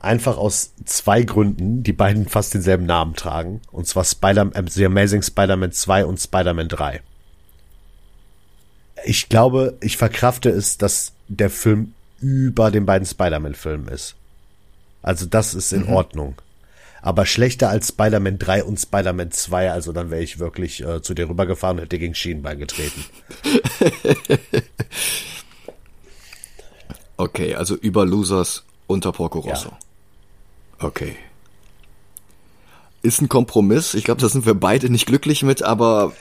Einfach 0.00 0.38
aus 0.38 0.72
zwei 0.86 1.22
Gründen, 1.22 1.82
die 1.82 1.92
beiden 1.92 2.28
fast 2.28 2.54
denselben 2.54 2.86
Namen 2.86 3.14
tragen. 3.14 3.60
Und 3.70 3.86
zwar 3.86 4.04
Spider 4.04 4.50
äh, 4.54 4.62
The 4.66 4.86
Amazing 4.86 5.22
Spider-Man 5.22 5.72
2 5.72 6.06
und 6.06 6.18
Spider-Man 6.18 6.68
3. 6.68 7.02
Ich 9.04 9.28
glaube, 9.28 9.76
ich 9.80 9.96
verkrafte 9.96 10.50
es, 10.50 10.78
dass 10.78 11.12
der 11.28 11.50
Film 11.50 11.94
über 12.20 12.70
den 12.70 12.86
beiden 12.86 13.06
Spider-Man-Filmen 13.06 13.88
ist. 13.88 14.14
Also 15.02 15.26
das 15.26 15.54
ist 15.54 15.72
in 15.72 15.86
mhm. 15.86 15.92
Ordnung. 15.92 16.34
Aber 17.02 17.24
schlechter 17.24 17.70
als 17.70 17.88
Spider-Man 17.88 18.38
3 18.38 18.64
und 18.64 18.78
Spider-Man 18.78 19.30
2, 19.30 19.72
also 19.72 19.92
dann 19.92 20.10
wäre 20.10 20.22
ich 20.22 20.38
wirklich 20.38 20.84
äh, 20.84 21.00
zu 21.00 21.14
dir 21.14 21.28
rübergefahren 21.28 21.78
und 21.78 21.84
hätte 21.84 21.98
gegen 21.98 22.14
Schienenbein 22.14 22.58
getreten. 22.58 23.04
Okay, 27.20 27.54
also 27.54 27.74
über 27.74 28.06
Losers 28.06 28.64
unter 28.86 29.12
Porco 29.12 29.40
Rosso. 29.40 29.68
Ja. 29.68 30.86
Okay. 30.86 31.16
Ist 33.02 33.20
ein 33.20 33.28
Kompromiss. 33.28 33.92
Ich 33.92 34.04
glaube, 34.04 34.22
da 34.22 34.28
sind 34.30 34.46
wir 34.46 34.54
beide 34.54 34.88
nicht 34.88 35.04
glücklich 35.04 35.42
mit, 35.42 35.62
aber 35.62 36.14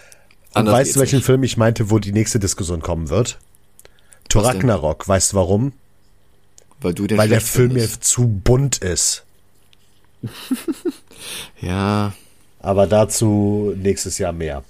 Und 0.56 0.68
weißt 0.68 0.98
du, 0.98 1.00
welchen 1.00 1.18
nicht. 1.18 1.26
Film 1.26 1.44
ich 1.44 1.56
meinte, 1.56 1.90
wo 1.90 2.00
die 2.00 2.12
nächste 2.12 2.38
Diskussion 2.38 2.82
kommen 2.82 3.08
wird? 3.08 3.40
Thor 4.28 4.44
Ragnarok. 4.44 5.08
Weißt 5.08 5.32
du 5.32 5.38
warum? 5.38 5.72
Weil 6.82 6.94
du 6.94 7.08
den 7.08 7.18
Weil 7.18 7.30
der 7.30 7.40
Film 7.40 7.74
mir 7.74 7.88
zu 8.02 8.28
bunt 8.28 8.80
ist. 8.80 9.24
ja. 11.62 12.12
Aber 12.60 12.88
dazu 12.88 13.74
nächstes 13.78 14.18
Jahr 14.18 14.34
mehr. 14.34 14.66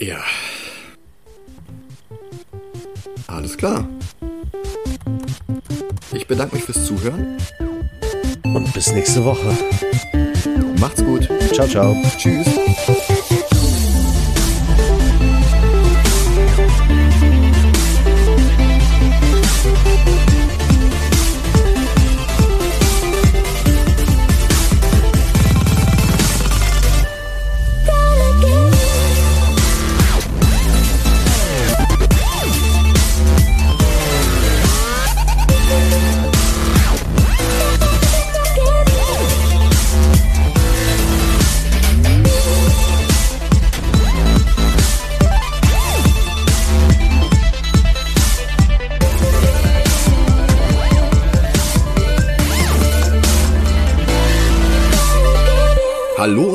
Ja. 0.00 0.20
Alles 3.28 3.56
klar. 3.56 3.88
Ich 6.12 6.26
bedanke 6.26 6.56
mich 6.56 6.64
fürs 6.64 6.84
Zuhören. 6.84 7.36
Und 8.42 8.72
bis 8.74 8.92
nächste 8.92 9.24
Woche. 9.24 9.56
Macht's 10.78 11.04
gut. 11.04 11.28
Ciao, 11.52 11.68
ciao. 11.68 11.96
Tschüss. 12.16 12.46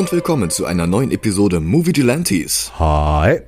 Und 0.05 0.11
willkommen 0.11 0.51
zu 0.51 0.67
einer 0.67 0.85
neuen 0.85 1.09
Episode 1.09 1.59
Movie 1.59 1.91
Delantes. 1.91 2.71
Hi. 2.77 3.39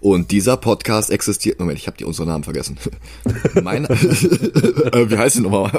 Und 0.00 0.30
dieser 0.30 0.58
Podcast 0.58 1.10
existiert. 1.10 1.58
Moment, 1.58 1.78
ich 1.78 1.86
habe 1.86 1.96
die 1.96 2.04
unsere 2.04 2.28
Namen 2.28 2.44
vergessen. 2.44 2.76
mein, 3.62 3.84
äh, 3.86 5.10
wie 5.10 5.16
heißt 5.16 5.36
die 5.36 5.40
nochmal? 5.40 5.70